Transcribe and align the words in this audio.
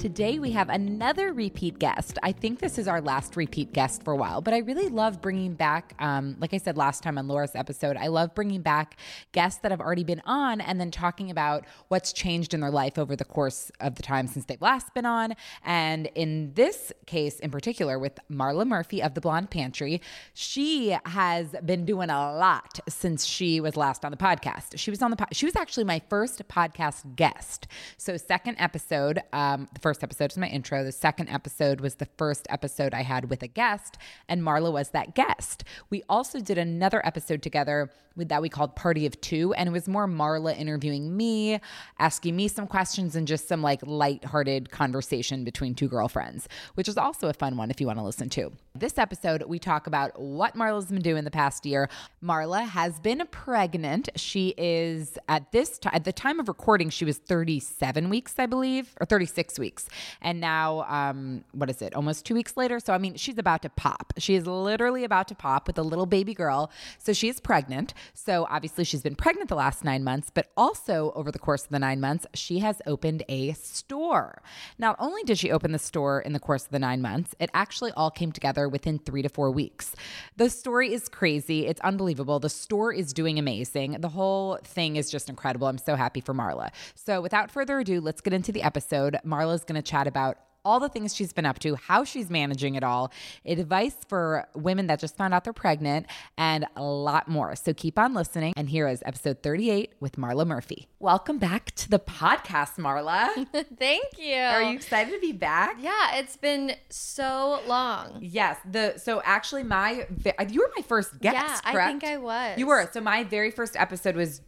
Today, 0.00 0.38
we 0.38 0.52
have 0.52 0.70
another 0.70 1.34
repeat 1.34 1.78
guest. 1.78 2.18
I 2.22 2.32
think 2.32 2.58
this 2.58 2.78
is 2.78 2.88
our 2.88 3.02
last 3.02 3.36
repeat 3.36 3.74
guest 3.74 4.02
for 4.02 4.14
a 4.14 4.16
while, 4.16 4.40
but 4.40 4.54
I 4.54 4.60
really 4.60 4.88
love 4.88 5.20
bringing 5.20 5.52
back, 5.52 5.92
um, 5.98 6.36
like 6.40 6.54
I 6.54 6.56
said 6.56 6.78
last 6.78 7.02
time 7.02 7.18
on 7.18 7.28
Laura's 7.28 7.54
episode, 7.54 7.98
I 7.98 8.06
love 8.06 8.34
bringing 8.34 8.62
back 8.62 8.96
guests 9.32 9.60
that 9.60 9.70
have 9.70 9.80
already 9.82 10.04
been 10.04 10.22
on 10.24 10.62
and 10.62 10.80
then 10.80 10.90
talking 10.90 11.30
about 11.30 11.66
what's 11.88 12.14
changed 12.14 12.54
in 12.54 12.60
their 12.60 12.70
life 12.70 12.96
over 12.96 13.14
the 13.14 13.26
course 13.26 13.70
of 13.78 13.96
the 13.96 14.02
time 14.02 14.26
since 14.26 14.46
they've 14.46 14.62
last 14.62 14.94
been 14.94 15.04
on. 15.04 15.34
And 15.66 16.06
in 16.14 16.54
this 16.54 16.94
case 17.04 17.38
in 17.38 17.50
particular, 17.50 17.98
with 17.98 18.18
Marla 18.32 18.66
Murphy 18.66 19.02
of 19.02 19.12
the 19.12 19.20
Blonde 19.20 19.50
Pantry, 19.50 20.00
she 20.32 20.96
has 21.04 21.54
been 21.66 21.84
doing 21.84 22.08
a 22.08 22.32
lot 22.38 22.80
since 22.88 23.26
she 23.26 23.60
was 23.60 23.76
last 23.76 24.06
on 24.06 24.12
the 24.12 24.16
podcast. 24.16 24.78
She 24.78 24.90
was 24.90 25.02
on 25.02 25.10
the 25.10 25.18
po- 25.18 25.26
she 25.30 25.44
was 25.44 25.56
actually 25.56 25.84
my 25.84 26.00
first 26.08 26.48
podcast 26.48 27.16
guest. 27.16 27.66
So 27.98 28.16
second 28.16 28.56
episode, 28.58 29.20
um, 29.34 29.68
the 29.74 29.80
first 29.80 29.89
episode 29.98 30.30
was 30.30 30.38
my 30.38 30.46
intro. 30.46 30.84
The 30.84 30.92
second 30.92 31.28
episode 31.28 31.80
was 31.80 31.96
the 31.96 32.06
first 32.16 32.46
episode 32.48 32.94
I 32.94 33.02
had 33.02 33.28
with 33.28 33.42
a 33.42 33.48
guest, 33.48 33.98
and 34.28 34.42
Marla 34.42 34.72
was 34.72 34.90
that 34.90 35.14
guest. 35.14 35.64
We 35.90 36.02
also 36.08 36.40
did 36.40 36.58
another 36.58 37.04
episode 37.04 37.42
together 37.42 37.90
with 38.16 38.28
that 38.28 38.42
we 38.42 38.48
called 38.48 38.74
Party 38.74 39.06
of 39.06 39.20
Two, 39.20 39.52
and 39.54 39.68
it 39.68 39.72
was 39.72 39.88
more 39.88 40.06
Marla 40.06 40.56
interviewing 40.58 41.16
me, 41.16 41.60
asking 41.98 42.36
me 42.36 42.48
some 42.48 42.66
questions, 42.66 43.16
and 43.16 43.26
just 43.26 43.48
some 43.48 43.62
like 43.62 43.80
light-hearted 43.86 44.70
conversation 44.70 45.44
between 45.44 45.74
two 45.74 45.88
girlfriends, 45.88 46.48
which 46.74 46.88
is 46.88 46.96
also 46.96 47.28
a 47.28 47.32
fun 47.32 47.56
one 47.56 47.70
if 47.70 47.80
you 47.80 47.86
want 47.86 47.98
to 47.98 48.04
listen 48.04 48.28
to. 48.30 48.52
This 48.74 48.98
episode, 48.98 49.42
we 49.44 49.58
talk 49.58 49.86
about 49.86 50.20
what 50.20 50.54
Marla's 50.56 50.86
been 50.86 51.02
doing 51.02 51.24
the 51.24 51.30
past 51.30 51.64
year. 51.66 51.88
Marla 52.22 52.68
has 52.68 52.98
been 53.00 53.26
pregnant. 53.30 54.08
She 54.16 54.54
is 54.56 55.18
at 55.28 55.50
this 55.52 55.78
time, 55.78 55.92
at 55.94 56.04
the 56.04 56.12
time 56.12 56.40
of 56.40 56.48
recording, 56.48 56.90
she 56.90 57.04
was 57.04 57.18
37 57.18 58.08
weeks, 58.10 58.34
I 58.38 58.46
believe, 58.46 58.94
or 59.00 59.06
36 59.06 59.58
weeks. 59.58 59.79
And 60.20 60.40
now, 60.40 60.82
um, 60.82 61.44
what 61.52 61.70
is 61.70 61.82
it, 61.82 61.94
almost 61.94 62.26
two 62.26 62.34
weeks 62.34 62.56
later? 62.56 62.80
So, 62.80 62.92
I 62.92 62.98
mean, 62.98 63.14
she's 63.16 63.38
about 63.38 63.62
to 63.62 63.68
pop. 63.70 64.12
She 64.18 64.34
is 64.34 64.46
literally 64.46 65.04
about 65.04 65.28
to 65.28 65.34
pop 65.34 65.66
with 65.66 65.78
a 65.78 65.82
little 65.82 66.06
baby 66.06 66.34
girl. 66.34 66.70
So, 66.98 67.12
she 67.12 67.28
is 67.28 67.40
pregnant. 67.40 67.94
So, 68.14 68.46
obviously, 68.50 68.84
she's 68.84 69.02
been 69.02 69.14
pregnant 69.14 69.48
the 69.48 69.54
last 69.54 69.84
nine 69.84 70.04
months, 70.04 70.30
but 70.32 70.50
also 70.56 71.12
over 71.14 71.30
the 71.30 71.38
course 71.38 71.64
of 71.64 71.70
the 71.70 71.78
nine 71.78 72.00
months, 72.00 72.26
she 72.34 72.58
has 72.60 72.80
opened 72.86 73.22
a 73.28 73.52
store. 73.52 74.42
Not 74.78 74.96
only 74.98 75.22
did 75.22 75.38
she 75.38 75.50
open 75.50 75.72
the 75.72 75.78
store 75.78 76.20
in 76.20 76.32
the 76.32 76.40
course 76.40 76.64
of 76.64 76.70
the 76.70 76.78
nine 76.78 77.02
months, 77.02 77.34
it 77.38 77.50
actually 77.54 77.92
all 77.92 78.10
came 78.10 78.32
together 78.32 78.68
within 78.68 78.98
three 78.98 79.22
to 79.22 79.28
four 79.28 79.50
weeks. 79.50 79.94
The 80.36 80.50
story 80.50 80.92
is 80.92 81.08
crazy. 81.08 81.66
It's 81.66 81.80
unbelievable. 81.82 82.38
The 82.38 82.48
store 82.48 82.92
is 82.92 83.12
doing 83.12 83.38
amazing. 83.38 83.96
The 84.00 84.08
whole 84.08 84.58
thing 84.64 84.96
is 84.96 85.10
just 85.10 85.28
incredible. 85.28 85.66
I'm 85.68 85.78
so 85.78 85.96
happy 85.96 86.20
for 86.20 86.34
Marla. 86.34 86.70
So, 86.94 87.20
without 87.20 87.50
further 87.50 87.78
ado, 87.78 88.00
let's 88.00 88.20
get 88.20 88.32
into 88.32 88.52
the 88.52 88.62
episode. 88.62 89.18
Marla's 89.24 89.64
going 89.70 89.82
to 89.82 89.88
chat 89.88 90.06
about 90.06 90.38
all 90.64 90.80
the 90.80 90.88
things 90.88 91.14
she's 91.14 91.32
been 91.32 91.46
up 91.46 91.58
to, 91.60 91.74
how 91.74 92.04
she's 92.04 92.30
managing 92.30 92.74
it 92.74 92.82
all, 92.82 93.12
advice 93.46 93.96
for 94.08 94.46
women 94.54 94.86
that 94.88 95.00
just 95.00 95.16
found 95.16 95.32
out 95.32 95.44
they're 95.44 95.52
pregnant, 95.52 96.06
and 96.36 96.66
a 96.76 96.82
lot 96.82 97.28
more. 97.28 97.56
So 97.56 97.72
keep 97.72 97.98
on 97.98 98.14
listening. 98.14 98.52
And 98.56 98.68
here 98.68 98.86
is 98.88 99.02
episode 99.06 99.42
38 99.42 99.94
with 100.00 100.16
Marla 100.16 100.46
Murphy. 100.46 100.88
Welcome 100.98 101.38
back 101.38 101.74
to 101.76 101.88
the 101.88 101.98
podcast, 101.98 102.76
Marla. 102.76 103.28
Thank 103.78 104.18
you. 104.18 104.36
Are 104.36 104.62
you 104.62 104.74
excited 104.74 105.12
to 105.12 105.20
be 105.20 105.32
back? 105.32 105.76
Yeah, 105.80 106.16
it's 106.16 106.36
been 106.36 106.72
so 106.90 107.62
long. 107.66 108.18
Yes. 108.20 108.58
The 108.70 108.98
so 108.98 109.22
actually 109.24 109.62
my 109.62 110.06
you 110.48 110.60
were 110.60 110.70
my 110.76 110.82
first 110.82 111.18
guest. 111.20 111.34
Yeah, 111.34 111.60
I 111.64 111.86
think 111.86 112.04
I 112.04 112.18
was. 112.18 112.58
You 112.58 112.66
were. 112.66 112.88
So 112.92 113.00
my 113.00 113.24
very 113.24 113.50
first 113.50 113.76
episode 113.76 114.16
was 114.16 114.42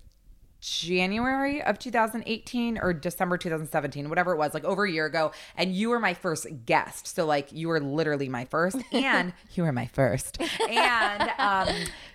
January 0.63 1.61
of 1.61 1.79
2018 1.79 2.79
or 2.79 2.93
December 2.93 3.37
2017, 3.37 4.09
whatever 4.09 4.33
it 4.33 4.37
was, 4.39 4.55
like 4.55 4.65
over 4.65 4.85
a 4.85 4.91
year 4.91 5.07
ago. 5.07 5.33
And 5.57 5.75
you 5.75 5.91
were 5.91 5.99
my 5.99 6.15
first 6.15 6.47
guest. 6.65 7.09
So, 7.09 7.27
like, 7.27 7.53
you 7.53 7.67
were 7.69 7.81
literally 7.81 8.29
my 8.29 8.45
first, 8.45 8.77
and 8.93 9.33
you 9.55 9.65
were 9.65 9.73
my 9.73 9.87
first. 9.87 10.39
And 10.73 11.31
um, 11.39 11.69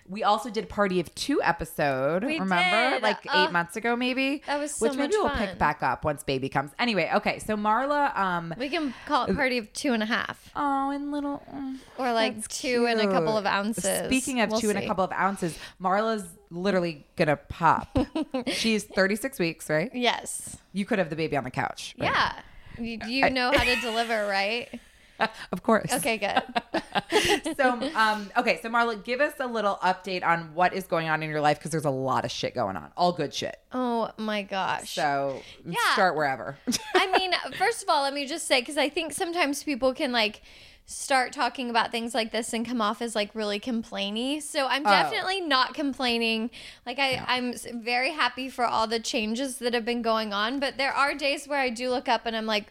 we 0.08 0.22
also 0.24 0.50
did 0.50 0.68
Party 0.68 1.00
of 1.00 1.14
Two 1.14 1.40
episode. 1.42 2.24
We 2.24 2.38
remember? 2.38 2.94
did. 2.96 3.02
Like 3.02 3.26
eight 3.34 3.52
months 3.52 3.76
ago, 3.76 3.94
maybe? 3.96 4.42
that 4.46 4.58
was 4.58 4.74
so 4.74 4.88
Which 4.88 4.96
maybe 4.96 5.14
we'll 5.16 5.30
pick 5.30 5.58
back 5.58 5.82
up 5.82 6.04
once 6.04 6.24
baby 6.24 6.48
comes. 6.48 6.70
Anyway, 6.78 7.10
okay. 7.16 7.38
So, 7.38 7.56
Marla, 7.56 8.16
um, 8.16 8.54
We 8.58 8.68
can 8.68 8.94
call 9.06 9.26
it 9.26 9.34
party 9.36 9.58
of 9.58 9.72
two 9.72 9.92
and 9.92 10.02
a 10.02 10.06
half, 10.06 10.50
oh, 10.56 10.90
and 10.90 11.12
little. 11.12 11.42
mm, 11.52 11.76
or 11.98 12.12
like 12.12 12.46
two 12.48 12.86
and 12.86 13.00
a 13.00 13.06
couple 13.06 13.36
of 13.36 13.46
ounces. 13.46 14.06
Speaking 14.06 14.40
of 14.40 14.50
We'll 14.50 14.60
two 14.60 14.70
and 14.70 14.78
a 14.78 14.86
couple 14.86 15.04
of 15.04 15.12
ounces, 15.12 15.58
Marla's 15.80 16.24
literally 16.50 17.06
gonna 17.16 17.36
pop. 17.36 17.96
She's 18.46 18.84
36 18.84 19.38
weeks, 19.38 19.68
right? 19.68 19.90
Yes. 19.94 20.56
You 20.72 20.84
could 20.86 20.98
have 20.98 21.10
the 21.10 21.16
baby 21.16 21.36
on 21.36 21.44
the 21.44 21.50
couch. 21.50 21.94
right? 21.98 22.10
Yeah. 22.10 22.32
You, 22.78 22.98
you 23.08 23.30
know 23.30 23.50
how 23.52 23.64
to 23.64 23.76
deliver, 23.80 24.26
right? 24.28 24.68
of 25.52 25.62
course. 25.62 25.92
Okay, 25.92 26.18
good. 26.18 26.42
So, 27.56 27.90
um, 27.94 28.30
okay, 28.36 28.60
so 28.62 28.68
Marla, 28.68 29.02
give 29.02 29.20
us 29.20 29.32
a 29.40 29.46
little 29.46 29.76
update 29.82 30.24
on 30.24 30.54
what 30.54 30.72
is 30.74 30.86
going 30.86 31.08
on 31.08 31.22
in 31.22 31.30
your 31.30 31.40
life 31.40 31.58
because 31.58 31.70
there's 31.72 31.84
a 31.84 31.90
lot 31.90 32.24
of 32.24 32.30
shit 32.30 32.54
going 32.54 32.76
on, 32.76 32.90
all 32.96 33.12
good 33.12 33.34
shit. 33.34 33.58
Oh 33.72 34.10
my 34.16 34.42
gosh. 34.42 34.90
So, 34.94 35.42
Yeah. 35.66 35.76
start 35.94 36.14
wherever. 36.14 36.56
I 36.94 37.06
mean, 37.12 37.32
first 37.56 37.82
of 37.82 37.88
all, 37.88 38.02
let 38.02 38.14
me 38.14 38.26
just 38.26 38.46
say 38.46 38.60
because 38.60 38.78
I 38.78 38.88
think 38.88 39.12
sometimes 39.12 39.62
people 39.64 39.92
can 39.94 40.12
like 40.12 40.42
start 40.86 41.32
talking 41.32 41.68
about 41.70 41.90
things 41.90 42.14
like 42.14 42.30
this 42.32 42.52
and 42.52 42.64
come 42.66 42.80
off 42.80 43.02
as 43.02 43.14
like 43.16 43.34
really 43.34 43.58
complainy. 43.58 44.40
So 44.40 44.66
I'm 44.68 44.86
Oh. 44.86 44.90
definitely 44.90 45.40
not 45.40 45.74
complaining. 45.74 46.50
Like 46.86 46.98
I, 46.98 47.24
I'm 47.26 47.54
very 47.82 48.12
happy 48.12 48.48
for 48.48 48.64
all 48.64 48.86
the 48.86 49.00
changes 49.00 49.58
that 49.58 49.74
have 49.74 49.84
been 49.84 50.02
going 50.02 50.32
on, 50.32 50.60
but 50.60 50.76
there 50.78 50.92
are 50.92 51.14
days 51.14 51.46
where 51.48 51.58
I 51.60 51.70
do 51.70 51.90
look 51.90 52.08
up 52.08 52.22
and 52.26 52.36
I'm 52.36 52.46
like, 52.46 52.66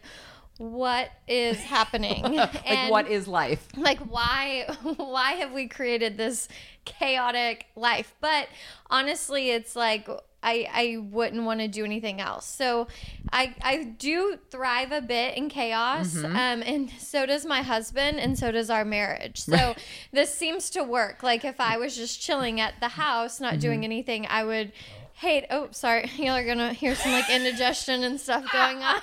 what 0.58 1.10
is 1.26 1.58
happening? 1.60 2.22
like, 2.36 2.90
what 2.90 3.08
is 3.08 3.26
life? 3.26 3.66
like 3.76 3.98
why 4.00 4.66
why 4.96 5.32
have 5.32 5.52
we 5.52 5.66
created 5.68 6.16
this 6.16 6.48
chaotic 6.84 7.66
life 7.76 8.14
but 8.20 8.48
honestly 8.90 9.50
it's 9.50 9.74
like 9.76 10.08
I, 10.40 10.68
I 10.72 10.96
wouldn't 11.10 11.42
want 11.42 11.58
to 11.60 11.66
do 11.68 11.84
anything 11.84 12.20
else. 12.20 12.46
So 12.46 12.86
I 13.32 13.56
I 13.60 13.82
do 13.82 14.38
thrive 14.52 14.92
a 14.92 15.00
bit 15.00 15.36
in 15.36 15.48
chaos. 15.48 16.14
Mm-hmm. 16.14 16.26
Um 16.26 16.62
and 16.62 16.90
so 16.98 17.26
does 17.26 17.44
my 17.44 17.62
husband 17.62 18.20
and 18.20 18.38
so 18.38 18.52
does 18.52 18.70
our 18.70 18.84
marriage. 18.84 19.40
So 19.40 19.74
this 20.12 20.32
seems 20.32 20.70
to 20.70 20.84
work. 20.84 21.24
Like 21.24 21.44
if 21.44 21.58
I 21.60 21.76
was 21.76 21.96
just 21.96 22.20
chilling 22.20 22.60
at 22.60 22.74
the 22.80 22.88
house, 22.88 23.40
not 23.40 23.54
Mm-hmm. 23.54 23.60
doing 23.60 23.84
anything, 23.84 24.26
I 24.30 24.44
would 24.44 24.72
hate 25.18 25.46
oh 25.50 25.68
sorry, 25.72 26.08
y'all 26.16 26.36
are 26.36 26.46
gonna 26.46 26.72
hear 26.72 26.94
some 26.94 27.12
like 27.12 27.28
indigestion 27.28 28.04
and 28.04 28.20
stuff 28.20 28.44
going 28.52 28.78
on. 28.82 29.00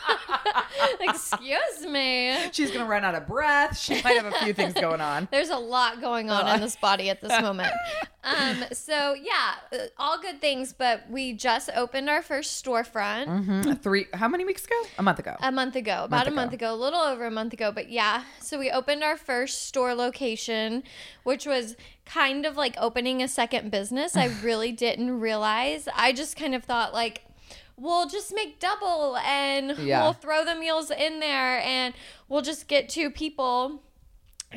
Excuse 1.02 1.86
me. 1.88 2.36
She's 2.52 2.72
gonna 2.72 2.86
run 2.86 3.04
out 3.04 3.16
of 3.16 3.28
breath. 3.28 3.78
She 3.78 4.02
might 4.02 4.22
have 4.22 4.26
a 4.26 4.32
few 4.44 4.54
things 4.54 4.74
going 4.74 5.02
on. 5.02 5.28
There's 5.32 5.50
a 5.50 5.58
lot 5.58 6.02
going 6.02 6.30
on 6.30 6.48
in 6.48 6.54
uh. 6.54 6.58
this 6.58 6.78
body 6.78 7.10
at 7.10 7.22
this 7.22 7.42
moment. 7.42 7.74
Um, 8.26 8.64
so 8.74 9.14
yeah, 9.14 9.54
uh, 9.72 9.78
all 10.00 10.20
good 10.20 10.42
things, 10.42 10.74
but 10.74 11.04
we 11.10 11.32
just 11.34 11.70
opened 11.76 12.10
our 12.10 12.22
first 12.24 12.64
storefront 12.64 13.28
Mhm. 13.28 13.82
Three. 13.82 14.08
How 14.16 14.28
many 14.28 14.44
weeks 14.46 14.66
ago? 14.66 14.76
A 14.98 15.04
month 15.04 15.20
ago. 15.20 15.36
a 15.40 15.52
month 15.52 15.76
ago, 15.76 16.06
about 16.06 16.10
Month 16.10 16.28
a 16.28 16.32
month 16.32 16.54
ago. 16.54 16.68
ago, 16.74 16.76
a 16.76 16.82
little 16.84 17.00
over 17.02 17.26
a 17.26 17.32
month 17.32 17.54
ago, 17.54 17.72
but 17.72 17.90
yeah. 17.90 18.24
So 18.42 18.58
we 18.58 18.72
opened 18.72 19.04
our 19.04 19.16
first 19.16 19.68
store 19.68 19.94
location, 19.94 20.84
which 21.24 21.46
was 21.46 21.76
kind 22.06 22.46
of 22.46 22.58
like 22.58 22.76
opening 22.80 23.22
a 23.22 23.28
second 23.28 23.70
business. 23.72 24.16
I 24.18 24.26
really 24.44 24.72
didn't 24.72 25.20
realize. 25.20 25.88
I 25.96 26.12
just 26.12 26.36
kind 26.36 26.56
of 26.56 26.64
thought 26.64 26.94
like 26.94 27.22
we'll 27.78 28.08
just 28.08 28.34
make 28.34 28.60
double 28.60 29.18
and 29.18 29.78
Yeah. 29.78 30.02
we'll 30.04 30.14
throw 30.14 30.44
the 30.46 30.56
meals 30.56 30.90
in 30.90 31.20
there 31.20 31.60
and 31.60 31.94
we'll 32.30 32.42
just 32.42 32.68
get 32.68 32.88
two 32.90 33.12
people 33.12 33.84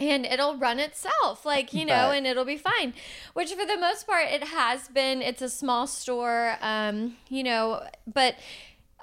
and 0.00 0.24
it'll 0.26 0.56
run 0.56 0.78
itself 0.78 1.44
like 1.44 1.72
you 1.72 1.84
know 1.84 2.08
But- 2.08 2.16
and 2.18 2.26
it'll 2.26 2.44
be 2.44 2.56
fine 2.56 2.94
which 3.34 3.52
for 3.52 3.66
the 3.66 3.76
most 3.78 4.06
part 4.06 4.28
it 4.28 4.44
has 4.44 4.88
been 4.88 5.22
it's 5.22 5.42
a 5.42 5.48
small 5.48 5.86
store 5.86 6.56
um 6.60 7.16
you 7.28 7.42
know 7.44 7.82
but 8.06 8.34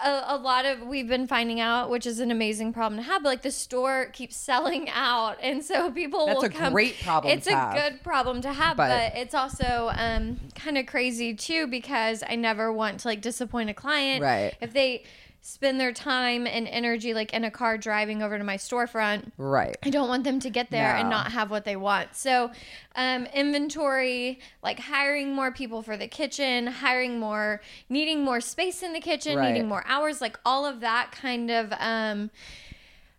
a, 0.03 0.24
a 0.27 0.38
lot 0.38 0.65
of 0.65 0.81
we've 0.81 1.07
been 1.07 1.25
finding 1.25 1.62
out 1.62 1.89
which 1.89 2.06
is 2.06 2.19
an 2.19 2.30
amazing 2.30 2.74
problem 2.74 3.00
to 3.00 3.03
have 3.06 3.24
but 3.24 3.30
like 3.30 3.42
the 3.44 3.51
store 3.51 4.07
keeps 4.12 4.36
selling 4.36 4.89
out 4.89 5.38
and 5.42 5.63
so 5.63 5.89
people 5.89 6.25
That's 6.25 6.36
will 6.38 6.45
a 6.45 6.50
come 6.50 6.74
great 6.74 7.00
problem 7.01 7.31
it's 7.38 7.47
a 7.47 7.51
have. 7.56 7.74
good 7.75 8.03
problem 8.03 8.42
to 8.42 8.51
have 8.51 8.75
But- 8.75 8.89
but, 9.13 9.18
it's 9.19 9.33
also 9.33 9.92
um 9.95 10.38
kind 10.53 10.77
of 10.77 10.86
crazy 10.86 11.33
too 11.33 11.68
because 11.68 12.24
i 12.27 12.36
never 12.36 12.74
want 12.74 13.00
to 13.01 13.07
like 13.07 13.21
disappoint 13.21 13.69
a 13.69 13.74
client 13.74 14.21
Right. 14.21 14.53
if 14.59 14.74
they 14.74 15.03
spend 15.45 15.80
their 15.80 15.92
time 15.92 16.47
and 16.47 16.68
energy 16.68 17.13
like 17.13 17.31
in 17.31 17.44
a 17.44 17.51
car 17.51 17.77
driving 17.77 18.24
over 18.24 18.36
to 18.36 18.44
my 18.44 18.57
storefront 18.57 19.31
Right. 19.38 19.77
I 19.83 19.92
don't 19.92 20.07
want 20.07 20.24
them 20.24 20.39
to 20.39 20.50
get 20.50 20.71
there 20.71 20.95
and 20.95 21.07
not 21.07 21.31
have 21.33 21.51
what 21.51 21.65
they 21.65 21.75
want. 21.75 22.15
So, 22.15 22.50
um, 22.95 23.27
inventory, 23.27 24.39
like 24.63 24.80
hiring 24.80 25.36
more 25.36 25.51
people 25.51 25.83
for 25.83 25.97
the 25.97 26.07
kitchen, 26.07 26.65
hiring 26.65 27.19
more, 27.19 27.62
needing 27.89 28.24
more 28.24 28.42
space 28.42 28.81
in 28.81 28.94
the 28.94 29.00
kitchen, 29.00 29.38
Right. 29.38 29.51
needing 29.51 29.68
more 29.68 29.83
hours, 29.88 30.19
like 30.21 30.39
all 30.44 30.65
of 30.65 30.80
that 30.80 31.12
kind 31.12 31.51
of 31.51 31.71
um, 31.80 32.31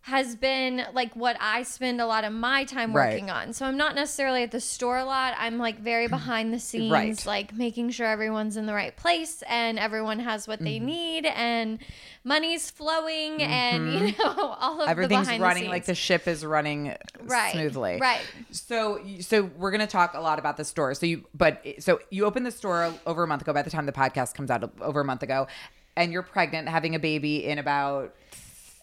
has 0.06 0.36
been 0.36 0.84
like 0.94 1.16
what 1.16 1.36
I 1.40 1.64
spend 1.64 2.00
a 2.00 2.06
lot 2.06 2.22
of 2.22 2.32
my 2.32 2.62
time 2.62 2.92
Right. 2.92 3.10
working 3.14 3.28
on. 3.28 3.52
So 3.52 3.66
I'm 3.66 3.76
not 3.76 3.96
necessarily 3.96 4.44
at 4.44 4.52
the 4.52 4.60
store 4.60 4.98
a 4.98 5.04
lot. 5.04 5.34
I'm 5.36 5.58
like 5.58 5.80
very 5.80 6.06
behind 6.06 6.54
the 6.54 6.60
scenes, 6.60 6.92
Right. 6.92 7.26
like 7.26 7.52
making 7.52 7.90
sure 7.90 8.06
everyone's 8.06 8.56
in 8.56 8.66
the 8.66 8.72
right 8.72 8.94
place 8.94 9.42
and 9.48 9.80
everyone 9.80 10.20
has 10.20 10.46
what 10.46 10.60
Mm-hmm. 10.60 10.64
they 10.64 10.78
need 10.78 11.26
and 11.26 11.80
money's 12.22 12.70
flowing 12.70 13.42
and 13.42 13.92
you 13.94 14.14
know 14.16 14.56
all 14.60 14.74
of 14.80 14.86
the 14.86 14.90
Everything's 14.90 15.26
behind 15.26 15.42
running 15.42 15.64
the 15.64 15.70
like 15.70 15.86
the 15.86 15.94
ship 15.96 16.28
is 16.28 16.44
running 16.44 16.94
Right, 17.24 17.50
smoothly. 17.50 17.98
right. 18.00 18.20
So, 18.52 19.00
so 19.18 19.50
we're 19.58 19.72
gonna 19.72 19.88
talk 19.88 20.14
a 20.14 20.20
lot 20.20 20.38
about 20.38 20.56
the 20.56 20.64
store. 20.64 20.94
So 20.94 21.06
you, 21.06 21.24
but 21.34 21.66
so 21.80 21.98
you 22.10 22.26
opened 22.26 22.46
the 22.46 22.52
store 22.52 22.94
over 23.08 23.24
a 23.24 23.26
month 23.26 23.42
ago. 23.42 23.52
By 23.52 23.62
the 23.62 23.70
time 23.70 23.86
the 23.86 23.92
podcast 23.92 24.34
comes 24.34 24.52
out, 24.52 24.70
over 24.80 25.00
a 25.00 25.04
month 25.04 25.24
ago, 25.24 25.48
and 25.96 26.12
you're 26.12 26.22
pregnant, 26.22 26.68
having 26.68 26.94
a 26.94 27.00
baby 27.00 27.44
in 27.44 27.58
about. 27.58 28.14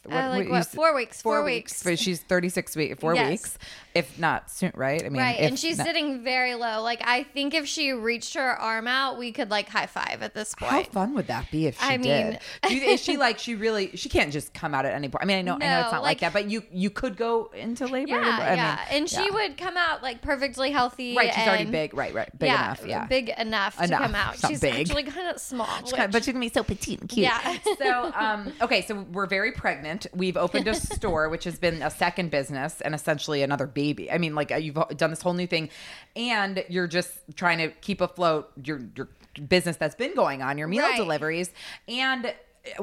Uh, 0.09 0.29
like 0.29 0.45
you 0.45 0.51
what, 0.51 0.65
four 0.67 0.94
weeks, 0.94 1.21
four 1.21 1.44
weeks. 1.44 1.81
But 1.83 1.97
she's 1.97 2.21
36 2.21 2.75
weeks, 2.75 3.00
four 3.00 3.15
Yes. 3.15 3.29
weeks, 3.29 3.57
if 3.95 4.19
not 4.19 4.51
soon, 4.51 4.73
right? 4.75 5.01
I 5.03 5.07
mean, 5.09 5.21
right, 5.21 5.39
and 5.39 5.57
she's 5.57 5.77
not- 5.77 5.88
sitting 5.88 6.23
very 6.23 6.55
low. 6.55 6.81
Like 6.81 7.01
I 7.05 7.23
think 7.23 7.53
if 7.53 7.67
she 7.67 7.91
reached 7.94 8.33
her 8.33 8.51
arm 8.59 8.88
out, 8.88 9.17
we 9.17 9.31
could 9.31 9.50
like 9.50 9.69
high 9.69 9.85
five 9.85 10.21
at 10.21 10.33
this 10.33 10.55
point. 10.55 10.71
How 10.71 10.83
fun 10.83 11.13
would 11.13 11.27
that 11.27 11.50
be 11.51 11.67
if 11.67 11.79
she 11.79 11.88
I 11.88 11.97
did? 11.97 12.03
mean- 12.31 12.39
Do 12.67 12.75
you, 12.75 12.81
is 12.89 13.01
she 13.01 13.15
like 13.17 13.39
she 13.39 13.55
really? 13.55 13.95
She 13.95 14.09
can't 14.09 14.33
just 14.33 14.53
come 14.53 14.73
out 14.75 14.85
at 14.85 14.94
any 14.94 15.07
point. 15.07 15.23
I 15.23 15.25
mean, 15.25 15.38
I 15.38 15.41
know, 15.41 15.55
I 15.55 15.57
know 15.59 15.79
it's 15.81 15.91
not 15.91 16.01
like, 16.03 16.03
like- 16.03 16.19
that, 16.19 16.33
but 16.33 16.50
you 16.50 16.63
you 16.71 16.89
could 16.89 17.15
go 17.15 17.50
into 17.55 17.85
labor. 17.88 18.09
Yeah, 18.09 18.17
I 18.17 18.50
mean, 18.50 18.57
yeah, 18.57 18.79
and 18.91 19.09
she 19.09 19.23
yeah. 19.23 19.31
would 19.33 19.57
come 19.57 19.77
out 19.77 20.03
like 20.03 20.21
perfectly 20.21 20.71
healthy. 20.71 21.15
Right, 21.15 21.33
she's 21.33 21.47
already 21.47 21.65
big. 21.65 21.94
Right, 21.94 22.13
right, 22.13 22.29
big 22.38 22.47
yeah, 22.50 22.65
enough. 22.65 22.85
Yeah, 22.85 23.05
big 23.05 23.29
enough, 23.29 23.77
Enough. 23.81 24.00
to 24.01 24.05
come 24.05 24.15
out. 24.15 24.35
She's 24.47 24.59
big. 24.59 24.73
actually 24.88 25.03
kind 25.03 25.27
of 25.29 25.39
small, 25.39 25.67
She's 25.85 25.94
kinda- 25.94 26.09
but 26.09 26.25
she's 26.25 26.33
gonna 26.33 26.45
be 26.45 26.51
so 26.53 26.63
petite 26.63 27.00
and 27.00 27.09
cute. 27.09 27.23
Yeah. 27.27 27.57
so, 27.77 28.11
um, 28.15 28.51
okay, 28.61 28.81
so 28.81 29.05
we're 29.13 29.27
very 29.27 29.51
pregnant. 29.53 29.92
We've 30.13 30.37
opened 30.37 30.67
a 30.67 30.75
store, 30.75 31.29
which 31.29 31.43
has 31.45 31.57
been 31.59 31.81
a 31.81 31.89
second 31.89 32.31
business 32.31 32.81
and 32.81 32.93
essentially 32.95 33.41
another 33.43 33.67
baby. 33.67 34.11
I 34.11 34.17
mean, 34.17 34.35
like 34.35 34.51
uh, 34.51 34.55
you've 34.55 34.77
done 34.97 35.09
this 35.09 35.21
whole 35.21 35.33
new 35.33 35.47
thing, 35.47 35.69
and 36.15 36.63
you're 36.69 36.87
just 36.87 37.11
trying 37.35 37.57
to 37.59 37.69
keep 37.81 38.01
afloat 38.01 38.51
your 38.63 38.81
your 38.95 39.09
business 39.47 39.77
that's 39.77 39.95
been 39.95 40.13
going 40.15 40.41
on, 40.41 40.57
your 40.57 40.67
meal 40.67 40.83
Right. 40.83 40.97
deliveries, 40.97 41.51
and 41.87 42.25
uh, 42.27 42.31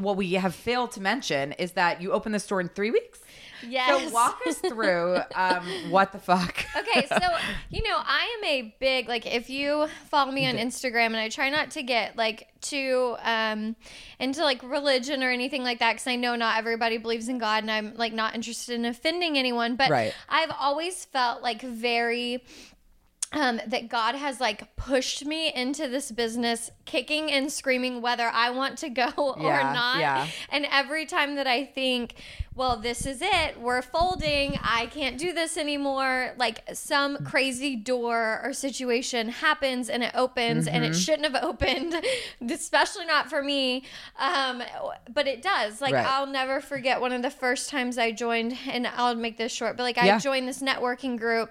what 0.01 0.17
we 0.17 0.33
have 0.35 0.55
failed 0.55 0.91
to 0.93 1.01
mention 1.01 1.53
is 1.53 1.73
that 1.73 2.03
you 2.03 2.13
opened 2.13 2.35
the 2.35 2.41
store 2.41 2.61
in 2.61 2.69
three 2.69 2.91
weeks. 2.91 3.21
Yes. 3.69 4.09
So 4.09 4.15
walk 4.15 4.39
us 4.47 4.59
through 4.59 5.19
um, 5.35 5.65
what 5.91 6.13
the 6.13 6.19
fuck. 6.19 6.65
okay, 6.77 7.07
so 7.07 7.19
you 7.71 7.83
know, 7.83 7.97
I 7.97 8.37
am 8.39 8.45
a 8.45 8.75
big 8.81 9.09
like 9.09 9.27
if 9.27 9.51
you 9.51 9.87
follow 10.09 10.33
me 10.33 10.47
on 10.47 10.57
Instagram 10.57 11.07
and 11.07 11.17
I 11.17 11.29
try 11.29 11.51
not 11.51 11.71
to 11.73 11.83
get 11.83 12.17
like 12.17 12.49
too 12.61 13.17
um 13.23 13.77
into 14.19 14.43
like 14.43 14.63
religion 14.63 15.23
or 15.23 15.31
anything 15.31 15.63
like 15.63 15.79
that 15.79 15.95
cuz 15.97 16.07
I 16.07 16.17
know 16.17 16.37
not 16.37 16.59
everybody 16.59 16.99
believes 16.99 17.29
in 17.29 17.39
God 17.39 17.63
and 17.65 17.71
I'm 17.71 17.95
like 17.97 18.13
not 18.13 18.35
interested 18.35 18.75
in 18.75 18.85
offending 18.85 19.39
anyone, 19.39 19.77
but 19.77 19.91
Right. 19.91 20.15
I've 20.29 20.53
always 20.59 21.05
felt 21.05 21.43
like 21.43 21.63
very 21.63 22.45
um, 23.33 23.61
that 23.69 23.89
God 23.89 24.17
has 24.17 24.41
like 24.41 24.75
pushed 24.75 25.25
me 25.25 25.53
into 25.55 25.87
this 25.87 26.11
business, 26.11 26.69
kicking 26.85 27.31
and 27.31 27.51
screaming 27.53 28.03
whether 28.03 28.27
I 28.27 28.51
want 28.51 28.79
to 28.79 28.89
go 28.91 29.07
Yeah, 29.39 29.71
or 29.71 29.73
not. 29.73 30.01
yeah. 30.01 30.27
And 30.51 30.67
every 30.69 31.07
time 31.07 31.37
that 31.37 31.47
I 31.47 31.65
think, 31.65 32.15
well, 32.61 32.77
this 32.77 33.07
is 33.07 33.23
it, 33.23 33.59
we're 33.59 33.81
folding, 33.81 34.59
I 34.63 34.85
can't 34.93 35.17
do 35.17 35.33
this 35.33 35.57
anymore, 35.57 36.35
like 36.37 36.61
some 36.75 37.25
crazy 37.25 37.75
door 37.75 38.39
or 38.45 38.53
situation 38.53 39.31
happens 39.31 39.89
and 39.89 40.03
it 40.03 40.13
opens 40.15 40.67
and 40.67 40.85
Mm-hmm. 40.85 40.93
it 40.93 40.95
shouldn't 40.95 41.33
have 41.35 41.43
opened, 41.51 41.95
especially 42.51 43.07
not 43.07 43.31
for 43.31 43.43
me. 43.43 43.85
Um, 44.19 44.63
but 45.09 45.27
it 45.27 45.41
does. 45.41 45.81
Like, 45.81 45.95
Right. 45.95 46.05
I'll 46.07 46.27
never 46.27 46.61
forget 46.61 47.01
one 47.01 47.13
of 47.15 47.23
the 47.23 47.31
first 47.31 47.71
times 47.71 47.97
I 47.97 48.13
joined, 48.13 48.55
and 48.71 48.87
I'll 48.87 49.15
make 49.15 49.39
this 49.39 49.53
short, 49.53 49.79
but 49.79 49.85
like, 49.85 49.97
I 49.97 50.19
joined 50.19 50.47
this 50.47 50.61
networking 50.61 51.19
group 51.19 51.51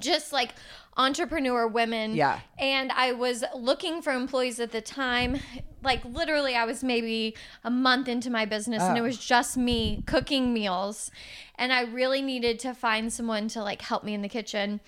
just 0.00 0.32
like 0.32 0.50
entrepreneur 0.96 1.66
women. 1.66 2.14
Yeah. 2.14 2.40
And 2.58 2.92
I 2.92 3.12
was 3.12 3.44
looking 3.54 4.02
for 4.02 4.12
employees 4.12 4.60
at 4.60 4.72
the 4.72 4.80
time. 4.80 5.40
Like 5.82 6.04
literally 6.04 6.54
I 6.54 6.64
was 6.64 6.82
maybe 6.82 7.36
a 7.62 7.70
month 7.70 8.08
into 8.08 8.30
my 8.30 8.44
business 8.44 8.82
and 8.82 8.96
it 8.96 9.00
Oh. 9.00 9.04
was 9.04 9.18
just 9.18 9.56
me 9.56 10.02
cooking 10.06 10.52
meals. 10.54 11.10
And 11.56 11.72
I 11.72 11.82
really 11.82 12.22
needed 12.22 12.58
to 12.60 12.74
find 12.74 13.12
someone 13.12 13.48
to 13.48 13.62
like 13.62 13.82
help 13.82 14.04
me 14.04 14.14
in 14.14 14.22
the 14.22 14.28
kitchen. 14.28 14.80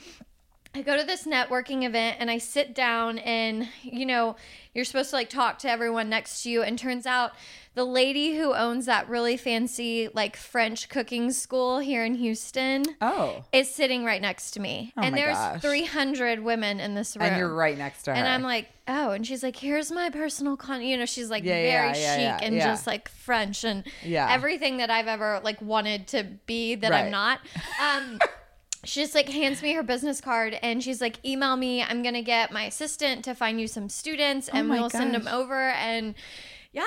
I 0.74 0.82
go 0.82 0.96
to 0.96 1.04
this 1.04 1.26
networking 1.26 1.84
event 1.84 2.18
and 2.20 2.30
I 2.30 2.38
sit 2.38 2.74
down 2.74 3.18
and 3.18 3.68
you 3.82 4.04
know, 4.06 4.36
you're 4.74 4.84
supposed 4.84 5.10
to 5.10 5.16
like 5.16 5.30
talk 5.30 5.58
to 5.60 5.70
everyone 5.70 6.08
next 6.08 6.42
to 6.42 6.50
you 6.50 6.62
and 6.62 6.78
turns 6.78 7.06
out 7.06 7.32
the 7.76 7.84
lady 7.84 8.36
who 8.38 8.54
owns 8.54 8.86
that 8.86 9.06
really 9.08 9.36
fancy 9.36 10.08
like 10.14 10.34
French 10.34 10.88
cooking 10.88 11.30
school 11.30 11.78
here 11.78 12.04
in 12.06 12.14
Houston 12.14 12.82
Oh, 13.02 13.44
is 13.52 13.70
sitting 13.72 14.02
right 14.02 14.20
next 14.20 14.52
to 14.52 14.60
me. 14.60 14.94
Oh 14.96 15.02
and 15.02 15.12
my 15.14 15.18
there's 15.20 15.36
gosh. 15.36 15.60
300 15.60 16.42
women 16.42 16.80
in 16.80 16.94
this 16.94 17.14
room. 17.16 17.26
and 17.26 17.36
you're 17.36 17.54
right 17.54 17.76
next 17.76 18.04
to 18.04 18.12
her. 18.12 18.16
And 18.16 18.26
I'm 18.26 18.42
like, 18.42 18.68
oh, 18.88 19.10
and 19.10 19.26
she's 19.26 19.42
like, 19.42 19.56
here's 19.56 19.92
my 19.92 20.08
personal 20.08 20.56
con. 20.56 20.80
You 20.80 20.96
know, 20.96 21.04
she's 21.04 21.28
like 21.30 21.44
Yeah, 21.44 21.52
very 21.52 21.88
yeah, 22.00 22.18
yeah, 22.18 22.36
chic 22.38 22.46
and 22.48 22.56
just 22.60 22.86
like 22.86 23.08
French 23.10 23.62
and 23.62 23.84
Yeah. 24.02 24.26
everything 24.32 24.78
that 24.78 24.88
I've 24.88 25.06
ever 25.06 25.40
like 25.44 25.60
wanted 25.60 26.06
to 26.08 26.24
be 26.46 26.76
that 26.76 26.90
Right. 26.90 27.04
I'm 27.04 27.10
not. 27.10 27.40
Um, 27.78 28.18
she 28.84 29.00
just 29.02 29.14
like 29.14 29.28
hands 29.28 29.60
me 29.62 29.74
her 29.74 29.82
business 29.82 30.22
card 30.22 30.58
and 30.62 30.82
she's 30.82 31.02
like, 31.02 31.22
email 31.26 31.56
me. 31.56 31.82
I'm 31.82 32.02
gonna 32.02 32.22
get 32.22 32.52
my 32.52 32.62
assistant 32.64 33.22
to 33.26 33.34
find 33.34 33.60
you 33.60 33.68
some 33.68 33.90
students 33.90 34.48
and 34.48 34.66
Oh 34.66 34.70
we'll 34.72 34.88
send 34.88 35.14
them 35.14 35.28
over. 35.28 35.68
And 35.70 36.14
yeah, 36.72 36.82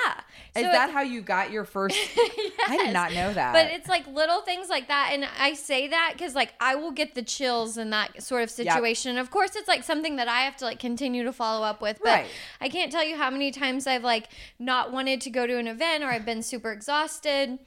Is 0.56 0.64
So 0.64 0.72
that 0.72 0.90
it- 0.90 0.94
how 0.94 1.02
you 1.02 1.22
got 1.22 1.52
your 1.52 1.66
first? 1.66 1.96
I 2.68 2.78
did 2.78 2.94
not 2.94 3.14
know 3.14 3.34
that. 3.34 3.54
But 3.54 3.68
it's 3.68 3.88
like 3.88 4.06
little 4.08 4.42
things 4.42 4.70
like 4.70 4.88
that. 4.88 5.12
And 5.14 5.26
I 5.40 5.54
say 5.54 5.88
that 5.88 6.12
because 6.14 6.36
like 6.36 6.54
I 6.60 6.76
will 6.76 6.92
get 6.92 7.16
the 7.16 7.24
chills 7.24 7.78
in 7.78 7.90
that 7.90 8.22
sort 8.22 8.44
of 8.44 8.50
situation. 8.52 9.18
Of 9.18 9.32
course, 9.32 9.56
it's 9.56 9.68
like 9.68 9.84
something 9.84 10.18
that 10.18 10.28
I 10.28 10.42
have 10.42 10.56
to 10.58 10.66
like 10.66 10.80
continue 10.80 11.24
to 11.24 11.34
follow 11.34 11.66
up 11.66 11.82
with. 11.82 12.00
But 12.04 12.10
Right. 12.10 12.28
I 12.62 12.70
can't 12.70 12.92
tell 12.92 13.04
you 13.04 13.16
how 13.18 13.30
many 13.30 13.52
times 13.52 13.88
I've 13.88 14.04
like 14.04 14.28
not 14.60 14.92
wanted 14.92 15.22
to 15.22 15.30
go 15.30 15.48
to 15.48 15.58
an 15.58 15.68
event 15.68 16.04
or 16.04 16.08
I've 16.08 16.26
been 16.26 16.44
super 16.44 16.72
exhausted. 16.72 17.58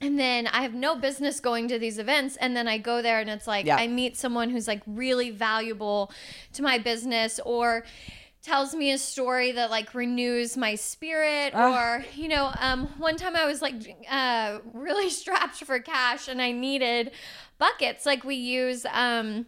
And 0.00 0.18
then 0.18 0.46
I 0.46 0.62
have 0.62 0.74
no 0.74 0.94
business 0.94 1.40
going 1.40 1.66
to 1.68 1.78
these 1.78 1.98
events. 1.98 2.36
And 2.36 2.56
then 2.56 2.68
I 2.68 2.78
go 2.78 3.02
there 3.02 3.18
and 3.20 3.28
it's 3.28 3.48
like 3.48 3.66
Yeah. 3.66 3.76
I 3.76 3.88
meet 3.88 4.16
someone 4.16 4.48
who's 4.50 4.68
like 4.68 4.80
really 4.86 5.30
valuable 5.30 6.12
to 6.52 6.62
my 6.62 6.78
business 6.78 7.40
or 7.44 7.84
tells 8.42 8.74
me 8.74 8.92
a 8.92 8.98
story 8.98 9.52
that 9.52 9.70
like 9.70 9.94
renews 9.94 10.56
my 10.56 10.74
spirit 10.74 11.52
Ah. 11.54 11.96
or 11.98 12.04
you 12.14 12.28
know 12.28 12.52
um 12.60 12.86
one 12.98 13.16
time 13.16 13.34
i 13.36 13.44
was 13.46 13.60
like 13.60 13.74
uh 14.10 14.58
really 14.72 15.10
strapped 15.20 15.56
for 15.64 15.78
cash 15.80 16.28
and 16.28 16.40
i 16.40 16.52
needed 16.52 17.10
buckets 17.58 18.06
like 18.06 18.24
we 18.24 18.36
use 18.36 18.86
um 18.92 19.44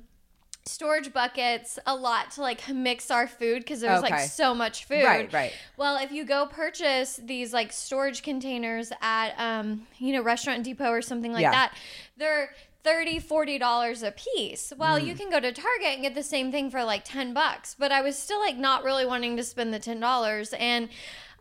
storage 0.66 1.12
buckets 1.12 1.78
a 1.86 1.94
lot 1.94 2.30
to 2.32 2.42
like 2.42 2.68
mix 2.68 3.10
our 3.10 3.26
food 3.26 3.60
because 3.62 3.80
there 3.80 3.90
was 3.90 4.02
Okay. 4.02 4.12
like 4.12 4.20
so 4.20 4.54
much 4.54 4.84
food. 4.84 5.02
Right, 5.04 5.32
right. 5.32 5.52
Well, 5.78 5.96
if 5.96 6.12
you 6.12 6.24
go 6.24 6.46
purchase 6.46 7.16
these 7.16 7.52
like 7.54 7.72
storage 7.72 8.22
containers 8.22 8.92
at 9.00 9.30
um, 9.38 9.86
you 9.98 10.12
know, 10.12 10.22
Restaurant 10.22 10.62
Depot 10.62 10.90
or 10.90 11.00
something 11.00 11.32
like 11.32 11.42
Yeah. 11.42 11.50
that, 11.52 11.74
they're 12.18 12.50
30 12.82 13.18
40 13.18 13.58
dollars 13.58 14.02
a 14.02 14.10
piece 14.12 14.72
well 14.78 14.98
Mm. 14.98 15.06
you 15.06 15.14
can 15.14 15.30
go 15.30 15.38
to 15.40 15.52
target 15.52 15.88
and 15.94 16.02
get 16.02 16.14
the 16.14 16.22
same 16.22 16.50
thing 16.50 16.70
for 16.70 16.82
like 16.84 17.02
10 17.04 17.34
bucks 17.34 17.76
but 17.78 17.92
i 17.92 18.00
was 18.00 18.16
still 18.18 18.40
like 18.40 18.56
not 18.56 18.84
really 18.84 19.04
wanting 19.04 19.36
to 19.36 19.42
spend 19.44 19.72
the 19.74 19.78
10 19.78 20.00
dollars 20.00 20.54
and 20.54 20.88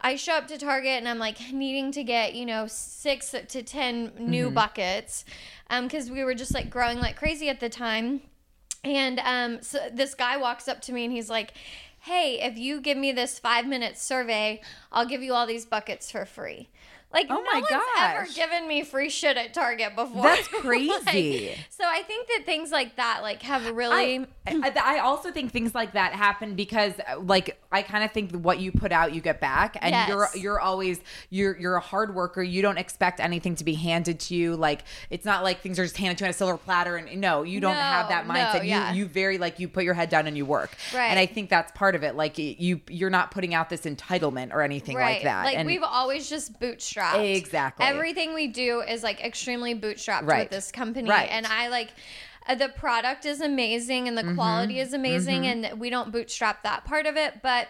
i 0.02 0.16
show 0.16 0.34
up 0.34 0.48
to 0.48 0.58
target 0.58 0.98
and 0.98 1.08
i'm 1.08 1.20
like 1.20 1.38
needing 1.54 1.92
to 1.92 2.04
get 2.04 2.36
you 2.36 2.46
know 2.46 2.66
six 2.68 3.32
to 3.48 3.64
10 3.64 4.14
new 4.20 4.46
Mm-hmm. 4.48 4.54
buckets 4.56 5.24
um 5.70 5.86
because 5.86 6.12
we 6.12 6.24
were 6.24 6.36
just 6.36 6.54
like 6.54 6.70
growing 6.70 7.00
like 7.00 7.16
crazy 7.16 7.48
at 7.50 7.60
the 7.60 7.70
time 7.70 8.22
and 8.84 9.20
um, 9.20 9.62
so 9.62 9.78
this 9.92 10.16
guy 10.16 10.38
walks 10.38 10.70
up 10.70 10.80
to 10.84 10.94
me 10.94 11.04
and 11.04 11.12
he's 11.12 11.30
like, 11.30 11.52
"Hey, 12.00 12.40
if 12.40 12.58
you 12.58 12.80
give 12.80 12.98
me 12.98 13.12
this 13.12 13.38
five 13.38 13.68
minute 13.68 13.98
survey, 13.98 14.62
I'll 14.90 15.06
give 15.06 15.22
you 15.22 15.34
all 15.34 15.46
these 15.46 15.66
buckets 15.66 16.10
for 16.10 16.26
free." 16.26 16.70
Like, 17.12 17.26
Oh 17.30 17.36
no 17.36 17.42
my 17.44 17.62
one's 17.62 17.84
ever 18.00 18.28
given 18.36 18.68
me 18.68 18.84
free 18.84 19.10
shit 19.10 19.36
at 19.36 19.54
Target 19.54 19.96
before. 19.96 20.22
That's 20.24 20.52
Like, 20.54 20.62
crazy. 20.62 21.56
so 21.70 21.84
I 21.86 22.04
think 22.04 22.28
that 22.28 22.46
things 22.46 22.72
like 22.72 22.98
that, 22.98 23.22
like, 23.24 23.42
have 23.44 23.66
really. 23.76 24.20
I, 24.20 24.28
I 24.48 24.74
I 24.98 25.00
also 25.00 25.32
think 25.32 25.52
things 25.52 25.74
like 25.74 25.94
that 25.94 26.14
happen 26.14 26.56
because, 26.56 26.94
like, 27.20 27.60
I 27.72 27.82
kind 27.82 28.04
of 28.04 28.12
think 28.12 28.32
what 28.34 28.60
you 28.60 28.72
put 28.72 28.92
out, 28.92 29.14
you 29.14 29.22
get 29.22 29.40
back, 29.42 29.78
and 29.82 29.92
Yes. 29.92 30.08
you're 30.10 30.28
you're 30.36 30.60
always 30.60 31.00
you're 31.32 31.58
you're 31.60 31.76
a 31.76 31.82
hard 31.82 32.14
worker. 32.14 32.44
You 32.44 32.62
don't 32.62 32.78
expect 32.78 33.20
anything 33.20 33.56
to 33.56 33.64
be 33.64 33.74
handed 33.74 34.20
to 34.22 34.36
you. 34.36 34.56
Like, 34.56 34.84
it's 35.10 35.26
not 35.26 35.44
like 35.44 35.62
things 35.62 35.80
are 35.80 35.84
just 35.86 35.98
handed 35.98 36.18
to 36.20 36.24
you 36.24 36.28
on 36.28 36.30
a 36.30 36.34
silver 36.34 36.58
platter. 36.58 36.96
And 36.98 37.20
no, 37.22 37.42
you 37.44 37.60
don't 37.60 37.74
No, 37.76 37.80
have 37.82 38.10
that 38.10 38.28
no, 38.28 38.34
mindset. 38.36 38.66
yeah. 38.68 38.92
You 38.94 39.00
you 39.00 39.06
very 39.08 39.38
like 39.40 39.60
you 39.60 39.68
put 39.68 39.84
your 39.84 39.94
head 39.96 40.10
down 40.10 40.28
and 40.28 40.36
you 40.38 40.46
work. 40.46 40.72
Right. 40.94 41.08
And 41.10 41.18
I 41.18 41.26
think 41.26 41.50
that's 41.50 41.72
part 41.72 41.96
of 41.96 42.04
it. 42.04 42.16
Like 42.16 42.38
you 42.38 42.82
you're 42.88 43.10
not 43.10 43.32
putting 43.32 43.54
out 43.56 43.70
this 43.70 43.82
entitlement 43.82 44.54
or 44.54 44.62
anything 44.62 44.96
like 44.98 45.24
that. 45.24 45.46
Like 45.46 45.58
and 45.58 45.66
we've 45.66 45.82
always 45.84 46.30
just 46.30 46.60
bootstrapped. 46.60 46.99
Exactly. 47.16 47.86
Everything 47.86 48.34
we 48.34 48.48
do 48.48 48.82
is 48.82 49.04
like 49.04 49.24
extremely 49.24 49.74
bootstrapped 49.76 50.28
Right. 50.28 50.42
with 50.44 50.50
this 50.52 50.72
company. 50.72 51.10
Right. 51.10 51.30
And 51.32 51.46
I 51.48 51.68
like 51.70 51.90
uh, 52.48 52.56
the 52.56 52.70
product 52.70 53.26
is 53.26 53.42
amazing 53.42 54.08
and 54.08 54.18
the 54.18 54.34
quality 54.34 54.74
Mm-hmm. 54.76 54.82
is 54.82 54.94
amazing 54.94 55.48
and 55.48 55.80
we 55.80 55.90
don't 55.90 56.12
bootstrap 56.12 56.64
that 56.64 56.86
part 56.86 57.06
of 57.06 57.16
it, 57.18 57.42
but 57.44 57.68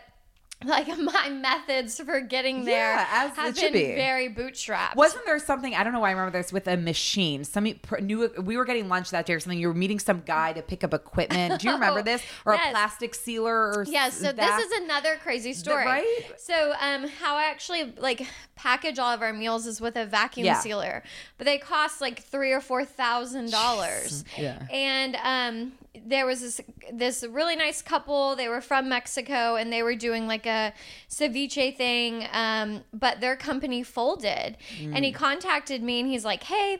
like 0.65 0.87
my 0.99 1.29
methods 1.29 1.99
for 1.99 2.19
getting 2.21 2.65
there 2.65 2.93
Yeah, 2.93 3.07
as 3.11 3.35
have 3.37 3.55
been 3.55 3.71
be. 3.73 3.95
very 3.95 4.27
bootstrapped. 4.29 4.95
Wasn't 4.95 5.25
there 5.25 5.39
something 5.39 5.73
I 5.73 5.83
don't 5.83 5.93
know 5.93 6.01
why 6.01 6.09
I 6.09 6.11
remember 6.11 6.37
this 6.37 6.51
with 6.51 6.67
a 6.67 6.75
machine? 6.75 7.43
Some 7.45 7.63
new 8.01 8.29
we 8.41 8.57
were 8.57 8.65
getting 8.65 8.89
lunch 8.89 9.09
that 9.11 9.25
day 9.25 9.33
or 9.33 9.39
something. 9.39 9.57
You 9.59 9.69
were 9.69 9.73
meeting 9.73 9.99
some 9.99 10.21
guy 10.25 10.51
to 10.53 10.61
pick 10.61 10.83
up 10.83 10.93
equipment. 10.93 11.61
Do 11.61 11.67
you 11.67 11.73
remember 11.75 11.99
Oh, 11.99 12.03
this 12.03 12.21
or 12.45 12.53
yes. 12.55 12.67
a 12.67 12.71
plastic 12.71 13.15
sealer 13.15 13.53
or 13.73 13.85
Yes, 13.87 14.17
so 14.17 14.31
that? 14.31 14.35
this 14.35 14.65
is 14.67 14.81
another 14.83 15.15
crazy 15.23 15.53
story. 15.53 15.85
right? 15.85 16.31
So, 16.37 16.73
um, 16.79 17.07
how 17.07 17.35
I 17.35 17.45
actually 17.45 17.93
like 17.97 18.25
package 18.55 18.99
all 18.99 19.13
of 19.13 19.21
our 19.21 19.31
meals 19.31 19.65
is 19.65 19.79
with 19.79 19.95
a 19.95 20.05
vacuum 20.05 20.45
Yeah. 20.45 20.59
sealer, 20.59 21.03
but 21.37 21.45
they 21.45 21.57
cost 21.57 22.01
like 22.01 22.21
three 22.21 22.51
or 22.51 22.59
four 22.61 22.83
thousand 22.83 23.51
dollars. 23.51 24.25
Yeah. 24.37 24.61
And 24.69 25.15
um, 25.23 25.71
there 26.05 26.25
was 26.25 26.41
this 26.41 26.61
this 26.91 27.23
really 27.29 27.55
nice 27.55 27.81
couple. 27.81 28.35
They 28.35 28.47
were 28.47 28.61
from 28.61 28.89
Mexico, 28.89 29.55
and 29.55 29.71
they 29.71 29.83
were 29.83 29.95
doing 29.95 30.27
like 30.27 30.45
a 30.45 30.73
ceviche 31.09 31.75
thing. 31.77 32.27
Um, 32.31 32.83
but 32.93 33.19
their 33.21 33.35
company 33.35 33.83
folded, 33.83 34.57
and 34.79 34.95
Mm. 34.95 35.03
he 35.05 35.11
contacted 35.11 35.81
me, 35.83 35.99
and 35.99 36.09
he's 36.09 36.25
like, 36.25 36.43
"Hey." 36.43 36.79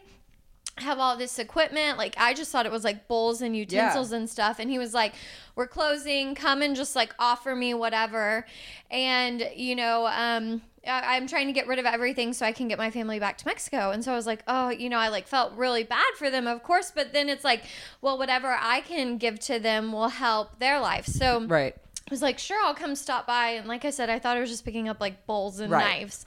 Have 0.78 0.98
all 0.98 1.18
this 1.18 1.40
equipment. 1.40 1.98
Like 1.98 2.16
I 2.18 2.34
just 2.34 2.54
thought 2.54 2.66
it 2.66 2.72
was 2.72 2.86
like 2.86 3.10
bowls 3.10 3.42
and 3.42 3.54
utensils 3.54 4.14
and 4.14 4.30
stuff. 4.30 4.60
And 4.60 4.70
he 4.70 4.78
was 4.80 4.94
like, 4.94 5.14
"We're 5.54 5.68
closing. 5.68 6.36
Come 6.36 6.62
and 6.62 6.74
just 6.74 6.96
like 6.96 7.14
offer 7.20 7.54
me 7.54 7.74
whatever." 7.74 8.46
And 8.90 9.46
you 9.58 9.76
know, 9.76 10.08
um, 10.08 10.62
I'm 10.90 11.28
trying 11.28 11.48
to 11.48 11.54
get 11.54 11.68
rid 11.68 11.80
of 11.80 11.86
everything 11.86 12.34
so 12.34 12.46
I 12.46 12.52
can 12.52 12.68
get 12.68 12.78
my 12.78 12.92
family 12.92 13.20
back 13.20 13.38
to 13.40 13.48
Mexico. 13.48 13.92
And 13.92 14.04
so 14.04 14.12
I 14.12 14.16
was 14.16 14.26
like, 14.28 14.44
"Oh, 14.48 14.70
you 14.70 14.90
know, 14.90 14.98
I 14.98 15.10
like 15.10 15.28
felt 15.28 15.54
really 15.54 15.84
bad 15.84 16.14
for 16.18 16.30
them, 16.30 16.48
of 16.48 16.64
course." 16.64 16.92
But 16.94 17.14
then 17.14 17.30
it's 17.30 17.44
like, 17.44 17.64
well, 18.02 18.18
whatever 18.18 18.56
I 18.60 18.82
can 18.82 19.18
give 19.18 19.40
to 19.42 19.60
them 19.60 19.92
will 19.92 20.10
help 20.10 20.60
their 20.60 20.80
life. 20.80 21.06
So 21.06 21.46
right. 21.46 21.76
I 21.76 22.12
was 22.12 22.22
like, 22.24 22.40
sure, 22.40 22.58
I'll 22.66 22.74
come 22.74 22.96
stop 22.96 23.28
by. 23.28 23.50
And 23.50 23.68
like 23.68 23.86
I 23.86 23.92
said, 23.92 24.10
I 24.10 24.18
thought 24.18 24.36
I 24.36 24.40
was 24.40 24.50
just 24.50 24.66
picking 24.66 24.90
up 24.90 25.00
like 25.00 25.28
bowls 25.28 25.60
and 25.60 25.72
Right. 25.72 26.00
knives. 26.00 26.26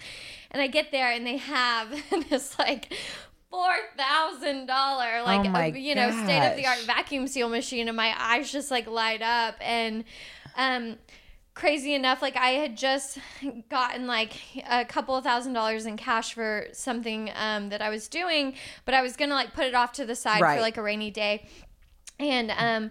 And 0.53 0.63
I 0.63 0.69
get 0.69 0.93
there 0.93 1.11
and 1.11 1.27
they 1.27 1.39
have 1.39 1.91
this 2.31 2.57
like 2.59 2.93
four 3.51 3.75
thousand 3.99 4.67
dollar 4.67 5.23
like 5.25 5.41
Oh 5.47 5.51
my 5.51 5.71
uh, 5.71 5.75
you 5.75 5.95
know 5.95 6.11
state 6.11 6.51
of 6.51 6.57
the 6.57 6.67
art 6.67 6.79
vacuum 6.87 7.27
seal 7.27 7.49
machine, 7.49 7.89
and 7.89 7.97
my 7.97 8.15
eyes 8.19 8.51
just 8.53 8.71
like 8.71 8.87
light 8.87 9.23
up. 9.23 9.57
And 9.61 10.05
um, 10.57 10.99
crazy 11.55 11.95
enough, 11.95 12.23
like 12.23 12.37
I 12.37 12.51
had 12.51 12.77
just 12.77 13.19
gotten 13.69 14.07
like 14.07 14.33
a 14.69 14.85
couple 14.85 15.15
of 15.17 15.25
thousand 15.25 15.53
dollars 15.53 15.87
in 15.87 15.97
cash 15.97 16.35
for 16.35 16.67
something 16.73 17.31
um, 17.35 17.69
that 17.69 17.83
I 17.83 17.89
was 17.91 18.09
doing, 18.09 18.55
but 18.85 18.95
I 18.95 19.03
was 19.03 19.17
gonna 19.17 19.35
like 19.35 19.53
put 19.55 19.65
it 19.67 19.75
off 19.75 19.93
to 19.93 20.07
the 20.07 20.15
side 20.17 20.41
Right. 20.41 20.57
for 20.57 20.63
like 20.63 20.77
a 20.77 20.83
rainy 20.83 21.11
day. 21.11 21.47
And 22.19 22.51
um, 22.57 22.91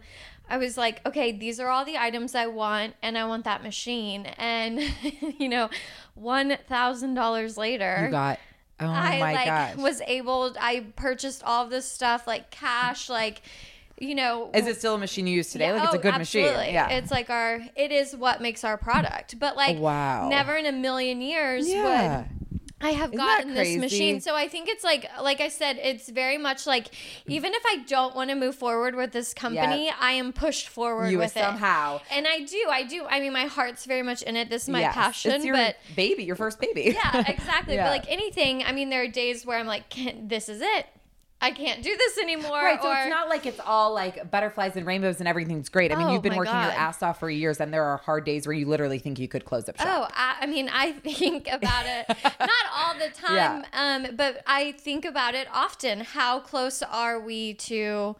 I 0.50 0.58
was 0.58 0.78
like, 0.78 1.06
okay, 1.06 1.32
these 1.32 1.60
are 1.60 1.70
all 1.70 1.86
the 1.86 1.98
items 1.98 2.36
I 2.36 2.48
want, 2.48 2.96
and 3.02 3.18
I 3.18 3.26
want 3.26 3.46
that 3.46 3.64
machine. 3.64 4.26
And 4.38 4.82
you 5.40 5.48
know, 5.50 5.70
one 6.16 6.58
thousand 6.68 7.14
dollars 7.14 7.58
later, 7.58 8.04
You 8.06 8.12
got 8.12 8.40
oh 8.80 8.88
I 8.88 9.20
my 9.20 9.34
like 9.34 9.46
gosh. 9.46 9.76
was 9.78 10.02
able. 10.02 10.56
I 10.60 10.88
purchased 10.96 11.44
all 11.44 11.64
of 11.64 11.70
this 11.70 11.86
stuff 11.90 12.28
like 12.28 12.52
cash, 12.52 13.10
like 13.10 13.42
you 14.02 14.16
know. 14.16 14.50
is 14.54 14.68
it 14.68 14.78
still 14.78 14.96
a 14.96 14.98
machine 14.98 15.28
you 15.28 15.36
use 15.36 15.52
today? 15.52 15.68
Yeah, 15.68 15.74
like 15.74 15.84
it's 15.84 15.94
a 15.94 15.98
oh, 15.98 16.02
good 16.02 16.14
absolutely. 16.14 16.58
machine. 16.58 16.74
Yeah. 16.74 16.90
It's 16.90 17.12
like 17.12 17.30
our 17.30 17.62
it 17.76 17.92
is 17.92 18.16
what 18.16 18.42
makes 18.42 18.64
our 18.64 18.78
product. 18.78 19.40
But 19.40 19.56
like 19.56 19.78
oh, 19.78 19.82
Wow. 19.82 20.30
never 20.30 20.56
in 20.56 20.66
a 20.66 20.72
million 20.72 21.22
years 21.22 21.70
yeah. 21.70 22.20
would 22.20 22.42
I 22.84 22.92
have 22.92 23.14
Isn't 23.14 23.18
gotten 23.26 23.54
this 23.54 23.78
machine. 23.78 24.22
So 24.22 24.36
I 24.36 24.48
think 24.48 24.68
it's 24.68 24.84
like 24.84 25.06
like 25.22 25.40
I 25.40 25.50
said, 25.50 25.78
it's 25.78 26.10
very 26.10 26.38
much 26.38 26.66
like 26.66 26.88
even 27.28 27.54
if 27.54 27.64
I 27.66 27.84
don't 27.88 28.16
want 28.16 28.30
to 28.32 28.36
move 28.36 28.56
forward 28.56 28.96
with 28.96 29.12
this 29.12 29.34
company, 29.34 29.92
I 30.00 30.14
am 30.14 30.34
pushed 30.34 30.68
forward 30.68 31.12
You 31.12 31.20
with 31.20 31.34
somehow. 31.34 31.98
it. 31.98 32.02
And 32.12 32.28
I 32.28 32.40
do, 32.40 32.66
I 32.70 32.84
do. 32.84 33.06
I 33.08 33.20
mean 33.20 33.34
my 33.34 33.46
heart's 33.46 33.86
very 33.86 34.02
much 34.02 34.24
in 34.24 34.36
it. 34.36 34.50
This 34.50 34.64
is 34.64 34.70
my 34.70 34.82
Yes. 34.82 34.96
passion. 34.96 35.32
It's 35.32 35.46
your 35.46 35.56
but 35.56 35.76
baby, 35.96 36.24
your 36.24 36.36
first 36.36 36.60
baby. 36.60 36.98
yeah, 37.04 37.24
exactly. 37.30 37.76
Yeah. 37.82 37.86
But 37.86 37.92
like 37.92 38.12
anything, 38.12 38.64
I 38.64 38.72
mean 38.72 38.90
there 38.90 39.04
are 39.04 39.08
days 39.08 39.46
where 39.46 39.60
I'm 39.60 39.68
like, 39.68 39.94
this 40.28 40.50
is 40.50 40.62
it. 40.62 40.88
I 41.44 41.52
can't 41.52 41.82
do 41.82 41.96
this 41.98 42.18
anymore. 42.20 42.62
Right, 42.62 42.80
so 42.82 42.90
or, 42.90 42.96
it's 42.96 43.10
not 43.10 43.28
like 43.28 43.46
it's 43.48 43.60
all 43.60 43.94
like 43.94 44.30
butterflies 44.30 44.76
and 44.76 44.86
rainbows 44.86 45.20
and 45.20 45.28
everything's 45.28 45.70
great. 45.70 45.92
I 45.92 45.96
mean, 45.96 46.08
Oh, 46.08 46.14
you've 46.14 46.22
been 46.22 46.36
working 46.36 46.54
your 46.54 46.72
ass 46.72 47.02
off 47.02 47.20
for 47.20 47.30
years, 47.32 47.60
and 47.60 47.74
there 47.74 47.84
are 47.84 47.98
hard 47.98 48.26
days 48.26 48.46
where 48.46 48.54
you 48.56 48.68
literally 48.68 49.00
think 49.00 49.18
you 49.18 49.28
could 49.28 49.44
close 49.44 49.68
up 49.68 49.78
shop. 49.78 49.88
Oh, 49.90 50.08
I, 50.16 50.36
I 50.42 50.46
mean, 50.46 50.70
I 50.72 50.92
think 50.92 51.48
about 51.52 51.86
it 51.88 52.06
not 52.40 52.50
all 52.76 52.94
the 52.94 53.10
time, 53.14 53.66
Yeah. 53.74 54.06
um, 54.06 54.16
but 54.16 54.44
I 54.46 54.74
think 54.74 55.04
about 55.04 55.34
it 55.34 55.48
often. 55.52 56.02
How 56.02 56.40
close 56.40 56.84
are 56.84 57.20
we 57.20 57.56
to 57.56 58.16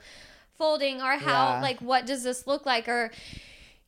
folding, 0.58 1.02
or 1.02 1.18
how 1.18 1.56
Yeah. 1.56 1.62
like 1.62 1.80
what 1.80 2.06
does 2.08 2.24
this 2.24 2.48
look 2.48 2.66
like, 2.66 2.88
or 2.88 3.12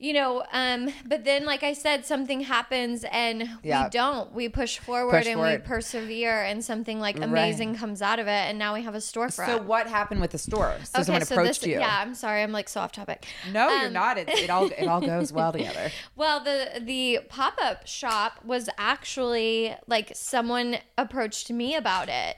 you 0.03 0.11
know, 0.11 0.43
um, 0.51 0.89
but 1.05 1.23
then 1.23 1.45
like 1.45 1.63
I 1.63 1.71
said, 1.71 2.05
something 2.05 2.41
happens 2.41 3.05
and 3.09 3.47
Yeah. 3.63 3.85
we 3.85 3.89
don't. 3.89 4.33
We 4.33 4.49
push 4.49 4.77
forward 4.79 5.13
Push 5.19 5.27
and 5.27 5.35
forward. 5.35 5.61
we 5.61 5.65
persevere, 5.65 6.43
and 6.43 6.61
something 6.63 6.99
like 6.99 7.17
amazing 7.21 7.75
comes 7.77 8.01
out 8.01 8.19
of 8.19 8.27
it, 8.27 8.31
and 8.49 8.59
now 8.59 8.73
we 8.73 8.81
have 8.81 8.95
a 8.95 8.97
storefront. 8.97 9.45
So 9.45 9.57
what 9.61 9.87
happened 9.87 10.19
with 10.19 10.31
the 10.31 10.37
store? 10.37 10.75
So 10.83 11.03
someone 11.03 11.23
so 11.23 11.35
approached 11.35 11.61
this, 11.61 11.67
you. 11.69 11.79
Yeah, 11.79 11.99
I'm 12.01 12.15
sorry, 12.15 12.43
I'm 12.43 12.51
like 12.51 12.67
so 12.67 12.81
off 12.81 12.91
topic. 12.91 13.25
No, 13.53 13.69
you're 13.69 13.87
Um, 13.87 13.93
not. 13.93 14.17
It, 14.17 14.27
it 14.27 14.49
all 14.49 14.65
it 14.65 14.87
all 14.89 14.99
goes 15.15 15.31
well 15.31 15.53
together. 15.53 15.89
Well, 16.17 16.43
the 16.43 16.81
the 16.81 17.21
pop 17.29 17.53
up 17.63 17.87
shop 17.87 18.43
was 18.43 18.69
actually 18.77 19.73
like 19.87 20.11
someone 20.15 20.79
approached 20.97 21.49
me 21.49 21.75
about 21.75 22.09
it, 22.09 22.35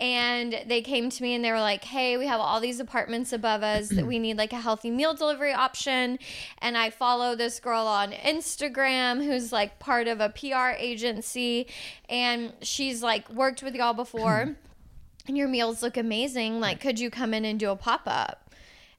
and 0.00 0.62
they 0.66 0.82
came 0.82 1.10
to 1.10 1.22
me 1.22 1.34
and 1.36 1.44
they 1.44 1.52
were 1.52 1.60
like, 1.60 1.84
"Hey, 1.84 2.16
we 2.16 2.26
have 2.26 2.40
all 2.40 2.58
these 2.60 2.80
apartments 2.80 3.32
above 3.32 3.62
us 3.62 3.88
that 3.90 4.04
we 4.06 4.18
need 4.26 4.36
like 4.36 4.52
a 4.52 4.60
healthy 4.60 4.90
meal 4.90 5.14
delivery 5.14 5.52
option." 5.52 6.18
And 6.58 6.76
I 6.76 6.90
follow 7.04 7.36
this 7.36 7.60
girl 7.60 7.86
on 7.86 8.12
Instagram 8.12 9.22
who's 9.22 9.52
like 9.52 9.78
part 9.78 10.08
of 10.08 10.22
a 10.22 10.30
PR 10.30 10.70
agency, 10.78 11.66
and 12.08 12.50
she's 12.62 13.02
like 13.02 13.28
worked 13.28 13.62
with 13.62 13.74
y'all 13.74 13.92
before, 13.92 14.56
and 15.28 15.36
your 15.36 15.46
meals 15.46 15.82
look 15.82 15.98
amazing. 15.98 16.60
Like, 16.60 16.80
could 16.80 16.98
you 16.98 17.10
come 17.10 17.34
in 17.34 17.44
and 17.44 17.60
do 17.60 17.68
a 17.68 17.76
pop 17.76 18.04
up? 18.06 18.54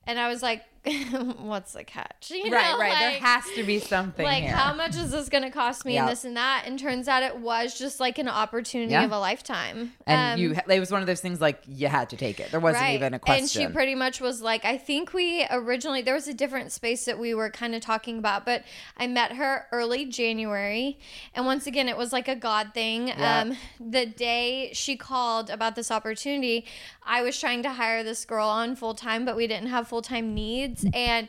And 0.06 0.20
I 0.20 0.28
was 0.28 0.44
like, 0.44 0.62
"What's 1.40 1.74
the 1.74 1.84
catch?" 1.84 2.32
You 2.32 2.52
right, 2.52 2.72
know, 2.72 2.80
right. 2.80 3.00
there 3.00 3.20
has 3.20 3.44
to 3.56 3.64
be 3.64 3.80
something 3.80 4.26
like 4.26 4.44
here. 4.44 4.54
how 4.54 4.74
much 4.74 4.96
is 4.96 5.12
this 5.12 5.30
going 5.30 5.44
to 5.44 5.50
cost 5.50 5.86
me 5.86 5.98
and 5.98 6.08
this 6.08 6.26
and 6.26 6.38
that 6.38 6.64
and 6.66 6.78
turns 6.80 7.08
out 7.08 7.24
it 7.24 7.38
was 7.38 7.78
just 7.78 8.00
like 8.00 8.18
an 8.20 8.28
opportunity 8.28 8.92
Yeah. 8.92 9.04
of 9.06 9.12
a 9.12 9.20
lifetime 9.20 9.94
and 10.06 10.34
Um, 10.34 10.40
you, 10.40 10.56
it 10.70 10.80
was 10.80 10.92
one 10.92 11.02
of 11.02 11.08
those 11.08 11.22
things 11.22 11.40
like 11.42 11.62
you 11.68 11.88
had 11.88 12.10
to 12.12 12.18
take 12.18 12.40
it. 12.40 12.52
There 12.52 12.60
wasn't 12.60 12.90
even 12.92 13.14
a 13.14 13.20
question. 13.20 13.44
and 13.44 13.50
she 13.72 13.74
pretty 13.74 13.96
much 13.96 14.20
was 14.22 14.42
like, 14.42 14.66
I 14.66 14.78
think 14.78 15.14
we 15.14 15.46
originally 15.50 16.02
there 16.02 16.14
was 16.16 16.28
a 16.28 16.34
different 16.34 16.72
space 16.72 17.06
that 17.06 17.18
we 17.20 17.34
were 17.34 17.50
kind 17.50 17.76
of 17.76 17.82
talking 17.82 18.18
about, 18.18 18.46
but 18.46 18.64
I 18.98 19.08
met 19.08 19.34
her 19.34 19.68
early 19.72 20.06
January, 20.06 21.00
and 21.34 21.46
once 21.46 21.68
again, 21.68 21.88
it 21.88 21.98
was 21.98 22.12
like 22.12 22.28
a 22.28 22.36
God 22.36 22.72
thing. 22.74 23.08
Yeah. 23.08 23.42
Um, 23.42 23.58
the 23.80 24.06
day 24.06 24.72
she 24.74 24.96
called 24.98 25.50
about 25.50 25.76
this 25.76 25.92
opportunity, 25.92 26.66
I 27.04 27.22
was 27.22 27.40
trying 27.40 27.64
to 27.64 27.70
hire 27.74 28.04
this 28.04 28.26
girl 28.26 28.48
on 28.48 28.76
full 28.76 28.94
time, 28.96 29.26
but 29.26 29.36
we 29.36 29.48
didn't 29.48 29.68
have 29.68 29.88
full 29.88 30.02
time 30.02 30.34
needs, 30.34 30.75
kids 30.76 30.86
and 30.94 31.28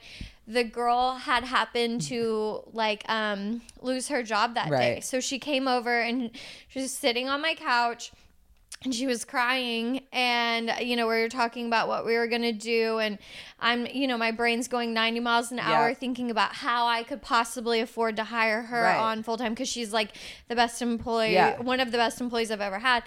the 0.49 0.63
girl 0.65 1.15
had 1.15 1.43
happened 1.45 2.01
to 2.03 2.63
like 2.73 3.03
um 3.09 3.61
lose 3.83 4.09
her 4.09 4.23
job 4.23 4.55
that 4.55 4.71
day. 4.71 5.01
So 5.01 5.21
she 5.21 5.39
came 5.39 5.67
over 5.69 6.01
and 6.01 6.31
she 6.69 6.81
was 6.81 6.93
sitting 6.93 7.29
on 7.29 7.41
my 7.43 7.55
couch 7.55 8.13
and 8.85 8.95
she 8.95 9.07
was 9.07 9.25
crying 9.25 10.03
and 10.13 10.71
you 10.83 10.95
know 10.97 11.07
we 11.09 11.15
were 11.21 11.29
talking 11.31 11.67
about 11.67 11.89
what 11.89 12.05
we 12.05 12.15
were 12.17 12.27
going 12.27 12.43
to 12.43 12.53
do 12.53 12.99
and 12.99 13.17
i'm 13.59 13.87
you 13.87 14.07
know 14.07 14.19
my 14.19 14.31
brain's 14.31 14.69
going 14.69 14.93
90 14.93 15.21
miles 15.21 15.51
an 15.51 15.59
hour 15.59 15.89
Yeah. 15.89 15.95
thinking 15.95 16.31
about 16.31 16.53
how 16.53 16.87
i 16.87 17.03
could 17.03 17.23
possibly 17.23 17.81
afford 17.81 18.17
to 18.17 18.25
hire 18.25 18.63
her 18.63 18.83
Right. 18.83 18.99
on 18.99 19.23
full 19.23 19.39
time 19.39 19.53
because 19.55 19.69
she's 19.69 19.95
like 19.95 20.11
the 20.49 20.55
best 20.55 20.83
employee 20.83 21.33
Yeah. 21.33 21.59
one 21.61 21.81
of 21.81 21.91
the 21.91 21.97
best 21.97 22.21
employees 22.21 22.51
i've 22.51 22.61
ever 22.61 22.79
had 22.79 23.03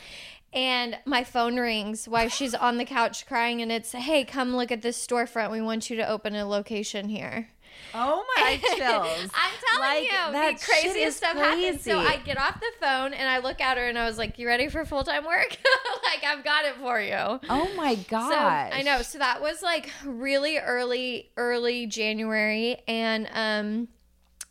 and 0.54 0.98
my 1.06 1.24
phone 1.24 1.58
rings 1.58 2.08
while 2.08 2.30
she's 2.30 2.56
on 2.56 2.78
the 2.78 2.86
couch 2.86 3.26
crying 3.28 3.62
and 3.62 3.72
it's 3.72 3.92
hey 3.92 4.24
come 4.24 4.56
look 4.56 4.72
at 4.72 4.82
this 4.82 5.06
storefront 5.06 5.52
we 5.52 5.62
want 5.62 5.90
you 5.90 5.96
to 5.96 6.08
open 6.08 6.36
a 6.36 6.46
location 6.46 7.10
here 7.10 7.50
Oh 7.94 8.26
my 8.36 8.58
chills. 8.78 9.32
I'm 9.34 9.52
telling 9.72 9.80
Like, 9.80 10.04
you, 10.04 10.32
that 10.34 10.60
the 10.60 10.66
craziest 10.66 11.18
stuff 11.18 11.36
happens 11.36 11.84
So. 11.84 11.98
I 11.98 12.18
get 12.18 12.38
off 12.38 12.60
the 12.60 12.72
phone 12.80 13.14
and 13.14 13.30
I 13.30 13.40
look 13.40 13.62
at 13.62 13.78
her 13.78 13.88
and 13.88 13.98
I 13.98 14.06
was 14.06 14.18
like, 14.18 14.38
"You 14.38 14.48
ready 14.48 14.68
for 14.68 14.86
full 14.86 15.04
time 15.04 15.26
work? 15.26 15.58
like 16.04 16.24
I've 16.24 16.44
got 16.44 16.66
it 16.66 16.76
for 16.76 17.00
you." 17.00 17.16
Oh 17.50 17.72
my 17.76 17.96
god 17.96 18.30
So 18.32 18.38
I 18.78 18.82
know. 18.84 19.02
So 19.02 19.20
that 19.20 19.42
was 19.42 19.62
like 19.62 19.90
really 20.06 20.58
early, 20.58 21.30
early 21.38 21.88
January, 21.88 22.78
and 22.88 23.28
um, 23.34 23.88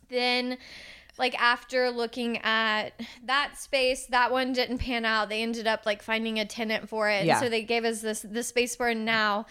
then 0.09 0.57
like 1.19 1.39
after 1.39 1.91
looking 1.91 2.37
at 2.39 2.93
that 3.25 3.59
space, 3.59 4.07
that 4.07 4.31
one 4.31 4.53
didn't 4.53 4.79
pan 4.79 5.05
out. 5.05 5.29
They 5.29 5.43
ended 5.43 5.67
up 5.67 5.85
like 5.85 6.01
finding 6.01 6.39
a 6.39 6.45
tenant 6.45 6.89
for 6.89 7.09
it, 7.09 7.25
Yeah. 7.25 7.39
so 7.39 7.49
they 7.49 7.61
gave 7.61 7.85
us 7.85 8.01
this 8.01 8.21
the 8.21 8.41
space 8.41 8.79
we're 8.79 8.89
in 8.89 9.05
now. 9.05 9.45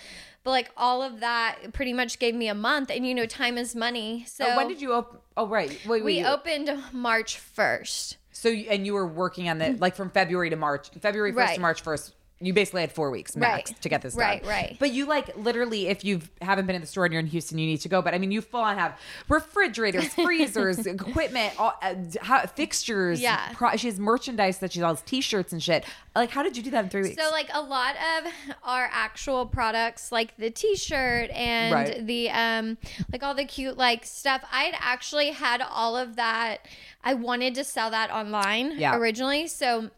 But 0.44 0.50
like 0.52 0.70
all 0.76 1.02
of 1.02 1.20
that 1.20 1.56
pretty 1.74 1.92
much 1.92 2.18
gave 2.18 2.34
me 2.34 2.48
a 2.48 2.54
month, 2.54 2.90
and 2.90 3.06
you 3.06 3.14
know, 3.14 3.26
time 3.26 3.58
is 3.58 3.76
money. 3.76 4.24
So 4.26 4.46
Oh, 4.48 4.56
when 4.56 4.66
did 4.68 4.80
you 4.80 4.92
open? 4.94 5.18
Oh 5.36 5.46
right. 5.46 5.70
Wait, 5.86 6.02
wait. 6.02 6.02
we 6.02 6.24
opened 6.24 6.70
March 6.92 7.38
first. 7.38 8.16
So 8.32 8.48
and 8.50 8.86
you 8.86 8.94
were 8.94 9.06
working 9.06 9.48
on 9.48 9.58
the 9.58 9.72
like 9.78 9.94
from 9.94 10.10
February 10.10 10.48
to 10.50 10.56
March, 10.56 10.88
February 11.00 11.32
first 11.32 11.38
Right. 11.48 11.54
to 11.56 11.60
March 11.60 11.82
first. 11.82 12.14
You 12.40 12.52
basically 12.52 12.82
had 12.82 12.92
four 12.92 13.10
weeks 13.10 13.34
max 13.36 13.70
Right. 13.70 13.80
to 13.82 13.88
get 13.88 14.02
this 14.02 14.14
done. 14.14 14.20
Right, 14.22 14.46
right. 14.46 14.76
But 14.78 14.92
you 14.92 15.06
like 15.06 15.36
literally, 15.36 15.88
if 15.88 16.04
you 16.04 16.20
haven't 16.40 16.66
been 16.66 16.76
in 16.76 16.80
the 16.80 16.86
store 16.86 17.04
and 17.04 17.12
you're 17.12 17.18
in 17.20 17.26
Houston, 17.26 17.58
you 17.58 17.66
need 17.66 17.78
to 17.80 17.88
go. 17.88 18.00
But 18.00 18.14
I 18.14 18.18
mean, 18.18 18.30
you 18.30 18.40
full 18.40 18.60
on 18.60 18.78
have 18.78 18.96
refrigerators, 19.28 20.08
freezers, 20.14 20.86
equipment, 20.86 21.54
all, 21.58 21.74
uh, 21.82 21.94
how, 22.22 22.46
fixtures. 22.46 23.20
Yeah. 23.20 23.52
Pro, 23.54 23.76
she 23.76 23.88
has 23.88 23.98
merchandise 23.98 24.58
that 24.58 24.72
she 24.72 24.78
sells, 24.80 25.02
T-shirts 25.02 25.52
and 25.52 25.62
shit. 25.62 25.84
Like, 26.14 26.30
how 26.30 26.42
did 26.42 26.56
you 26.56 26.62
do 26.62 26.70
that 26.70 26.84
in 26.84 26.90
three 26.90 27.02
weeks? 27.02 27.16
So 27.22 27.30
like 27.30 27.48
a 27.52 27.60
lot 27.60 27.94
of 27.96 28.32
our 28.64 28.88
actual 28.92 29.46
products 29.46 30.10
like 30.10 30.36
the 30.36 30.50
t-shirt 30.50 31.30
and 31.30 31.72
Right. 31.74 32.06
the 32.06 32.30
um 32.30 32.76
like 33.12 33.22
all 33.22 33.34
the 33.34 33.44
cute 33.44 33.76
like 33.76 34.04
stuff 34.04 34.44
I'd 34.50 34.74
actually 34.78 35.30
had 35.30 35.60
all 35.62 35.96
of 35.96 36.16
that 36.16 36.66
I 37.04 37.14
wanted 37.14 37.54
to 37.56 37.64
sell 37.64 37.90
that 37.90 38.10
online 38.10 38.78
Yeah. 38.78 38.96
originally 38.96 39.46
so 39.46 39.90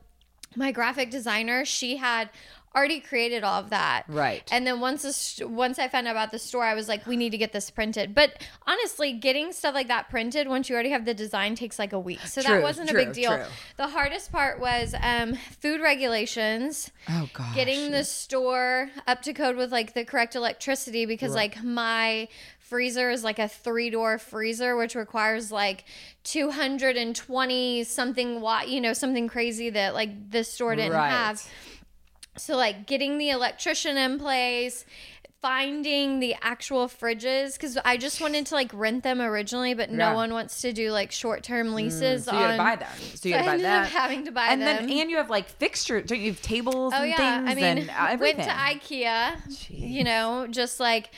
my 0.57 0.73
graphic 0.73 1.11
designer 1.11 1.65
she 1.65 1.97
had 1.97 2.29
already 2.75 3.01
created 3.01 3.43
all 3.43 3.59
of 3.61 3.71
that 3.71 4.05
Right. 4.07 4.49
and 4.53 4.65
then 4.65 4.79
once 4.81 5.03
the 5.03 5.13
st- 5.13 5.51
once 5.51 5.77
I 5.81 5.89
found 5.89 6.07
out 6.07 6.13
about 6.13 6.31
the 6.31 6.39
store 6.39 6.63
I 6.65 6.75
was 6.75 6.87
like 6.87 7.05
we 7.05 7.17
need 7.17 7.31
to 7.31 7.39
get 7.39 7.53
this 7.53 7.69
printed 7.69 8.15
but 8.15 8.41
honestly 8.65 9.13
getting 9.13 9.53
stuff 9.53 9.75
like 9.75 9.89
that 9.89 10.09
printed 10.09 10.47
once 10.47 10.69
you 10.69 10.75
already 10.77 10.91
have 10.91 11.05
the 11.05 11.13
design 11.15 11.57
takes 11.57 11.81
like 11.81 11.93
a 11.93 11.99
week 11.99 12.21
so 12.21 12.41
True, 12.43 12.55
that 12.55 12.63
wasn't 12.63 12.89
true, 12.89 13.01
a 13.01 13.05
big 13.07 13.13
deal 13.13 13.35
true. 13.37 13.45
the 13.77 13.89
hardest 13.89 14.31
part 14.31 14.61
was 14.61 14.95
um 15.03 15.35
food 15.61 15.81
regulations 15.81 16.93
oh 17.09 17.29
god. 17.33 17.55
getting 17.57 17.91
the 17.91 18.05
store 18.05 18.91
up 19.09 19.21
to 19.23 19.33
code 19.33 19.57
with 19.57 19.73
like 19.73 19.95
the 19.95 20.05
correct 20.05 20.37
electricity 20.37 21.07
because 21.07 21.35
like 21.35 21.63
my 21.65 22.29
freezer 22.71 23.11
is 23.11 23.23
like 23.25 23.39
a 23.39 23.49
three 23.49 23.91
door 23.91 24.17
freezer 24.17 24.77
which 24.77 24.95
requires 24.95 25.51
like 25.53 25.85
220 26.25 27.85
something 27.85 28.41
watt 28.41 28.69
you 28.69 28.81
know 28.81 28.93
something 28.93 29.29
crazy 29.29 29.71
that 29.71 29.95
like 29.95 30.31
this 30.31 30.53
store 30.53 30.75
didn't 30.77 30.93
Right. 30.93 31.11
have 31.11 31.45
so 32.37 32.57
like 32.57 32.87
getting 32.87 33.19
the 33.19 33.31
electrician 33.31 33.97
in 33.97 34.19
place 34.19 34.85
finding 35.43 36.21
the 36.21 36.35
actual 36.43 36.87
fridges 36.87 37.55
because 37.55 37.79
i 37.85 37.97
just 37.97 38.21
wanted 38.21 38.45
to 38.47 38.55
like 38.55 38.71
rent 38.75 39.03
them 39.03 39.21
originally 39.23 39.73
but 39.75 39.91
no 39.91 39.97
Yeah. 40.05 40.13
Mm, 40.13 40.15
one 40.17 40.33
wants 40.33 40.61
to 40.61 40.73
do 40.73 40.91
like 40.93 41.11
short-term 41.11 41.75
leases 41.75 42.27
So 42.27 42.33
you 42.33 42.39
on 42.39 42.45
gotta 42.45 42.59
buy 42.59 42.77
them. 42.77 42.89
So 43.15 43.29
you 43.31 43.35
So 43.37 43.43
buy 43.47 43.57
that. 43.57 43.89
having 43.89 44.25
to 44.27 44.33
buy 44.33 44.47
and 44.49 44.61
them. 44.61 44.87
then 44.87 44.99
and 44.99 45.11
you 45.11 45.17
have 45.17 45.31
like 45.31 45.49
fixtures. 45.49 46.07
Don't 46.07 46.21
you 46.21 46.33
have 46.33 46.43
tables 46.43 46.93
Oh 46.95 47.03
and 47.03 47.11
yeah, 47.11 47.17
things 47.41 47.51
I 47.51 47.55
mean, 47.55 47.79
and 47.79 47.91
everything? 47.91 48.37
went 48.47 48.49
to 48.83 48.87
IKEA. 48.95 49.71
You 49.71 50.05
know, 50.05 50.47
just 50.51 50.79
like 50.79 51.11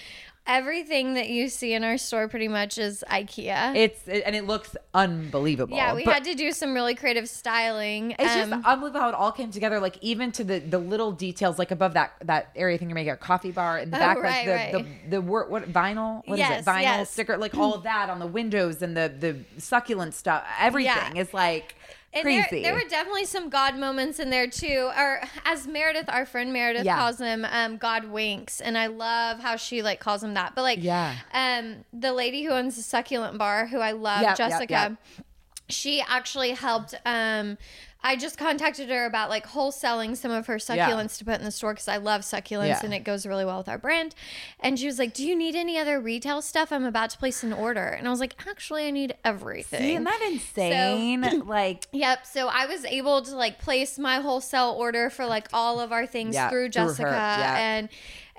everything 0.47 1.15
that 1.15 1.29
you 1.29 1.49
see 1.49 1.73
in 1.73 1.85
our 1.85 1.97
store, 1.97 2.29
pretty 2.29 2.49
much 2.49 2.79
is 2.79 3.05
IKEA. 3.11 3.77
It's 3.77 4.07
it, 4.09 4.23
and 4.27 4.35
it 4.35 4.47
looks 4.47 4.77
unbelievable. 4.93 5.77
yeah, 5.77 5.95
we 5.95 6.05
But- 6.05 6.15
had 6.15 6.25
to 6.25 6.35
do 6.35 6.53
some 6.53 6.75
really 6.75 6.95
creative 6.95 7.29
styling. 7.29 8.13
It's 8.19 8.23
Um, 8.35 8.51
just 8.51 8.67
unbelievable 8.67 9.01
how 9.01 9.09
it 9.09 9.15
all 9.15 9.33
came 9.33 9.51
together. 9.51 9.79
Like 9.81 9.97
even 10.01 10.33
to 10.33 10.45
the 10.45 10.59
the 10.59 10.79
little 10.79 11.13
details, 11.13 11.59
like 11.59 11.71
above 11.71 11.95
that 11.95 12.13
that 12.25 12.51
area. 12.57 12.79
thing 12.79 12.89
you're 12.89 12.95
making 12.95 13.13
a 13.13 13.17
coffee 13.17 13.51
bar 13.53 13.79
in 13.79 13.91
the 13.91 13.97
Oh, 13.97 14.01
back, 14.01 14.17
right, 14.19 14.25
like 14.25 14.73
the, 14.73 14.79
right. 14.79 15.05
the 15.05 15.11
the 15.17 15.21
wor- 15.21 15.49
what 15.49 15.73
vinyl? 15.73 16.23
What 16.27 16.35
is 16.35 16.39
Yes, 16.41 16.63
it? 16.63 16.67
Vinyl 16.71 16.83
yes. 16.83 17.11
sticker, 17.11 17.37
like 17.37 17.55
all 17.59 17.75
of 17.75 17.83
that 17.85 18.11
on 18.11 18.19
the 18.19 18.27
windows 18.27 18.83
and 18.83 18.97
the 18.97 19.13
the 19.19 19.37
succulent 19.61 20.15
stuff. 20.15 20.43
Everything 20.61 21.17
is 21.17 21.33
like 21.33 21.75
and 22.15 22.27
there, 22.27 22.45
crazy. 22.45 22.63
there 22.63 22.75
were 22.75 22.89
definitely 22.89 23.25
some 23.25 23.49
God 23.49 23.77
moments 23.79 24.19
in 24.21 24.31
there 24.31 24.47
too. 24.47 24.91
Or 24.97 25.23
as 25.45 25.67
Meredith, 25.67 26.07
our 26.09 26.27
friend 26.27 26.53
Meredith 26.53 26.85
Yeah. 26.85 26.97
calls 26.97 27.19
him, 27.19 27.47
um, 27.51 27.77
God 27.79 28.05
winks, 28.07 28.61
and 28.61 28.77
I 28.77 28.87
love 28.87 29.41
how 29.41 29.57
she 29.57 29.83
like 29.83 30.01
calls 30.01 30.23
him 30.23 30.35
that. 30.35 30.55
But 30.55 30.63
like, 30.63 30.83
Yeah. 30.83 31.15
um, 31.33 31.85
the 31.93 32.13
lady 32.13 32.43
who 32.45 32.51
owns 32.51 32.77
the 32.77 32.83
succulent 32.83 33.39
bar, 33.39 33.67
who 33.67 33.79
I 33.81 33.93
love, 33.93 34.23
Yep, 34.23 34.39
yep, 34.39 34.51
Jessica. 34.51 34.73
yep. 34.73 35.25
She 35.69 36.03
actually 36.03 36.51
helped. 36.51 36.95
Um, 37.07 37.57
I 38.05 38.17
just 38.17 38.37
contacted 38.37 38.89
her 38.89 39.05
about 39.07 39.31
like 39.31 39.47
wholesaling 39.47 40.17
some 40.17 40.31
of 40.31 40.47
her 40.49 40.57
succulents 40.57 41.19
to 41.19 41.25
put 41.25 41.39
in 41.39 41.45
the 41.45 41.51
store 41.53 41.73
because 41.73 41.87
I 41.89 41.99
love 41.99 42.23
succulents 42.23 42.67
Yeah. 42.67 42.81
and 42.83 42.93
it 42.93 43.05
goes 43.05 43.27
really 43.27 43.45
well 43.45 43.59
with 43.59 43.69
our 43.69 43.79
brand. 43.79 44.15
And 44.59 44.79
she 44.79 44.87
was 44.87 44.99
like, 44.99 45.15
"Do 45.15 45.25
you 45.27 45.37
need 45.37 45.55
any 45.55 45.79
other 45.79 46.01
retail 46.01 46.43
stuff? 46.43 46.73
I'm 46.73 46.85
about 46.85 47.11
to 47.11 47.19
place 47.19 47.43
an 47.43 47.53
order." 47.53 47.87
And 47.87 48.07
I 48.07 48.11
was 48.11 48.19
like, 48.21 48.35
"Actually, 48.49 48.87
I 48.87 48.91
need 48.91 49.15
everything." 49.25 49.91
Isn't 49.91 50.05
that 50.05 50.29
insane? 50.33 51.43
like 51.47 51.87
Yep. 51.93 52.27
So 52.27 52.49
I 52.49 52.67
was 52.67 52.85
able 52.85 53.23
to 53.23 53.37
like 53.37 53.59
place 53.61 53.99
my 53.99 54.17
wholesale 54.17 54.75
order 54.77 55.09
for 55.11 55.27
like 55.27 55.49
all 55.53 55.79
of 55.81 55.93
our 55.93 56.07
things 56.07 56.35
Yeah, 56.35 56.49
through 56.51 56.71
through 56.71 56.83
her, 56.83 56.89
Jessica. 56.89 57.09
yeah. 57.11 57.57
And 57.59 57.89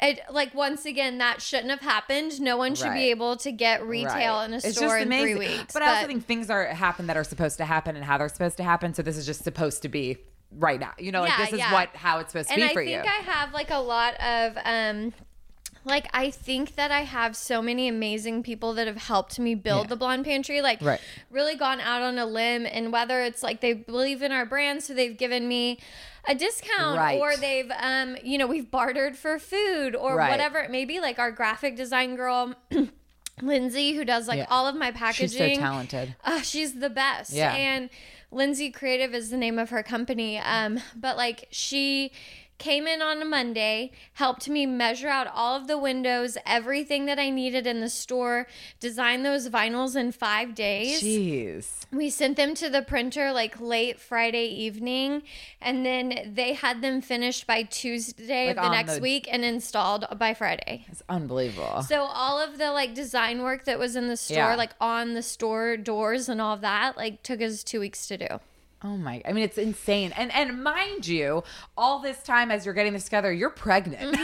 it 0.04 0.20
like 0.32 0.54
once 0.54 0.86
again 0.86 1.18
that 1.20 1.42
shouldn't 1.42 1.70
have 1.72 1.82
happened. 1.82 2.40
No 2.42 2.58
one 2.58 2.76
should 2.76 2.88
Right. 2.90 2.96
be 2.96 3.10
able 3.10 3.38
to 3.38 3.52
get 3.52 3.84
retail 3.86 4.36
Right. 4.38 4.46
in 4.46 4.54
a 4.54 4.58
It's 4.58 4.76
store 4.78 4.98
in 4.98 5.08
amazing. 5.08 5.36
three 5.38 5.58
weeks. 5.58 5.74
But, 5.74 5.82
I 5.84 5.96
also 5.96 6.08
think 6.08 6.26
things 6.26 6.50
are 6.50 6.66
happen 6.68 7.08
that 7.08 7.18
are 7.18 7.24
supposed 7.24 7.58
to 7.58 7.66
happen 7.66 7.96
and 7.96 8.06
how 8.06 8.18
they're 8.18 8.30
supposed 8.30 8.58
to 8.58 8.64
happen. 8.64 8.94
So 8.94 9.02
this 9.02 9.18
is 9.18 9.26
just 9.26 9.44
supposed 9.44 9.82
to 9.84 9.90
be 9.90 10.18
right 10.52 10.80
now. 10.80 10.92
You 11.00 11.12
know, 11.12 11.22
like 11.22 11.38
this 11.38 11.54
is 11.54 11.60
yeah. 11.60 11.72
what 11.74 11.90
how 11.96 12.20
it's 12.20 12.32
supposed 12.32 12.50
to 12.50 12.54
and 12.54 12.62
be 12.62 12.66
I 12.70 12.74
for 12.74 12.84
think 12.84 12.92
you. 13.06 13.12
I 13.12 13.24
have 13.32 13.54
like 13.54 13.72
a 13.72 13.80
lot 13.80 14.14
of 14.22 14.58
um 14.64 15.14
like 15.86 16.08
I 16.14 16.30
think 16.32 16.76
that 16.76 16.92
I 16.92 17.02
have 17.02 17.36
so 17.36 17.62
many 17.62 17.88
amazing 17.88 18.44
people 18.44 18.74
that 18.76 18.88
have 18.88 18.98
helped 18.98 19.38
me 19.40 19.54
build 19.56 19.86
Yeah. 19.86 19.90
the 19.90 19.96
Blonde 19.96 20.26
Pantry. 20.26 20.62
Like 20.62 20.82
Right. 20.82 21.02
really 21.30 21.56
gone 21.56 21.80
out 21.82 22.02
on 22.02 22.18
a 22.18 22.26
limb 22.26 22.66
and 22.66 22.92
whether 22.94 23.22
it's 23.22 23.44
like 23.44 23.62
they 23.62 23.74
believe 23.74 24.22
in 24.22 24.32
our 24.32 24.46
brand 24.46 24.82
so 24.84 24.94
they've 24.94 25.18
given 25.18 25.48
me 25.48 25.80
a 26.28 26.34
discount 26.36 26.98
Right. 26.98 27.20
or 27.20 27.36
they've 27.36 27.70
um 27.78 28.16
you 28.24 28.38
know 28.38 28.48
we've 28.48 28.72
bartered 28.72 29.18
for 29.18 29.38
food 29.40 29.96
or 29.96 30.16
Right. 30.16 30.32
whatever 30.32 30.60
it 30.60 30.72
may 30.72 30.86
be 30.86 31.00
like 31.02 31.20
our 31.20 31.32
graphic 31.32 31.76
design 31.76 32.16
girl 32.16 32.54
Lindsay 33.42 33.94
who 33.96 34.06
does 34.06 34.28
like 34.28 34.38
Yeah. 34.38 34.46
all 34.50 34.68
of 34.68 34.76
my 34.76 34.92
packaging 34.92 35.28
She's 35.50 35.58
so 35.58 35.62
talented. 35.62 36.16
uh, 36.24 36.42
she's 36.42 36.76
the 36.80 36.90
best. 36.90 37.34
Yeah. 37.34 37.52
And 37.54 37.90
Lindsay 38.32 38.70
Creative 38.72 39.14
is 39.14 39.30
the 39.32 39.38
name 39.38 39.58
of 39.60 39.70
her 39.72 39.82
company. 39.84 40.38
Um, 40.40 40.80
but 40.96 41.18
like 41.18 41.48
she 41.52 42.12
came 42.58 42.88
in 42.88 43.02
on 43.02 43.22
a 43.22 43.26
Monday, 43.26 43.92
helped 44.14 44.48
me 44.48 44.66
measure 44.66 45.10
out 45.10 45.28
all 45.28 45.56
of 45.56 45.68
the 45.68 45.78
windows, 45.78 46.38
everything 46.46 47.06
that 47.08 47.20
I 47.20 47.30
needed 47.30 47.68
in 47.68 47.82
the 47.82 47.90
store, 47.90 48.48
design 48.80 49.24
those 49.24 49.50
vinyls 49.50 49.96
in 49.96 50.12
five 50.12 50.56
days. 50.56 51.02
Jeez. 51.02 51.86
We 51.92 52.10
sent 52.10 52.38
them 52.38 52.56
to 52.56 52.70
the 52.70 52.82
printer 52.82 53.32
like 53.34 53.60
late 53.60 54.00
Friday 54.00 54.46
evening, 54.46 55.24
and 55.62 55.86
then 55.86 56.32
they 56.34 56.54
had 56.54 56.82
them 56.82 57.02
finished 57.02 57.46
by 57.48 57.64
Tuesday 57.64 58.48
Like 58.48 58.58
of 58.58 58.64
the 58.64 58.70
next 58.72 58.96
the- 58.96 59.02
week 59.02 59.28
and 59.32 59.44
installed 59.44 60.06
by 60.18 60.34
Friday. 60.34 60.86
It's 60.90 61.04
unbelievable. 61.10 61.82
So 61.84 62.02
all 62.02 62.40
of 62.40 62.58
the 62.58 62.72
like 62.72 62.94
design 62.96 63.42
work 63.44 63.66
that 63.66 63.78
was 63.80 63.96
in 63.96 64.08
the 64.08 64.18
store, 64.18 64.38
Yeah. 64.38 64.56
like 64.56 64.72
on 64.80 65.14
the 65.14 65.24
store 65.24 65.76
doors 65.78 66.30
and 66.30 66.40
all 66.40 66.54
of 66.54 66.62
that, 66.62 66.96
like 66.98 67.24
took 67.24 67.42
us 67.42 67.64
two 67.64 67.80
weeks 67.80 68.08
to 68.08 68.18
do. 68.18 68.28
Oh 68.84 68.98
my! 68.98 69.22
I 69.26 69.32
mean, 69.32 69.44
it's 69.44 69.58
insane. 69.58 70.12
And 70.18 70.32
and 70.34 70.62
mind 70.64 71.08
you, 71.08 71.44
all 71.78 72.00
this 72.00 72.22
time 72.24 72.52
as 72.52 72.66
you're 72.66 72.74
getting 72.74 72.94
this 72.94 73.06
together, 73.06 73.32
you're 73.32 73.50
pregnant. 73.50 74.18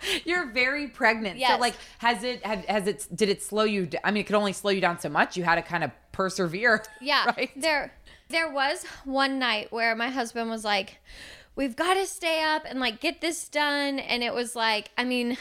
you're 0.24 0.46
very 0.52 0.86
pregnant. 0.88 1.40
So 1.40 1.46
Mm-hmm. 1.46 1.60
Like, 1.60 1.74
has 1.98 2.22
it 2.22 2.44
has 2.46 2.86
it 2.86 3.06
did 3.14 3.28
it 3.28 3.42
slow 3.42 3.64
you? 3.64 3.86
d- 3.86 3.98
I 4.04 4.10
mean, 4.12 4.20
it 4.22 4.26
could 4.26 4.36
only 4.36 4.52
slow 4.52 4.70
you 4.70 4.80
down 4.80 5.00
so 5.00 5.08
much. 5.08 5.36
You 5.36 5.42
had 5.44 5.56
to 5.56 5.62
kind 5.62 5.82
of 5.84 5.90
persevere. 6.12 6.82
Yeah. 7.00 7.26
Right. 7.36 7.50
There 7.56 7.92
there 8.28 8.50
was 8.52 8.84
one 9.04 9.38
night 9.38 9.72
where 9.72 9.94
my 9.96 10.08
husband 10.10 10.48
was 10.48 10.64
like, 10.64 10.98
We've 11.56 11.74
got 11.76 11.94
to 11.94 12.06
stay 12.06 12.42
up 12.42 12.62
and 12.68 12.78
like 12.80 13.00
get 13.00 13.20
this 13.20 13.48
done. 13.48 13.98
And 13.98 14.22
it 14.22 14.32
was 14.34 14.54
like, 14.56 14.90
I 14.96 15.04
mean, 15.04 15.36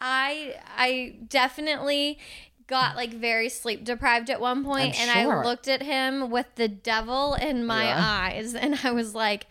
I 0.00 0.54
I 0.76 1.16
definitely 1.28 2.18
got 2.66 2.96
like 2.96 3.12
very 3.14 3.48
sleep 3.48 3.84
deprived 3.84 4.28
at 4.30 4.40
one 4.40 4.64
point, 4.64 4.94
I'm 5.00 5.08
and 5.08 5.20
sure. 5.26 5.40
I 5.42 5.44
looked 5.44 5.68
at 5.68 5.82
him 5.82 6.30
with 6.30 6.46
the 6.56 6.68
devil 6.68 7.34
in 7.34 7.64
my 7.64 7.84
Yeah. 7.84 7.98
eyes 8.00 8.54
and 8.54 8.78
I 8.82 8.90
was 8.92 9.14
like 9.14 9.46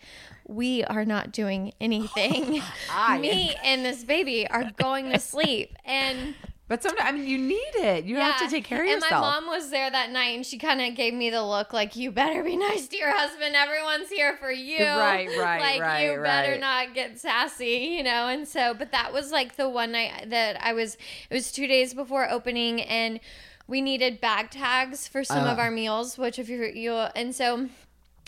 we 0.48 0.84
are 0.84 1.04
not 1.04 1.32
doing 1.32 1.72
anything. 1.80 2.62
Me 3.20 3.52
and 3.64 3.84
this 3.84 4.04
baby 4.04 4.48
are 4.48 4.70
going 4.76 5.10
to 5.10 5.18
sleep. 5.18 5.74
And 5.84 6.36
But 6.68 6.82
sometimes, 6.82 7.08
I 7.08 7.12
mean, 7.12 7.28
you 7.28 7.38
need 7.38 7.74
it. 7.76 8.06
You 8.06 8.16
have 8.16 8.40
to 8.40 8.48
take 8.48 8.64
care 8.64 8.78
of 8.82 8.88
and 8.88 9.00
yourself. 9.00 9.12
And 9.12 9.20
my 9.20 9.40
mom 9.40 9.46
was 9.46 9.70
there 9.70 9.88
that 9.88 10.10
night, 10.10 10.34
and 10.34 10.44
she 10.44 10.58
kind 10.58 10.80
of 10.80 10.96
gave 10.96 11.14
me 11.14 11.30
the 11.30 11.44
look 11.44 11.72
like, 11.72 11.94
"You 11.94 12.10
better 12.10 12.42
be 12.42 12.56
nice 12.68 12.88
to 12.88 12.96
your 12.96 13.16
husband. 13.16 13.54
Everyone's 13.54 14.08
here 14.08 14.36
for 14.36 14.50
you. 14.50 14.84
Right, 14.84 15.28
right, 15.38 15.60
Like 15.60 15.80
right, 15.80 16.00
you 16.10 16.20
better 16.20 16.52
right. 16.52 16.60
not 16.60 16.92
get 16.92 17.20
sassy, 17.20 17.94
you 17.96 18.02
know." 18.02 18.26
And 18.28 18.48
so, 18.48 18.74
but 18.74 18.90
that 18.90 19.12
was 19.12 19.30
like 19.30 19.54
the 19.54 19.68
one 19.68 19.92
night 19.92 20.30
that 20.30 20.60
I 20.60 20.72
was. 20.72 20.96
It 21.30 21.34
was 21.34 21.52
two 21.52 21.68
days 21.68 21.94
before 21.94 22.28
opening, 22.28 22.82
and 22.82 23.20
we 23.68 23.80
needed 23.80 24.20
bag 24.20 24.50
tags 24.50 25.06
for 25.06 25.22
some 25.22 25.46
of 25.46 25.58
Uh. 25.58 25.62
our 25.62 25.70
meals. 25.70 26.18
Which, 26.18 26.38
if 26.40 26.48
you're 26.48 26.66
you, 26.68 26.92
and 26.94 27.32
so. 27.34 27.68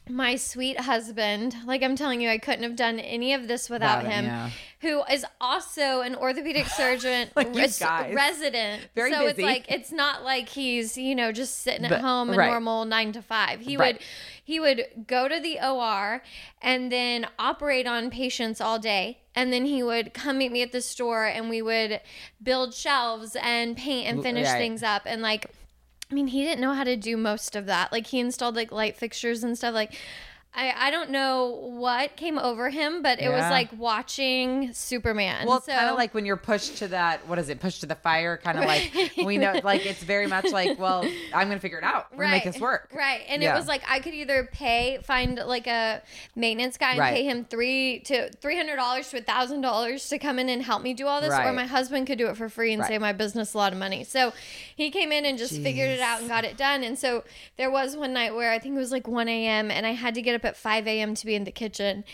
My 0.08 0.36
sweet 0.36 0.80
husband, 0.80 1.54
like 1.66 1.82
I'm 1.82 1.96
telling 1.96 2.20
you, 2.20 2.28
I 2.30 2.38
couldn't 2.38 2.62
have 2.62 2.76
done 2.76 2.98
any 2.98 3.32
of 3.34 3.48
this 3.48 3.68
without 3.68 4.02
him, 4.04 4.10
him. 4.10 4.24
yeah. 4.24 4.50
Who 4.80 5.02
is 5.12 5.24
also 5.40 6.00
an 6.02 6.14
orthopedic 6.14 6.66
surgeon, 6.80 7.28
Like 7.36 7.54
res- 7.54 7.80
resident. 7.82 8.88
Very 8.94 9.12
so 9.12 9.18
busy. 9.20 9.30
it's 9.30 9.40
like 9.40 9.64
it's 9.70 9.92
not 9.92 10.24
like 10.24 10.48
he's 10.48 10.96
you 10.96 11.14
know 11.14 11.32
just 11.32 11.60
sitting 11.62 11.84
at 11.84 11.90
But- 11.90 12.00
home 12.00 12.30
a 12.30 12.36
right. 12.36 12.50
normal 12.50 12.84
nine 12.84 13.12
to 13.12 13.22
five. 13.22 13.60
He 13.60 13.76
Right. 13.76 13.94
would 13.96 14.02
he 14.44 14.58
would 14.60 14.86
go 15.06 15.28
to 15.28 15.38
the 15.40 15.58
OR 15.60 16.22
and 16.62 16.90
then 16.90 17.26
operate 17.38 17.86
on 17.86 18.08
patients 18.10 18.60
all 18.60 18.78
day. 18.78 19.18
And 19.34 19.52
then 19.52 19.66
he 19.66 19.82
would 19.82 20.14
come 20.14 20.38
meet 20.38 20.50
me 20.50 20.62
at 20.62 20.72
the 20.72 20.80
store 20.80 21.26
and 21.26 21.50
we 21.50 21.60
would 21.62 22.00
build 22.42 22.72
shelves 22.74 23.36
and 23.40 23.76
paint 23.76 24.08
and 24.08 24.22
finish 24.22 24.46
right. 24.48 24.56
things 24.58 24.82
up. 24.82 25.02
And 25.04 25.20
like, 25.22 25.50
I 26.10 26.14
mean, 26.14 26.28
he 26.28 26.42
didn't 26.42 26.60
know 26.60 26.72
how 26.72 26.84
to 26.84 26.96
do 26.96 27.16
most 27.16 27.54
of 27.54 27.66
that. 27.66 27.92
Like, 27.92 28.06
he 28.08 28.18
installed 28.18 28.56
like 28.56 28.72
light 28.72 28.96
fixtures 28.96 29.44
and 29.44 29.56
stuff. 29.58 29.74
Like, 29.74 29.94
I, 30.58 30.88
I 30.88 30.90
don't 30.90 31.10
know 31.10 31.46
what 31.76 32.16
came 32.16 32.36
over 32.36 32.68
him, 32.68 33.00
but 33.00 33.20
it 33.20 33.28
was 33.28 33.48
like 33.48 33.68
watching 33.78 34.72
Superman. 34.72 35.46
Well, 35.46 35.60
so, 35.60 35.72
kind 35.72 35.88
of 35.88 35.96
like 35.96 36.14
when 36.14 36.26
you're 36.26 36.36
pushed 36.36 36.78
to 36.78 36.88
that. 36.88 37.24
What 37.28 37.38
is 37.38 37.48
it? 37.48 37.60
Pushed 37.60 37.82
to 37.82 37.86
the 37.86 37.94
fire. 37.94 38.36
Kind 38.36 38.58
of 38.58 38.64
like 38.64 38.90
we 39.24 39.38
know. 39.38 39.60
Like 39.62 39.86
it's 39.86 40.02
very 40.02 40.26
much 40.26 40.50
like, 40.50 40.76
well, 40.76 41.04
I'm 41.32 41.46
gonna 41.46 41.60
figure 41.60 41.78
it 41.78 41.84
out. 41.84 42.06
We're 42.10 42.24
gonna 42.24 42.30
make 42.32 42.42
this 42.44 42.58
work. 42.60 42.90
Right. 42.92 43.22
And 43.28 43.40
Yeah. 43.40 43.54
it 43.54 43.56
was 43.56 43.68
like 43.68 43.82
I 43.88 44.00
could 44.00 44.14
either 44.14 44.48
pay, 44.50 44.98
find 45.04 45.36
like 45.38 45.68
a 45.68 46.02
maintenance 46.34 46.76
guy 46.76 46.90
and 46.90 46.98
Right. 46.98 47.14
pay 47.14 47.24
him 47.24 47.44
three 47.44 48.00
to 48.06 48.28
three 48.32 48.56
hundred 48.56 48.76
dollars 48.76 49.08
to 49.10 49.18
a 49.18 49.22
thousand 49.22 49.60
dollars 49.60 50.08
to 50.08 50.18
come 50.18 50.40
in 50.40 50.48
and 50.48 50.60
help 50.64 50.82
me 50.82 50.92
do 50.92 51.06
all 51.06 51.20
this, 51.20 51.32
or 51.32 51.52
my 51.52 51.66
husband 51.66 52.08
could 52.08 52.18
do 52.18 52.26
it 52.26 52.36
for 52.36 52.48
free 52.48 52.72
and 52.72 52.80
Right. 52.82 52.88
save 52.88 53.00
my 53.00 53.12
business 53.12 53.54
a 53.54 53.58
lot 53.58 53.72
of 53.72 53.78
money. 53.78 54.02
So 54.02 54.32
he 54.74 54.90
came 54.90 55.12
in 55.12 55.24
and 55.24 55.38
just 55.38 55.52
figured 55.62 55.90
it 55.90 56.00
out 56.00 56.18
and 56.18 56.28
got 56.28 56.44
it 56.44 56.56
done. 56.56 56.82
And 56.82 56.98
so 56.98 57.22
there 57.56 57.70
was 57.70 57.96
one 57.96 58.12
night 58.12 58.34
where 58.34 58.50
I 58.50 58.58
think 58.58 58.74
it 58.74 58.78
was 58.78 58.90
like 58.90 59.06
one 59.06 59.28
AM 59.28 59.70
and 59.70 59.86
I 59.86 59.92
had 59.92 60.14
to 60.16 60.22
get 60.22 60.34
up 60.34 60.47
at 60.48 60.56
five 60.56 60.86
AM 60.86 61.14
to 61.14 61.26
be 61.26 61.34
in 61.34 61.44
the 61.44 61.52
kitchen. 61.52 62.04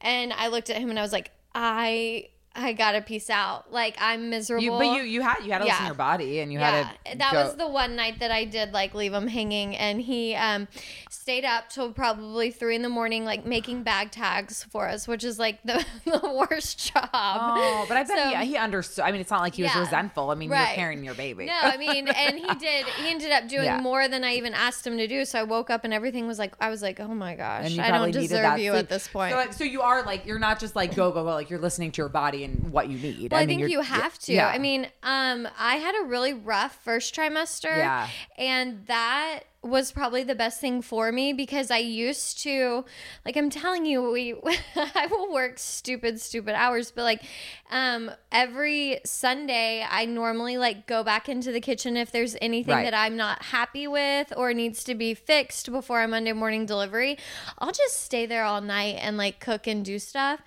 And 0.00 0.32
I 0.32 0.48
looked 0.48 0.70
at 0.70 0.76
him 0.76 0.88
and 0.88 0.98
I 0.98 1.02
was 1.02 1.12
like, 1.12 1.30
I 1.54 2.28
I 2.54 2.72
gotta 2.72 3.00
peace 3.00 3.30
out. 3.30 3.72
Like 3.72 3.96
I'm 4.00 4.28
miserable. 4.28 4.64
You, 4.64 4.70
but 4.72 4.96
you 4.96 5.02
you 5.02 5.22
had 5.22 5.44
you 5.44 5.52
had 5.52 5.58
to 5.58 5.64
listen 5.66 5.78
to 5.82 5.86
your 5.86 5.94
body, 5.94 6.40
and 6.40 6.52
you 6.52 6.58
yeah, 6.58 6.82
had 7.04 7.12
to. 7.12 7.18
that 7.18 7.32
go- 7.32 7.44
was 7.44 7.54
the 7.54 7.68
one 7.68 7.94
night 7.94 8.18
that 8.18 8.32
I 8.32 8.44
did 8.44 8.72
like 8.72 8.92
leave 8.92 9.12
him 9.14 9.28
hanging, 9.28 9.76
and 9.76 10.00
he 10.00 10.34
um, 10.34 10.66
stayed 11.08 11.44
up 11.44 11.68
till 11.68 11.92
probably 11.92 12.50
three 12.50 12.74
in 12.74 12.82
the 12.82 12.88
morning, 12.88 13.24
like 13.24 13.46
making 13.46 13.84
bag 13.84 14.10
tags 14.10 14.64
for 14.64 14.88
us, 14.88 15.06
which 15.06 15.22
is 15.22 15.38
like 15.38 15.62
the, 15.64 15.84
the 16.04 16.20
worst 16.50 16.92
job. 16.92 17.08
Oh, 17.12 17.84
but 17.88 17.96
I 17.96 18.02
bet 18.02 18.18
So- 18.32 18.38
he, 18.40 18.46
he 18.46 18.56
understood. 18.56 19.04
I 19.04 19.12
mean, 19.12 19.20
it's 19.20 19.30
not 19.30 19.42
like 19.42 19.54
he 19.54 19.62
was 19.62 19.72
Yeah. 19.74 19.80
resentful. 19.82 20.30
I 20.30 20.34
mean, 20.34 20.50
you're 20.50 20.58
carrying 20.58 21.04
your 21.04 21.14
baby. 21.14 21.46
No, 21.46 21.52
I 21.62 21.76
mean, 21.76 22.08
and 22.16 22.36
he 22.38 22.54
did. 22.56 22.86
He 22.86 23.10
ended 23.10 23.30
up 23.30 23.48
doing 23.48 23.64
Yeah. 23.64 23.80
more 23.80 24.08
than 24.08 24.24
I 24.24 24.34
even 24.34 24.54
asked 24.54 24.84
him 24.84 24.98
to 24.98 25.06
do. 25.06 25.24
So 25.24 25.38
I 25.38 25.44
woke 25.44 25.70
up 25.70 25.84
and 25.84 25.94
everything 25.94 26.26
was 26.26 26.38
like, 26.40 26.54
I 26.60 26.68
was 26.68 26.82
like, 26.82 26.98
oh 26.98 27.14
my 27.14 27.36
gosh, 27.36 27.78
I 27.78 27.90
don't 27.92 28.10
deserve 28.10 28.58
you 28.58 28.72
sleep. 28.72 28.78
at 28.80 28.88
this 28.88 29.06
point. 29.06 29.32
So, 29.32 29.50
so 29.52 29.64
you 29.64 29.82
are 29.82 30.02
like 30.02 30.26
you're 30.26 30.38
not 30.40 30.58
just 30.58 30.74
like 30.74 30.96
go 30.96 31.12
go 31.12 31.22
go. 31.22 31.30
Like 31.30 31.48
you're 31.48 31.58
listening 31.60 31.92
to 31.92 32.02
your 32.02 32.08
body 32.08 32.40
and 32.44 32.49
what 32.70 32.88
you 32.88 32.98
need. 32.98 33.32
Well, 33.32 33.40
I, 33.40 33.46
mean, 33.46 33.58
think 33.60 33.70
you 33.70 33.80
have 33.80 34.18
to. 34.20 34.32
yeah. 34.32 34.48
I 34.48 34.58
mean, 34.58 34.86
um, 35.02 35.48
I 35.58 35.76
had 35.76 35.94
a 36.02 36.06
really 36.06 36.32
rough 36.32 36.78
first 36.84 37.14
trimester. 37.14 37.76
Yeah. 37.76 38.08
And 38.38 38.86
that 38.86 39.40
was 39.62 39.92
probably 39.92 40.22
the 40.22 40.34
best 40.34 40.58
thing 40.58 40.80
for 40.80 41.12
me 41.12 41.34
because 41.34 41.70
I 41.70 41.76
used 41.78 42.38
to, 42.44 42.82
like, 43.26 43.36
I'm 43.36 43.50
telling 43.50 43.84
you, 43.84 44.10
we, 44.10 44.32
I 44.74 45.06
will 45.10 45.30
work 45.32 45.58
stupid, 45.58 46.18
stupid 46.18 46.54
hours, 46.54 46.90
but 46.90 47.02
like, 47.02 47.22
um, 47.70 48.10
every 48.32 49.00
Sunday, 49.04 49.84
I 49.86 50.06
normally 50.06 50.56
like 50.56 50.86
go 50.86 51.04
back 51.04 51.28
into 51.28 51.52
the 51.52 51.60
kitchen 51.60 51.98
if 51.98 52.10
there's 52.10 52.36
anything 52.40 52.74
Right. 52.74 52.84
that 52.84 52.94
I'm 52.94 53.16
not 53.16 53.42
happy 53.42 53.86
with 53.86 54.32
or 54.34 54.54
needs 54.54 54.82
to 54.84 54.94
be 54.94 55.12
fixed 55.12 55.70
before 55.70 56.00
our 56.00 56.08
Monday 56.08 56.32
morning 56.32 56.64
delivery. 56.64 57.18
I'll 57.58 57.72
just 57.72 58.02
stay 58.02 58.24
there 58.24 58.44
all 58.44 58.62
night 58.62 58.96
and 59.02 59.18
like 59.18 59.40
cook 59.40 59.66
and 59.66 59.84
do 59.84 59.98
stuff. 59.98 60.40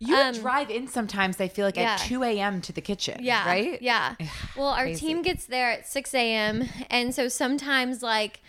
You 0.00 0.16
Um, 0.16 0.34
drive 0.34 0.70
in 0.70 0.88
sometimes. 0.88 1.40
I 1.40 1.48
feel 1.48 1.64
like 1.66 1.76
yeah. 1.76 1.94
at 1.94 2.00
2 2.00 2.22
a.m. 2.22 2.60
to 2.62 2.72
the 2.72 2.80
kitchen. 2.80 3.18
Yeah. 3.22 3.46
Right. 3.46 3.80
Yeah. 3.82 4.14
Well, 4.56 4.68
our 4.68 4.84
Crazy. 4.84 5.06
team 5.06 5.22
gets 5.22 5.46
there 5.46 5.70
at 5.70 5.86
6 5.88 6.14
a.m. 6.14 6.68
And 6.90 7.14
so 7.14 7.28
sometimes, 7.28 8.02
like, 8.02 8.40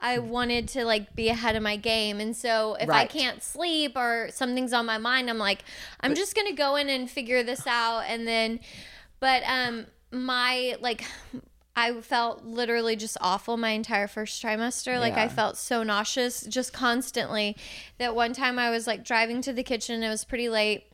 I 0.00 0.18
wanted 0.18 0.68
to 0.68 0.84
like 0.86 1.14
be 1.14 1.28
ahead 1.28 1.56
of 1.56 1.62
my 1.62 1.76
game. 1.76 2.20
And 2.20 2.34
so 2.34 2.74
if 2.80 2.88
I 2.88 3.04
can't 3.06 3.42
sleep 3.42 3.92
or 3.96 4.28
something's 4.32 4.72
on 4.72 4.86
my 4.86 4.96
mind, 4.96 5.28
I'm 5.28 5.36
like, 5.38 5.64
I'm 6.00 6.14
just 6.14 6.34
going 6.34 6.46
to 6.46 6.54
go 6.54 6.76
in 6.76 6.88
and 6.88 7.10
figure 7.10 7.42
this 7.42 7.66
out. 7.66 8.04
And 8.08 8.26
then, 8.26 8.60
but, 9.20 9.42
um, 9.46 9.86
my, 10.10 10.76
like, 10.80 11.04
I 11.76 12.00
felt 12.00 12.44
literally 12.44 12.96
just 12.96 13.16
awful 13.20 13.56
my 13.56 13.70
entire 13.70 14.08
first 14.08 14.42
trimester. 14.42 14.98
Like 14.98 15.14
I 15.14 15.28
felt 15.28 15.56
so 15.56 15.82
nauseous 15.82 16.42
just 16.42 16.72
constantly 16.72 17.56
that 17.98 18.14
one 18.14 18.32
time 18.32 18.58
I 18.58 18.70
was 18.70 18.86
like 18.86 19.04
driving 19.04 19.40
to 19.42 19.52
the 19.52 19.62
kitchen. 19.62 20.02
It 20.02 20.08
was 20.08 20.24
pretty 20.24 20.48
late. 20.48 20.84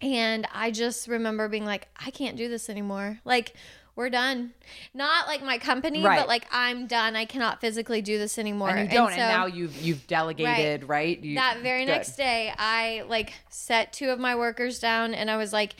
And 0.00 0.46
I 0.52 0.70
just 0.70 1.08
remember 1.08 1.48
being 1.48 1.64
like, 1.64 1.88
I 1.98 2.10
can't 2.10 2.36
do 2.36 2.48
this 2.48 2.70
anymore. 2.70 3.20
Like, 3.24 3.54
we're 3.96 4.08
done. 4.08 4.52
Not 4.94 5.26
like 5.26 5.42
my 5.42 5.58
company, 5.58 6.02
Right. 6.02 6.18
but 6.18 6.26
like 6.28 6.46
I'm 6.50 6.86
done. 6.86 7.16
I 7.16 7.26
cannot 7.26 7.60
physically 7.60 8.00
do 8.00 8.16
this 8.16 8.38
anymore. 8.38 8.70
And 8.70 8.90
you 8.90 8.96
don't. 8.96 9.08
And, 9.08 9.16
so 9.16 9.18
now 9.18 9.46
you've 9.46 9.76
you've 9.82 10.06
delegated, 10.06 10.88
right? 10.88 11.22
You, 11.22 11.34
that 11.34 11.58
very 11.62 11.84
good. 11.84 11.92
next 11.92 12.16
day, 12.16 12.52
I 12.56 13.04
like 13.08 13.34
set 13.50 13.92
two 13.92 14.08
of 14.10 14.18
my 14.18 14.36
workers 14.36 14.78
down 14.78 15.12
and 15.12 15.30
I 15.30 15.36
was 15.36 15.52
like, 15.52 15.74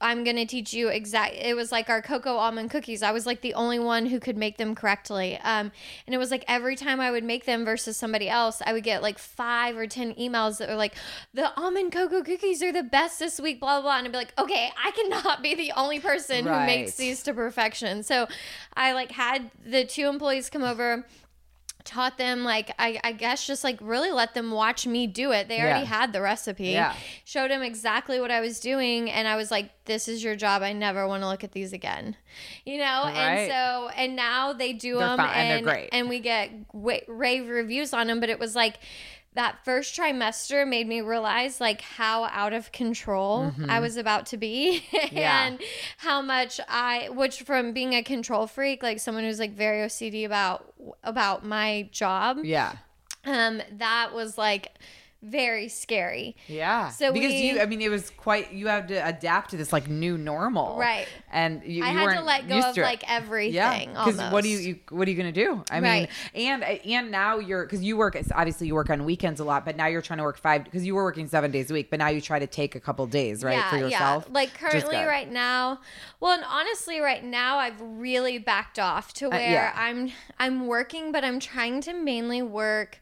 I'm 0.00 0.24
gonna 0.24 0.46
teach 0.46 0.72
you 0.72 0.88
exact. 0.88 1.34
It 1.34 1.54
was 1.54 1.70
like 1.70 1.90
our 1.90 2.00
cocoa 2.00 2.36
almond 2.36 2.70
cookies. 2.70 3.02
I 3.02 3.12
was 3.12 3.26
like 3.26 3.42
the 3.42 3.54
only 3.54 3.78
one 3.78 4.06
who 4.06 4.18
could 4.18 4.36
make 4.36 4.56
them 4.56 4.74
correctly. 4.74 5.38
Um, 5.42 5.70
and 6.06 6.14
it 6.14 6.18
was 6.18 6.30
like 6.30 6.44
every 6.48 6.74
time 6.74 7.00
I 7.00 7.10
would 7.10 7.22
make 7.22 7.44
them 7.44 7.64
versus 7.64 7.96
somebody 7.96 8.28
else, 8.28 8.62
I 8.64 8.72
would 8.72 8.82
get 8.82 9.02
like 9.02 9.18
five 9.18 9.76
or 9.76 9.86
ten 9.86 10.14
emails 10.14 10.58
that 10.58 10.68
were 10.68 10.74
like, 10.74 10.94
"The 11.34 11.54
almond 11.60 11.92
cocoa 11.92 12.22
cookies 12.22 12.62
are 12.62 12.72
the 12.72 12.82
best 12.82 13.18
this 13.18 13.38
week." 13.38 13.60
Blah 13.60 13.80
blah. 13.80 13.82
blah. 13.82 13.98
And 13.98 14.06
I'd 14.06 14.12
be 14.12 14.18
like, 14.18 14.32
"Okay, 14.38 14.70
I 14.82 14.90
cannot 14.92 15.42
be 15.42 15.54
the 15.54 15.72
only 15.76 16.00
person 16.00 16.46
who 16.46 16.66
makes 16.66 16.96
these 16.96 17.22
to 17.24 17.34
perfection." 17.34 18.02
So, 18.02 18.26
I 18.74 18.92
like 18.92 19.12
had 19.12 19.50
the 19.64 19.84
two 19.84 20.08
employees 20.08 20.48
come 20.48 20.62
over 20.62 21.06
taught 21.84 22.18
them 22.18 22.44
like 22.44 22.72
I, 22.78 23.00
I 23.02 23.12
guess 23.12 23.46
just 23.46 23.64
like 23.64 23.78
really 23.80 24.10
let 24.10 24.34
them 24.34 24.50
watch 24.50 24.86
me 24.86 25.06
do 25.06 25.32
it 25.32 25.48
they 25.48 25.60
already 25.60 25.80
Yeah. 25.80 25.86
had 26.00 26.12
the 26.12 26.20
recipe 26.20 26.68
Yeah. 26.70 26.94
showed 27.24 27.50
them 27.50 27.62
exactly 27.62 28.20
what 28.20 28.30
i 28.30 28.40
was 28.40 28.60
doing 28.60 29.10
and 29.10 29.26
i 29.26 29.36
was 29.36 29.50
like 29.50 29.70
this 29.86 30.06
is 30.08 30.22
your 30.22 30.36
job 30.36 30.62
i 30.62 30.72
never 30.72 31.06
want 31.08 31.22
to 31.22 31.28
look 31.28 31.42
at 31.44 31.52
these 31.52 31.72
again 31.72 32.16
you 32.64 32.78
know 32.78 33.02
Right. 33.04 33.16
and 33.16 33.50
so 33.50 33.88
and 33.96 34.16
now 34.16 34.52
they 34.52 34.72
do 34.72 34.98
They're 34.98 35.08
them 35.08 35.16
fine, 35.18 35.28
and 35.28 35.36
and 35.58 35.66
they're 35.66 35.74
great. 35.74 35.88
and 35.92 36.08
we 36.08 36.20
get 36.20 36.50
wa- 36.72 36.98
rave 37.08 37.48
reviews 37.48 37.92
on 37.92 38.06
them 38.06 38.20
but 38.20 38.28
it 38.28 38.38
was 38.38 38.54
like 38.54 38.76
that 39.34 39.64
first 39.64 39.96
trimester 39.96 40.66
made 40.66 40.88
me 40.88 41.00
realize 41.00 41.60
like 41.60 41.80
how 41.82 42.24
out 42.24 42.52
of 42.52 42.72
control 42.72 43.52
I 43.68 43.78
was 43.80 43.96
about 43.96 44.26
to 44.26 44.36
be 44.36 44.82
Mm-hmm. 44.90 45.16
Yeah. 45.16 45.46
and 45.46 45.60
how 45.98 46.20
much 46.20 46.60
I 46.68 47.08
which 47.10 47.42
from 47.42 47.72
being 47.72 47.94
a 47.94 48.02
control 48.02 48.46
freak 48.46 48.82
like 48.82 48.98
someone 48.98 49.22
who's 49.24 49.38
like 49.38 49.52
very 49.54 49.86
OCD 49.86 50.24
about 50.26 50.72
about 51.04 51.44
my 51.44 51.88
job 51.92 52.38
Yeah. 52.42 52.72
um 53.24 53.62
that 53.78 54.12
was 54.12 54.36
like 54.36 54.72
very 55.22 55.68
scary 55.68 56.34
Yeah. 56.46 56.88
So 56.88 57.12
because 57.12 57.32
we- 57.32 57.50
you, 57.50 57.60
I 57.60 57.66
mean, 57.66 57.82
it 57.82 57.90
was 57.90 58.10
quite. 58.10 58.52
You 58.52 58.68
have 58.68 58.86
to 58.86 59.06
adapt 59.06 59.50
to 59.50 59.56
this 59.56 59.72
like 59.72 59.88
new 59.88 60.16
normal, 60.16 60.78
Right. 60.78 61.06
And 61.30 61.62
you, 61.64 61.84
I 61.84 61.90
you 61.92 61.98
had 61.98 62.16
to 62.18 62.22
let 62.24 62.48
go 62.48 62.58
of 62.58 62.76
like 62.76 63.04
everything 63.10 63.54
Yeah, 63.54 63.84
Because 63.86 64.18
what 64.32 64.42
do 64.42 64.48
you, 64.48 64.58
you 64.58 64.78
what 64.88 65.06
are 65.06 65.10
you 65.10 65.16
gonna 65.16 65.32
do? 65.32 65.62
I 65.70 65.80
mean, 65.80 66.08
and 66.34 66.64
and 66.64 67.10
now 67.10 67.38
you're 67.38 67.64
because 67.64 67.82
you 67.82 67.96
work 67.96 68.16
obviously 68.34 68.66
you 68.66 68.74
work 68.74 68.90
on 68.90 69.04
weekends 69.04 69.40
a 69.40 69.44
lot, 69.44 69.64
but 69.64 69.76
now 69.76 69.86
you're 69.86 70.02
trying 70.02 70.18
to 70.18 70.24
work 70.24 70.38
five 70.38 70.64
because 70.64 70.86
you 70.86 70.94
were 70.94 71.04
working 71.04 71.28
seven 71.28 71.50
days 71.50 71.70
a 71.70 71.74
week, 71.74 71.90
but 71.90 71.98
now 71.98 72.08
you 72.08 72.20
try 72.20 72.38
to 72.38 72.46
take 72.46 72.74
a 72.74 72.80
couple 72.80 73.06
days 73.06 73.44
right 73.44 73.62
for 73.70 73.76
yourself. 73.76 74.24
Yeah. 74.26 74.32
Like 74.34 74.54
currently 74.54 75.04
right 75.04 75.30
now, 75.30 75.80
well, 76.18 76.32
and 76.32 76.44
honestly, 76.48 77.00
right 77.00 77.22
now 77.24 77.58
I've 77.58 77.80
really 77.80 78.38
backed 78.38 78.78
off 78.78 79.12
to 79.14 79.28
where 79.28 79.38
Uh, 79.38 79.52
yeah. 79.52 79.72
I'm 79.76 80.12
I'm 80.38 80.66
working, 80.66 81.12
but 81.12 81.24
I'm 81.24 81.40
trying 81.40 81.80
to 81.82 81.92
mainly 81.92 82.42
work 82.42 83.00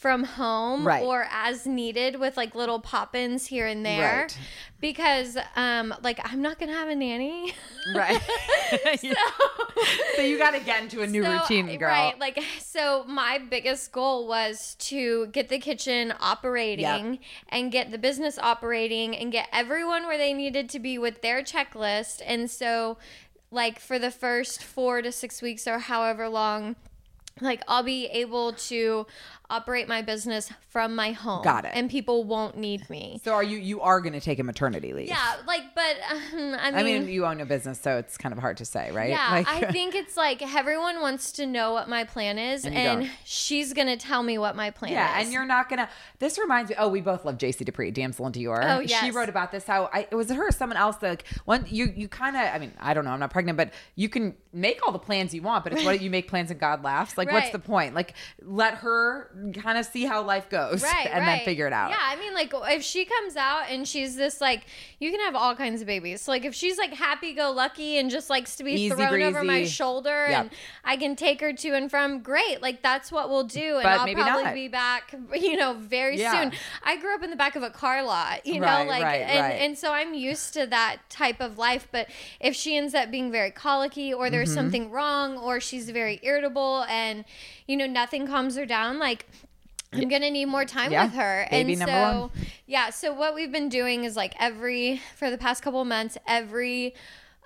from 0.00 0.24
home 0.24 0.86
Right. 0.86 1.04
or 1.04 1.26
as 1.30 1.66
needed 1.66 2.18
with 2.18 2.34
like 2.34 2.54
little 2.54 2.80
pop-ins 2.80 3.44
here 3.48 3.66
and 3.66 3.84
there 3.84 4.22
Right. 4.22 4.38
because 4.80 5.36
um 5.56 5.94
like 6.02 6.18
I'm 6.24 6.40
not 6.40 6.58
going 6.58 6.70
to 6.70 6.74
have 6.74 6.88
a 6.88 6.94
nanny. 6.94 7.52
Right. 7.94 8.20
so 10.16 10.22
you 10.22 10.38
got 10.38 10.52
to 10.52 10.60
get 10.60 10.82
into 10.82 11.02
a 11.02 11.06
new 11.06 11.22
So, 11.22 11.32
routine, 11.32 11.66
girl. 11.78 11.88
Right. 11.88 12.18
Like, 12.18 12.38
so 12.60 13.04
my 13.06 13.38
biggest 13.38 13.90
goal 13.92 14.26
was 14.28 14.74
to 14.80 15.26
get 15.28 15.48
the 15.48 15.58
kitchen 15.58 16.12
operating 16.20 17.18
and 17.48 17.72
get 17.72 17.90
the 17.90 17.98
business 17.98 18.38
operating 18.38 19.16
and 19.16 19.32
get 19.32 19.48
everyone 19.52 20.06
where 20.06 20.18
they 20.18 20.32
needed 20.34 20.68
to 20.70 20.78
be 20.78 20.98
with 20.98 21.22
their 21.22 21.42
checklist. 21.42 22.20
And 22.26 22.50
so, 22.50 22.98
like, 23.50 23.80
for 23.80 23.98
the 23.98 24.10
first 24.10 24.62
four 24.62 25.00
to 25.02 25.10
six 25.10 25.40
weeks 25.42 25.66
or 25.66 25.78
however 25.78 26.28
long, 26.28 26.76
like, 27.40 27.62
I'll 27.66 27.82
be 27.82 28.06
able 28.06 28.52
to 28.52 29.06
operate 29.50 29.88
my 29.88 30.00
business 30.00 30.50
from 30.68 30.94
my 30.94 31.12
home. 31.12 31.42
Got 31.42 31.64
it. 31.64 31.72
And 31.74 31.90
people 31.90 32.24
won't 32.24 32.56
need 32.56 32.88
me. 32.88 33.20
So 33.24 33.34
are 33.34 33.42
you 33.42 33.58
you 33.58 33.80
are 33.80 34.00
going 34.00 34.12
to 34.12 34.20
take 34.20 34.38
a 34.38 34.44
maternity 34.44 34.92
leave? 34.92 35.08
Yeah. 35.08 35.36
Like, 35.46 35.74
but 35.74 35.96
um, 36.10 36.54
I 36.58 36.70
mean, 36.70 36.74
I 36.74 36.82
mean, 36.82 37.08
you 37.08 37.26
own 37.26 37.40
a 37.40 37.44
business, 37.46 37.80
so 37.80 37.98
it's 37.98 38.16
kind 38.16 38.32
of 38.32 38.38
hard 38.38 38.56
to 38.58 38.64
say, 38.64 38.90
right? 38.92 39.10
Yeah, 39.10 39.28
Like- 39.30 39.48
I 39.48 39.70
think 39.72 39.94
it's 39.94 40.16
like 40.16 40.40
everyone 40.54 41.00
wants 41.00 41.32
to 41.32 41.46
know 41.46 41.72
what 41.72 41.88
my 41.88 42.04
plan 42.04 42.38
is, 42.38 42.64
And 42.64 42.76
and, 42.76 43.10
she's 43.24 43.72
gonna 43.72 43.96
tell 43.96 44.22
me 44.22 44.38
what 44.38 44.54
my 44.56 44.70
plan 44.70 44.92
Yeah, 44.92 45.08
is. 45.08 45.14
Yeah, 45.16 45.22
and 45.24 45.32
you're 45.32 45.46
not 45.46 45.68
gonna. 45.68 45.88
This 46.18 46.38
reminds 46.38 46.70
me. 46.70 46.76
Oh, 46.78 46.88
we 46.88 47.00
both 47.00 47.24
love 47.24 47.36
Jacey 47.38 47.64
Duprie, 47.64 47.92
Damsel 47.92 48.26
in 48.26 48.32
Dior. 48.32 48.60
Oh, 48.62 48.80
yes. 48.80 49.02
She 49.04 49.10
wrote 49.10 49.28
about 49.28 49.50
this. 49.50 49.66
How 49.66 49.90
I 49.92 50.06
it 50.10 50.14
was 50.14 50.30
it 50.30 50.36
her 50.36 50.48
or 50.48 50.52
someone 50.52 50.76
else? 50.76 50.96
Like 51.02 51.26
one, 51.44 51.66
you 51.68 51.92
you 51.96 52.08
kind 52.08 52.36
of. 52.36 52.42
I 52.42 52.58
mean, 52.58 52.72
I 52.78 52.94
don't 52.94 53.04
know. 53.04 53.10
I'm 53.10 53.20
not 53.20 53.30
pregnant, 53.30 53.56
but 53.58 53.72
you 53.96 54.08
can 54.08 54.34
make 54.52 54.80
all 54.86 54.92
the 54.92 54.98
plans 54.98 55.34
you 55.34 55.42
want. 55.42 55.64
But 55.64 55.72
it's 55.74 55.84
what 55.84 56.00
you 56.02 56.10
make 56.10 56.28
plans 56.28 56.50
and 56.50 56.60
God 56.60 56.84
laughs. 56.84 57.18
Like, 57.18 57.32
what's 57.32 57.50
the 57.50 57.58
point? 57.58 57.94
Like, 57.94 58.14
let 58.42 58.74
her 58.76 59.30
kind 59.62 59.78
of 59.78 59.86
see 59.86 60.04
how 60.04 60.22
life 60.22 60.48
goes, 60.50 60.82
right, 60.82 61.06
and 61.10 61.24
right. 61.24 61.36
then 61.36 61.44
figure 61.44 61.66
it 61.66 61.72
out. 61.72 61.90
Yeah, 61.90 61.96
I 62.00 62.16
mean, 62.16 62.34
like 62.34 62.52
if 62.54 62.82
she 62.82 63.04
comes 63.04 63.36
out 63.36 63.64
and 63.70 63.86
she's 63.86 64.16
this 64.16 64.40
like, 64.40 64.62
you 64.98 65.10
can 65.10 65.20
have 65.20 65.34
all 65.34 65.54
kinds 65.54 65.80
of 65.80 65.86
babies. 65.86 66.22
So 66.22 66.32
like 66.32 66.44
if 66.44 66.54
she's 66.54 66.78
like 66.78 66.92
happy-go-lucky 66.92 67.98
and 67.98 68.10
just 68.10 68.30
likes 68.30 68.56
to 68.56 68.64
be 68.64 68.72
Easy 68.72 68.90
thrown 68.94 69.22
over 69.22 69.42
my 69.44 69.64
shoulder 69.64 70.26
Yep. 70.28 70.40
and 70.40 70.50
I 70.84 70.96
can 70.96 71.16
take 71.16 71.40
her 71.40 71.52
to 71.52 71.70
and 71.74 71.90
from, 71.90 72.20
great. 72.20 72.60
Like 72.62 72.82
that's 72.82 73.10
what 73.12 73.28
we'll 73.28 73.44
do, 73.44 73.74
and 73.76 73.82
But 73.82 73.92
I'll 73.92 74.14
probably 74.14 74.44
not. 74.44 74.54
be 74.54 74.68
back, 74.68 75.14
you 75.34 75.56
know, 75.56 75.74
very 75.74 76.18
Yeah. 76.18 76.42
soon. 76.50 76.52
I 76.82 76.96
grew 76.98 77.14
up 77.14 77.22
in 77.22 77.30
the 77.30 77.36
back 77.36 77.56
of 77.56 77.62
a 77.62 77.70
car 77.70 78.02
lot, 78.02 78.44
you 78.46 78.60
know, 78.60 78.66
Right, 78.66 78.88
like, 78.88 79.02
right, 79.02 79.20
and 79.22 79.52
and 79.52 79.78
so 79.78 79.92
I'm 79.92 80.14
used 80.14 80.54
to 80.54 80.66
that 80.66 80.98
type 81.08 81.40
of 81.40 81.58
life. 81.58 81.88
But 81.92 82.08
if 82.40 82.54
she 82.56 82.76
ends 82.76 82.94
up 82.94 83.10
being 83.10 83.30
very 83.30 83.50
colicky, 83.50 84.12
or 84.12 84.24
Mm-hmm. 84.24 84.32
there's 84.32 84.52
something 84.54 84.90
wrong, 84.90 85.38
or 85.38 85.60
she's 85.60 85.88
very 85.90 86.20
irritable, 86.22 86.84
and 86.88 87.24
you 87.66 87.76
know 87.76 87.86
nothing 87.86 88.26
calms 88.26 88.56
her 88.56 88.66
down, 88.66 88.98
like. 88.98 89.26
I'm 89.92 90.08
gonna 90.08 90.30
need 90.30 90.46
more 90.46 90.64
time 90.64 90.92
Yeah. 90.92 91.04
with 91.04 91.14
her, 91.14 91.46
Baby 91.50 91.72
and 91.72 91.80
number 91.80 91.92
so 91.92 92.20
one. 92.20 92.30
yeah. 92.66 92.90
So 92.90 93.12
what 93.12 93.34
we've 93.34 93.50
been 93.52 93.68
doing 93.68 94.04
is 94.04 94.16
like 94.16 94.34
every 94.38 95.00
for 95.16 95.30
the 95.30 95.38
past 95.38 95.62
couple 95.62 95.80
of 95.80 95.86
months, 95.88 96.16
every 96.28 96.94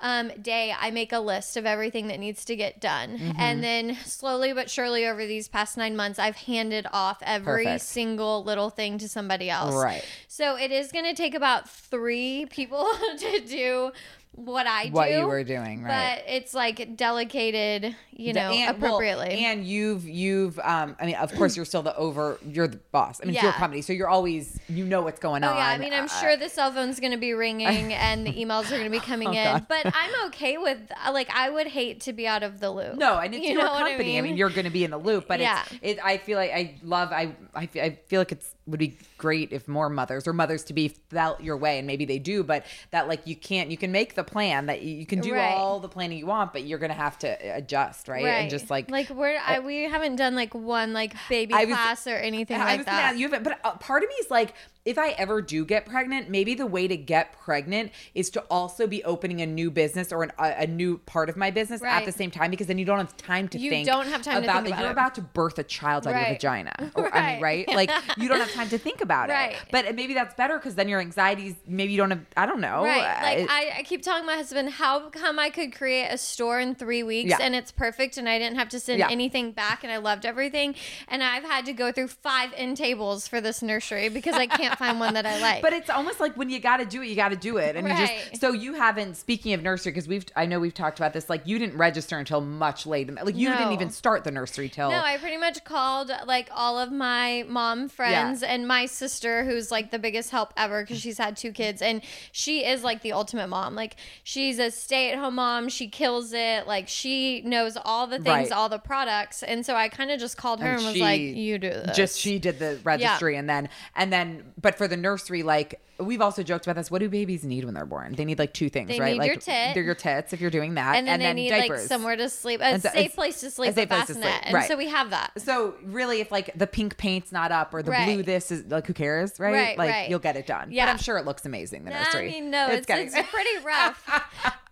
um, 0.02 0.28
day 0.42 0.74
I 0.78 0.90
make 0.90 1.12
a 1.12 1.20
list 1.20 1.56
of 1.56 1.64
everything 1.64 2.08
that 2.08 2.18
needs 2.20 2.44
to 2.46 2.56
get 2.56 2.80
done, 2.80 3.16
Mm-hmm. 3.18 3.40
and 3.40 3.64
then 3.64 3.96
slowly 4.04 4.52
but 4.52 4.68
surely 4.68 5.06
over 5.06 5.24
these 5.24 5.48
past 5.48 5.78
nine 5.78 5.96
months, 5.96 6.18
I've 6.18 6.36
handed 6.36 6.86
off 6.92 7.18
every 7.22 7.64
Perfect. 7.64 7.84
single 7.84 8.44
little 8.44 8.68
thing 8.68 8.98
to 8.98 9.08
somebody 9.08 9.48
else. 9.48 9.74
Right. 9.74 10.04
So 10.28 10.56
it 10.56 10.70
is 10.72 10.92
gonna 10.92 11.14
take 11.14 11.34
about 11.34 11.70
three 11.70 12.46
people 12.50 12.86
to 13.18 13.40
do 13.46 13.92
what 14.36 14.66
I 14.66 14.86
do. 14.86 14.92
What 14.92 15.10
you 15.10 15.26
were 15.26 15.44
doing, 15.44 15.82
right? 15.82 16.22
But 16.26 16.32
it's 16.34 16.54
like 16.54 16.96
delegated, 16.96 17.94
you 18.10 18.32
know, 18.32 18.50
and, 18.50 18.80
well, 18.80 18.96
appropriately. 18.96 19.44
and 19.44 19.64
you've 19.64 20.04
you've 20.08 20.58
um 20.58 20.96
I 21.00 21.06
mean 21.06 21.14
of 21.16 21.34
course 21.36 21.56
you're 21.56 21.64
still 21.64 21.82
the 21.82 21.96
over 21.96 22.38
you're 22.46 22.66
the 22.68 22.78
boss. 22.92 23.20
I 23.20 23.26
mean 23.26 23.34
it's 23.34 23.42
your 23.42 23.52
Yeah. 23.52 23.58
company, 23.58 23.82
so 23.82 23.92
you're 23.92 24.08
always 24.08 24.58
you 24.68 24.84
know 24.84 25.02
what's 25.02 25.20
going 25.20 25.44
Oh 25.44 25.48
on. 25.50 25.56
yeah, 25.56 25.66
I 25.68 25.78
mean, 25.78 25.92
I'm 25.92 26.04
Uh, 26.04 26.08
sure 26.20 26.36
the 26.36 26.48
cell 26.48 26.72
phone's 26.72 27.00
going 27.00 27.12
to 27.12 27.18
be 27.18 27.32
ringing 27.32 27.92
and 27.92 28.26
the 28.26 28.32
emails 28.32 28.66
are 28.66 28.76
going 28.76 28.84
to 28.84 28.90
be 28.90 29.00
coming 29.00 29.28
Oh, 29.28 29.32
in, 29.32 29.44
God. 29.44 29.66
but 29.68 29.86
I'm 29.86 30.26
okay 30.26 30.58
with 30.58 30.78
like 31.12 31.28
I 31.34 31.50
would 31.50 31.68
hate 31.68 32.00
to 32.02 32.12
be 32.12 32.26
out 32.26 32.42
of 32.42 32.60
the 32.60 32.70
loop. 32.70 32.94
No, 32.96 33.18
and 33.18 33.34
it's 33.34 33.44
You 33.46 33.52
your 33.54 33.62
what 33.62 33.72
I 33.82 33.88
company. 33.90 34.18
I 34.18 34.20
mean? 34.20 34.30
mean? 34.30 34.36
you're 34.36 34.50
going 34.50 34.64
to 34.64 34.70
be 34.70 34.84
in 34.84 34.90
the 34.90 34.98
loop, 34.98 35.26
but 35.28 35.40
Yeah. 35.40 35.62
it's 35.82 35.98
it. 35.98 36.04
I 36.04 36.18
feel 36.18 36.38
like 36.38 36.50
I 36.52 36.76
love. 36.82 37.12
I 37.12 37.34
I 37.54 37.68
I 37.76 37.98
feel 38.06 38.20
like 38.20 38.32
it's 38.32 38.53
would 38.66 38.78
be 38.80 38.96
great 39.18 39.52
if 39.52 39.68
more 39.68 39.90
mothers 39.90 40.26
or 40.26 40.32
mothers 40.32 40.64
to 40.64 40.72
be 40.72 40.88
felt 40.88 41.40
your 41.42 41.56
way, 41.56 41.78
and 41.78 41.86
maybe 41.86 42.04
they 42.06 42.18
do, 42.18 42.42
but 42.42 42.64
that 42.92 43.08
like 43.08 43.26
you 43.26 43.36
can't. 43.36 43.70
You 43.70 43.76
can 43.76 43.92
make 43.92 44.14
the 44.14 44.24
plan 44.24 44.66
that 44.66 44.80
you, 44.82 45.04
can 45.06 45.20
do 45.20 45.34
Right. 45.34 45.52
all 45.54 45.80
the 45.80 45.88
planning 45.88 46.16
you 46.18 46.26
want, 46.26 46.52
but 46.52 46.64
you're 46.64 46.78
to 46.90 46.96
have 46.96 47.18
to 47.18 47.28
adjust, 47.56 48.08
right? 48.08 48.24
And 48.24 48.50
just 48.50 48.70
like 48.70 48.90
like 48.90 49.10
we're 49.10 49.38
I, 49.44 49.58
we 49.60 49.82
haven't 49.82 50.16
done 50.16 50.34
like 50.34 50.54
one 50.54 50.92
like 50.94 51.14
baby 51.28 51.52
was- 51.54 51.66
class 51.66 52.06
or 52.06 52.16
anything 52.16 52.58
I 52.60 52.64
like 52.64 52.78
was 52.78 52.86
gonna 52.86 52.96
that. 52.98 53.18
you, 53.18 53.28
haven't- 53.28 53.42
but 53.44 53.60
uh, 53.64 53.72
part 53.76 54.02
of 54.02 54.08
me 54.08 54.14
is 54.16 54.30
like, 54.30 54.54
if 54.84 54.98
I 54.98 55.10
ever 55.10 55.40
do 55.40 55.64
get 55.64 55.86
pregnant, 55.86 56.28
maybe 56.28 56.54
the 56.54 56.66
way 56.66 56.86
to 56.86 56.96
get 56.96 57.32
pregnant 57.40 57.90
is 58.14 58.28
to 58.30 58.40
also 58.50 58.86
be 58.86 59.02
opening 59.04 59.40
a 59.40 59.46
new 59.46 59.70
business 59.70 60.12
or 60.12 60.22
an, 60.22 60.32
a, 60.38 60.62
a 60.64 60.66
new 60.66 60.98
part 60.98 61.28
of 61.30 61.36
my 61.36 61.50
business 61.50 61.82
at 61.82 62.04
the 62.04 62.12
same 62.12 62.30
time 62.30 62.50
because 62.50 62.66
then 62.66 62.78
you 62.78 62.84
don't 62.84 62.98
have 62.98 63.16
time 63.16 63.48
to 63.48 63.58
You 63.58 63.70
think. 63.70 63.86
don't 63.86 64.06
have 64.08 64.22
time 64.22 64.44
about 64.44 64.66
about 64.66 64.78
You're 64.80 64.88
it. 64.88 64.92
about 64.92 65.14
to 65.16 65.22
birth 65.22 65.58
a 65.58 65.62
child 65.64 66.06
out 66.06 66.14
of 66.14 66.20
your 66.20 66.30
vagina, 66.34 66.72
or, 66.94 67.06
oh, 67.06 67.10
I 67.18 67.32
mean, 67.34 67.42
right? 67.42 67.66
Right. 67.68 67.76
Like 67.76 67.90
you 68.18 68.28
don't 68.28 68.40
have 68.40 68.52
time 68.52 68.68
to 68.68 68.78
think 68.78 69.00
about 69.00 69.28
Right. 69.34 69.52
it. 69.52 69.58
But 69.70 69.94
maybe 69.94 70.12
that's 70.14 70.34
better 70.34 70.58
because 70.58 70.74
then 70.74 70.88
your 70.88 71.00
anxieties. 71.00 71.54
Maybe 71.66 71.92
you 71.92 71.98
don't 71.98 72.10
have. 72.10 72.20
I 72.36 72.44
don't 72.46 72.60
know. 72.60 72.84
Right. 72.84 73.22
Like 73.22 73.38
it- 73.38 73.48
I, 73.50 73.78
I 73.78 73.82
keep 73.84 74.02
telling 74.02 74.26
my 74.26 74.34
husband 74.34 74.68
how 74.70 75.08
come 75.10 75.38
I 75.38 75.50
could 75.50 75.74
create 75.74 76.08
a 76.08 76.18
store 76.18 76.60
in 76.60 76.74
three 76.74 77.02
weeks 77.02 77.30
Yeah. 77.30 77.38
and 77.40 77.54
it's 77.54 77.70
perfect 77.72 78.16
and 78.18 78.28
I 78.28 78.38
didn't 78.38 78.56
have 78.56 78.68
to 78.70 78.80
send 78.80 78.98
Yeah. 78.98 79.08
anything 79.10 79.52
back 79.52 79.82
and 79.82 79.92
I 79.92 79.96
loved 79.96 80.26
everything. 80.26 80.74
And 81.08 81.22
I've 81.22 81.44
had 81.44 81.64
to 81.66 81.72
go 81.72 81.90
through 81.90 82.08
five 82.08 82.50
end 82.56 82.76
tables 82.76 83.26
for 83.26 83.40
this 83.40 83.62
nursery 83.62 84.08
because 84.08 84.34
I 84.34 84.46
can't 84.46 84.73
find 84.76 85.00
one 85.00 85.14
that 85.14 85.26
I 85.26 85.38
like. 85.40 85.62
But 85.62 85.72
it's 85.72 85.90
almost 85.90 86.20
like 86.20 86.36
when 86.36 86.50
you 86.50 86.60
got 86.60 86.78
to 86.78 86.84
do 86.84 87.02
it, 87.02 87.06
you 87.08 87.16
got 87.16 87.30
to 87.30 87.36
do 87.36 87.56
it, 87.58 87.76
and 87.76 87.86
you 87.86 87.92
Right. 87.94 88.18
just. 88.30 88.40
So 88.40 88.52
you 88.52 88.74
haven't. 88.74 89.16
Speaking 89.16 89.52
of 89.52 89.62
nursery, 89.62 89.92
because 89.92 90.08
we've, 90.08 90.24
I 90.36 90.46
know 90.46 90.58
we've 90.60 90.74
talked 90.74 90.98
about 90.98 91.12
this. 91.12 91.28
Like 91.30 91.46
you 91.46 91.58
didn't 91.58 91.76
register 91.78 92.18
until 92.18 92.40
much 92.40 92.86
late. 92.86 93.08
in- 93.08 93.14
Like 93.16 93.36
you 93.36 93.48
didn't 93.50 93.72
even 93.72 93.90
start 93.90 94.24
the 94.24 94.30
nursery 94.30 94.68
till. 94.68 94.90
No, 94.90 94.98
I 94.98 95.16
pretty 95.18 95.36
much 95.36 95.64
called 95.64 96.10
like 96.26 96.48
all 96.52 96.78
of 96.78 96.90
my 96.92 97.44
mom 97.48 97.88
friends 97.88 98.42
and 98.42 98.66
my 98.68 98.86
sister, 98.86 99.44
who's 99.44 99.70
like 99.70 99.90
the 99.90 99.98
biggest 99.98 100.30
help 100.30 100.52
ever 100.56 100.82
because 100.82 101.00
she's 101.00 101.18
had 101.18 101.36
two 101.36 101.52
kids, 101.52 101.80
and 101.82 102.02
she 102.32 102.64
is 102.64 102.82
like 102.82 103.02
the 103.02 103.12
ultimate 103.12 103.48
mom. 103.48 103.74
Like 103.74 103.96
she's 104.22 104.58
a 104.58 104.70
stay-at-home 104.70 105.34
mom. 105.36 105.68
She 105.68 105.88
kills 105.88 106.32
it. 106.32 106.66
Like 106.66 106.88
she 106.88 107.40
knows 107.42 107.76
all 107.84 108.06
the 108.06 108.16
things, 108.16 108.26
Right. 108.26 108.52
all 108.52 108.68
the 108.68 108.78
products, 108.78 109.42
and 109.42 109.64
so 109.64 109.74
I 109.74 109.88
kind 109.88 110.10
of 110.10 110.18
just 110.20 110.36
called 110.36 110.60
her 110.60 110.68
and, 110.68 110.78
And 110.78 110.86
was 110.86 110.96
like, 110.96 111.20
"You 111.20 111.58
do 111.58 111.70
this." 111.70 111.96
just 111.96 112.18
she 112.18 112.38
did 112.38 112.58
the 112.58 112.78
registry 112.84 113.36
and 113.36 113.48
then 113.48 113.68
and 113.94 114.12
then 114.12 114.42
but 114.64 114.74
for 114.76 114.88
the 114.88 114.96
nursery 114.96 115.44
like 115.44 115.80
we've 116.00 116.20
also 116.20 116.42
joked 116.42 116.66
about 116.66 116.74
this 116.74 116.90
what 116.90 116.98
do 116.98 117.08
babies 117.08 117.44
need 117.44 117.64
when 117.64 117.72
they're 117.74 117.86
born 117.86 118.14
they 118.16 118.24
need 118.24 118.36
like 118.40 118.52
two 118.52 118.68
things 118.68 118.88
They 118.88 118.98
right 118.98 119.12
need 119.12 119.18
like 119.18 119.26
your 119.28 119.36
tit. 119.36 119.74
they're 119.74 119.84
your 119.84 119.94
tits 119.94 120.32
if 120.32 120.40
you're 120.40 120.50
doing 120.50 120.74
that 120.74 120.96
and 120.96 121.06
then 121.06 121.20
they 121.20 121.32
need 121.32 121.50
diapers 121.50 121.82
like 121.82 121.88
somewhere 121.88 122.16
to 122.16 122.28
sleep, 122.28 122.60
a 122.60 122.80
so- 122.80 122.88
safe 122.88 123.14
place 123.14 123.38
to 123.42 123.50
sleep, 123.52 123.70
a 123.70 123.74
safe 123.74 123.88
place 123.88 124.06
to 124.08 124.14
sleep, 124.14 124.26
and 124.46 124.54
right. 124.54 124.66
so 124.66 124.76
we 124.76 124.88
have 124.88 125.10
that. 125.10 125.30
so 125.40 125.74
really 125.84 126.20
if 126.20 126.32
like 126.32 126.50
the 126.58 126.66
pink 126.66 126.96
paint's 126.96 127.30
not 127.30 127.52
up 127.52 127.72
or 127.72 127.82
the 127.84 127.92
Right. 127.92 128.06
blue 128.06 128.22
this 128.24 128.50
is 128.50 128.64
like 128.66 128.88
who 128.88 128.92
cares 128.94 129.38
right, 129.38 129.52
Right, 129.52 129.78
like 129.78 129.90
right. 129.90 130.10
you'll 130.10 130.18
get 130.18 130.36
it 130.36 130.46
done 130.48 130.72
Yeah. 130.72 130.86
but 130.86 130.90
i'm 130.92 130.98
sure 130.98 131.16
it 131.18 131.24
looks 131.26 131.46
amazing 131.46 131.84
the 131.84 131.90
nursery 131.92 132.28
I 132.28 132.32
mean, 132.32 132.50
no, 132.50 132.66
it's, 132.70 132.86
getting- 132.86 133.06
it's 133.06 133.30
pretty 133.30 133.58
rough, 133.64 134.02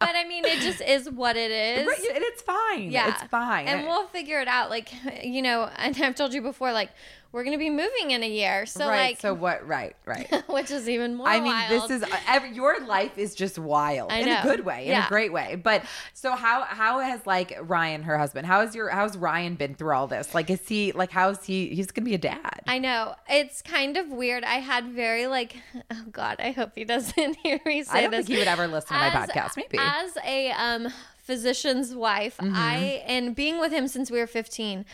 but 0.01 0.17
I 0.17 0.25
mean, 0.27 0.45
it 0.45 0.59
just 0.61 0.81
is 0.81 1.09
what 1.09 1.37
it 1.37 1.51
is. 1.53 1.87
And 1.87 2.25
it's 2.25 2.43
fine 2.43 2.91
Yeah. 2.91 3.11
it's 3.11 3.23
fine 3.31 3.69
And 3.69 3.87
we'll 3.87 4.09
figure 4.09 4.41
it 4.41 4.49
out. 4.49 4.69
Like, 4.71 4.91
you 5.23 5.43
know, 5.43 5.71
and 5.77 5.97
I've 6.03 6.17
told 6.17 6.35
you 6.35 6.43
before, 6.43 6.73
like, 6.73 6.91
we're 7.33 7.45
going 7.45 7.55
to 7.55 7.59
be 7.59 7.71
moving 7.71 8.11
in 8.11 8.23
a 8.23 8.29
year. 8.29 8.67
So, 8.67 8.87
right 8.89 9.11
like, 9.13 9.21
so 9.21 9.33
what 9.35 9.67
right 9.67 9.97
right 10.07 10.31
which 10.49 10.71
is 10.71 10.89
even 10.89 11.15
more 11.15 11.27
I 11.29 11.41
mean, 11.41 11.53
wild. 11.53 11.71
this 11.91 12.03
is 12.03 12.05
every, 12.29 12.53
your 12.55 12.81
life 12.87 13.17
is 13.17 13.35
just 13.35 13.59
wild 13.59 14.13
I 14.13 14.19
in 14.19 14.29
a 14.29 14.35
know. 14.35 14.43
good 14.43 14.65
way, 14.65 14.85
in 14.87 14.91
a 14.93 14.95
Yeah. 14.97 15.09
great 15.09 15.33
way. 15.33 15.57
But 15.57 15.83
so 16.15 16.33
how 16.33 16.63
how 16.65 17.01
has 17.01 17.27
like 17.27 17.57
Ryan, 17.63 18.03
her 18.03 18.19
husband, 18.19 18.47
how 18.47 18.61
has 18.61 18.75
your 18.75 18.91
how's 18.91 19.17
Ryan 19.17 19.55
been 19.55 19.75
through 19.75 19.95
all 19.95 20.07
this? 20.07 20.35
Like, 20.35 20.51
is 20.51 20.67
he 20.69 20.93
like 20.93 21.11
how's 21.11 21.45
he? 21.45 21.69
He's 21.69 21.91
gonna 21.91 22.05
be 22.05 22.15
a 22.15 22.19
dad. 22.19 22.61
I 22.67 22.79
know. 22.79 23.15
It's 23.29 23.63
kind 23.63 23.97
of 23.97 24.09
weird. 24.09 24.45
I 24.45 24.57
had 24.57 24.87
very, 24.89 25.27
like, 25.27 25.57
oh 25.91 26.05
God, 26.13 26.37
I 26.39 26.51
hope 26.53 26.73
he 26.75 26.85
doesn't 26.85 27.37
hear 27.43 27.59
me 27.65 27.83
say 27.83 27.99
I 27.99 28.01
don't 28.03 28.11
this. 28.11 28.27
think 28.27 28.29
he 28.29 28.39
would 28.39 28.49
ever 28.49 28.67
listen 28.69 28.89
to 28.97 29.03
my 29.03 29.11
podcast. 29.11 29.57
Maybe. 29.57 29.79
As 29.79 30.17
a 30.25 30.51
um, 30.53 30.89
physician's 31.27 31.95
wife, 31.95 32.37
Mm-hmm. 32.37 32.55
I, 32.57 32.77
and 33.07 33.35
being 33.35 33.59
with 33.61 33.73
him 33.73 33.87
since 33.89 34.11
we 34.11 34.19
were 34.19 34.27
15, 34.27 34.85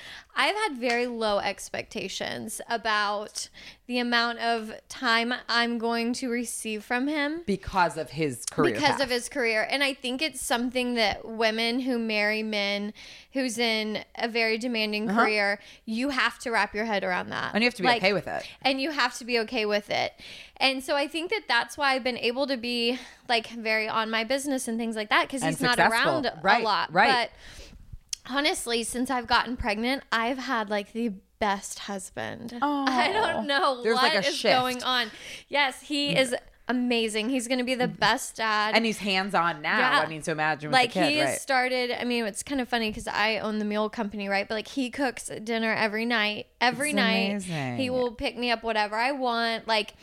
I've 0.41 0.55
had 0.55 0.79
very 0.79 1.07
low 1.09 1.41
expectations 1.41 2.61
about 2.71 3.49
the 3.87 3.99
amount 3.99 4.39
of 4.39 4.73
time 4.89 5.35
I'm 5.49 5.79
going 5.79 6.13
to 6.15 6.29
receive 6.29 6.85
from 6.85 7.09
him. 7.09 7.43
because 7.47 7.97
of 7.97 8.11
his 8.11 8.45
career. 8.47 8.75
because 8.75 8.89
path. 8.97 9.01
of 9.03 9.11
his 9.11 9.29
career 9.29 9.67
and 9.71 9.83
i 9.83 9.95
think 9.95 10.21
it's 10.23 10.41
something 10.41 10.95
that 10.95 11.27
women 11.27 11.81
who 11.81 11.99
marry 11.99 12.43
men 12.43 12.93
who's 13.33 13.59
in 13.59 14.05
a 14.17 14.29
very 14.29 14.59
demanding 14.59 15.09
career 15.09 15.59
you 15.87 16.11
have 16.11 16.39
to 16.41 16.51
wrap 16.51 16.75
your 16.75 16.85
head 16.85 17.03
around 17.03 17.31
that 17.31 17.45
Uh-huh. 17.47 17.51
And 17.55 17.63
you 17.65 17.67
have 17.69 17.75
to 17.77 17.83
be 17.83 17.89
okay 17.89 18.13
with 18.13 18.27
it. 18.29 18.47
and 18.63 18.81
you 18.81 18.91
have 18.91 19.17
to 19.19 19.25
be 19.25 19.39
okay 19.41 19.65
with 19.67 19.89
it 19.91 20.13
and 20.59 20.85
so 20.85 20.95
i 20.97 21.09
think 21.09 21.31
that 21.31 21.43
that's 21.49 21.77
why 21.79 21.95
i've 21.95 22.05
been 22.05 22.19
able 22.19 22.47
to 22.47 22.57
be 22.57 22.99
like 23.29 23.49
very 23.49 23.89
on 23.89 24.11
my 24.11 24.23
business 24.25 24.69
and 24.69 24.79
things 24.79 24.95
like 24.97 25.09
that 25.09 25.27
because 25.27 25.43
he's 25.43 25.61
not 25.61 25.79
around 25.79 26.31
Right, 26.43 26.61
a 26.63 26.65
lot 26.65 26.93
right. 26.93 27.29
but 27.31 27.31
honestly 28.31 28.83
since 28.83 29.11
i've 29.11 29.27
gotten 29.27 29.57
pregnant 29.57 30.03
i've 30.13 30.39
had 30.39 30.71
like 30.71 30.93
the 30.93 31.13
best 31.39 31.81
husband. 31.81 32.59
Oh, 32.61 32.85
I 32.89 33.13
don't 33.13 33.47
know 33.47 33.83
There's, 33.83 33.95
what 33.95 34.15
like, 34.15 34.25
a 34.25 34.29
is 34.29 34.37
shift. 34.37 34.55
going 34.55 34.83
on. 34.83 35.11
Yes, 35.49 35.81
he 35.83 36.15
mm. 36.15 36.19
is 36.19 36.35
amazing. 36.69 37.31
He's 37.31 37.49
going 37.49 37.59
to 37.59 37.65
be 37.65 37.75
the 37.75 37.85
mm-hmm. 37.85 37.99
best 37.99 38.37
dad. 38.37 38.75
and 38.75 38.85
he's 38.85 38.99
hands 38.99 39.35
on 39.35 39.63
now. 39.63 39.79
Yeah. 39.79 40.01
I 40.05 40.07
mean, 40.07 40.23
so 40.23 40.33
imagine 40.33 40.71
with 40.71 40.75
like 40.75 40.91
kid, 40.91 41.11
he 41.11 41.23
right? 41.23 41.39
started 41.39 41.91
i 41.99 42.05
mean 42.05 42.27
it's 42.27 42.43
kind 42.43 42.61
of 42.61 42.69
funny 42.69 42.91
because 42.91 43.09
i 43.09 43.39
own 43.39 43.59
the 43.59 43.65
meal 43.65 43.89
company 43.89 44.29
right 44.29 44.47
but 44.47 44.55
like 44.55 44.69
he 44.69 44.91
cooks 44.91 45.31
dinner 45.45 45.73
every 45.73 46.05
night 46.05 46.47
every 46.61 46.93
That's 46.93 47.07
night 47.07 47.31
amazing. 47.31 47.77
he 47.79 47.89
will 47.89 48.13
pick 48.13 48.37
me 48.37 48.51
up 48.51 48.63
whatever 48.63 48.97
i 48.97 49.13
want 49.13 49.67
like 49.67 49.95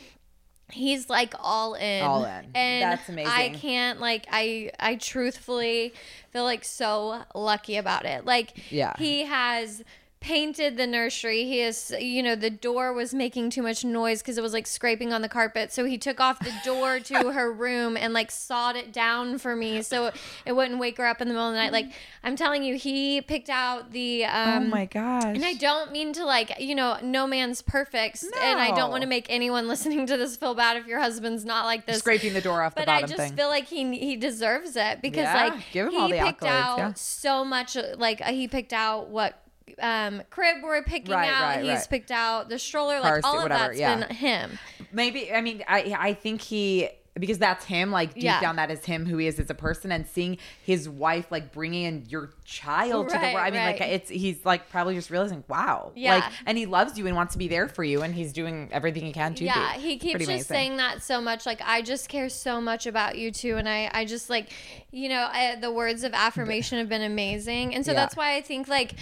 he's 0.70 1.08
like 1.08 1.34
all 1.40 1.74
in 1.74 2.02
All 2.02 2.24
in. 2.24 2.44
and 2.54 2.82
That's 2.82 3.08
amazing. 3.08 3.32
i 3.32 3.48
can't 3.50 4.00
like 4.00 4.26
i 4.30 4.70
i 4.80 4.96
truthfully 4.96 5.94
feel 6.32 6.44
like 6.44 6.64
so 6.64 7.22
lucky 7.34 7.76
about 7.76 8.04
it 8.04 8.24
like 8.24 8.52
Yeah. 8.70 8.94
he 8.98 9.24
has 9.26 9.82
painted 10.26 10.76
the 10.76 10.86
nursery 10.88 11.44
he 11.44 11.60
is 11.60 11.94
you 12.00 12.20
know 12.20 12.34
the 12.34 12.50
door 12.50 12.92
was 12.92 13.14
making 13.14 13.48
too 13.48 13.62
much 13.62 13.84
noise 13.84 14.20
because 14.22 14.36
it 14.36 14.42
was 14.42 14.52
like 14.52 14.66
scraping 14.66 15.12
on 15.12 15.22
the 15.22 15.28
carpet 15.28 15.72
so 15.72 15.84
he 15.84 15.96
took 15.96 16.18
off 16.20 16.40
the 16.40 16.52
door 16.64 16.98
to 16.98 17.30
her 17.32 17.52
room 17.52 17.96
and 17.96 18.12
like 18.12 18.28
sawed 18.30 18.74
it 18.74 18.92
down 18.92 19.38
for 19.38 19.54
me 19.54 19.80
so 19.82 20.10
it 20.44 20.52
wouldn't 20.52 20.80
wake 20.80 20.96
her 20.98 21.06
up 21.06 21.20
in 21.20 21.28
the 21.28 21.34
middle 21.34 21.46
of 21.46 21.54
the 21.54 21.58
night 21.60 21.70
like 21.70 21.86
i'm 22.24 22.34
telling 22.34 22.64
you 22.64 22.74
he 22.74 23.20
picked 23.20 23.48
out 23.48 23.92
the 23.92 24.24
oh 24.24 24.28
um 24.28 24.68
my 24.68 24.84
gosh. 24.86 25.22
and 25.24 25.44
I 25.44 25.54
don't 25.54 25.92
mean 25.92 26.12
to 26.14 26.24
like, 26.24 26.58
you 26.60 26.74
know, 26.74 26.98
no 27.02 27.26
man's 27.26 27.62
perfect. 27.62 28.24
And 28.42 28.58
I 28.58 28.74
don't 28.74 28.90
want 28.90 29.02
to 29.02 29.08
make 29.08 29.26
anyone 29.28 29.68
listening 29.74 30.06
to 30.06 30.16
this 30.16 30.36
feel 30.36 30.54
bad 30.54 30.76
if 30.76 30.86
your 30.86 30.98
husband's 30.98 31.44
not 31.44 31.64
like 31.66 31.86
this. 31.86 31.98
scraping 31.98 32.32
the 32.32 32.40
door 32.40 32.62
off 32.62 32.74
the 32.74 32.80
but 32.80 32.88
I 32.88 33.02
just 33.02 33.16
thing. 33.16 33.36
feel 33.36 33.48
like 33.48 33.66
he 33.66 33.96
he 33.98 34.16
deserves 34.16 34.76
it 34.76 35.02
because 35.02 35.22
Yeah, 35.24 35.48
like 35.48 35.62
give 35.72 35.86
him 35.86 35.92
he 35.92 35.98
all 35.98 36.08
the 36.08 36.18
picked 36.18 36.40
accolades, 36.40 36.48
out 36.48 36.78
yeah. 36.78 36.92
so 36.94 37.44
much. 37.44 37.76
Like 37.96 38.20
uh, 38.20 38.32
he 38.32 38.48
picked 38.48 38.72
out 38.72 39.08
what 39.08 39.40
um 39.80 40.22
crib 40.30 40.58
we're 40.62 40.82
picking 40.82 41.14
Right, 41.14 41.28
out. 41.28 41.42
right, 41.56 41.60
He's 41.64 41.70
right. 41.70 41.86
picked 41.90 42.10
out 42.10 42.48
the 42.48 42.58
stroller. 42.58 43.00
Car 43.00 43.16
Like 43.16 43.24
all 43.24 43.32
seat, 43.32 43.36
of 43.38 43.42
whatever, 43.44 43.66
that's 43.68 43.78
yeah. 43.78 43.96
been 44.06 44.16
him. 44.16 44.58
Maybe 44.92 45.32
I 45.32 45.40
mean 45.40 45.62
I 45.68 45.94
I 45.98 46.14
think 46.14 46.40
he 46.40 46.88
because 47.18 47.38
that's 47.38 47.64
him 47.64 47.90
like 47.90 48.12
deep 48.12 48.24
Yeah. 48.24 48.40
down 48.42 48.56
that 48.56 48.70
is 48.70 48.84
him 48.84 49.06
who 49.06 49.16
he 49.16 49.26
is 49.26 49.40
as 49.40 49.48
a 49.48 49.54
person 49.54 49.90
and 49.90 50.06
seeing 50.06 50.36
his 50.62 50.86
wife 50.86 51.32
like 51.32 51.50
bringing 51.50 51.84
in 51.84 52.04
your 52.10 52.30
child 52.44 53.08
to 53.08 53.14
the 53.14 53.18
world 53.24 53.36
I 53.38 53.50
mean 53.50 53.62
like 53.64 53.80
it's 53.80 54.10
he's 54.10 54.44
like 54.44 54.68
probably 54.68 54.94
just 54.94 55.10
realizing 55.10 55.42
wow 55.48 55.92
Yeah. 55.94 56.16
like 56.16 56.24
and 56.44 56.58
he 56.58 56.66
loves 56.66 56.98
you 56.98 57.06
and 57.06 57.16
wants 57.16 57.32
to 57.32 57.38
be 57.38 57.48
there 57.48 57.68
for 57.68 57.82
you 57.82 58.02
and 58.02 58.14
he's 58.14 58.34
doing 58.34 58.68
everything 58.70 59.04
he 59.06 59.12
can 59.14 59.34
to 59.36 59.44
yeah 59.44 59.76
be. 59.76 59.80
he 59.82 59.96
keeps 59.96 60.12
pretty 60.12 60.24
just 60.26 60.30
amazing. 60.50 60.54
saying 60.54 60.76
that 60.76 61.02
so 61.02 61.22
much 61.22 61.46
like 61.46 61.60
i 61.64 61.80
just 61.80 62.10
care 62.10 62.28
so 62.28 62.60
much 62.60 62.86
about 62.86 63.16
you 63.16 63.30
too 63.32 63.56
and 63.56 63.66
i 63.66 63.90
i 63.94 64.04
just 64.04 64.28
like 64.28 64.52
you 64.90 65.08
know 65.08 65.26
I, 65.32 65.56
the 65.58 65.72
words 65.72 66.04
of 66.04 66.12
affirmation 66.12 66.76
have 66.78 66.88
been 66.90 67.00
amazing 67.02 67.74
and 67.74 67.82
so 67.84 67.92
Yeah. 67.92 68.00
that's 68.00 68.14
why 68.16 68.36
i 68.36 68.42
think 68.42 68.68
like 68.68 68.92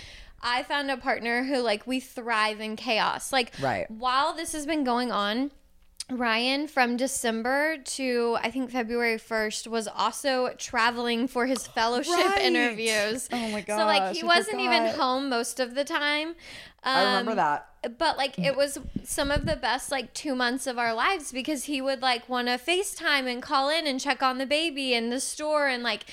i 0.45 0.63
found 0.63 0.91
a 0.91 0.97
partner 0.97 1.43
who 1.45 1.59
like 1.59 1.85
we 1.87 1.99
thrive 1.99 2.61
in 2.61 2.77
chaos 2.77 3.33
like 3.33 3.53
Right. 3.61 3.91
while 3.91 4.35
this 4.35 4.53
has 4.53 4.67
been 4.67 4.85
going 4.85 5.11
on 5.11 5.51
Ryan 6.11 6.69
from 6.69 6.99
December 6.99 7.79
to 7.79 8.37
I 8.43 8.51
think 8.51 8.71
February 8.71 9.17
1st 9.17 9.69
was 9.69 9.89
also 9.89 10.51
traveling 10.59 11.27
for 11.29 11.47
his 11.47 11.67
fellowship 11.67 12.15
Right. 12.15 12.43
interviews. 12.43 13.27
Oh 13.33 13.49
my 13.49 13.63
god. 13.63 13.79
So 13.79 13.87
like 13.87 14.15
he 14.15 14.23
I 14.23 14.27
wasn't 14.27 14.61
even 14.61 14.87
home 14.89 15.31
most 15.31 15.61
of 15.61 15.75
the 15.75 15.83
time. 15.83 16.35
I 16.83 17.05
remember 17.05 17.31
Um, 17.31 17.37
that 17.39 17.69
but 17.99 18.19
like 18.19 18.39
it 18.39 18.55
was 18.55 18.79
some 19.03 19.31
of 19.31 19.47
the 19.47 19.57
best 19.57 19.91
like 19.91 20.13
two 20.13 20.35
months 20.35 20.67
of 20.67 20.79
our 20.79 20.93
lives 20.93 21.33
because 21.33 21.65
he 21.65 21.81
would 21.81 22.03
like 22.03 22.29
want 22.29 22.49
to 22.49 22.59
FaceTime 22.59 23.27
and 23.27 23.43
call 23.43 23.71
in 23.71 23.87
and 23.87 23.99
check 23.99 24.23
on 24.23 24.37
the 24.37 24.47
baby 24.47 24.93
in 24.93 25.09
the 25.09 25.21
store 25.21 25.69
and 25.69 25.83
like 25.83 26.05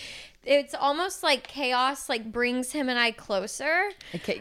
it's 0.44 0.74
almost 0.74 1.22
like 1.22 1.48
chaos 1.48 2.10
like 2.10 2.32
brings 2.32 2.72
him 2.72 2.90
and 2.90 2.98
I 2.98 3.12
closer. 3.12 3.90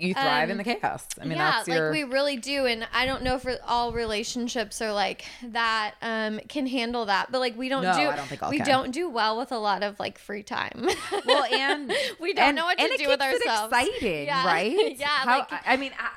You 0.01 0.15
thrive 0.15 0.49
in 0.49 0.53
um, 0.53 0.57
the 0.59 0.65
chaos 0.65 1.07
I 1.21 1.25
mean 1.25 1.37
yeah, 1.37 1.51
that's 1.51 1.69
your 1.69 1.87
like 1.91 1.93
we 1.93 2.05
really 2.05 2.37
do, 2.39 2.65
and 2.67 2.87
I 2.93 3.05
don't 3.07 3.23
know 3.23 3.35
if 3.35 3.47
all 3.67 3.93
relationships 3.93 4.81
are 4.81 4.93
like 4.93 5.25
that 5.43 5.95
um, 6.01 6.41
can 6.49 6.67
handle 6.67 7.07
that, 7.07 7.31
but 7.31 7.39
like 7.41 7.57
we 7.59 7.69
don't 7.69 7.83
No, 7.83 7.93
do. 7.93 8.01
I 8.09 8.17
don't 8.17 8.27
think 8.29 8.43
all 8.43 8.51
we 8.51 8.57
can. 8.59 8.67
don't 8.67 8.91
do 8.93 9.11
well 9.11 9.37
with 9.39 9.53
a 9.53 9.59
lot 9.59 9.83
of 9.83 10.01
like 10.01 10.19
free 10.19 10.43
time. 10.43 10.89
well 11.27 11.45
and 11.45 11.93
we 12.21 12.33
don't 12.33 12.47
and- 12.47 12.57
know 12.57 12.65
what 12.65 12.79
to 12.79 12.97
do 12.97 13.09
with 13.09 13.21
ourselves. 13.21 13.73
exciting 13.73 14.25
Yeah. 14.27 14.47
right 14.47 14.97
Yeah, 14.99 15.07
How, 15.09 15.39
like- 15.41 15.53
I 15.53 15.61
I 15.67 15.77
mean 15.77 15.93
I, 15.99 16.09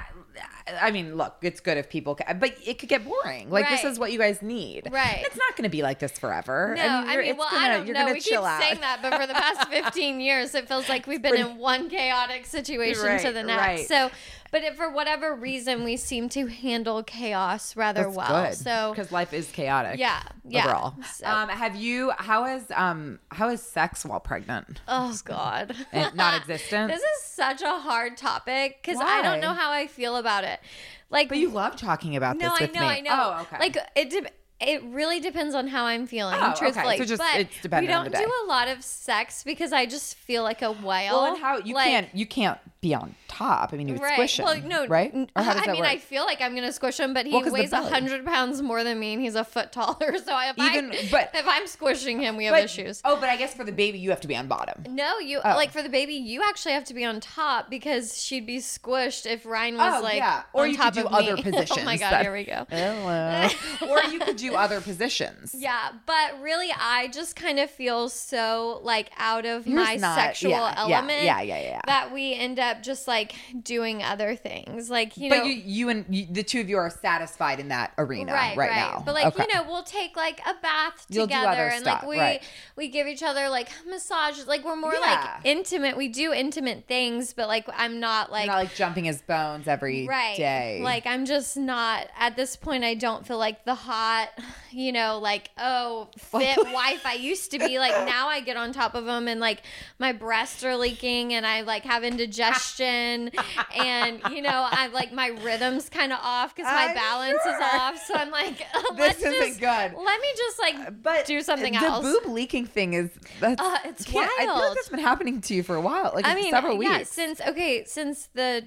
I 0.82 0.91
mean, 0.91 1.15
look, 1.17 1.36
it's 1.41 1.60
good 1.60 1.78
if 1.78 1.89
people, 1.89 2.15
ca 2.15 2.34
but 2.34 2.56
it 2.65 2.80
could 2.80 2.89
get 2.89 3.04
boring. 3.06 3.49
Like 3.49 3.69
this 3.69 3.84
is 3.84 3.99
what 3.99 4.12
you 4.12 4.17
guys 4.19 4.41
need, 4.41 4.88
Right. 4.91 5.21
It's 5.26 5.36
not 5.38 5.56
going 5.58 5.63
to 5.63 5.69
be 5.69 5.82
like 5.82 5.99
this 5.99 6.12
forever. 6.13 6.73
No, 6.78 6.82
I 6.84 7.02
mean, 7.02 7.12
you're- 7.12 7.28
it's 7.30 7.39
well, 7.39 7.49
gonna, 7.52 7.65
I 7.65 7.78
don't 7.78 7.86
you're 7.88 7.95
know. 7.95 8.13
We 8.13 8.19
keep 8.21 8.38
out. 8.39 8.62
saying 8.62 8.80
that, 8.82 8.99
but 9.02 9.13
for 9.19 9.28
the 9.28 9.34
past 9.34 9.67
15 9.71 10.19
years, 10.21 10.56
it 10.56 10.67
feels 10.67 10.88
like 10.88 11.06
we've 11.08 11.21
been 11.21 11.36
in 11.36 11.58
one 11.58 11.89
chaotic 11.89 12.45
situation 12.45 13.19
to 13.19 13.32
the 13.32 13.43
next. 13.43 13.58
right. 13.58 13.88
So, 13.88 14.10
but 14.53 14.63
if 14.63 14.75
for 14.77 14.89
whatever 14.89 15.35
reason, 15.35 15.83
we 15.83 15.97
seem 15.97 16.29
to 16.29 16.47
handle 16.47 17.03
chaos 17.03 17.75
rather 17.75 18.03
That's 18.03 18.15
well. 18.15 18.43
good, 18.45 18.53
So, 18.55 18.93
because 18.95 19.11
life 19.11 19.33
is 19.33 19.51
chaotic. 19.51 19.99
yeah, 19.99 20.21
yeah. 20.47 20.63
Overall, 20.65 20.93
So- 21.13 21.27
um, 21.27 21.49
have 21.49 21.75
you? 21.75 22.11
How 22.17 22.45
is 22.45 22.63
um 22.73 23.19
how 23.31 23.49
is 23.49 23.61
sex 23.61 24.05
while 24.05 24.21
pregnant? 24.21 24.79
oh 24.87 25.13
God, 25.25 25.75
And 25.91 26.15
non-existent? 26.15 26.89
this 26.89 27.01
is 27.01 27.23
such 27.23 27.61
a 27.61 27.79
hard 27.79 28.15
topic 28.15 28.79
because 28.81 29.01
I 29.01 29.21
don't 29.21 29.41
know 29.41 29.53
how 29.53 29.71
I 29.71 29.87
feel 29.87 30.15
about 30.15 30.45
it. 30.45 30.61
Like, 31.09 31.27
But 31.29 31.39
you 31.39 31.49
love 31.49 31.75
talking 31.75 32.15
about 32.15 32.37
no, 32.37 32.49
this 32.49 32.59
I 32.59 32.63
with 32.63 32.73
know, 32.75 32.81
me. 32.81 32.87
I 32.87 32.99
know. 33.01 33.11
Oh, 33.37 33.41
okay. 33.41 33.57
Like 33.59 33.77
it. 33.95 34.09
De- 34.11 34.29
it 34.61 34.81
really 34.83 35.19
depends 35.19 35.55
on 35.55 35.67
how 35.67 35.83
I'm 35.83 36.07
feeling, 36.07 36.35
Oh, 36.39 36.51
okay. 36.51 36.59
truthfully. 36.59 36.97
So 36.97 37.03
just- 37.03 37.21
but 37.21 37.37
it's 37.41 37.61
dependent 37.61 37.89
we 37.89 37.93
don't 37.93 38.05
the 38.05 38.11
day. 38.11 38.23
do 38.23 38.31
a 38.45 38.47
lot 38.47 38.69
of 38.69 38.81
sex 38.81 39.43
because 39.43 39.73
I 39.73 39.85
just 39.85 40.15
feel 40.15 40.41
like 40.43 40.61
a 40.61 40.71
whale. 40.71 41.15
well, 41.21 41.33
and 41.33 41.41
how 41.43 41.57
you 41.57 41.73
Like- 41.75 41.87
can't 41.87 42.15
you 42.15 42.25
can't 42.25 42.57
be 42.84 42.93
on 42.93 43.15
top. 43.28 43.72
I 43.74 43.78
mean, 43.78 43.88
you 43.88 43.93
would 43.96 44.04
right. 44.04 44.13
squish 44.13 44.38
him, 44.38 44.46
Well, 44.46 44.62
no, 44.62 44.86
right? 44.88 45.12
Or 45.36 45.41
how 45.41 45.54
does 45.54 45.63
I 45.63 45.65
that 45.67 45.72
mean, 45.72 45.82
work? 45.82 45.89
I 45.89 45.98
feel 45.98 46.26
like 46.26 46.41
I'm 46.41 46.54
gonna 46.54 46.74
squish 46.74 47.00
him, 47.00 47.13
but 47.13 47.26
he 47.26 47.32
Well, 47.32 47.50
weighs 47.52 47.72
a 47.72 47.82
hundred 47.82 48.26
pounds 48.26 48.62
more 48.62 48.84
than 48.84 49.00
me, 49.00 49.13
and 49.13 49.22
he's 49.22 49.36
a 49.36 49.43
foot 49.46 49.72
taller. 49.72 49.96
So 50.24 50.38
if 50.39 50.58
Even- 50.60 50.91
I, 50.91 51.08
but- 51.10 51.32
if 51.34 51.46
I'm 51.48 51.65
squishing 51.65 52.19
him, 52.19 52.36
we 52.38 52.46
have 52.46 52.54
But- 52.54 52.65
issues. 52.65 53.02
Oh, 53.06 53.15
but 53.19 53.30
I 53.30 53.38
guess 53.38 53.54
for 53.54 53.63
the 53.63 53.72
baby, 53.72 53.98
you 54.00 54.10
have 54.12 54.22
to 54.22 54.28
be 54.28 54.36
on 54.36 54.48
bottom. 54.48 54.84
No, 54.89 55.17
you 55.17 55.39
Oh. 55.43 55.50
like 55.56 55.72
for 55.72 55.82
the 55.82 55.89
baby, 55.89 56.13
you 56.15 56.43
actually 56.48 56.74
have 56.74 56.84
to 56.86 56.93
be 56.93 57.04
on 57.06 57.19
top 57.22 57.69
because 57.69 58.22
she'd 58.22 58.46
be 58.46 58.58
squished 58.60 59.26
if 59.26 59.46
Ryan 59.46 59.78
was 59.78 59.96
Oh, 60.00 60.04
like 60.04 60.17
yeah. 60.17 60.43
Or 60.54 60.63
on 60.63 60.69
you 60.72 60.76
could 60.78 60.84
top 60.84 60.93
do 60.93 61.02
of 61.08 61.13
other 61.13 61.36
me. 61.38 61.41
positions 61.43 61.80
oh 61.82 61.86
my 61.86 61.98
god, 61.98 62.12
that- 62.12 62.22
here 62.22 62.34
we 62.34 62.43
go. 62.43 62.65
Hello. 62.69 63.48
or 63.89 64.04
you 64.12 64.19
could 64.19 64.36
do 64.38 64.56
other 64.56 64.82
positions. 64.82 65.56
Yeah, 65.58 65.91
but 66.06 66.41
really, 66.41 66.69
I 66.78 67.08
just 67.08 67.36
kind 67.38 67.60
of 67.60 67.69
feel 67.69 68.10
so 68.10 68.80
like 68.84 69.10
out 69.17 69.46
of 69.46 69.65
Yours 69.67 69.76
my 69.86 69.96
not- 69.96 70.15
sexual 70.15 70.52
yeah, 70.52 70.74
yeah, 70.88 70.96
element. 70.98 71.24
yeah, 71.24 71.41
yeah, 71.41 71.62
yeah. 71.62 71.82
That 71.86 72.12
we 72.13 72.34
end 72.34 72.60
up 72.60 72.72
just 72.81 73.07
like 73.07 73.36
doing 73.62 74.01
other 74.01 74.36
things, 74.36 74.89
like 74.89 75.17
you 75.17 75.29
know. 75.29 75.39
but 75.41 75.47
you, 75.47 75.53
you 75.53 75.89
and 75.89 76.05
you, 76.09 76.25
the 76.29 76.43
two 76.43 76.62
of 76.62 76.69
you 76.69 76.77
are 76.77 76.89
satisfied 76.89 77.59
in 77.59 77.67
that 77.67 77.93
arena 77.97 78.33
right, 78.33 78.57
now. 78.57 79.03
But 79.05 79.13
like 79.13 79.25
Okay. 79.27 79.45
you 79.47 79.53
know, 79.55 79.63
we'll 79.69 79.83
take 79.83 80.15
like 80.15 80.39
a 80.47 80.55
bath 80.62 81.05
You'll 81.09 81.27
together, 81.27 81.67
and 81.67 81.81
stuff, 81.83 82.01
like 82.03 82.09
we 82.09 82.17
right. 82.17 82.43
we 82.75 82.88
give 82.88 83.05
each 83.07 83.21
other 83.21 83.49
like 83.49 83.69
massages. 83.88 84.47
Like 84.47 84.63
we're 84.65 84.75
more 84.75 84.93
Yeah. 84.93 84.99
like 84.99 85.45
intimate. 85.45 85.97
We 85.97 86.07
do 86.07 86.33
intimate 86.33 86.88
things, 86.88 87.33
but 87.33 87.47
like 87.47 87.67
I'm 87.75 87.99
not 87.99 88.31
like. 88.31 88.47
Not 88.47 88.55
like 88.55 88.75
jumping 88.75 89.03
his 89.03 89.21
bones 89.21 89.67
every 89.67 90.07
Right. 90.07 90.38
day. 90.38 90.79
Like 90.81 91.05
I'm 91.05 91.25
just 91.25 91.57
not 91.57 92.07
at 92.17 92.36
this 92.36 92.55
point 92.55 92.83
I 92.83 92.95
don't 92.95 93.27
feel 93.27 93.38
like 93.38 93.65
the 93.65 93.75
hot, 93.75 94.29
you 94.71 94.91
know, 94.91 95.19
like 95.19 95.51
oh, 95.57 96.07
fit 96.17 96.57
wife 96.73 97.05
I 97.05 97.13
used 97.15 97.51
to 97.51 97.59
be. 97.59 97.77
Like 97.79 98.05
now 98.07 98.27
I 98.27 98.39
get 98.41 98.57
on 98.57 98.71
top 98.71 98.95
of 98.95 99.05
him 99.07 99.27
and 99.27 99.39
like 99.39 99.62
my 99.99 100.12
breasts 100.13 100.63
are 100.63 100.75
leaking 100.77 101.33
and 101.33 101.45
I 101.45 101.62
like 101.62 101.83
have 101.83 102.03
indigestion 102.03 102.43
and 102.80 104.21
you 104.32 104.41
know, 104.41 104.67
i'm 104.71 104.91
like 104.93 105.12
my 105.13 105.28
rhythm's 105.28 105.89
kind 105.89 106.12
of 106.13 106.19
off 106.21 106.56
cuz 106.56 106.65
my 106.65 106.88
I'm 106.89 106.95
balance 106.95 107.39
is 107.45 107.62
off. 107.62 108.04
So 108.06 108.13
I'm 108.15 108.32
like 108.32 108.65
This 108.95 109.17
isn't 109.17 109.34
just, 109.34 109.60
good. 109.60 109.93
Let 109.97 110.21
me 110.21 110.28
just 110.38 110.60
like 110.60 111.04
but 111.04 111.26
do 111.26 111.41
something 111.41 111.73
the 111.73 111.80
else. 111.80 112.04
boob 112.04 112.26
leaking 112.32 112.65
thing 112.65 112.93
is 112.93 113.10
that's 113.39 113.62
Uh, 113.62 113.78
it's 113.86 114.06
can't- 114.06 114.30
I 114.39 114.45
feel 114.45 114.54
like 114.56 114.76
that's 114.76 114.89
been 114.89 114.99
happening 114.99 115.41
to 115.41 115.54
you 115.54 115.63
for 115.63 115.76
a 115.76 115.82
while, 115.82 116.12
like 116.13 116.26
I 116.28 116.36
mean, 116.36 116.52
several 116.52 116.78
weeks. 116.78 116.91
yeah, 116.91 117.04
since 117.04 117.41
okay, 117.41 117.84
since 117.86 118.30
the 118.34 118.65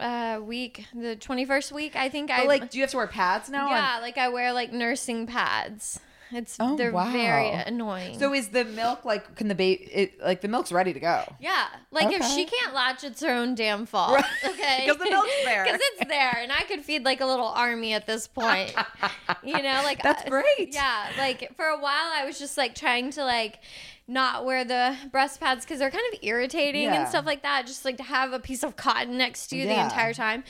uh, 0.00 0.40
week, 0.42 0.86
the 0.94 1.16
21st 1.16 1.72
week, 1.72 1.96
I 1.96 2.08
think 2.08 2.30
I 2.30 2.44
like, 2.44 2.70
do 2.70 2.78
you 2.78 2.82
have 2.82 2.90
to 2.92 2.96
wear 2.96 3.06
pads 3.06 3.48
now? 3.50 3.68
Yeah, 3.68 3.98
like 4.00 4.16
I 4.18 4.28
wear 4.28 4.52
like 4.52 4.72
nursing 4.72 5.26
pads. 5.26 6.00
It's 6.32 6.56
Oh, 6.58 6.76
they're 6.76 6.92
wow. 6.92 7.10
very 7.12 7.50
annoying. 7.50 8.18
So 8.18 8.34
is 8.34 8.48
the 8.48 8.64
milk 8.64 9.04
like? 9.04 9.36
Can 9.36 9.48
the 9.48 9.54
baby? 9.54 9.84
It, 9.84 10.20
like 10.22 10.40
the 10.40 10.48
milk's 10.48 10.72
ready 10.72 10.92
to 10.92 11.00
go. 11.00 11.24
yeah, 11.40 11.66
like 11.90 12.12
if 12.12 12.24
she 12.26 12.44
can't 12.44 12.74
latch, 12.74 13.04
it's 13.04 13.20
her 13.22 13.30
own 13.32 13.54
damn 13.54 13.86
fault. 13.86 14.14
Right. 14.16 14.24
Okay, 14.46 14.86
'Cause 14.88 14.96
the 14.98 15.04
milk's 15.04 15.30
there. 15.44 15.64
Because 15.66 15.80
it's 15.94 16.08
there, 16.08 16.36
and 16.38 16.50
I 16.50 16.62
could 16.62 16.82
feed 16.82 17.04
like 17.04 17.20
a 17.20 17.26
little 17.26 17.46
army 17.46 17.92
at 17.94 18.06
this 18.06 18.26
point. 18.26 18.74
you 19.44 19.54
know, 19.62 19.80
like 19.84 20.02
That's 20.02 20.24
uh, 20.24 20.28
great. 20.30 20.72
Yeah, 20.74 21.10
like 21.18 21.54
for 21.56 21.66
a 21.66 21.78
while, 21.78 22.10
I 22.14 22.24
was 22.24 22.38
just 22.38 22.56
like 22.58 22.74
trying 22.74 23.10
to 23.12 23.24
like 23.24 23.60
not 24.08 24.44
wear 24.44 24.64
the 24.64 24.96
breast 25.10 25.40
pads 25.40 25.64
because 25.64 25.80
they're 25.80 25.90
kind 25.90 26.04
of 26.14 26.20
irritating 26.22 26.84
Yeah. 26.84 27.00
and 27.00 27.08
stuff 27.08 27.26
like 27.26 27.42
that. 27.42 27.66
Just 27.66 27.84
like 27.84 27.96
to 27.96 28.04
have 28.04 28.32
a 28.32 28.38
piece 28.38 28.62
of 28.62 28.76
cotton 28.76 29.18
next 29.18 29.48
to 29.48 29.56
you 29.56 29.66
the 29.66 29.80
entire 29.80 30.14
time. 30.14 30.44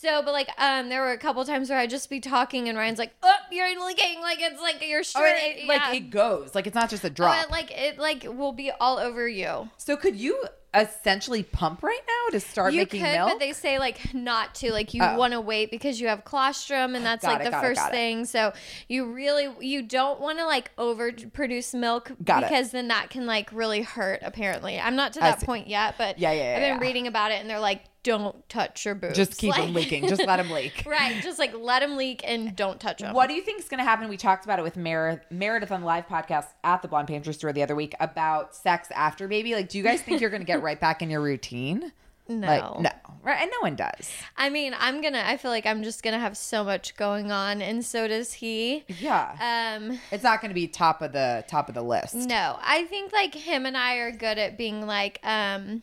So, 0.00 0.22
but 0.22 0.32
like, 0.32 0.48
um, 0.58 0.88
there 0.90 1.00
were 1.02 1.10
a 1.10 1.18
couple 1.18 1.44
times 1.44 1.70
where 1.70 1.78
I'd 1.78 1.90
just 1.90 2.08
be 2.08 2.20
talking 2.20 2.68
and 2.68 2.78
Ryan's 2.78 3.00
like, 3.00 3.14
"Oh, 3.20 3.34
you're 3.50 3.84
leaking!" 3.84 4.20
Like 4.20 4.38
it's 4.40 4.60
like 4.62 4.76
you're 4.86 5.00
Oh, 5.00 5.02
straight. 5.02 5.56
it, 5.62 5.66
like 5.66 5.92
it 5.96 6.10
goes. 6.10 6.54
Like 6.54 6.68
it's 6.68 6.74
not 6.76 6.88
just 6.88 7.02
a 7.02 7.08
Oh, 7.08 7.10
drop. 7.10 7.44
it, 7.44 7.50
like 7.50 7.72
it 7.72 7.98
like 7.98 8.22
will 8.24 8.52
be 8.52 8.70
all 8.70 8.98
over 8.98 9.26
you. 9.26 9.70
so 9.76 9.96
could 9.96 10.14
you 10.14 10.44
essentially 10.74 11.42
pump 11.42 11.82
right 11.82 12.00
now 12.06 12.32
to 12.32 12.40
start 12.40 12.72
you 12.72 12.80
making 12.80 13.02
could, 13.02 13.12
milk? 13.12 13.30
but 13.30 13.38
they 13.38 13.52
say 13.52 13.78
like 13.78 14.14
not 14.14 14.54
to. 14.56 14.70
Like 14.72 14.92
you 14.94 15.02
Oh. 15.02 15.16
want 15.16 15.32
to 15.32 15.40
wait 15.40 15.70
because 15.70 16.00
you 16.00 16.08
have 16.08 16.24
colostrum, 16.24 16.94
and 16.94 17.04
ah, 17.04 17.10
that's 17.10 17.24
Got 17.24 17.38
like 17.38 17.46
it, 17.46 17.50
the 17.50 17.58
it, 17.58 17.60
first 17.60 17.80
it. 17.86 17.90
thing. 17.90 18.24
So 18.26 18.52
you 18.88 19.12
really 19.12 19.48
you 19.60 19.82
don't 19.82 20.20
want 20.20 20.38
to 20.38 20.44
like 20.46 20.74
overproduce 20.76 21.74
milk 21.74 22.12
Got 22.22 22.42
it. 22.42 22.48
because 22.50 22.70
then 22.70 22.88
that 22.88 23.10
can 23.10 23.26
like 23.26 23.50
really 23.52 23.82
hurt. 23.82 24.20
Apparently, 24.22 24.78
I'm 24.78 24.96
not 24.96 25.12
to 25.14 25.20
that 25.20 25.40
point 25.42 25.68
yet, 25.68 25.94
but 25.98 26.18
Yeah, 26.18 26.32
yeah, 26.32 26.54
I've 26.54 26.60
been 26.60 26.80
yeah. 26.80 26.86
reading 26.86 27.06
about 27.06 27.32
it, 27.32 27.40
and 27.40 27.48
they're 27.48 27.58
like, 27.60 27.84
don't 28.04 28.48
touch 28.48 28.86
your 28.86 28.94
boobs. 28.94 29.16
just 29.16 29.36
keep 29.36 29.50
like, 29.50 29.60
them 29.66 29.74
leaking. 29.74 30.06
Just 30.08 30.24
let 30.24 30.36
them 30.36 30.50
leak. 30.50 30.84
right, 30.86 31.20
just 31.22 31.38
like 31.38 31.52
let 31.58 31.80
them 31.80 31.96
leak 31.96 32.22
and 32.24 32.54
don't 32.56 32.80
touch 32.80 33.00
them. 33.00 33.12
What 33.14 33.26
do 33.28 33.34
you 33.34 33.42
think 33.42 33.58
is 33.60 33.68
going 33.68 33.78
to 33.78 33.84
happen? 33.84 34.08
We 34.08 34.16
talked 34.16 34.44
about 34.44 34.58
it 34.58 34.62
with 34.62 34.76
Mer- 34.76 35.22
Meredith 35.30 35.72
on 35.72 35.80
the 35.80 35.86
live 35.86 36.06
podcast 36.06 36.46
at 36.64 36.80
the 36.80 36.88
Blonde 36.88 37.08
Pantry 37.08 37.34
store 37.34 37.52
the 37.52 37.62
other 37.62 37.74
week 37.74 37.94
about 38.00 38.54
sex 38.54 38.88
after 38.94 39.28
baby. 39.28 39.54
Like, 39.54 39.68
do 39.68 39.76
you 39.78 39.84
guys 39.84 40.00
think 40.00 40.20
you're 40.20 40.30
going 40.30 40.40
to 40.40 40.46
get 40.46 40.57
right 40.62 40.80
back 40.80 41.02
in 41.02 41.10
your 41.10 41.20
routine? 41.20 41.92
No. 42.28 42.46
Like, 42.46 42.80
no. 42.80 42.90
Right? 43.22 43.40
And 43.42 43.50
no 43.50 43.60
one 43.62 43.74
does. 43.74 44.10
I 44.36 44.50
mean, 44.50 44.74
I'm 44.78 45.00
gonna. 45.00 45.22
I 45.24 45.38
feel 45.38 45.50
like 45.50 45.66
I'm 45.66 45.82
just 45.82 46.02
gonna 46.02 46.18
have 46.18 46.36
so 46.36 46.62
much 46.62 46.96
going 46.96 47.32
on, 47.32 47.62
and 47.62 47.84
so 47.84 48.06
does 48.06 48.34
he. 48.34 48.84
Yeah. 49.00 49.76
Um, 49.78 49.98
it's 50.12 50.22
not 50.22 50.40
going 50.40 50.50
to 50.50 50.54
be 50.54 50.68
top 50.68 51.02
of 51.02 51.12
the 51.12 51.44
top 51.48 51.68
of 51.68 51.74
the 51.74 51.82
list. 51.82 52.14
no, 52.14 52.58
I 52.62 52.84
think 52.84 53.12
like 53.12 53.34
him 53.34 53.66
and 53.66 53.76
I 53.76 53.96
are 53.96 54.12
good 54.12 54.38
at 54.38 54.56
being 54.58 54.86
like 54.86 55.20
um 55.24 55.82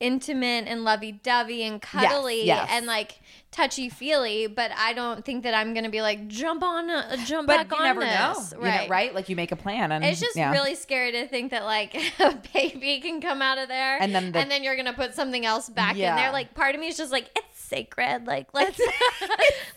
intimate 0.00 0.66
and 0.66 0.84
lovey-dovey 0.84 1.62
and 1.62 1.80
cuddly 1.80 2.44
yes. 2.46 2.68
and 2.72 2.86
like 2.86 3.20
touchy-feely, 3.50 4.48
but 4.48 4.70
I 4.76 4.92
don't 4.92 5.24
think 5.24 5.44
that 5.44 5.54
I'm 5.54 5.74
gonna 5.74 5.88
be 5.90 6.02
like 6.02 6.26
jump 6.28 6.62
on, 6.62 6.90
uh, 6.90 7.16
jump 7.24 7.46
But 7.46 7.68
back 7.68 7.70
you 7.70 7.76
on 7.78 7.82
never 7.84 8.00
this. 8.00 8.52
know. 8.52 8.58
You 8.58 8.64
know, 8.64 8.70
right? 8.70 8.90
right? 8.90 9.14
Like 9.14 9.28
you 9.28 9.36
make 9.36 9.52
a 9.52 9.56
plan 9.56 9.92
and 9.92 10.04
It's 10.04 10.20
just 10.20 10.36
yeah. 10.36 10.50
really 10.52 10.74
scary 10.74 11.12
to 11.12 11.26
think 11.28 11.52
that 11.52 11.64
like 11.64 11.94
a 12.20 12.38
baby 12.52 13.00
can 13.00 13.20
come 13.20 13.40
out 13.42 13.58
of 13.58 13.68
there, 13.68 13.98
And 14.00 14.14
then 14.14 14.32
the- 14.32 14.38
and 14.40 14.50
then 14.50 14.62
you're 14.64 14.76
gonna 14.76 14.92
put 14.92 15.14
something 15.14 15.46
else 15.46 15.68
back 15.68 15.92
in 15.94 16.00
there. 16.16 16.32
Like 16.32 16.54
part 16.54 16.74
of 16.74 16.80
me 16.80 16.88
is 16.88 16.96
just 16.96 17.12
like 17.12 17.30
it's 17.36 17.53
sacred. 17.68 18.26
Like 18.26 18.48
let's 18.54 18.78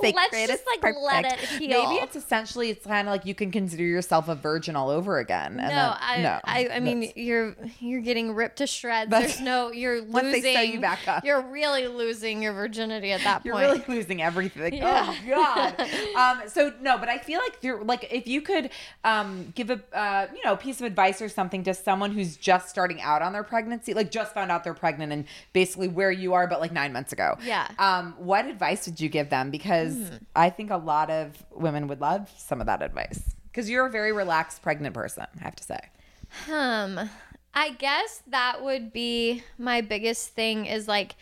let's 0.01 0.47
just 0.47 0.63
like 0.67 0.95
let 1.01 1.25
it 1.25 1.31
perfect. 1.39 1.51
heal. 1.61 1.69
Maybe 1.83 1.95
it's 2.03 2.15
essentially 2.15 2.69
it's 2.69 2.85
kind 2.85 3.07
of 3.07 3.11
like 3.11 3.25
you 3.25 3.35
can 3.35 3.51
consider 3.51 3.83
yourself 3.83 4.27
a 4.27 4.35
virgin 4.35 4.75
all 4.75 4.89
over 4.89 5.19
again. 5.19 5.59
And 5.59 5.69
no, 5.69 5.75
then- 5.75 5.97
I, 5.99 6.21
no, 6.21 6.39
I, 6.43 6.69
I 6.75 6.79
mean, 6.79 7.11
you're 7.15 7.55
you're 7.79 8.01
getting 8.01 8.33
ripped 8.33 8.57
to 8.57 8.67
shreds. 8.67 9.09
There's 9.11 9.39
no, 9.41 9.71
you're 9.71 10.01
losing. 10.01 10.11
Once 10.17 10.41
they 10.41 10.53
sew 10.53 10.61
you 10.61 10.79
back 10.79 11.07
up. 11.07 11.23
you're 11.25 11.41
really 11.41 11.88
losing 11.88 12.41
your 12.41 12.53
virginity 12.53 13.11
at 13.11 13.21
that 13.21 13.43
point. 13.43 13.45
You're 13.45 13.55
really 13.57 13.83
losing 13.88 14.21
everything. 14.21 14.73
Yeah. 14.75 15.05
Oh 15.07 15.17
God. 15.27 16.41
um. 16.41 16.49
So 16.49 16.73
no, 16.81 16.97
but 16.97 17.09
I 17.09 17.17
feel 17.17 17.39
like 17.39 17.57
you're 17.61 17.83
like 17.83 18.07
if 18.11 18.27
you 18.27 18.41
could 18.41 18.69
um 19.03 19.51
give 19.55 19.69
a 19.69 19.81
uh 19.93 20.27
you 20.35 20.43
know 20.43 20.55
piece 20.55 20.79
of 20.79 20.85
advice 20.85 21.21
or 21.21 21.29
something 21.29 21.63
to 21.63 21.73
someone 21.73 22.11
who's 22.11 22.38
just 22.38 22.69
starting 22.69 23.01
out 23.01 23.21
on 23.21 23.33
their 23.33 23.43
pregnancy, 23.43 23.93
like 23.93 24.11
just 24.11 24.33
found 24.33 24.51
out 24.51 24.63
they're 24.63 24.73
pregnant 24.73 25.11
and 25.11 25.25
basically 25.53 25.88
where 25.88 26.11
you 26.11 26.33
are, 26.33 26.47
but 26.47 26.59
like 26.59 26.71
nine 26.71 26.93
months 26.93 27.13
ago. 27.13 27.38
Yeah. 27.43 27.67
Um. 27.80 28.13
What 28.17 28.45
advice 28.45 28.86
would 28.88 28.99
you 28.99 29.09
give 29.09 29.30
them? 29.30 29.51
Because 29.51 29.95
Hmm. 29.95 30.15
I 30.36 30.49
think 30.49 30.71
a 30.71 30.78
lot 30.78 31.09
of 31.09 31.43
women 31.51 31.88
would 31.88 32.01
love 32.01 32.30
some 32.38 32.59
of 32.61 32.67
that 32.67 32.82
advice. 32.82 33.21
Because 33.51 33.69
you're 33.69 33.86
a 33.86 33.89
very 33.91 34.11
relaxed 34.11 34.61
pregnant 34.61 34.93
person, 34.93 35.25
I 35.39 35.43
have 35.43 35.55
to 35.55 35.63
say. 35.63 35.80
Um, 36.51 37.09
I 37.53 37.71
guess 37.71 38.21
that 38.28 38.63
would 38.63 38.93
be 38.93 39.43
my 39.57 39.82
biggest 39.82 40.30
thing 40.30 40.65
is 40.67 40.88
like 40.88 41.15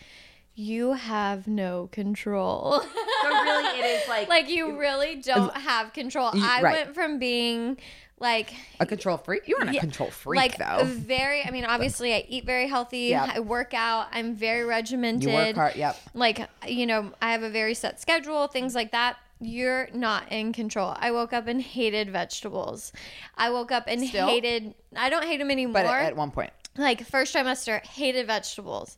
you 0.54 0.92
have 0.92 1.46
no 1.48 1.88
control. 1.92 2.82
So 3.22 3.28
really, 3.42 3.80
it 3.80 3.84
is 4.02 4.08
like 4.08 4.28
like 4.28 4.48
you 4.48 4.78
really 4.78 5.16
don't 5.16 5.56
have 5.56 5.92
control. 5.92 6.30
You- 6.34 6.44
I 6.44 6.60
right. 6.62 6.72
went 6.84 6.94
from 6.94 7.18
being 7.18 7.78
like 8.18 8.54
a 8.80 8.86
control 8.86 9.18
freak. 9.18 9.46
You 9.46 9.56
aren't 9.60 9.76
a 9.76 9.78
control 9.80 10.10
freak 10.10 10.36
like 10.40 10.56
though. 10.58 10.84
very 10.84 11.44
i 11.44 11.50
mean 11.50 11.64
obviously 11.66 12.14
i 12.14 12.24
eat 12.28 12.44
very 12.46 12.66
healthy 12.66 13.08
Yep. 13.08 13.30
i 13.34 13.40
work 13.40 13.74
out 13.74 14.06
i'm 14.12 14.34
very 14.34 14.64
regimented 14.64 15.24
You 15.28 15.34
work 15.34 15.54
hard. 15.54 15.76
Yep. 15.76 15.96
like 16.14 16.48
you 16.66 16.86
know 16.86 17.12
i 17.20 17.32
have 17.32 17.42
a 17.42 17.50
very 17.50 17.74
set 17.74 18.00
schedule 18.00 18.46
things 18.46 18.74
like 18.74 18.92
that 18.92 19.18
you're 19.38 19.88
not 19.92 20.32
in 20.32 20.54
control 20.54 20.94
i 20.98 21.10
woke 21.10 21.34
up 21.34 21.46
and 21.46 21.60
hated 21.60 22.08
vegetables 22.10 22.90
i 23.36 23.50
woke 23.50 23.70
up 23.70 23.84
and 23.86 24.02
Still? 24.08 24.26
hated 24.28 24.72
i 24.96 25.10
don't 25.10 25.24
hate 25.24 25.36
them 25.38 25.50
anymore 25.50 25.74
But 25.74 25.84
at, 25.86 26.04
at 26.06 26.16
one 26.16 26.30
point. 26.30 26.52
like 26.78 27.04
first 27.06 27.34
trimester 27.34 27.84
hated 27.84 28.26
vegetables 28.26 28.96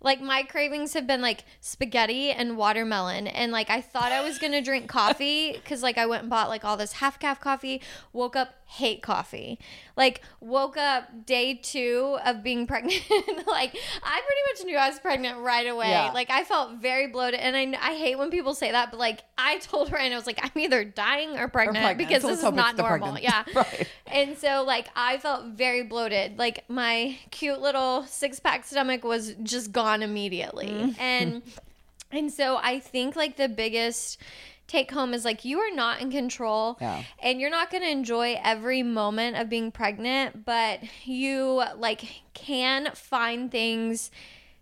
like 0.00 0.20
my 0.20 0.42
cravings 0.42 0.94
have 0.94 1.06
been 1.06 1.20
like 1.20 1.44
spaghetti 1.60 2.30
and 2.30 2.56
watermelon 2.56 3.26
and 3.26 3.52
like 3.52 3.68
i 3.70 3.80
thought 3.80 4.12
i 4.12 4.22
was 4.22 4.38
gonna 4.38 4.62
drink 4.70 4.88
coffee 4.88 5.52
because 5.52 5.82
like 5.82 5.98
i 5.98 6.06
went 6.06 6.22
and 6.22 6.30
bought 6.30 6.48
like 6.48 6.64
all 6.64 6.76
this 6.76 6.92
half 6.94 7.18
caff 7.18 7.40
coffee 7.40 7.80
woke 8.12 8.36
up 8.36 8.54
hate 8.66 9.00
coffee 9.02 9.58
like 9.96 10.20
woke 10.40 10.76
up 10.76 11.24
day 11.26 11.54
two 11.54 12.18
of 12.24 12.42
being 12.42 12.66
pregnant 12.68 13.02
like 13.46 13.74
i 14.02 14.20
pretty 14.26 14.42
much 14.52 14.64
knew 14.66 14.76
i 14.76 14.88
was 14.88 14.98
pregnant 14.98 15.38
right 15.38 15.66
away 15.66 15.90
Yeah. 15.90 16.10
like 16.12 16.28
i 16.30 16.44
felt 16.44 16.74
very 16.74 17.06
bloated 17.06 17.40
and 17.40 17.56
I, 17.56 17.90
I 17.90 17.94
hate 17.94 18.18
when 18.18 18.30
people 18.30 18.54
say 18.54 18.70
that 18.72 18.90
but 18.90 18.98
like 19.00 19.24
i 19.38 19.56
told 19.58 19.90
Ryan 19.90 20.06
and 20.06 20.14
i 20.14 20.16
was 20.18 20.26
like 20.26 20.38
i'm 20.42 20.50
either 20.60 20.84
dying 20.84 21.38
or 21.38 21.48
pregnant, 21.48 21.82
pregnant. 21.84 22.08
because 22.08 22.22
this 22.22 22.38
is 22.42 22.52
not 22.52 22.76
normal 22.76 23.12
pregnant. 23.12 23.22
yeah 23.22 23.44
Right. 23.54 23.88
and 24.06 24.36
so 24.36 24.64
like 24.66 24.88
I 24.94 25.16
felt 25.18 25.46
very 25.46 25.82
bloated. 25.84 26.38
Like 26.38 26.64
my 26.68 27.16
cute 27.30 27.60
little 27.60 28.04
six 28.04 28.38
pack 28.40 28.64
stomach 28.64 29.02
was 29.04 29.34
just 29.42 29.72
gone 29.72 29.87
immediately. 30.02 30.68
Mm. 30.68 30.98
And 30.98 31.42
and 32.10 32.32
so 32.32 32.56
I 32.56 32.78
think 32.78 33.16
like 33.16 33.36
the 33.36 33.48
biggest 33.48 34.18
take 34.66 34.90
home 34.90 35.14
is 35.14 35.24
like 35.24 35.44
you 35.44 35.58
are 35.60 35.74
not 35.74 36.00
in 36.00 36.10
control 36.10 36.76
Yeah. 36.80 37.02
and 37.22 37.40
you're 37.40 37.50
not 37.50 37.70
going 37.70 37.82
to 37.82 37.90
enjoy 37.90 38.38
every 38.44 38.82
moment 38.82 39.36
of 39.36 39.48
being 39.48 39.70
pregnant, 39.70 40.44
but 40.44 40.80
you 41.04 41.62
like 41.78 42.04
can 42.34 42.90
find 42.94 43.50
things 43.50 44.10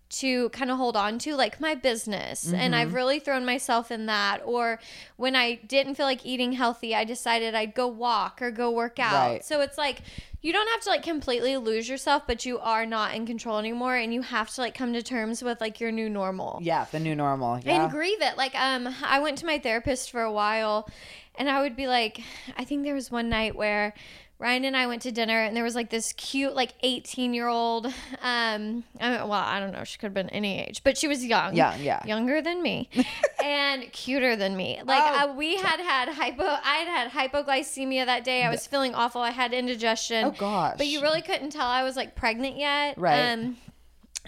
to 0.09 0.49
kind 0.51 0.71
of 0.71 0.77
hold 0.77 0.97
on 0.97 1.19
to 1.19 1.35
like 1.35 1.61
my 1.61 1.75
business 1.75 2.47
and 2.47 2.57
Mm-hmm. 2.57 2.75
I've 2.75 2.95
really 2.95 3.19
thrown 3.19 3.45
myself 3.45 3.91
in 3.91 4.07
that 4.07 4.41
or 4.45 4.79
when 5.17 5.35
I 5.35 5.57
didn't 5.67 5.97
feel 5.97 6.07
like 6.07 6.25
eating 6.25 6.53
healthy 6.53 6.95
I 6.95 7.05
decided 7.05 7.55
I'd 7.57 7.75
go 7.75 7.89
walk 7.89 8.41
or 8.41 8.51
go 8.53 8.71
work 8.71 8.99
out. 9.01 9.31
Right. 9.31 9.45
So 9.45 9.61
it's 9.63 9.77
like 9.77 10.03
you 10.43 10.53
don't 10.53 10.69
have 10.69 10.81
to 10.83 10.91
like 10.91 11.03
completely 11.03 11.57
lose 11.57 11.89
yourself 11.89 12.23
but 12.25 12.47
you 12.47 12.59
are 12.61 12.87
not 12.87 13.15
in 13.17 13.27
control 13.27 13.59
anymore 13.59 13.97
and 13.97 14.15
you 14.15 14.23
have 14.23 14.49
to 14.55 14.61
like 14.61 14.75
come 14.75 14.93
to 14.93 15.03
terms 15.03 15.43
with 15.43 15.61
like 15.61 15.81
your 15.81 15.91
new 15.91 16.09
normal 16.09 16.61
Yeah, 16.63 16.87
the 16.93 17.01
new 17.01 17.17
normal. 17.17 17.59
Yeah. 17.59 17.83
and 17.83 17.91
grieve 17.91 18.23
it. 18.23 18.37
Like, 18.37 18.55
um, 18.55 18.95
I 19.05 19.19
went 19.19 19.39
to 19.39 19.47
my 19.47 19.59
therapist 19.59 20.11
for 20.13 20.23
a 20.23 20.31
while, 20.33 20.89
and 21.35 21.51
I 21.51 21.61
would 21.63 21.75
be 21.77 21.87
like, 21.89 22.21
I 22.57 22.65
think 22.65 22.85
there 22.85 22.95
was 22.95 23.11
one 23.11 23.29
night 23.29 23.57
where 23.57 23.93
Ryan 24.39 24.67
and 24.67 24.77
I 24.77 24.87
went 24.87 25.01
to 25.03 25.13
dinner, 25.13 25.41
and 25.41 25.57
there 25.57 25.65
was 25.65 25.75
like 25.75 25.89
this 25.89 26.13
cute, 26.13 26.55
like 26.55 26.73
eighteen 26.83 27.33
year 27.33 27.49
old. 27.49 27.87
Um, 27.87 27.93
I 28.23 29.11
mean, 29.11 29.29
well, 29.29 29.33
I 29.33 29.59
don't 29.61 29.73
know, 29.73 29.83
she 29.85 29.97
could 29.97 30.07
have 30.09 30.15
been 30.15 30.29
any 30.29 30.61
age, 30.61 30.83
but 30.85 30.99
she 30.99 31.09
was 31.09 31.25
young, 31.25 31.57
Young, 31.57 31.81
yeah. 31.81 32.05
younger 32.05 32.43
than 32.43 32.63
me, 32.63 32.91
and 33.43 33.91
cuter 33.93 34.37
than 34.37 34.55
me. 34.57 34.81
Like, 34.85 35.03
Oh. 35.03 35.31
uh, 35.31 35.35
we 35.35 35.57
had 35.57 35.81
had 35.81 36.11
hypo, 36.11 36.43
I 36.45 36.85
had 36.87 37.11
had 37.11 37.31
hypoglycemia 37.33 38.05
that 38.07 38.25
day. 38.25 38.43
I 38.43 38.51
was 38.51 38.67
feeling 38.67 38.95
awful. 38.95 39.23
I 39.23 39.31
had 39.31 39.55
indigestion. 39.55 40.27
Oh, 40.27 40.31
gosh. 40.33 40.75
But 40.77 40.87
you 40.87 41.01
really 41.01 41.23
couldn't 41.23 41.51
tell 41.51 41.67
I 41.67 41.83
was 41.83 41.97
like 41.97 42.15
pregnant 42.15 42.59
yet, 42.59 42.99
Right. 42.99 43.33
Um, 43.33 43.57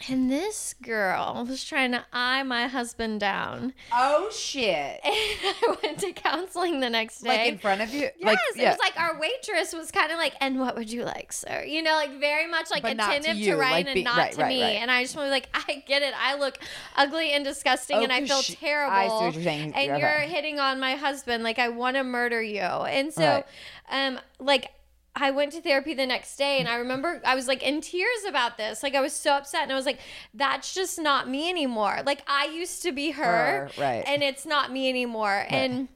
and 0.09 0.31
this 0.31 0.75
girl 0.83 1.45
was 1.49 1.65
trying 1.65 1.93
to 1.93 2.05
eye 2.13 2.43
my 2.43 2.67
husband 2.69 3.21
down. 3.21 3.73
Oh 3.93 4.31
shit! 4.31 5.01
And 5.49 5.55
I 5.63 5.77
went 5.83 5.99
to 6.01 6.13
counseling 6.13 6.81
the 6.81 6.91
next 6.91 7.21
day. 7.21 7.29
Like 7.29 7.53
in 7.53 7.59
front 7.59 7.81
of 7.81 7.93
you? 7.93 8.09
Yes, 8.19 8.23
like, 8.23 8.39
it 8.57 8.69
was 8.69 8.79
like 8.79 8.99
our 9.01 9.19
waitress 9.19 9.73
was 9.73 9.91
kind 9.91 10.11
of 10.13 10.19
like, 10.19 10.35
and 10.41 10.59
what 10.61 10.77
would 10.77 10.91
you 10.91 11.05
like, 11.05 11.33
sir? 11.33 11.65
You 11.67 11.83
know, 11.83 11.93
like 11.93 12.19
very 12.21 12.47
much 12.49 12.71
like 12.71 12.83
But 12.83 12.95
to 12.99 13.05
attentive 13.05 13.33
to, 13.35 13.39
you, 13.39 13.57
Ryan 13.57 13.73
like 13.73 13.87
and 13.87 13.95
be- 13.95 14.03
not 14.03 14.17
right, 14.19 14.33
to 14.33 14.43
right, 14.43 14.49
me. 14.49 14.63
right. 14.63 14.69
And 14.81 14.91
I 14.91 15.03
just 15.03 15.17
want 15.17 15.27
to 15.27 15.29
be 15.29 15.33
like, 15.33 15.49
I 15.55 15.83
get 15.87 16.03
it. 16.03 16.15
I 16.17 16.37
look 16.39 16.59
ugly 16.97 17.33
and 17.33 17.45
disgusting, 17.45 17.99
Oh, 17.99 18.03
and 18.03 18.13
I 18.13 18.25
feel 18.27 18.43
she- 18.43 18.55
terrible. 18.57 18.95
I 18.95 19.09
you're. 19.09 19.75
And 19.75 20.01
you're 20.01 20.11
hitting 20.21 20.59
on 20.59 20.79
my 20.81 20.95
husband. 20.97 21.43
Like 21.45 21.59
I 21.59 21.69
want 21.69 21.97
to 21.97 22.05
murder 22.05 22.43
you. 22.43 22.61
And 22.61 23.13
so, 23.13 23.45
um, 23.91 24.19
like. 24.39 24.71
I 25.21 25.31
went 25.31 25.53
to 25.53 25.61
therapy 25.61 25.95
the 25.95 26.07
next 26.07 26.37
day 26.37 26.59
and 26.61 26.69
I 26.69 26.77
remember 26.77 27.21
I 27.25 27.35
was 27.35 27.49
like 27.49 27.63
in 27.63 27.81
tears 27.81 28.25
about 28.29 28.57
this. 28.57 28.83
Like 28.83 28.95
I 28.95 29.01
was 29.01 29.13
so 29.13 29.33
upset 29.33 29.63
and 29.63 29.73
I 29.73 29.75
was 29.75 29.87
like, 29.87 29.99
that's 30.35 30.75
just 30.75 30.99
not 30.99 31.29
me 31.29 31.49
anymore. 31.49 31.99
Like 32.05 32.23
I 32.27 32.47
used 32.47 32.83
to 32.83 32.93
be 32.93 33.11
her, 33.13 33.71
right. 33.79 34.05
and 34.07 34.23
it's 34.23 34.47
not 34.47 34.73
me 34.73 34.89
anymore. 34.89 35.47
And 35.49 35.89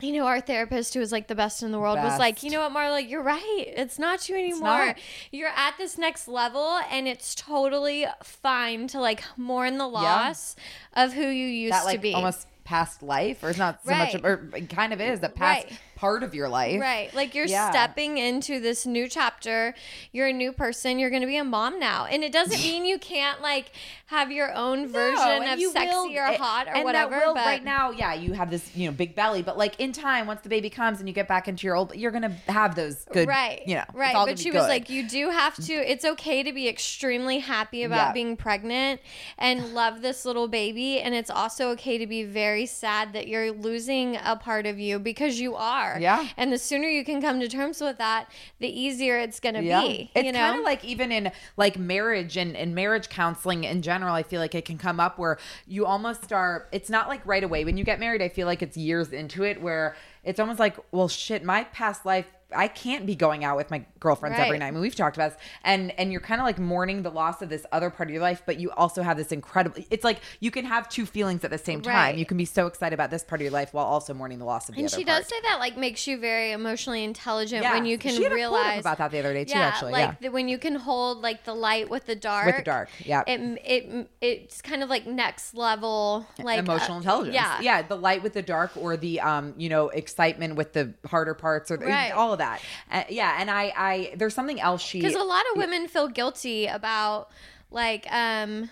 you 0.00 0.12
know, 0.12 0.26
our 0.26 0.40
therapist, 0.40 0.92
who 0.92 1.00
was 1.00 1.10
like 1.10 1.26
the 1.26 1.34
best 1.34 1.62
in 1.62 1.72
the 1.72 1.78
world, 1.78 1.98
was 1.98 2.18
like, 2.18 2.42
you 2.42 2.50
know 2.50 2.60
what, 2.60 2.72
Marla, 2.72 3.08
you're 3.08 3.22
right. 3.22 3.64
It's 3.68 3.98
not 3.98 4.28
you 4.28 4.36
anymore. 4.36 4.60
not. 4.60 4.98
You're 5.30 5.48
at 5.48 5.78
this 5.78 5.96
next 5.96 6.28
level, 6.28 6.78
and 6.90 7.08
it's 7.08 7.34
totally 7.34 8.06
fine 8.22 8.88
to 8.88 9.00
like 9.00 9.24
mourn 9.38 9.78
the 9.78 9.88
loss 9.88 10.54
of 10.92 11.14
who 11.14 11.26
you 11.26 11.46
used 11.46 11.72
that 11.72 11.80
to 11.80 11.86
like 11.86 12.02
be. 12.02 12.12
almost 12.12 12.46
past 12.64 13.02
life, 13.02 13.42
or 13.42 13.48
it's 13.50 13.58
not 13.58 13.82
so 13.84 13.90
much, 13.90 14.12
Right. 14.12 14.14
of, 14.16 14.24
or 14.24 14.50
it 14.54 14.68
kind 14.68 14.92
of 14.92 15.00
is 15.00 15.20
that 15.20 15.34
past 15.34 15.64
Right. 15.64 15.78
Part 15.96 16.22
of 16.22 16.34
your 16.34 16.48
life. 16.48 16.80
Right. 16.80 17.12
Like 17.14 17.34
you're 17.34 17.46
Yeah. 17.46 17.70
stepping 17.70 18.18
into 18.18 18.60
this 18.60 18.86
new 18.86 19.08
chapter. 19.08 19.74
You're 20.12 20.28
a 20.28 20.32
new 20.32 20.52
person. 20.52 20.98
You're 21.00 21.10
going 21.10 21.22
to 21.22 21.26
be 21.26 21.38
a 21.38 21.44
mom 21.44 21.80
now. 21.80 22.04
And 22.04 22.22
it 22.22 22.30
doesn't 22.30 22.60
mean 22.60 22.84
you 22.84 22.98
can't 22.98 23.42
like 23.42 23.72
have 24.06 24.30
your 24.30 24.54
own 24.54 24.86
version 24.86 25.42
No, 25.42 25.52
of 25.54 25.60
sexy 25.72 25.88
will- 25.88 26.16
or 26.16 26.26
and- 26.26 26.36
hot 26.36 26.68
or 26.72 26.84
whatever. 26.84 27.16
Will, 27.16 27.34
but 27.34 27.44
right 27.46 27.64
now, 27.64 27.90
yeah, 27.90 28.14
you 28.14 28.34
have 28.34 28.50
this, 28.50 28.70
you 28.76 28.86
know, 28.86 28.92
big 28.92 29.16
belly, 29.16 29.42
but 29.42 29.58
like 29.58 29.80
in 29.80 29.90
time, 29.92 30.26
once 30.28 30.42
the 30.42 30.48
baby 30.48 30.70
comes 30.70 31.00
and 31.00 31.08
you 31.08 31.14
get 31.14 31.26
back 31.26 31.48
into 31.48 31.66
your 31.66 31.74
old, 31.74 31.96
you're 31.96 32.12
gonna 32.12 32.36
have 32.46 32.76
those 32.76 33.04
good, 33.12 33.26
right. 33.26 33.62
You 33.66 33.76
know, 33.76 33.84
right. 33.94 34.14
But 34.14 34.38
she 34.38 34.50
was 34.52 34.62
good. 34.62 34.68
like, 34.68 34.90
you 34.90 35.08
do 35.08 35.30
have 35.30 35.56
to, 35.64 35.72
it's 35.72 36.04
okay 36.04 36.42
to 36.44 36.52
be 36.52 36.68
extremely 36.68 37.38
happy 37.40 37.82
about 37.82 38.08
Yeah. 38.08 38.12
being 38.12 38.36
pregnant 38.36 39.00
and 39.38 39.74
love 39.74 40.02
this 40.02 40.24
little 40.24 40.46
baby. 40.46 41.00
And 41.00 41.14
it's 41.14 41.30
also 41.30 41.70
okay 41.70 41.98
to 41.98 42.06
be 42.06 42.22
very 42.22 42.66
sad 42.66 43.12
that 43.14 43.26
you're 43.26 43.50
losing 43.50 44.16
a 44.22 44.36
part 44.36 44.66
of 44.66 44.78
you 44.78 44.98
because 45.00 45.40
you 45.40 45.56
are. 45.56 45.85
Yeah. 45.98 46.28
And 46.36 46.52
the 46.52 46.58
sooner 46.58 46.88
you 46.88 47.04
can 47.04 47.20
come 47.20 47.40
to 47.40 47.48
terms 47.48 47.80
with 47.80 47.98
that, 47.98 48.30
the 48.58 48.68
easier 48.68 49.18
it's 49.18 49.40
going 49.40 49.54
to 49.54 49.60
be. 49.60 50.10
It's 50.14 50.24
you 50.24 50.32
know? 50.32 50.38
kind 50.38 50.58
of 50.58 50.64
like 50.64 50.84
even 50.84 51.12
in 51.12 51.32
like 51.56 51.78
marriage 51.78 52.36
and, 52.36 52.56
and 52.56 52.74
marriage 52.74 53.08
counseling 53.08 53.64
in 53.64 53.82
general, 53.82 54.14
I 54.14 54.22
feel 54.22 54.40
like 54.40 54.54
it 54.54 54.64
can 54.64 54.78
come 54.78 55.00
up 55.00 55.18
where 55.18 55.38
you 55.66 55.86
almost 55.86 56.32
are, 56.32 56.66
it's 56.72 56.90
not 56.90 57.08
like 57.08 57.24
right 57.26 57.44
away. 57.44 57.64
When 57.64 57.76
you 57.76 57.84
get 57.84 58.00
married, 58.00 58.22
I 58.22 58.28
feel 58.28 58.46
like 58.46 58.62
it's 58.62 58.76
years 58.76 59.12
into 59.12 59.44
it 59.44 59.60
where 59.60 59.96
it's 60.24 60.40
almost 60.40 60.58
like, 60.58 60.76
well, 60.90 61.08
shit, 61.08 61.44
my 61.44 61.64
past 61.64 62.04
life, 62.04 62.26
I 62.54 62.68
can't 62.68 63.06
be 63.06 63.16
going 63.16 63.44
out 63.44 63.56
with 63.56 63.70
my 63.72 63.84
girlfriends 63.98 64.38
every 64.38 64.58
night. 64.58 64.68
I 64.68 64.70
mean, 64.70 64.80
we've 64.80 64.94
talked 64.94 65.16
about 65.16 65.32
this, 65.32 65.40
and 65.64 65.90
and 65.98 66.12
you're 66.12 66.20
kind 66.20 66.40
of 66.40 66.44
like 66.46 66.58
mourning 66.60 67.02
the 67.02 67.10
loss 67.10 67.42
of 67.42 67.48
this 67.48 67.66
other 67.72 67.90
part 67.90 68.08
of 68.08 68.12
your 68.12 68.22
life, 68.22 68.42
but 68.46 68.60
you 68.60 68.70
also 68.70 69.02
have 69.02 69.16
this 69.16 69.32
incredible. 69.32 69.82
It's 69.90 70.04
like 70.04 70.20
you 70.38 70.52
can 70.52 70.64
have 70.64 70.88
two 70.88 71.06
feelings 71.06 71.42
at 71.44 71.50
the 71.50 71.58
same 71.58 71.82
time. 71.82 71.94
Right. 71.94 72.16
You 72.16 72.24
can 72.24 72.36
be 72.36 72.44
so 72.44 72.66
excited 72.68 72.94
about 72.94 73.10
this 73.10 73.24
part 73.24 73.40
of 73.40 73.42
your 73.42 73.50
life 73.52 73.74
while 73.74 73.84
also 73.84 74.14
mourning 74.14 74.38
the 74.38 74.44
loss 74.44 74.68
of 74.68 74.76
the 74.76 74.80
And 74.80 74.86
other 74.88 74.94
And 74.96 75.00
she 75.00 75.04
part. 75.04 75.22
does 75.22 75.28
say 75.28 75.36
that 75.42 75.58
like 75.58 75.76
makes 75.76 76.06
you 76.06 76.18
very 76.18 76.52
emotionally 76.52 77.02
intelligent 77.02 77.62
Yeah. 77.64 77.72
when 77.74 77.84
you 77.84 77.98
can 77.98 78.14
She 78.14 78.22
had 78.22 78.30
a 78.30 78.34
realize 78.36 78.80
about 78.80 78.98
that 78.98 79.10
the 79.10 79.18
other 79.18 79.32
day, 79.32 79.44
too, 79.44 79.58
Yeah, 79.58 79.64
actually, 79.66 79.92
like 79.92 80.08
yeah. 80.08 80.14
the, 80.20 80.28
when 80.30 80.48
you 80.48 80.58
can 80.58 80.76
hold 80.76 81.22
like 81.22 81.44
the 81.44 81.54
light 81.54 81.90
with 81.90 82.06
the 82.06 82.14
dark. 82.16 82.46
With 82.46 82.56
the 82.58 82.62
dark, 82.62 82.90
yeah. 83.04 83.24
It 83.26 83.40
it 83.64 84.08
it's 84.20 84.62
kind 84.62 84.84
of 84.84 84.88
like 84.88 85.04
next 85.06 85.54
level 85.54 86.26
like 86.38 86.60
emotional 86.60 86.94
uh, 86.98 87.00
intelligence. 87.00 87.34
Yeah, 87.34 87.60
yeah, 87.60 87.82
the 87.82 87.96
light 87.96 88.22
with 88.22 88.34
the 88.34 88.42
dark, 88.42 88.70
or 88.76 88.96
the 88.96 89.20
um, 89.20 89.54
you 89.56 89.68
know, 89.68 89.88
excitement 89.88 90.54
with 90.54 90.74
the 90.74 90.94
harder 91.06 91.34
parts, 91.34 91.72
or 91.72 91.76
the, 91.76 91.86
Right. 91.86 92.12
all 92.12 92.32
of 92.32 92.38
that. 92.38 92.45
Uh, 92.90 93.04
yeah, 93.08 93.36
and 93.40 93.50
I, 93.50 93.72
I, 93.76 94.12
there's 94.16 94.34
something 94.34 94.60
else 94.60 94.82
she 94.82 95.00
Because 95.00 95.14
a 95.14 95.22
lot 95.24 95.44
of 95.52 95.58
women 95.58 95.88
feel 95.88 96.08
guilty 96.08 96.66
about 96.66 97.28
like 97.70 98.06
um 98.12 98.70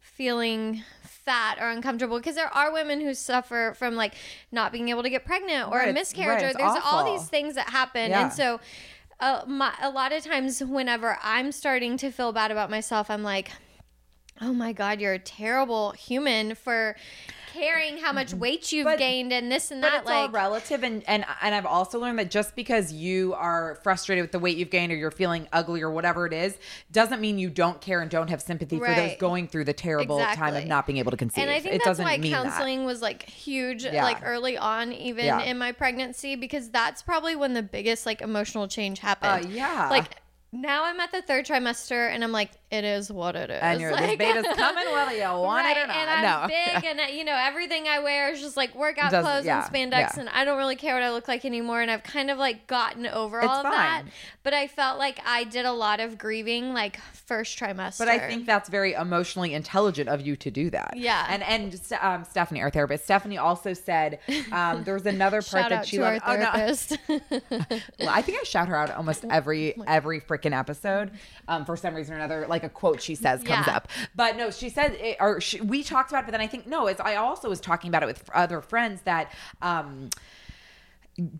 feeling 0.00 0.82
fat 1.04 1.58
or 1.60 1.70
uncomfortable 1.70 2.18
because 2.18 2.34
there 2.34 2.52
are 2.54 2.72
women 2.72 3.00
who 3.00 3.14
suffer 3.14 3.74
from 3.78 3.94
like 3.94 4.14
not 4.50 4.72
being 4.72 4.88
able 4.88 5.02
to 5.02 5.10
get 5.10 5.24
pregnant 5.24 5.68
or 5.70 5.78
Right, 5.78 5.88
a 5.88 5.92
miscarriage. 5.92 6.42
right, 6.42 6.54
or 6.54 6.58
there's 6.58 6.82
all 6.84 7.04
these 7.16 7.28
things 7.28 7.54
that 7.54 7.70
happen. 7.70 8.10
Yeah. 8.10 8.22
and 8.24 8.32
so 8.32 8.60
uh, 9.20 9.42
my, 9.46 9.72
a 9.80 9.88
lot 9.90 10.12
of 10.12 10.24
times 10.24 10.60
whenever 10.64 11.16
i'm 11.22 11.52
starting 11.52 11.96
to 11.96 12.10
feel 12.10 12.32
bad 12.32 12.50
about 12.50 12.70
myself 12.70 13.08
i'm 13.08 13.22
like 13.22 13.52
oh 14.40 14.52
my 14.52 14.72
god 14.72 15.00
you're 15.00 15.12
a 15.12 15.18
terrible 15.18 15.92
human 15.92 16.56
for 16.56 16.96
caring 17.52 17.98
how 17.98 18.12
much 18.12 18.32
weight 18.32 18.72
you've 18.72 18.84
But- 18.84 18.98
gained 18.98 19.32
and 19.32 19.50
this 19.52 19.70
and 19.70 19.82
But 19.82 19.90
that 19.90 20.02
it's 20.02 20.10
all 20.10 20.28
relative, 20.30 20.82
and 20.82 21.02
and 21.06 21.24
and 21.40 21.54
I've 21.54 21.66
also 21.66 21.98
learned 21.98 22.18
that 22.18 22.30
just 22.30 22.56
because 22.56 22.92
you 22.92 23.34
are 23.34 23.76
frustrated 23.82 24.22
with 24.22 24.32
the 24.32 24.38
weight 24.38 24.56
you've 24.56 24.70
gained, 24.70 24.92
or 24.92 24.96
you're 24.96 25.10
feeling 25.10 25.48
ugly, 25.52 25.82
or 25.82 25.90
whatever 25.90 26.26
it 26.26 26.32
is, 26.32 26.56
doesn't 26.90 27.20
mean 27.20 27.38
you 27.38 27.50
don't 27.50 27.80
care 27.80 28.00
and 28.00 28.10
don't 28.10 28.28
have 28.30 28.40
sympathy 28.42 28.78
for 28.78 28.92
those 28.94 29.16
going 29.18 29.48
through 29.48 29.64
the 29.64 29.72
terrible 29.72 30.18
time 30.18 30.54
of 30.56 30.66
not 30.66 30.86
being 30.86 30.98
able 30.98 31.10
to 31.10 31.16
conceive. 31.16 31.42
And 31.42 31.50
I 31.50 31.60
think 31.60 31.74
it 31.74 31.82
that's 31.84 31.98
why 31.98 32.16
mean 32.18 32.30
that. 32.30 32.42
counseling 32.44 32.84
was 32.84 33.02
like 33.02 33.28
huge, 33.28 33.84
Yeah. 33.84 34.02
like 34.04 34.18
early 34.24 34.56
on, 34.56 34.92
even 34.92 35.24
Yeah. 35.26 35.40
in 35.42 35.58
my 35.58 35.72
pregnancy, 35.72 36.36
because 36.36 36.70
that's 36.70 37.02
probably 37.02 37.36
when 37.36 37.52
the 37.54 37.62
biggest 37.62 38.06
like 38.06 38.20
emotional 38.22 38.68
change 38.68 38.98
happened. 39.00 39.46
Uh, 39.46 39.48
yeah. 39.48 39.88
Like 39.90 40.06
now 40.54 40.84
I'm 40.84 41.00
at 41.00 41.10
the 41.12 41.22
third 41.22 41.46
trimester, 41.46 42.10
and 42.10 42.22
I'm 42.22 42.32
like, 42.32 42.50
it 42.72 42.84
is 42.84 43.12
what 43.12 43.36
it 43.36 43.50
is. 43.50 43.58
And 43.60 43.80
you're 43.80 43.92
like, 43.92 44.18
this 44.18 44.34
beta's 44.34 44.46
coming 44.56 44.90
whether 44.90 45.12
you 45.12 45.22
want 45.24 45.64
right, 45.64 45.76
it 45.76 45.84
or 45.84 45.86
not. 45.86 45.96
And 45.96 46.26
I'm 46.26 46.48
no. 46.48 46.48
big, 46.48 46.84
and 46.84 47.14
you 47.14 47.22
know 47.22 47.36
everything 47.36 47.86
I 47.86 47.98
wear 48.00 48.32
is 48.32 48.40
just 48.40 48.56
like 48.56 48.74
workout 48.74 49.10
Doesn't- 49.10 49.30
clothes 49.30 49.44
yeah, 49.44 49.66
and 49.66 49.74
spandex, 49.92 50.16
yeah. 50.16 50.20
and 50.20 50.28
I 50.30 50.46
don't 50.46 50.56
really 50.56 50.76
care 50.76 50.94
what 50.94 51.02
I 51.02 51.12
look 51.12 51.28
like 51.28 51.44
anymore. 51.44 51.82
And 51.82 51.90
I've 51.90 52.02
kind 52.02 52.30
of 52.30 52.38
like 52.38 52.66
gotten 52.66 53.06
over 53.06 53.42
all 53.42 53.58
It's 53.58 53.66
of 53.66 53.70
that, 53.70 54.02
fine. 54.04 54.12
but 54.42 54.54
I 54.54 54.66
felt 54.68 54.98
like 54.98 55.20
I 55.26 55.44
did 55.44 55.66
a 55.66 55.72
lot 55.72 56.00
of 56.00 56.16
grieving, 56.16 56.72
like 56.72 56.98
first 57.26 57.58
trimester. 57.58 57.98
But 57.98 58.08
I 58.08 58.18
think 58.18 58.46
that's 58.46 58.70
very 58.70 58.94
emotionally 58.94 59.52
intelligent 59.52 60.08
of 60.08 60.22
you 60.22 60.34
to 60.36 60.50
do 60.50 60.70
that. 60.70 60.94
Yeah. 60.96 61.26
And 61.28 61.42
and 61.42 61.80
um, 62.00 62.24
Stephanie, 62.24 62.62
our 62.62 62.70
therapist, 62.70 63.04
Stephanie 63.04 63.36
also 63.36 63.74
said 63.74 64.18
um, 64.50 64.82
there 64.84 64.94
was 64.94 65.04
another 65.04 65.42
part 65.42 65.68
that 65.68 65.86
she 65.86 65.98
loved. 65.98 66.22
Oh, 66.26 66.36
no. 66.36 66.50
therapist. 66.52 66.98
Well, 67.98 68.08
I 68.08 68.22
think 68.22 68.38
I 68.40 68.44
shout 68.44 68.68
her 68.68 68.76
out 68.76 68.90
almost 68.90 69.24
every 69.28 69.74
every 69.86 70.20
freaking 70.20 70.58
episode. 70.58 71.10
Um, 71.48 71.64
for 71.64 71.76
some 71.76 71.94
reason 71.94 72.14
or 72.14 72.18
another, 72.18 72.46
like 72.48 72.61
a 72.64 72.68
quote 72.68 73.00
she 73.02 73.14
says 73.14 73.42
comes 73.42 73.66
Yeah. 73.66 73.76
up. 73.76 73.88
But 74.14 74.36
no, 74.36 74.50
she 74.50 74.68
said, 74.68 74.92
it, 74.94 75.16
or 75.20 75.40
she, 75.40 75.60
we 75.60 75.82
talked 75.82 76.10
about 76.10 76.20
it. 76.24 76.26
But 76.26 76.32
then 76.32 76.40
I 76.40 76.46
think 76.46 76.66
no, 76.66 76.86
as 76.86 77.00
I 77.00 77.16
also 77.16 77.48
was 77.48 77.60
talking 77.60 77.88
about 77.88 78.02
it 78.02 78.06
with 78.06 78.28
other 78.34 78.60
friends 78.60 79.02
that. 79.02 79.32
um 79.60 80.10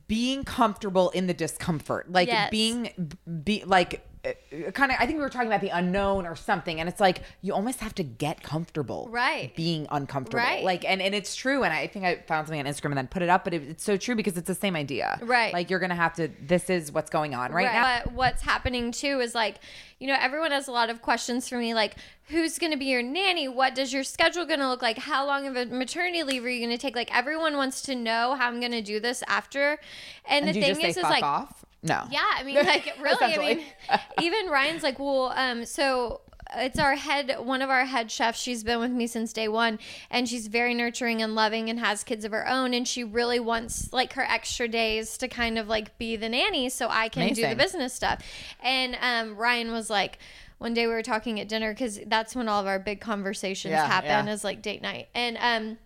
being 0.06 0.44
comfortable 0.44 1.08
in 1.10 1.26
the 1.26 1.32
discomfort 1.32 2.12
like 2.12 2.28
Yes. 2.28 2.50
being 2.50 3.16
be 3.42 3.64
like 3.64 4.06
Uh, 4.24 4.70
kind 4.70 4.92
of 4.92 4.98
i 5.00 5.04
think 5.06 5.16
we 5.16 5.22
were 5.22 5.28
talking 5.28 5.48
about 5.48 5.60
the 5.60 5.68
unknown 5.70 6.26
or 6.26 6.36
something 6.36 6.78
and 6.78 6.88
it's 6.88 7.00
like 7.00 7.22
you 7.40 7.52
almost 7.52 7.80
have 7.80 7.92
to 7.92 8.04
get 8.04 8.40
comfortable 8.40 9.08
Right. 9.10 9.52
being 9.56 9.88
uncomfortable 9.90 10.38
Right. 10.38 10.62
like 10.62 10.84
and 10.84 11.02
and 11.02 11.12
it's 11.12 11.34
true 11.34 11.64
and 11.64 11.74
i 11.74 11.88
think 11.88 12.04
i 12.04 12.14
found 12.28 12.46
something 12.46 12.60
on 12.64 12.66
instagram 12.72 12.90
and 12.90 12.98
then 12.98 13.08
put 13.08 13.22
it 13.22 13.28
up 13.28 13.42
but 13.42 13.52
it, 13.52 13.62
it's 13.68 13.82
so 13.82 13.96
true 13.96 14.14
because 14.14 14.36
it's 14.36 14.46
the 14.46 14.54
same 14.54 14.76
idea 14.76 15.18
Right. 15.22 15.52
like 15.52 15.70
you're 15.70 15.80
gonna 15.80 15.96
have 15.96 16.14
to 16.14 16.28
this 16.40 16.70
is 16.70 16.92
what's 16.92 17.10
going 17.10 17.34
on 17.34 17.50
right, 17.50 17.64
now 17.72 18.02
But 18.04 18.12
what's 18.12 18.42
happening 18.42 18.92
too 18.92 19.18
is 19.18 19.34
like, 19.34 19.56
you 19.98 20.06
know, 20.06 20.16
everyone 20.20 20.52
has 20.52 20.68
a 20.68 20.72
lot 20.72 20.88
of 20.88 21.02
questions 21.02 21.48
for 21.48 21.56
me, 21.58 21.74
like, 21.74 21.94
who's 22.28 22.58
going 22.58 22.72
to 22.72 22.78
be 22.78 22.86
your 22.86 23.02
nanny? 23.04 23.46
What 23.46 23.74
does 23.76 23.92
your 23.92 24.02
schedule 24.02 24.44
to 24.46 24.68
look 24.68 24.82
like? 24.82 24.98
How 24.98 25.24
long 25.24 25.46
of 25.46 25.56
a 25.56 25.66
maternity 25.66 26.22
leave 26.24 26.44
are 26.44 26.50
you 26.50 26.58
going 26.58 26.76
to 26.76 26.80
take? 26.80 26.96
Like, 26.96 27.14
everyone 27.16 27.56
wants 27.56 27.82
to 27.82 27.94
know 27.94 28.34
how 28.34 28.48
I'm 28.48 28.58
going 28.58 28.72
to 28.72 28.82
do 28.82 28.98
this 28.98 29.22
after. 29.28 29.78
And, 30.26 30.44
and 30.46 30.48
the 30.48 30.60
thing 30.60 30.80
is, 30.80 30.96
is 30.96 31.02
like, 31.04 31.22
off 31.22 31.64
no. 31.82 32.04
Yeah, 32.10 32.24
I 32.36 32.42
mean, 32.42 32.54
like, 32.66 32.94
really, 33.00 33.34
I 33.34 33.38
mean, 33.38 33.64
even 34.20 34.46
Ryan's 34.48 34.82
like, 34.82 34.98
well, 34.98 35.32
um, 35.36 35.64
so 35.64 36.20
it's 36.54 36.78
our 36.78 36.94
head 36.96 37.34
one 37.40 37.62
of 37.62 37.70
our 37.70 37.86
head 37.86 38.10
chefs 38.10 38.38
she's 38.38 38.62
been 38.62 38.78
with 38.78 38.90
me 38.90 39.06
since 39.06 39.32
day 39.32 39.48
one 39.48 39.78
and 40.10 40.28
she's 40.28 40.48
very 40.48 40.74
nurturing 40.74 41.22
and 41.22 41.34
loving 41.34 41.70
and 41.70 41.80
has 41.80 42.04
kids 42.04 42.26
of 42.26 42.32
her 42.32 42.46
own 42.46 42.74
and 42.74 42.86
she 42.86 43.02
really 43.02 43.40
wants 43.40 43.90
like 43.90 44.12
her 44.12 44.22
extra 44.22 44.68
days 44.68 45.16
to 45.16 45.28
kind 45.28 45.56
of 45.56 45.66
like 45.68 45.96
be 45.96 46.14
the 46.14 46.28
nanny 46.28 46.68
so 46.68 46.88
i 46.90 47.08
can 47.08 47.32
do 47.32 47.48
the 47.48 47.56
business 47.56 47.94
stuff. 47.94 48.22
And 48.62 48.98
um, 49.00 49.36
ryan 49.36 49.72
was 49.72 49.88
like 49.88 50.18
one 50.58 50.74
day 50.74 50.86
we 50.86 50.92
were 50.92 51.02
talking 51.02 51.40
at 51.40 51.48
dinner 51.48 51.72
because 51.72 51.98
that's 52.06 52.36
when 52.36 52.48
all 52.48 52.60
of 52.60 52.66
our 52.66 52.78
big 52.78 53.00
conversations 53.00 53.72
Yeah, 53.72 53.86
happen 53.86 54.26
yeah. 54.26 54.32
is 54.32 54.44
like 54.44 54.60
date 54.62 54.82
night. 54.82 55.08
And 55.14 55.38
um 55.40 55.78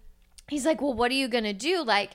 he's 0.49 0.65
like, 0.65 0.81
well, 0.81 0.93
what 0.95 1.11
are 1.11 1.15
you 1.15 1.29
gonna 1.29 1.53
do? 1.53 1.83
Like, 1.83 2.13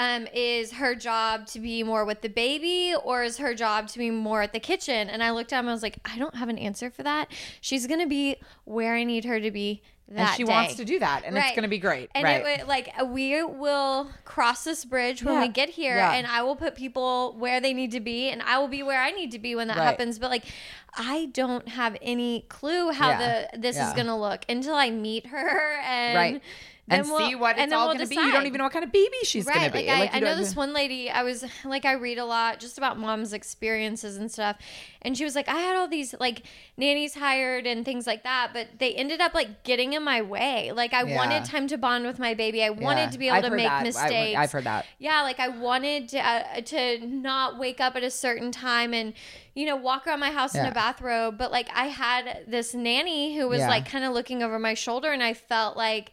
um, 0.00 0.26
is 0.34 0.72
her 0.72 0.94
job 0.94 1.46
to 1.48 1.60
be 1.60 1.82
more 1.82 2.04
with 2.06 2.22
the 2.22 2.28
baby, 2.30 2.94
or 3.04 3.22
is 3.22 3.36
her 3.36 3.54
job 3.54 3.86
to 3.88 3.98
be 3.98 4.10
more 4.10 4.40
at 4.42 4.52
the 4.54 4.60
kitchen? 4.60 5.10
And 5.10 5.22
I 5.22 5.30
looked 5.30 5.52
at 5.52 5.60
him, 5.60 5.68
I 5.68 5.72
was 5.72 5.82
like, 5.82 5.98
I 6.04 6.18
don't 6.18 6.34
have 6.36 6.48
an 6.48 6.56
answer 6.58 6.90
for 6.90 7.02
that. 7.02 7.30
She's 7.60 7.86
gonna 7.86 8.06
be 8.06 8.36
where 8.64 8.94
I 8.94 9.04
need 9.04 9.24
her 9.26 9.38
to 9.40 9.50
be 9.50 9.82
that 10.08 10.30
and 10.30 10.36
she 10.36 10.42
day. 10.44 10.52
wants 10.52 10.74
to 10.74 10.84
do 10.84 10.98
that 10.98 11.22
and 11.24 11.38
it's 11.38 11.54
gonna 11.54 11.68
be 11.68 11.78
great 11.78 12.10
And 12.16 12.24
right 12.24 12.44
it 12.60 12.66
like 12.66 12.92
we 13.06 13.44
will 13.44 14.10
cross 14.24 14.64
this 14.64 14.84
bridge 14.84 15.22
when 15.22 15.34
Yeah. 15.34 15.40
we 15.42 15.48
get 15.48 15.68
here, 15.68 15.94
Yeah. 15.96 16.14
and 16.14 16.26
I 16.26 16.42
will 16.42 16.56
put 16.56 16.74
people 16.74 17.36
where 17.38 17.60
they 17.60 17.72
need 17.72 17.92
to 17.92 18.00
be, 18.00 18.28
and 18.30 18.42
I 18.42 18.58
will 18.58 18.66
be 18.68 18.82
where 18.82 19.00
I 19.00 19.10
need 19.12 19.30
to 19.32 19.38
be 19.38 19.54
when 19.54 19.68
that 19.68 19.76
Right. 19.76 19.84
happens. 19.84 20.18
But 20.18 20.30
like, 20.30 20.44
I 20.96 21.28
don't 21.32 21.68
have 21.68 21.96
any 22.02 22.44
clue 22.48 22.90
how 22.90 23.10
Yeah. 23.10 23.46
the 23.52 23.58
this 23.58 23.76
is 23.76 23.92
gonna 23.92 24.18
look 24.18 24.44
until 24.48 24.74
I 24.74 24.90
meet 24.90 25.26
her 25.26 25.78
and 25.84 26.16
right 26.16 26.42
and 26.90 27.06
we'll- 27.08 27.18
see 27.18 27.34
what 27.34 27.58
it's 27.58 27.72
all 27.72 27.86
we'll 27.88 27.94
gonna 27.96 28.06
be 28.08 28.14
you 28.16 28.32
don't 28.32 28.46
even 28.46 28.58
know 28.58 28.64
what 28.64 28.72
kind 28.72 28.84
of 28.84 28.92
baby 28.92 29.16
she's 29.22 29.46
right 29.46 29.54
gonna 29.56 29.70
be 29.70 29.86
like, 29.86 29.88
I, 29.88 30.02
you 30.04 30.10
I 30.12 30.20
know 30.20 30.36
this 30.36 30.54
one 30.56 30.72
lady 30.72 31.10
i 31.10 31.22
was 31.22 31.44
like 31.64 31.84
i 31.84 31.92
read 31.92 32.18
a 32.18 32.24
lot 32.24 32.60
just 32.60 32.78
about 32.78 32.98
mom's 32.98 33.32
experiences 33.32 34.16
and 34.16 34.30
stuff 34.30 34.56
and 35.02 35.16
she 35.16 35.24
was 35.24 35.34
like 35.34 35.48
i 35.48 35.58
had 35.58 35.76
all 35.76 35.88
these 35.88 36.14
like 36.20 36.42
nannies 36.76 37.14
hired 37.14 37.66
and 37.66 37.84
things 37.84 38.06
like 38.06 38.22
that 38.24 38.50
but 38.52 38.66
they 38.78 38.92
ended 38.94 39.20
up 39.20 39.34
like 39.34 39.62
getting 39.64 39.92
in 39.92 40.02
my 40.02 40.20
way 40.22 40.72
like 40.72 40.92
i 40.92 41.02
Yeah. 41.02 41.16
wanted 41.16 41.44
time 41.44 41.66
to 41.68 41.78
bond 41.78 42.04
with 42.06 42.18
my 42.18 42.34
baby 42.34 42.62
i 42.62 42.70
wanted 42.70 43.02
Yeah. 43.02 43.10
to 43.10 43.18
be 43.18 43.26
able 43.28 43.36
I've 43.38 43.44
to 43.44 43.50
make 43.50 43.66
that. 43.66 43.82
Mistakes 43.82 44.38
I've 44.38 44.52
heard 44.52 44.64
that. 44.64 44.86
yeah 44.98 45.22
like 45.22 45.40
i 45.40 45.48
wanted 45.48 46.08
to, 46.10 46.18
uh, 46.18 46.60
to 46.62 47.06
not 47.06 47.58
wake 47.58 47.80
up 47.80 47.96
at 47.96 48.02
a 48.02 48.10
certain 48.10 48.50
time 48.52 48.92
and 48.94 49.14
you 49.54 49.66
know 49.66 49.76
walk 49.76 50.06
around 50.06 50.20
my 50.20 50.30
house 50.30 50.54
in 50.54 50.64
a 50.64 50.72
bathrobe 50.72 51.36
but 51.38 51.50
like 51.50 51.68
i 51.74 51.86
had 51.86 52.44
this 52.46 52.74
nanny 52.74 53.36
who 53.36 53.48
was 53.48 53.60
Yeah. 53.60 53.68
like 53.68 53.88
kind 53.88 54.04
of 54.04 54.12
looking 54.12 54.42
over 54.42 54.58
my 54.58 54.74
shoulder 54.74 55.10
and 55.12 55.22
i 55.22 55.34
felt 55.34 55.76
like 55.76 56.12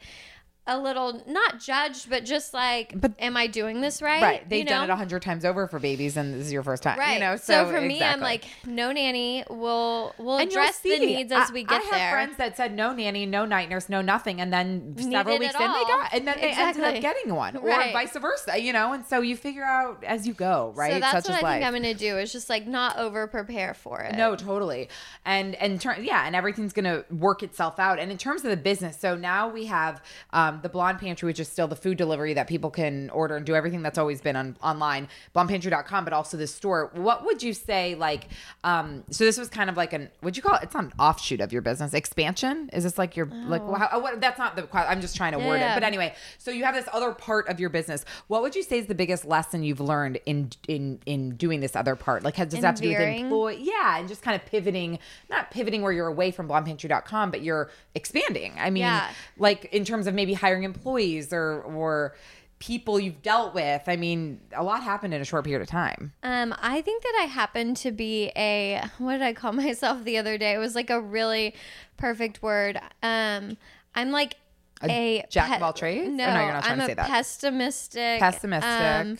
a 0.67 0.77
little 0.77 1.21
not 1.27 1.59
judged, 1.59 2.09
but 2.09 2.25
just 2.25 2.53
like, 2.53 2.93
But- 2.99 3.13
am 3.19 3.35
I 3.37 3.47
doing 3.47 3.81
this 3.81 4.01
right? 4.01 4.21
Right. 4.21 4.49
They've 4.49 4.59
You 4.59 4.65
done 4.65 4.89
it 4.89 4.93
a 4.93 4.95
hundred 4.95 5.21
times 5.21 5.45
over 5.45 5.67
for 5.67 5.79
babies, 5.79 6.17
and 6.17 6.33
this 6.33 6.45
is 6.47 6.51
your 6.53 6.63
first 6.63 6.83
time. 6.83 6.99
Right. 6.99 7.13
You 7.15 7.19
know. 7.19 7.35
so, 7.37 7.65
So, 7.65 7.71
for 7.71 7.81
me, 7.81 8.01
I'm 8.03 8.19
like, 8.19 8.43
no 8.65 8.91
nanny. 8.91 9.43
We'll 9.49 10.13
we'll 10.17 10.37
And 10.37 10.49
address 10.49 10.79
the 10.79 10.97
needs 10.99 11.31
as 11.31 11.49
I- 11.49 11.53
we 11.53 11.63
get 11.63 11.69
there. 11.69 11.79
I 11.79 11.83
have 11.83 11.91
there. 11.91 12.11
friends 12.11 12.37
that 12.37 12.57
said 12.57 12.73
no 12.75 12.93
nanny, 12.93 13.25
no 13.25 13.45
night 13.45 13.69
nurse, 13.69 13.89
no 13.89 14.01
nothing, 14.01 14.41
and 14.41 14.51
then 14.53 14.95
several 14.97 15.39
weeks 15.39 15.53
in 15.53 15.59
they 15.59 15.65
all. 15.65 15.85
got, 15.85 16.13
and 16.13 16.27
then 16.27 16.37
they 16.41 16.51
ended 16.51 16.83
up 16.83 17.01
getting 17.01 17.33
one, 17.33 17.55
or 17.57 17.67
Right. 17.67 17.93
vice 17.93 18.13
versa. 18.17 18.59
You 18.59 18.73
know, 18.73 18.93
and 18.93 19.05
so 19.05 19.21
you 19.21 19.35
figure 19.37 19.63
out 19.63 20.03
as 20.03 20.27
you 20.27 20.33
go, 20.33 20.73
right? 20.75 20.93
So 20.93 20.99
that's 20.99 21.25
Such 21.25 21.33
what 21.33 21.43
I 21.43 21.47
life. 21.47 21.61
think 21.61 21.67
I'm 21.67 21.73
gonna 21.73 21.93
do 21.93 22.17
is 22.17 22.31
just 22.31 22.49
like 22.49 22.67
not 22.67 22.97
over 22.97 23.27
prepare 23.27 23.73
for 23.73 24.01
it. 24.01 24.15
No, 24.15 24.35
totally. 24.35 24.89
And 25.25 25.55
and 25.55 25.79
turn 25.79 26.03
yeah, 26.03 26.25
and 26.25 26.35
everything's 26.35 26.73
gonna 26.73 27.03
work 27.09 27.43
itself 27.43 27.79
out. 27.79 27.99
And 27.99 28.11
in 28.11 28.17
terms 28.17 28.43
of 28.43 28.49
the 28.49 28.57
business, 28.57 28.97
so 28.99 29.15
now 29.15 29.47
we 29.47 29.65
have 29.67 30.01
um, 30.33 30.56
the 30.61 30.69
Blonde 30.69 30.99
Pantry, 30.99 31.27
which 31.27 31.39
is 31.39 31.47
still 31.47 31.67
the 31.67 31.75
food 31.75 31.97
delivery 31.97 32.33
that 32.33 32.47
people 32.47 32.69
can 32.71 33.09
order 33.11 33.35
and 33.35 33.45
do 33.45 33.55
everything 33.55 33.81
that's 33.83 33.97
always 33.97 34.19
been 34.21 34.35
on 34.35 34.57
online, 34.63 35.07
blondepantry.com, 35.35 36.03
but 36.03 36.13
also 36.13 36.35
the 36.37 36.47
store. 36.47 36.91
What 36.95 37.25
would 37.25 37.43
you 37.43 37.53
say 37.53 37.95
like 37.95 38.27
um 38.63 39.03
so 39.11 39.23
this 39.23 39.37
was 39.37 39.47
kind 39.49 39.69
of 39.69 39.77
like 39.77 39.93
an 39.93 40.09
would 40.23 40.35
you 40.35 40.43
call 40.43 40.55
it 40.55 40.63
it's 40.63 40.73
not 40.73 40.85
an 40.85 40.93
offshoot 40.99 41.39
of 41.41 41.53
your 41.53 41.61
business. 41.61 41.93
Expansion? 41.93 42.69
Is 42.73 42.83
this 42.83 42.97
like 42.97 43.15
your 43.15 43.27
like 43.27 43.61
how, 43.61 43.99
what 43.99 44.19
that's 44.19 44.39
not 44.39 44.55
the 44.55 44.67
I'm 44.73 45.01
just 45.01 45.15
trying 45.15 45.33
to 45.33 45.39
word 45.39 45.61
it. 45.61 45.73
But 45.75 45.83
anyway, 45.83 46.15
so 46.37 46.51
you 46.51 46.63
have 46.65 46.73
this 46.75 46.87
other 46.91 47.11
part 47.13 47.47
of 47.49 47.59
your 47.59 47.69
business. 47.69 48.03
What 48.27 48.41
would 48.41 48.55
you 48.55 48.63
say 48.63 48.79
is 48.79 48.87
the 48.87 48.95
biggest 48.95 49.23
lesson 49.25 49.63
you've 49.63 49.79
learned 49.79 50.19
in 50.25 50.49
in 50.67 50.99
in 51.05 51.35
doing 51.35 51.59
this 51.59 51.75
other 51.75 51.95
part? 51.95 52.23
Like 52.23 52.35
has 52.35 52.47
does 52.47 52.55
In 52.55 52.61
that 52.61 52.67
have 52.67 52.75
to 52.77 52.81
do 52.83 52.89
with 52.89 52.99
employee? 52.99 53.57
yeah, 53.61 53.99
and 53.99 54.07
just 54.07 54.21
kind 54.21 54.35
of 54.39 54.45
pivoting, 54.47 54.99
not 55.29 55.51
pivoting 55.51 55.81
where 55.81 55.91
you're 55.91 56.07
away 56.07 56.31
from 56.31 56.47
blondepantry.com, 56.47 57.31
but 57.31 57.41
you're 57.41 57.69
expanding. 57.95 58.53
I 58.57 58.69
mean, 58.69 58.81
Yeah. 58.83 59.09
like 59.37 59.65
in 59.73 59.83
terms 59.85 60.07
of 60.07 60.13
maybe 60.13 60.33
hiring 60.47 60.63
employees 60.63 61.33
or 61.33 61.61
or 61.61 62.15
people 62.59 62.99
you've 62.99 63.21
dealt 63.21 63.53
with. 63.53 63.83
I 63.87 63.97
mean, 63.97 64.39
a 64.53 64.63
lot 64.63 64.81
happened 64.81 65.13
in 65.13 65.21
a 65.21 65.25
short 65.25 65.43
period 65.45 65.61
of 65.61 65.67
time. 65.67 66.13
Um, 66.23 66.55
I 66.59 66.81
think 66.81 67.03
that 67.03 67.19
I 67.21 67.25
happen 67.25 67.75
to 67.75 67.91
be 67.91 68.31
a 68.35 68.81
what 68.97 69.13
did 69.13 69.21
I 69.21 69.33
call 69.33 69.51
myself 69.65 70.03
the 70.03 70.17
other 70.17 70.37
day? 70.37 70.53
It 70.53 70.57
was 70.57 70.73
like 70.73 70.89
a 70.89 71.01
really 71.01 71.53
perfect 71.97 72.41
word. 72.41 72.79
Um, 73.03 73.57
I'm 73.93 74.11
like 74.11 74.35
a, 74.83 75.25
jack 75.29 75.57
of 75.57 75.63
all 75.63 75.73
trades? 75.73 76.07
No, 76.09 76.33
no, 76.33 76.43
you're 76.43 76.53
not 76.53 76.63
trying 76.63 76.73
I'm 76.73 76.77
to 76.79 76.83
a 76.83 76.87
say 76.87 76.93
that. 76.93 77.07
pessimistic, 77.07 78.19
Pessimistic. 78.19 78.69
um, 78.69 79.17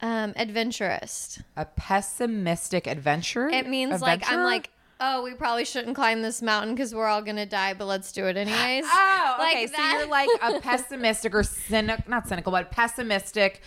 um, 0.00 0.32
adventurous. 0.36 1.42
A 1.56 1.64
pessimistic 1.64 2.86
adventure. 2.86 3.48
It 3.48 3.68
means 3.68 4.00
like 4.00 4.30
I'm 4.30 4.44
like. 4.44 4.70
Oh, 5.00 5.22
we 5.22 5.34
probably 5.34 5.64
shouldn't 5.64 5.96
climb 5.96 6.20
this 6.22 6.42
mountain 6.42 6.74
because 6.74 6.94
we're 6.94 7.06
all 7.06 7.22
gonna 7.22 7.46
die, 7.46 7.74
but 7.74 7.86
let's 7.86 8.12
do 8.12 8.26
it 8.26 8.36
anyways. 8.36 8.84
Oh, 8.86 9.36
Like 9.38 9.56
okay. 9.56 9.66
so 9.66 9.72
that. 9.72 9.96
you're 9.98 10.08
like 10.08 10.28
a 10.42 10.60
pessimistic 10.62 11.34
or 11.34 11.42
cynic, 11.42 12.08
not 12.08 12.28
cynical, 12.28 12.52
but 12.52 12.70
pessimistic, 12.70 13.62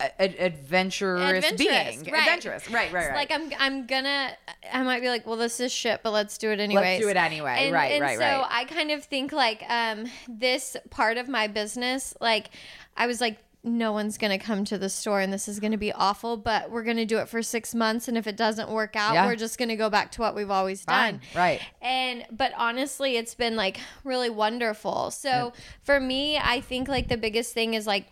a, 0.00 0.10
a- 0.18 0.46
adventurous, 0.46 1.52
being. 1.52 1.70
right. 1.70 1.98
Adventurous, 2.22 2.70
right, 2.70 2.90
right, 2.92 3.08
right. 3.08 3.14
Like 3.14 3.30
I'm, 3.30 3.50
I'm 3.58 3.86
gonna, 3.86 4.30
I 4.72 4.82
might 4.82 5.00
be 5.02 5.08
like, 5.08 5.26
well, 5.26 5.36
this 5.36 5.60
is 5.60 5.70
shit, 5.70 6.00
but 6.02 6.12
let's 6.12 6.38
do 6.38 6.50
it 6.50 6.58
anyways. 6.60 6.82
Let's 6.84 7.02
do 7.04 7.08
it 7.10 7.16
anyway. 7.18 7.64
And, 7.66 7.74
Right, 7.74 7.92
and 7.92 8.00
right, 8.02 8.16
so 8.18 8.24
right. 8.24 8.46
I 8.50 8.64
kind 8.64 8.90
of 8.90 9.04
think 9.04 9.32
like, 9.32 9.62
um, 9.68 10.06
this 10.28 10.76
part 10.88 11.18
of 11.18 11.28
my 11.28 11.46
business, 11.48 12.14
like, 12.20 12.48
I 12.96 13.06
was 13.06 13.20
like, 13.20 13.36
no 13.62 13.92
one's 13.92 14.16
gonna 14.18 14.38
come 14.38 14.64
to 14.64 14.78
the 14.78 14.88
store, 14.88 15.20
and 15.20 15.32
this 15.32 15.46
is 15.48 15.60
gonna 15.60 15.76
be 15.78 15.92
awful, 15.92 16.36
but 16.36 16.70
we're 16.70 16.82
gonna 16.82 17.04
do 17.04 17.18
it 17.18 17.28
for 17.28 17.42
six 17.42 17.74
months, 17.74 18.08
and 18.08 18.16
if 18.16 18.26
it 18.26 18.36
doesn't 18.36 18.70
work 18.70 18.96
out, 18.96 19.14
Yeah. 19.14 19.26
we're 19.26 19.36
just 19.36 19.58
gonna 19.58 19.76
go 19.76 19.90
back 19.90 20.10
to 20.12 20.20
what 20.22 20.34
we've 20.34 20.50
always 20.50 20.82
Fine, 20.82 21.14
done. 21.14 21.20
right. 21.34 21.60
And 21.82 22.24
but 22.30 22.52
honestly, 22.56 23.16
it's 23.16 23.34
been 23.34 23.56
like 23.56 23.78
really 24.04 24.30
wonderful. 24.30 25.10
So 25.10 25.52
for 25.82 26.00
me, 26.00 26.38
I 26.38 26.60
think 26.60 26.88
like 26.88 27.08
the 27.08 27.18
biggest 27.18 27.52
thing 27.52 27.74
is 27.74 27.86
like 27.86 28.06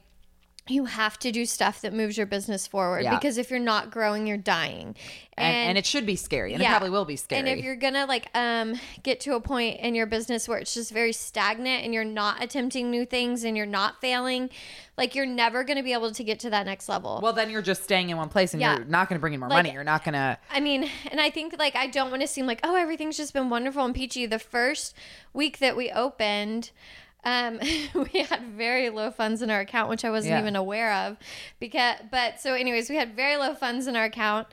you 0.70 0.84
have 0.86 1.18
to 1.20 1.32
do 1.32 1.44
stuff 1.46 1.80
that 1.82 1.92
moves 1.92 2.16
your 2.16 2.26
business 2.26 2.66
forward 2.66 3.04
Yeah. 3.04 3.14
because 3.14 3.38
if 3.38 3.50
you're 3.50 3.58
not 3.60 3.90
growing, 3.90 4.26
you're 4.26 4.36
dying. 4.36 4.94
and, 5.36 5.68
and 5.70 5.78
it 5.78 5.86
should 5.86 6.04
be 6.04 6.16
scary, 6.16 6.52
and 6.52 6.62
it 6.62 6.66
probably 6.66 6.90
will 6.90 7.04
be 7.04 7.14
scary. 7.16 7.38
And 7.38 7.48
if 7.48 7.64
you're 7.64 7.76
gonna 7.76 8.06
like 8.06 8.28
um 8.36 8.74
get 9.04 9.20
to 9.20 9.34
a 9.36 9.40
point 9.40 9.78
in 9.80 9.94
your 9.94 10.06
business 10.06 10.48
where 10.48 10.58
it's 10.58 10.74
just 10.74 10.90
very 10.92 11.12
stagnant 11.12 11.84
and 11.84 11.94
you're 11.94 12.04
not 12.04 12.42
attempting 12.42 12.90
new 12.90 13.06
things 13.06 13.44
and 13.44 13.56
you're 13.56 13.64
not 13.66 14.00
failing, 14.00 14.50
like 14.96 15.14
you're 15.14 15.26
never 15.26 15.62
gonna 15.64 15.82
be 15.84 15.92
able 15.92 16.10
to 16.10 16.24
get 16.24 16.40
to 16.40 16.50
that 16.50 16.66
next 16.66 16.88
level. 16.88 17.20
Well, 17.22 17.32
then 17.32 17.50
you're 17.50 17.62
just 17.62 17.84
staying 17.84 18.10
in 18.10 18.16
one 18.16 18.28
place 18.28 18.52
and 18.52 18.60
Yeah. 18.60 18.76
you're 18.76 18.84
not 18.84 19.08
going 19.08 19.16
to 19.16 19.20
bring 19.20 19.34
in 19.34 19.40
more 19.40 19.48
Like- 19.48 19.58
money. 19.64 19.72
You're 19.72 19.84
not 19.84 20.02
going 20.04 20.14
to. 20.14 20.36
I 20.50 20.58
mean, 20.60 20.90
and 21.10 21.20
I 21.20 21.30
think 21.30 21.56
like 21.58 21.76
I 21.76 21.86
don't 21.86 22.10
want 22.10 22.22
to 22.22 22.28
seem 22.28 22.46
like 22.46 22.60
oh 22.64 22.74
everything's 22.74 23.16
just 23.16 23.32
been 23.32 23.48
wonderful 23.48 23.84
and 23.84 23.94
peachy. 23.94 24.26
The 24.26 24.38
first 24.40 24.94
week 25.32 25.58
that 25.58 25.76
we 25.76 25.90
opened, 25.92 26.72
um, 27.28 27.58
we 28.12 28.20
had 28.22 28.42
very 28.56 28.90
low 28.90 29.10
funds 29.10 29.42
in 29.42 29.50
our 29.50 29.60
account, 29.60 29.90
which 29.90 30.04
I 30.04 30.10
wasn't 30.10 30.32
Yeah. 30.32 30.40
even 30.40 30.56
aware 30.56 30.92
of. 30.92 31.16
Because, 31.60 31.96
but 32.10 32.40
so 32.40 32.54
anyways, 32.54 32.88
we 32.90 32.96
had 32.96 33.14
very 33.14 33.36
low 33.36 33.54
funds 33.54 33.86
in 33.86 33.96
our 33.96 34.04
account, 34.04 34.46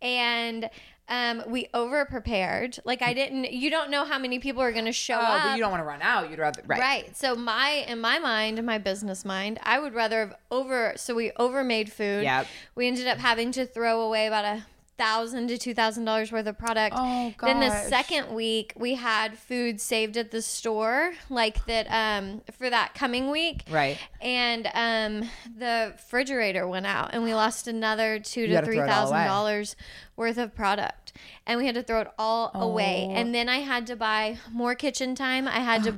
and 0.00 0.68
um, 1.08 1.42
we 1.48 1.68
over 1.74 2.04
prepared. 2.06 2.78
Like 2.84 3.02
I 3.02 3.12
didn't. 3.12 3.52
You 3.52 3.70
don't 3.70 3.90
know 3.90 4.04
how 4.04 4.18
many 4.18 4.38
people 4.38 4.62
are 4.62 4.72
going 4.72 4.84
to 4.86 4.92
show 4.92 5.16
Oh, 5.18 5.22
up. 5.22 5.42
but 5.44 5.54
you 5.56 5.60
don't 5.60 5.70
want 5.70 5.82
to 5.82 5.86
run 5.86 6.00
out. 6.00 6.30
You'd 6.30 6.38
rather. 6.38 6.62
Right. 6.66 6.80
Right. 6.80 7.16
So 7.16 7.34
my 7.34 7.84
in 7.88 8.00
my 8.00 8.18
mind, 8.18 8.58
in 8.58 8.64
my 8.64 8.78
business 8.78 9.24
mind, 9.24 9.58
I 9.62 9.78
would 9.78 9.94
rather 9.94 10.20
have 10.20 10.34
over 10.50 10.94
so 10.96 11.14
we 11.14 11.32
overmade 11.38 11.92
food. 11.92 12.22
Yep. 12.22 12.46
We 12.76 12.86
ended 12.86 13.08
up 13.08 13.18
having 13.18 13.52
to 13.52 13.66
throw 13.66 14.00
away 14.02 14.26
about 14.26 14.44
a 14.44 14.64
thousand 14.98 15.48
to 15.48 15.58
two 15.58 15.74
thousand 15.74 16.04
dollars 16.04 16.30
worth 16.30 16.46
of 16.46 16.58
product. 16.58 16.94
Oh, 16.98 17.32
Then 17.40 17.60
the 17.60 17.70
second 17.88 18.34
week 18.34 18.72
we 18.76 18.94
had 18.94 19.36
food 19.38 19.80
saved 19.80 20.16
at 20.16 20.30
the 20.30 20.42
store, 20.42 21.12
like 21.30 21.64
that 21.66 21.86
um 21.90 22.42
for 22.58 22.68
that 22.70 22.94
coming 22.94 23.30
week. 23.30 23.64
Right. 23.70 23.98
And 24.20 24.68
um 24.74 25.28
the 25.58 25.92
refrigerator 25.92 26.68
went 26.68 26.86
out 26.86 27.10
and 27.12 27.22
we 27.24 27.34
lost 27.34 27.66
another 27.66 28.18
two 28.18 28.46
to 28.46 28.62
three 28.62 28.76
throw 28.76 28.84
it 28.84 28.90
all 28.90 28.94
thousand 29.06 29.16
away. 29.16 29.26
dollars 29.26 29.76
worth 30.14 30.38
of 30.38 30.54
product. 30.54 31.12
And 31.46 31.58
we 31.58 31.66
had 31.66 31.74
to 31.74 31.82
throw 31.82 32.00
it 32.02 32.08
all 32.18 32.50
away. 32.54 33.06
Oh. 33.08 33.14
And 33.14 33.34
then 33.34 33.48
I 33.48 33.58
had 33.58 33.86
to 33.88 33.96
buy 33.96 34.38
more 34.50 34.74
kitchen 34.74 35.14
time. 35.14 35.48
I 35.48 35.60
had 35.60 35.82
to 35.84 35.94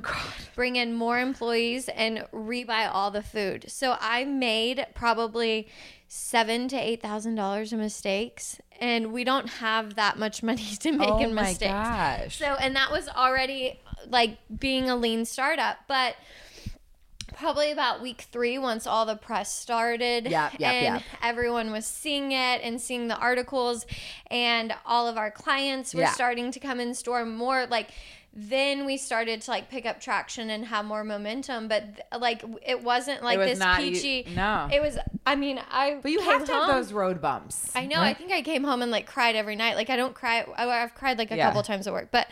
bring 0.55 0.77
in 0.77 0.93
more 0.93 1.19
employees 1.19 1.89
and 1.89 2.25
rebuy 2.33 2.89
all 2.91 3.11
the 3.11 3.21
food. 3.21 3.65
So 3.67 3.97
I 3.99 4.23
made 4.25 4.85
probably 4.95 5.67
seven 6.07 6.67
to 6.69 6.75
eight 6.77 7.01
thousand 7.01 7.35
dollars 7.35 7.73
in 7.73 7.79
mistakes. 7.79 8.59
And 8.79 9.13
we 9.13 9.23
don't 9.23 9.47
have 9.49 9.95
that 9.95 10.17
much 10.19 10.43
money 10.43 10.61
to 10.81 10.91
make 10.91 11.09
Oh 11.09 11.19
in 11.19 11.33
my 11.33 11.43
mistakes. 11.43 11.71
gosh. 11.71 12.37
So, 12.37 12.45
and 12.45 12.75
that 12.75 12.91
was 12.91 13.07
already 13.09 13.79
like 14.09 14.37
being 14.59 14.89
a 14.89 14.95
lean 14.95 15.25
startup, 15.25 15.77
but 15.87 16.15
probably 17.35 17.71
about 17.71 18.01
week 18.01 18.21
three, 18.31 18.57
once 18.57 18.85
all 18.87 19.05
the 19.05 19.15
press 19.15 19.53
started, 19.53 20.25
Yep, 20.29 20.53
yep, 20.59 20.73
and 20.73 20.95
yep. 20.95 21.03
everyone 21.21 21.71
was 21.71 21.85
seeing 21.85 22.31
it 22.31 22.61
and 22.63 22.79
seeing 22.79 23.07
the 23.07 23.17
articles, 23.17 23.85
and 24.31 24.73
all 24.85 25.07
of 25.07 25.17
our 25.17 25.31
clients 25.31 25.93
were 25.93 26.01
Yeah. 26.01 26.11
starting 26.11 26.51
to 26.51 26.59
come 26.59 26.79
in 26.79 26.93
store 26.93 27.25
more 27.25 27.65
like. 27.67 27.89
Then 28.37 28.85
we 28.85 28.97
started 28.97 29.41
to 29.43 29.51
like 29.51 29.69
pick 29.69 29.85
up 29.85 30.01
traction 30.01 30.49
and 30.49 30.65
have 30.65 30.83
more 30.83 31.05
momentum, 31.05 31.69
but 31.69 31.85
like 32.19 32.43
it 32.65 32.83
wasn't 32.83 33.23
like 33.23 33.37
was 33.39 33.57
this 33.57 33.77
peachy. 33.77 34.27
no. 34.35 34.67
it 34.73 34.81
was. 34.81 34.97
I 35.25 35.35
mean, 35.37 35.59
I. 35.71 35.99
But 36.01 36.11
you 36.11 36.19
have 36.19 36.43
to 36.45 36.51
home- 36.51 36.65
have 36.67 36.75
those 36.75 36.91
road 36.91 37.21
bumps. 37.21 37.71
I 37.75 37.85
know. 37.85 38.01
I 38.01 38.13
think 38.13 38.33
I 38.33 38.41
came 38.41 38.65
home 38.65 38.81
and 38.81 38.91
like 38.91 39.05
cried 39.05 39.37
every 39.37 39.55
night. 39.55 39.75
Like 39.77 39.89
I 39.89 39.95
don't 39.95 40.13
cry. 40.13 40.45
I've 40.57 40.93
cried 40.95 41.17
like 41.17 41.31
a 41.31 41.37
Yeah. 41.37 41.45
couple 41.47 41.63
times 41.63 41.87
at 41.87 41.93
work, 41.93 42.09
but 42.11 42.27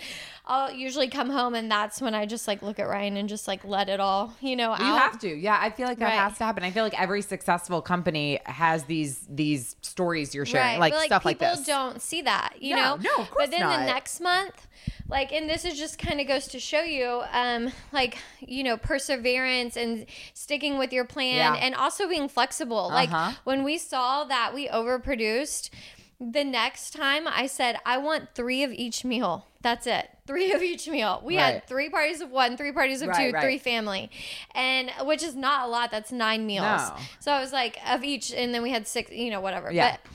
I'll 0.45 0.69
usually 0.73 1.07
come 1.07 1.29
home 1.29 1.55
and 1.55 1.71
that's 1.71 2.01
when 2.01 2.13
I 2.13 2.25
just 2.25 2.49
like 2.49 2.61
look 2.61 2.79
at 2.79 2.89
Ryan 2.89 3.15
and 3.15 3.29
just 3.29 3.47
like 3.47 3.63
let 3.63 3.87
it 3.87 4.01
all, 4.01 4.33
you 4.41 4.57
know, 4.57 4.71
out. 4.73 4.79
You 4.79 4.85
have 4.87 5.17
to, 5.19 5.29
yeah. 5.33 5.57
I 5.59 5.69
feel 5.69 5.87
like 5.87 5.99
that 5.99 6.05
Right. 6.09 6.13
has 6.15 6.37
to 6.39 6.43
happen. 6.43 6.63
I 6.65 6.71
feel 6.71 6.83
like 6.83 6.99
every 6.99 7.21
successful 7.21 7.81
company 7.81 8.39
has 8.45 8.83
these 8.83 9.25
these 9.29 9.77
stories 9.81 10.35
you're 10.35 10.45
sharing, 10.45 10.67
Right. 10.73 10.79
like, 10.81 10.93
but, 10.93 11.05
stuff 11.05 11.23
like 11.23 11.39
people 11.39 11.55
this. 11.55 11.65
don't 11.65 12.01
see 12.01 12.23
that, 12.23 12.55
you 12.59 12.75
No, 12.75 12.97
know. 12.97 13.03
no, 13.03 13.23
of 13.23 13.31
course 13.31 13.45
But 13.45 13.51
then 13.51 13.61
not. 13.61 13.79
the 13.79 13.85
next 13.85 14.19
month, 14.19 14.67
like, 15.07 15.32
and 15.32 15.49
this 15.49 15.65
is 15.65 15.78
just 15.78 15.97
kind 15.97 16.19
of 16.21 16.28
goes 16.28 16.47
to 16.47 16.59
show 16.59 16.82
you, 16.82 17.21
um, 17.32 17.71
like, 17.91 18.17
you 18.39 18.63
know, 18.63 18.78
perseverance 18.78 19.76
and 19.78 20.05
sticking 20.34 20.78
with 20.78 20.91
your 20.93 21.05
plan, 21.05 21.36
Yeah. 21.36 21.55
and 21.55 21.76
also 21.76 22.07
being 22.07 22.28
flexible. 22.30 22.89
Uh-huh. 22.91 22.95
Like 23.15 23.36
when 23.45 23.63
we 23.63 23.78
saw 23.78 24.24
that 24.26 24.53
we 24.53 24.67
overproduced. 24.67 25.69
The 26.21 26.45
next 26.45 26.91
time 26.91 27.28
I 27.28 27.47
said, 27.47 27.80
I 27.86 27.97
want 27.97 28.30
three 28.34 28.63
of 28.63 28.71
each 28.71 29.03
meal. 29.03 29.45
That's 29.61 29.86
it. 29.88 30.09
Three 30.26 30.53
of 30.53 30.61
each 30.61 30.88
meal. 30.88 31.21
We 31.26 31.36
Right. 31.36 31.55
had 31.55 31.67
three 31.67 31.89
parties 31.89 32.21
of 32.21 32.30
one, 32.32 32.55
three 32.55 32.71
parties 32.71 33.01
of 33.01 33.09
Right, 33.09 33.28
two, 33.30 33.34
right. 33.34 33.43
three 33.43 33.57
family. 33.57 34.09
And 34.55 34.89
which 35.01 35.21
is 35.21 35.36
not 35.36 35.67
a 35.67 35.69
lot. 35.69 35.91
That's 35.91 36.13
nine 36.13 36.45
meals. 36.45 36.63
No. 36.65 36.95
So 37.19 37.32
I 37.34 37.41
was 37.41 37.51
like, 37.51 37.78
of 37.89 38.05
each, 38.05 38.32
and 38.32 38.53
then 38.53 38.61
we 38.63 38.69
had 38.69 38.88
six, 38.88 39.11
you 39.11 39.32
know, 39.32 39.41
whatever. 39.41 39.69
Yeah. 39.69 39.97
But 40.03 40.11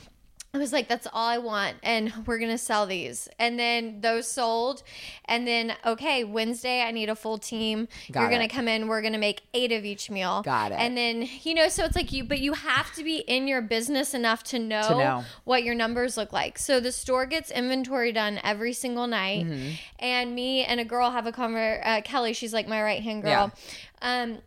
I 0.55 0.57
was 0.57 0.73
like, 0.73 0.89
that's 0.89 1.07
all 1.13 1.29
I 1.29 1.37
want. 1.37 1.77
And 1.83 2.11
we're 2.27 2.39
going 2.39 2.51
to 2.51 2.59
sell 2.59 2.87
these. 2.87 3.29
And 3.39 3.59
then 3.59 4.01
those 4.01 4.27
sold. 4.27 4.83
And 5.27 5.47
then, 5.47 5.75
okay, 5.85 6.25
Wednesday, 6.25 6.81
I 6.81 6.91
need 6.91 7.11
a 7.11 7.15
full 7.15 7.37
team. 7.37 7.87
Got 8.11 8.23
You're 8.23 8.31
going 8.31 8.49
to 8.49 8.55
come 8.55 8.67
in. 8.67 8.89
We're 8.89 9.03
going 9.03 9.13
to 9.13 9.19
make 9.19 9.43
eight 9.53 9.73
of 9.73 9.85
each 9.85 10.11
meal. 10.11 10.41
Got 10.43 10.73
it. 10.73 10.77
And 10.77 10.97
then, 10.97 11.29
you 11.43 11.53
know, 11.53 11.69
so 11.69 11.85
it's 11.85 11.95
like 11.95 12.13
you, 12.13 12.25
but 12.25 12.39
you 12.39 12.55
have 12.55 12.95
to 12.95 13.05
be 13.05 13.19
in 13.19 13.47
your 13.47 13.61
business 13.61 14.15
enough 14.15 14.43
to 14.45 14.59
know, 14.59 14.89
To 14.89 14.95
know. 14.95 15.25
what 15.45 15.65
your 15.65 15.75
numbers 15.75 16.17
look 16.17 16.33
like. 16.33 16.59
So 16.59 16.81
the 16.81 16.93
store 16.93 17.27
gets 17.27 17.51
inventory 17.51 18.11
done 18.13 18.41
every 18.43 18.73
single 18.73 19.07
night. 19.07 19.45
Mm-hmm. 19.45 19.75
And 19.99 20.35
me 20.35 20.65
and 20.65 20.81
a 20.81 20.85
girl 20.85 21.11
have 21.11 21.27
a 21.27 21.33
conver, 21.33 21.87
uh, 21.87 22.01
Kelly, 22.01 22.33
she's 22.33 22.55
like 22.55 22.67
my 22.67 22.83
right 22.83 23.03
hand 23.03 23.23
girl. 23.23 23.53
Um, 24.01 24.39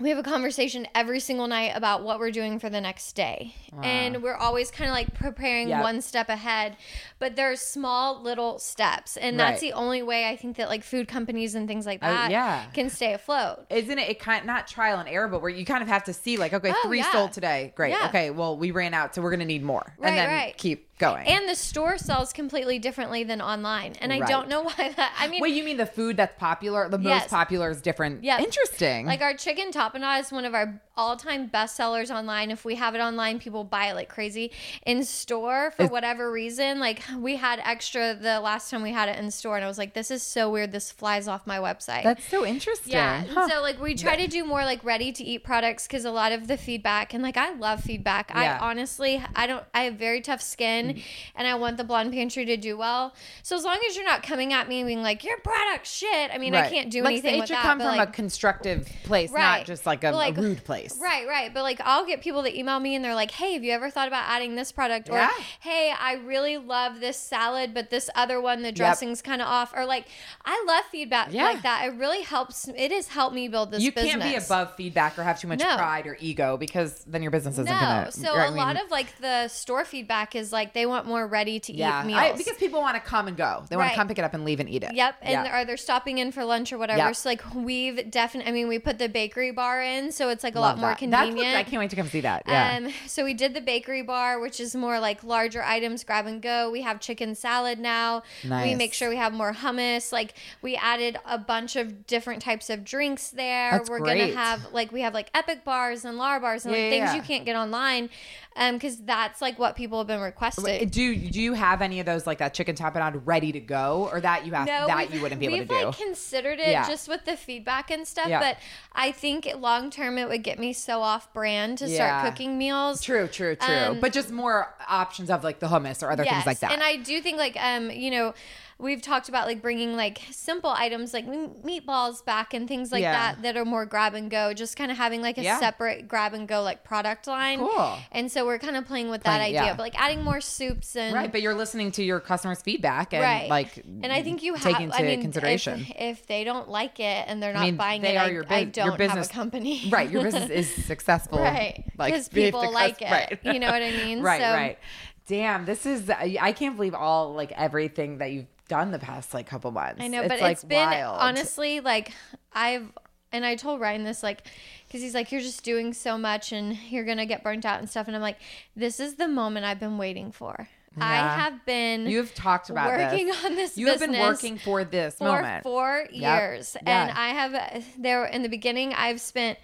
we 0.00 0.10
have 0.10 0.18
a 0.18 0.22
conversation 0.22 0.86
every 0.94 1.20
single 1.20 1.46
night 1.46 1.72
about 1.74 2.02
what 2.02 2.18
we're 2.18 2.30
doing 2.30 2.58
for 2.58 2.70
the 2.70 2.80
next 2.80 3.12
day. 3.14 3.54
Ah. 3.76 3.80
And 3.82 4.22
we're 4.22 4.36
always 4.36 4.70
kind 4.70 4.88
of 4.88 4.94
like 4.94 5.12
preparing 5.14 5.68
Yep. 5.68 5.82
one 5.82 6.00
step 6.00 6.28
ahead. 6.28 6.76
But 7.18 7.36
there's 7.36 7.60
small 7.60 8.22
little 8.22 8.58
steps. 8.58 9.16
And 9.16 9.38
that's 9.38 9.60
the 9.60 9.72
only 9.72 10.02
way 10.02 10.28
I 10.28 10.36
think 10.36 10.56
that 10.56 10.68
like 10.68 10.84
food 10.84 11.08
companies 11.08 11.54
and 11.54 11.66
things 11.66 11.86
like 11.86 11.98
Oh, 12.02 12.06
that 12.06 12.30
yeah. 12.30 12.64
can 12.74 12.90
stay 12.90 13.12
afloat. 13.12 13.66
Isn't 13.70 13.98
it, 13.98 14.08
it 14.08 14.18
kind 14.18 14.46
not 14.46 14.66
trial 14.68 14.98
and 14.98 15.08
error, 15.08 15.28
but 15.28 15.40
where 15.42 15.50
you 15.50 15.64
kind 15.64 15.82
of 15.82 15.88
have 15.88 16.04
to 16.04 16.12
see 16.12 16.36
like, 16.36 16.52
okay, 16.52 16.72
Oh, 16.74 16.80
three 16.86 16.98
yeah. 16.98 17.12
sold 17.12 17.32
today. 17.32 17.72
Great. 17.76 17.90
Yeah. 17.90 18.06
Okay. 18.08 18.30
Well, 18.30 18.56
we 18.56 18.70
ran 18.70 18.94
out, 18.94 19.14
so 19.14 19.22
we're 19.22 19.30
going 19.30 19.40
to 19.40 19.46
need 19.46 19.62
more. 19.62 19.94
Right, 19.98 20.08
and 20.10 20.18
then 20.18 20.28
right. 20.28 20.56
keep 20.56 20.87
going. 20.98 21.26
And 21.26 21.48
the 21.48 21.54
store 21.54 21.96
sells 21.98 22.32
completely 22.32 22.78
differently 22.78 23.24
than 23.24 23.40
online. 23.40 23.94
And 24.00 24.12
I 24.12 24.20
don't 24.20 24.48
know 24.48 24.62
why 24.68 24.92
that 24.96 25.12
I 25.18 25.28
mean 25.28 25.40
Wait, 25.40 25.54
you 25.54 25.64
mean 25.64 25.76
the 25.76 25.86
food 25.86 26.16
that's 26.16 26.38
popular? 26.38 26.88
The 26.88 26.98
Yes. 26.98 27.22
most 27.22 27.30
popular 27.30 27.70
is 27.70 27.80
different. 27.80 28.24
Yeah, 28.24 28.40
Interesting. 28.40 29.06
Like 29.06 29.22
our 29.22 29.34
chicken 29.34 29.70
tapenade 29.70 30.20
is 30.20 30.32
one 30.32 30.44
of 30.44 30.54
our 30.54 30.80
all-time 30.96 31.46
best 31.46 31.76
sellers 31.76 32.10
online. 32.10 32.50
If 32.50 32.64
we 32.64 32.74
have 32.74 32.94
it 32.96 32.98
online, 33.00 33.38
people 33.38 33.62
buy 33.62 33.86
it 33.86 33.94
like 33.94 34.08
crazy. 34.08 34.50
In 34.84 35.04
store, 35.04 35.70
for 35.76 35.86
whatever 35.86 36.30
reason, 36.30 36.80
like 36.80 37.02
we 37.18 37.36
had 37.36 37.60
extra 37.64 38.16
the 38.20 38.40
last 38.40 38.68
time 38.70 38.82
we 38.82 38.90
had 38.90 39.08
it 39.08 39.16
in 39.16 39.30
store, 39.30 39.54
and 39.56 39.64
I 39.64 39.68
was 39.68 39.78
like, 39.78 39.94
"This 39.94 40.10
is 40.10 40.24
so 40.24 40.50
weird. 40.50 40.72
This 40.72 40.90
flies 40.90 41.28
off 41.28 41.46
my 41.46 41.58
website." 41.58 42.02
that's 42.02 42.28
so 42.28 42.44
interesting. 42.44 42.92
yeah. 42.94 43.24
Huh. 43.32 43.48
So 43.48 43.62
like 43.62 43.80
we 43.80 43.94
try 43.94 44.16
to 44.16 44.26
do 44.26 44.44
more 44.44 44.64
like 44.64 44.82
ready 44.84 45.12
to 45.12 45.22
eat 45.22 45.44
products 45.44 45.86
because 45.86 46.04
a 46.04 46.10
lot 46.10 46.32
of 46.32 46.48
the 46.48 46.56
feedback 46.56 47.14
and 47.14 47.22
like 47.22 47.36
I 47.36 47.54
love 47.54 47.80
feedback. 47.82 48.30
Yeah. 48.34 48.58
I 48.60 48.68
honestly 48.68 49.22
I 49.36 49.46
don't 49.46 49.62
I 49.72 49.82
have 49.84 49.94
very 49.94 50.20
tough 50.20 50.42
skin 50.42 50.87
Mm-hmm. 50.96 51.38
and 51.38 51.46
I 51.48 51.54
want 51.54 51.76
the 51.76 51.84
blonde 51.84 52.12
pantry 52.12 52.44
to 52.46 52.56
do 52.56 52.76
well. 52.76 53.14
So 53.42 53.56
as 53.56 53.64
long 53.64 53.78
as 53.88 53.96
you're 53.96 54.04
not 54.04 54.22
coming 54.22 54.52
at 54.52 54.68
me 54.68 54.80
and 54.80 54.86
being 54.86 55.02
like 55.02 55.24
your 55.24 55.38
product 55.38 55.86
shit. 55.86 56.30
I 56.32 56.38
mean 56.38 56.54
I 56.54 56.68
can't 56.68 56.90
do 56.90 57.02
like, 57.02 57.12
anything 57.12 57.34
It 57.36 57.40
with 57.40 57.48
should 57.48 57.56
that. 57.56 57.62
come 57.62 57.78
from 57.78 57.96
like, 57.96 58.08
a 58.08 58.12
constructive 58.12 58.88
place, 59.04 59.30
Right. 59.30 59.58
not 59.60 59.66
just 59.66 59.86
like 59.86 60.04
a, 60.04 60.10
like, 60.12 60.36
a 60.36 60.40
rude 60.40 60.64
place. 60.64 60.96
Right, 61.00 61.26
right. 61.26 61.52
But 61.52 61.62
like 61.62 61.80
I'll 61.84 62.06
get 62.06 62.20
people 62.22 62.42
that 62.42 62.56
email 62.56 62.78
me 62.80 62.94
and 62.94 63.04
they're 63.04 63.14
like, 63.14 63.30
"Hey, 63.30 63.54
have 63.54 63.64
you 63.64 63.72
ever 63.72 63.90
thought 63.90 64.08
about 64.08 64.24
adding 64.28 64.54
this 64.56 64.72
product?" 64.72 65.08
Or, 65.08 65.14
Yeah. 65.18 65.30
"Hey, 65.60 65.92
I 65.98 66.14
really 66.14 66.56
love 66.56 67.00
this 67.00 67.16
salad, 67.18 67.74
but 67.74 67.90
this 67.90 68.08
other 68.14 68.40
one 68.40 68.62
the 68.62 68.72
dressing's 68.72 69.22
kind 69.22 69.40
of 69.42 69.48
off." 69.48 69.72
Or 69.76 69.84
like 69.84 70.06
I 70.44 70.62
love 70.66 70.84
feedback 70.90 71.28
Yeah. 71.32 71.44
like 71.44 71.62
that. 71.62 71.84
It 71.86 71.94
really 71.94 72.22
helps 72.22 72.68
it 72.68 72.90
has 72.92 73.08
helped 73.08 73.34
me 73.34 73.48
build 73.48 73.70
this 73.70 73.82
You 73.82 73.92
business. 73.92 74.12
can't 74.12 74.22
be 74.24 74.34
above 74.36 74.74
feedback 74.76 75.18
or 75.18 75.22
have 75.22 75.40
too 75.40 75.48
much 75.48 75.60
No. 75.60 75.76
pride 75.76 76.06
or 76.06 76.16
ego 76.20 76.56
because 76.56 77.04
then 77.06 77.22
your 77.22 77.30
business 77.30 77.54
isn't 77.54 77.66
no, 77.66 77.78
gonna. 77.78 78.12
so 78.12 78.34
I 78.34 78.46
a 78.46 78.50
lot 78.50 78.74
mean, 78.76 78.84
of 78.84 78.90
like 78.90 79.18
the 79.20 79.48
store 79.48 79.84
feedback 79.84 80.34
is 80.34 80.52
like 80.52 80.72
they 80.78 80.86
want 80.86 81.06
more 81.06 81.26
ready 81.26 81.58
to 81.58 81.72
yeah, 81.72 82.02
eat 82.02 82.06
meals. 82.06 82.20
I, 82.20 82.36
because 82.36 82.56
people 82.56 82.80
want 82.80 82.94
to 82.94 83.00
come 83.00 83.26
and 83.26 83.36
go. 83.36 83.64
They 83.68 83.76
want 83.76 83.90
to 83.90 83.96
come 83.96 84.06
pick 84.06 84.18
it 84.18 84.24
up 84.24 84.32
and 84.32 84.44
leave 84.44 84.60
and 84.60 84.68
eat 84.70 84.84
it. 84.84 84.94
Yep, 84.94 85.16
and 85.22 85.32
Yeah. 85.32 85.52
are 85.60 85.64
they 85.64 85.76
stopping 85.76 86.18
in 86.18 86.30
for 86.30 86.44
lunch 86.44 86.72
or 86.72 86.78
whatever? 86.78 86.98
Yep. 86.98 87.16
So 87.16 87.28
like 87.28 87.42
we've 87.54 88.08
definitely, 88.10 88.48
I 88.50 88.52
mean, 88.54 88.68
we 88.68 88.78
put 88.78 88.98
the 88.98 89.08
bakery 89.08 89.50
bar 89.50 89.82
in, 89.82 90.12
so 90.12 90.28
it's 90.28 90.44
like 90.44 90.54
a 90.54 90.60
Love 90.60 90.76
lot 90.76 90.80
more 90.80 90.90
that. 90.90 90.98
convenient. 90.98 91.36
What, 91.54 91.56
I 91.56 91.62
can't 91.64 91.80
wait 91.80 91.90
to 91.90 91.96
come 91.96 92.06
see 92.06 92.20
that. 92.20 92.44
Yeah. 92.46 92.76
Um, 92.84 92.92
so 93.06 93.24
we 93.24 93.34
did 93.34 93.54
the 93.54 93.60
bakery 93.60 94.02
bar, 94.02 94.38
which 94.38 94.60
is 94.60 94.76
more 94.76 95.00
like 95.00 95.24
larger 95.24 95.62
items, 95.64 96.04
grab 96.04 96.26
and 96.26 96.40
go. 96.40 96.70
We 96.70 96.82
have 96.82 97.00
chicken 97.00 97.34
salad 97.34 97.80
now. 97.80 98.22
Nice. 98.44 98.68
We 98.68 98.74
make 98.76 98.94
sure 98.94 99.08
we 99.10 99.16
have 99.16 99.32
more 99.32 99.52
hummus. 99.52 100.12
Like 100.12 100.34
we 100.62 100.76
added 100.76 101.16
a 101.26 101.38
bunch 101.38 101.74
of 101.74 102.06
different 102.06 102.40
types 102.40 102.70
of 102.70 102.84
drinks 102.84 103.30
there. 103.30 103.72
That's 103.72 103.90
We're 103.90 103.98
great. 103.98 104.32
gonna 104.32 104.40
have 104.40 104.72
like 104.72 104.92
we 104.92 105.00
have 105.00 105.12
like 105.14 105.30
epic 105.34 105.64
bars 105.64 106.04
and 106.04 106.18
Larabars 106.18 106.64
and 106.64 106.74
Yeah, 106.74 106.80
like 106.82 106.84
yeah, 106.84 106.90
things 106.90 107.10
yeah. 107.10 107.14
you 107.16 107.22
can't 107.22 107.44
get 107.44 107.56
online, 107.56 108.10
um, 108.58 108.74
because 108.74 108.98
that's 108.98 109.40
like 109.40 109.58
what 109.58 109.76
people 109.76 109.98
have 109.98 110.06
been 110.08 110.20
requesting. 110.20 110.88
do 110.88 111.16
do 111.16 111.40
you 111.40 111.52
have 111.54 111.80
any 111.80 112.00
of 112.00 112.06
those 112.06 112.26
like 112.26 112.38
that 112.38 112.52
chicken 112.52 112.74
tapenade 112.74 113.22
ready 113.24 113.52
to 113.52 113.60
go, 113.60 114.08
or 114.12 114.20
that 114.20 114.44
you 114.44 114.52
have 114.52 114.66
that 114.66 115.14
you 115.14 115.22
wouldn't 115.22 115.40
be 115.40 115.46
able 115.46 115.56
to 115.56 115.60
we've 115.60 115.68
do? 115.68 115.86
like 115.86 115.96
considered 115.96 116.58
it 116.58 116.68
Yeah. 116.68 116.86
just 116.86 117.08
with 117.08 117.24
the 117.24 117.36
feedback 117.36 117.90
and 117.90 118.06
stuff, 118.06 118.28
Yeah. 118.28 118.40
but 118.40 118.58
I 118.92 119.12
think 119.12 119.48
long 119.56 119.90
term 119.90 120.18
it 120.18 120.28
would 120.28 120.42
get 120.42 120.58
me 120.58 120.72
so 120.72 121.00
off 121.00 121.32
brand 121.32 121.78
to 121.78 121.88
Yeah. 121.88 122.20
start 122.20 122.32
cooking 122.34 122.58
meals. 122.58 123.00
True, 123.00 123.28
true, 123.28 123.54
true. 123.56 123.74
Um, 123.74 124.00
but 124.00 124.12
just 124.12 124.30
more 124.32 124.74
options 124.88 125.30
of 125.30 125.44
like 125.44 125.60
the 125.60 125.68
hummus 125.68 126.02
or 126.02 126.10
other 126.10 126.24
things 126.24 126.44
like 126.44 126.58
that. 126.58 126.72
And 126.72 126.82
I 126.82 126.96
do 126.96 127.20
think 127.20 127.38
like 127.38 127.56
um 127.62 127.90
you 127.92 128.10
know 128.10 128.34
we've 128.80 129.02
talked 129.02 129.28
about 129.28 129.46
like 129.48 129.60
bringing 129.60 129.96
like 129.96 130.20
simple 130.30 130.70
items 130.70 131.12
like 131.12 131.26
meatballs 131.26 132.24
back 132.24 132.54
and 132.54 132.68
things 132.68 132.92
like 132.92 133.02
Yeah. 133.02 133.12
that 133.34 133.42
that 133.42 133.56
are 133.56 133.64
more 133.64 133.84
grab 133.86 134.14
and 134.14 134.30
go. 134.30 134.52
Just 134.54 134.76
kind 134.76 134.90
of 134.90 134.96
having 134.96 135.20
like 135.20 135.36
a 135.36 135.42
Yeah. 135.42 135.58
separate 135.58 136.06
grab 136.06 136.32
and 136.32 136.46
go 136.46 136.62
like 136.62 136.84
product 136.84 137.26
line. 137.26 137.58
Cool. 137.58 137.98
And 138.12 138.30
so 138.30 138.46
we're 138.46 138.58
kind 138.58 138.76
of 138.76 138.86
playing 138.86 139.10
with 139.10 139.22
that 139.24 139.38
Playing- 139.38 139.56
idea, 139.56 139.70
yeah. 139.70 139.74
but 139.74 139.82
like 139.82 140.00
adding 140.00 140.22
more 140.22 140.40
soups 140.40 140.94
and 140.96 141.14
right, 141.14 141.30
but 141.32 141.42
you're 141.42 141.54
listening 141.54 141.90
to 141.92 142.04
your 142.04 142.20
customers' 142.20 142.62
feedback 142.62 143.12
and 143.12 143.22
right 143.22 143.48
like 143.48 143.76
and 143.78 144.12
I 144.12 144.22
think 144.22 144.42
you 144.42 144.54
have 144.54 144.62
take 144.62 144.80
into 144.80 144.96
I 144.96 145.02
mean, 145.02 145.22
consideration. 145.22 145.80
if, 145.98 146.18
if 146.20 146.26
they 146.26 146.44
don't 146.44 146.68
like 146.68 147.00
it 147.00 147.24
and 147.28 147.42
they're 147.42 147.52
not 147.52 147.62
mean, 147.64 147.76
buying 147.76 148.02
they 148.02 148.14
it, 148.14 148.18
are 148.18 148.24
I, 148.24 148.28
your 148.30 148.44
I 148.48 148.58
your 148.60 148.66
don't 148.70 148.98
business- 148.98 149.28
have 149.28 149.36
a 149.36 149.40
company. 149.40 149.88
right, 149.90 150.08
your 150.08 150.22
business 150.22 150.50
is 150.50 150.72
successful. 150.86 151.38
right 151.40 151.84
Like 151.98 152.12
because 152.12 152.28
the 152.30 152.44
people 152.44 152.72
like 152.72 153.02
it. 153.02 153.10
right. 153.10 153.38
You 153.42 153.58
know 153.58 153.70
what 153.72 153.82
I 153.82 153.90
mean? 153.90 154.22
right, 154.22 154.40
so, 154.40 154.50
right. 154.52 154.78
Damn, 155.26 155.66
this 155.66 155.84
is 155.84 156.08
I 156.08 156.52
can't 156.52 156.76
believe 156.76 156.94
all 156.94 157.34
like 157.34 157.52
everything 157.52 158.18
that 158.18 158.30
you've 158.30 158.46
done 158.68 158.90
the 158.90 158.98
past 158.98 159.34
like 159.34 159.46
couple 159.46 159.70
months. 159.72 160.00
I 160.00 160.08
know, 160.08 160.20
it's, 160.22 160.28
but 160.28 160.40
like, 160.40 160.52
it's 160.52 160.64
been 160.64 160.88
wild. 160.90 161.16
honestly 161.20 161.80
like 161.80 162.12
I've 162.52 162.90
and 163.32 163.44
I 163.44 163.56
told 163.56 163.80
Ryan 163.80 164.04
this 164.04 164.22
like 164.22 164.46
because 164.86 165.00
he's 165.02 165.14
like 165.14 165.32
you're 165.32 165.40
just 165.40 165.64
doing 165.64 165.92
so 165.92 166.16
much 166.16 166.52
and 166.52 166.76
you're 166.88 167.04
gonna 167.04 167.26
get 167.26 167.42
burnt 167.42 167.64
out 167.64 167.78
and 167.80 167.88
stuff 167.90 168.06
and 168.06 168.16
I'm 168.16 168.22
like 168.22 168.38
this 168.76 169.00
is 169.00 169.16
the 169.16 169.28
moment 169.28 169.66
I've 169.66 169.80
been 169.80 169.98
waiting 169.98 170.32
for. 170.32 170.68
I 171.00 171.16
have 171.16 171.64
been 171.64 172.06
You've 172.08 172.34
talked 172.34 172.70
about 172.70 172.88
working 172.88 173.28
this. 173.28 173.44
on 173.44 173.54
this. 173.54 173.78
You 173.78 173.86
have 173.86 174.00
been 174.00 174.18
working 174.18 174.58
for 174.58 174.82
this 174.82 175.14
for 175.16 175.24
moment. 175.24 175.62
four 175.62 176.08
Yep. 176.10 176.40
years, 176.40 176.76
Yeah. 176.84 177.02
and 177.08 177.16
I 177.16 177.28
have 177.28 177.84
there 177.96 178.24
in 178.24 178.42
the 178.42 178.48
beginning. 178.48 178.94
I've 178.94 179.20
spent 179.20 179.58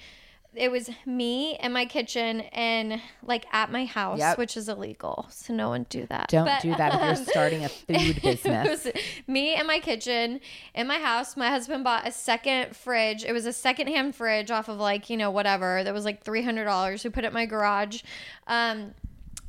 it 0.57 0.71
was 0.71 0.91
me 1.07 1.59
in 1.59 1.73
my 1.73 1.85
kitchen 1.85 2.41
and 2.53 3.01
like 3.25 3.47
at 3.53 3.71
my 3.73 3.85
house, 3.85 4.19
Yep. 4.19 4.39
which 4.39 4.57
is 4.57 4.69
illegal, 4.69 5.27
so 5.31 5.53
no 5.55 5.69
one 5.69 5.87
do 5.89 6.07
that. 6.07 6.29
Don't 6.29 6.45
But, 6.47 6.63
do 6.63 6.75
that 6.75 6.95
if 6.95 7.01
you're 7.01 7.09
um, 7.11 7.25
starting 7.27 7.65
a 7.65 7.69
food 7.69 8.23
business. 8.23 8.87
me 9.27 9.57
in 9.59 9.67
my 9.67 9.79
kitchen 9.81 10.41
in 10.75 10.87
my 10.87 10.99
house. 10.99 11.37
My 11.37 11.49
husband 11.49 11.85
bought 11.85 12.07
a 12.07 12.13
second 12.13 12.77
fridge. 12.77 13.25
It 13.25 13.33
was 13.33 13.47
a 13.47 13.53
secondhand 13.53 14.15
fridge 14.15 14.51
off 14.51 14.69
of 14.69 14.79
like, 14.79 15.11
you 15.11 15.17
know, 15.17 15.31
whatever. 15.31 15.83
That 15.85 15.93
was 15.95 16.05
like 16.05 16.25
$300. 16.25 17.05
We 17.05 17.11
put 17.11 17.25
it 17.25 17.29
in 17.29 17.33
my 17.35 17.47
garage. 17.47 18.03
Um, 18.47 18.95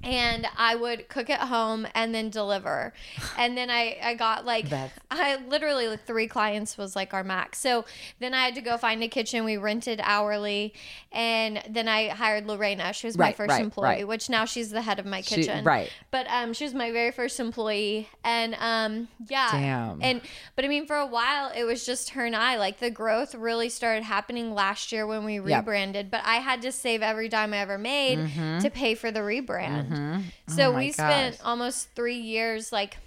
and 0.06 0.48
I 0.56 0.76
would 0.76 1.10
cook 1.10 1.30
at 1.30 1.40
home 1.42 1.88
and 1.96 2.14
then 2.14 2.30
deliver. 2.30 2.94
And 3.38 3.58
then 3.58 3.70
I, 3.70 3.98
I 4.02 4.14
got 4.14 4.46
like, 4.46 4.70
That's- 4.70 4.92
I 5.12 5.38
literally 5.48 5.88
like 5.88 6.06
three 6.06 6.28
clients 6.28 6.78
was 6.78 6.96
like 6.96 7.14
our 7.14 7.24
max. 7.24 7.58
So 7.60 7.86
then 8.20 8.34
I 8.34 8.46
had 8.46 8.56
to 8.56 8.62
go 8.62 8.78
find 8.78 9.04
a 9.04 9.08
kitchen. 9.08 9.44
We 9.44 9.58
rented 9.58 10.00
hourly. 10.04 10.74
And 11.12 11.62
then 11.70 11.88
I 11.88 12.10
hired 12.10 12.46
Lorena. 12.46 12.94
She 12.94 13.08
was 13.08 13.18
my 13.18 13.26
Right, 13.26 13.36
first 13.36 13.50
right, 13.50 13.62
employee, 13.64 13.86
right. 13.88 14.08
which 14.08 14.30
now 14.30 14.46
she's 14.46 14.70
the 14.70 14.82
head 14.82 15.00
of 15.00 15.06
my 15.06 15.22
She- 15.22 15.36
kitchen. 15.38 15.64
right. 15.66 15.90
But 16.12 16.28
um, 16.30 16.54
she 16.54 16.64
was 16.66 16.74
my 16.74 16.92
very 16.92 17.12
first 17.12 17.40
employee. 17.40 18.08
And 18.24 18.56
um, 18.60 19.08
yeah. 19.28 19.50
Damn. 19.52 20.02
And 20.04 20.22
but 20.56 20.66
I 20.66 20.68
mean, 20.68 20.86
for 20.86 20.96
a 20.98 21.08
while, 21.08 21.52
it 21.56 21.64
was 21.64 21.86
just 21.86 22.12
her 22.12 22.26
and 22.26 22.36
I. 22.36 22.58
Like 22.58 22.80
the 22.80 22.92
growth 22.92 23.34
really 23.34 23.70
started 23.70 24.04
happening 24.04 24.54
last 24.54 24.92
year 24.92 25.08
when 25.08 25.24
we 25.26 25.36
Yep. 25.40 25.46
rebranded. 25.46 26.12
But 26.12 26.22
I 26.26 26.36
had 26.36 26.62
to 26.62 26.72
save 26.72 27.02
every 27.02 27.28
dime 27.30 27.54
I 27.54 27.58
ever 27.58 27.78
made 27.78 28.20
to 28.62 28.70
pay 28.70 28.94
for 28.96 29.10
the 29.12 29.22
rebrand. 29.22 29.95
So 29.95 29.95
Mm-hmm. 29.96 30.60
Oh 30.62 30.74
my 30.74 30.80
we 30.80 30.92
spent 30.92 31.40
almost 31.44 31.90
three 31.96 32.18
years 32.20 32.72
like 32.72 32.98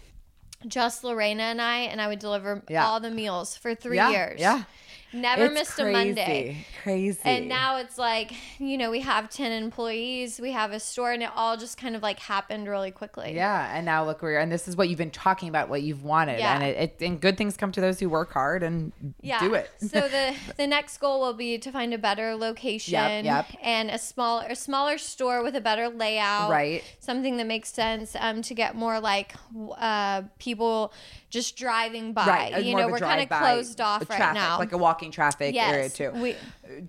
just 0.67 1.05
Lorena 1.05 1.45
and 1.45 1.63
I, 1.63 1.79
and 1.81 2.01
I 2.01 2.09
would 2.09 2.19
deliver 2.19 2.63
Yeah. 2.69 2.87
all 2.87 2.99
the 3.01 3.11
meals 3.11 3.57
for 3.57 3.75
three 3.75 3.97
Yeah, 3.97 4.11
years. 4.11 4.41
yeah. 4.41 4.65
Never 5.13 5.47
It's 5.47 5.55
missed 5.55 5.75
crazy, 5.75 5.89
a 5.89 5.93
Monday. 5.93 6.67
Crazy. 6.83 7.19
And 7.25 7.49
now 7.49 7.79
it's 7.79 7.97
like, 7.97 8.33
you 8.59 8.77
know, 8.77 8.91
we 8.91 9.01
have 9.01 9.31
10 9.31 9.53
employees, 9.53 10.39
we 10.39 10.53
have 10.53 10.73
a 10.73 10.81
store, 10.81 11.13
and 11.13 11.23
it 11.23 11.31
all 11.35 11.57
just 11.57 11.79
kind 11.79 11.97
of 11.97 12.03
like 12.03 12.19
happened 12.19 12.69
really 12.69 12.91
quickly. 12.91 13.35
Yeah, 13.35 13.75
and 13.75 13.87
now 13.87 14.05
look 14.05 14.21
where 14.21 14.33
you're, 14.33 14.41
and 14.41 14.53
this 14.53 14.69
is 14.69 14.77
what 14.77 14.89
you've 14.89 14.99
been 14.99 15.11
talking 15.11 15.49
about, 15.49 15.69
what 15.69 15.83
you've 15.83 16.03
wanted, 16.03 16.39
Yeah. 16.41 16.55
and 16.55 16.65
it, 16.65 16.77
it 17.01 17.05
and 17.05 17.21
good 17.21 17.39
things 17.39 17.57
come 17.57 17.73
to 17.73 17.81
those 17.81 17.99
who 18.01 18.09
work 18.11 18.33
hard 18.33 18.63
and 18.63 18.93
yeah. 19.23 19.41
do 19.41 19.55
it. 19.55 19.71
so 19.81 20.09
the 20.09 20.35
the 20.57 20.67
next 20.67 20.99
goal 20.99 21.21
will 21.21 21.33
be 21.33 21.59
to 21.59 21.73
find 21.73 21.95
a 21.95 21.99
better 21.99 22.35
location 22.35 23.25
yep. 23.25 23.47
and 23.63 23.91
a 23.91 23.99
smaller 23.99 24.47
a 24.49 24.57
smaller 24.57 24.99
store 24.99 25.43
with 25.43 25.57
a 25.57 25.61
better 25.61 25.89
layout. 25.89 26.51
Right. 26.51 26.83
Something 27.01 27.39
that 27.39 27.47
makes 27.47 27.73
sense 27.73 28.15
um, 28.19 28.43
to 28.43 28.55
get 28.55 28.75
more 28.75 29.01
like 29.01 29.35
uh, 29.79 30.23
people 30.39 30.93
just 31.31 31.57
driving 31.57 32.13
by. 32.13 32.27
right, 32.27 32.55
uh, 32.55 32.59
You 32.59 32.75
know, 32.77 32.89
we're 32.89 32.99
kind 32.99 33.21
of 33.21 33.29
closed 33.29 33.81
off 33.81 34.03
uh, 34.03 34.07
right 34.11 34.35
now. 34.35 34.59
like 34.59 34.73
a 34.73 34.79
walking 34.79 35.11
traffic 35.11 35.55
area 35.55 35.89
too. 35.91 36.11
We, 36.13 36.37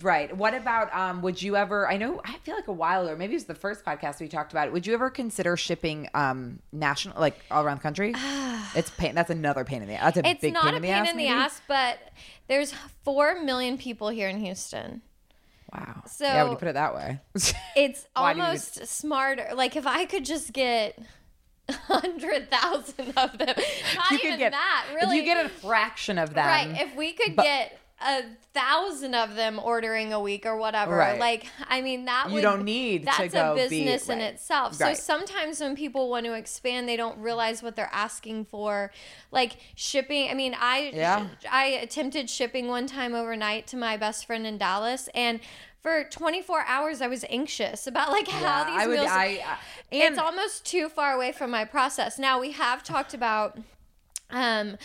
Right. 0.02 0.36
What 0.36 0.54
about 0.54 0.94
um 0.94 1.22
would 1.22 1.42
you 1.42 1.56
ever 1.56 1.90
I 1.90 1.98
know 1.98 2.22
I 2.26 2.34
feel 2.44 2.56
like 2.56 2.68
a 2.68 2.74
while 2.74 3.06
ago, 3.08 3.16
maybe 3.16 3.34
it 3.34 3.38
was 3.38 3.46
the 3.46 3.56
first 3.56 3.84
podcast 3.86 4.20
we 4.20 4.28
talked 4.28 4.52
about 4.52 4.68
it. 4.68 4.74
Would 4.74 4.86
you 4.86 4.94
ever 4.94 5.10
consider 5.10 5.56
shipping 5.58 6.10
um 6.14 6.60
national 6.72 7.20
like 7.20 7.40
all 7.50 7.64
around 7.64 7.78
the 7.78 7.84
country? 7.84 8.14
it's 8.76 8.90
pain 8.92 9.16
that's 9.16 9.30
another 9.30 9.64
pain 9.64 9.82
in 9.82 9.88
the 9.88 9.96
ass. 9.96 10.16
That's 10.16 10.28
a 10.28 10.30
it's 10.32 10.42
big 10.42 10.54
not 10.54 10.64
pain 10.66 10.74
a 10.74 10.78
in 10.78 10.82
the 10.82 10.88
pain 10.90 10.96
ass. 11.06 11.12
in 11.12 11.18
the 11.18 11.28
ass, 11.28 11.62
but 11.68 12.00
there's 12.48 12.74
four 13.04 13.42
million 13.42 13.78
people 13.78 14.10
here 14.10 14.28
in 14.30 14.40
Houston. 14.40 15.02
Wow. 15.74 16.04
So- 16.08 16.26
yeah, 16.26 16.44
when 16.44 16.52
you 16.54 16.58
put 16.58 16.68
it 16.68 16.74
that 16.74 16.96
way. 16.96 17.20
It's 17.76 18.06
Why 18.14 18.34
do 18.34 18.40
you- 18.40 18.46
almost 18.46 18.88
smarter. 18.88 19.50
Like 19.54 19.76
if 19.76 19.86
I 19.88 20.06
could 20.06 20.26
just 20.26 20.52
get 20.52 20.98
a 20.98 21.04
hundred 21.72 22.50
thousand 22.52 23.14
of 23.18 23.38
them, 23.38 23.56
not 23.96 24.12
you 24.12 24.20
even 24.24 24.40
get 24.40 24.52
that. 24.52 24.86
Really, 24.96 25.18
you 25.18 25.24
get 25.24 25.46
a 25.46 25.50
fraction 25.50 26.18
of 26.18 26.34
them. 26.34 26.46
right? 26.46 26.82
If 26.82 26.96
we 26.96 27.14
could 27.14 27.36
but- 27.36 27.44
get 27.44 27.80
a 28.02 28.24
thousand 28.54 29.14
of 29.14 29.36
them 29.36 29.60
ordering 29.62 30.14
a 30.14 30.20
week 30.22 30.46
or 30.46 30.56
whatever. 30.56 30.96
Right. 30.96 31.20
Like, 31.20 31.48
I 31.68 31.82
mean, 31.82 32.06
that 32.06 32.28
You 32.30 32.36
would, 32.36 32.42
don't 32.42 32.64
need 32.64 33.00
to 33.00 33.06
that's 33.08 33.34
a 33.34 33.54
be- 33.56 33.62
business 33.68 34.08
in 34.08 34.20
right. 34.20 34.34
itself. 34.34 34.76
So 34.76 34.86
Right. 34.86 34.98
sometimes 34.98 35.60
when 35.60 35.76
people 35.76 36.10
want 36.10 36.26
to 36.26 36.32
expand, 36.34 36.88
they 36.88 36.96
don't 36.96 37.18
realize 37.20 37.62
what 37.62 37.76
they're 37.76 37.90
asking 37.92 38.46
for. 38.46 38.92
Like 39.32 39.58
shipping. 39.76 40.30
I 40.32 40.34
mean, 40.34 40.56
I 40.58 40.92
Yeah. 40.96 41.28
I 41.52 41.66
attempted 41.66 42.30
shipping 42.30 42.68
one 42.70 42.88
time 42.88 43.14
overnight 43.14 43.68
to 43.68 43.78
my 43.78 43.98
best 43.98 44.26
friend 44.26 44.48
in 44.48 44.58
Dallas, 44.58 45.10
and 45.14 45.42
for 45.82 46.04
24 46.04 46.64
hours 46.68 47.02
I 47.02 47.08
was 47.08 47.24
anxious 47.30 47.88
about 47.88 48.12
like 48.12 48.28
how 48.28 48.42
Yeah, 48.42 48.64
these 48.66 48.82
I 48.84 48.88
would- 48.88 49.00
meals. 49.00 49.12
I- 49.12 49.44
I- 49.46 49.58
it's 49.92 50.18
almost 50.18 50.66
too 50.66 50.90
far 50.90 51.14
away 51.14 51.32
from 51.32 51.50
my 51.52 51.66
process. 51.66 52.20
Now 52.20 52.40
we 52.40 52.52
have 52.52 52.84
talked 52.84 53.14
about 53.14 53.58
um 54.30 54.78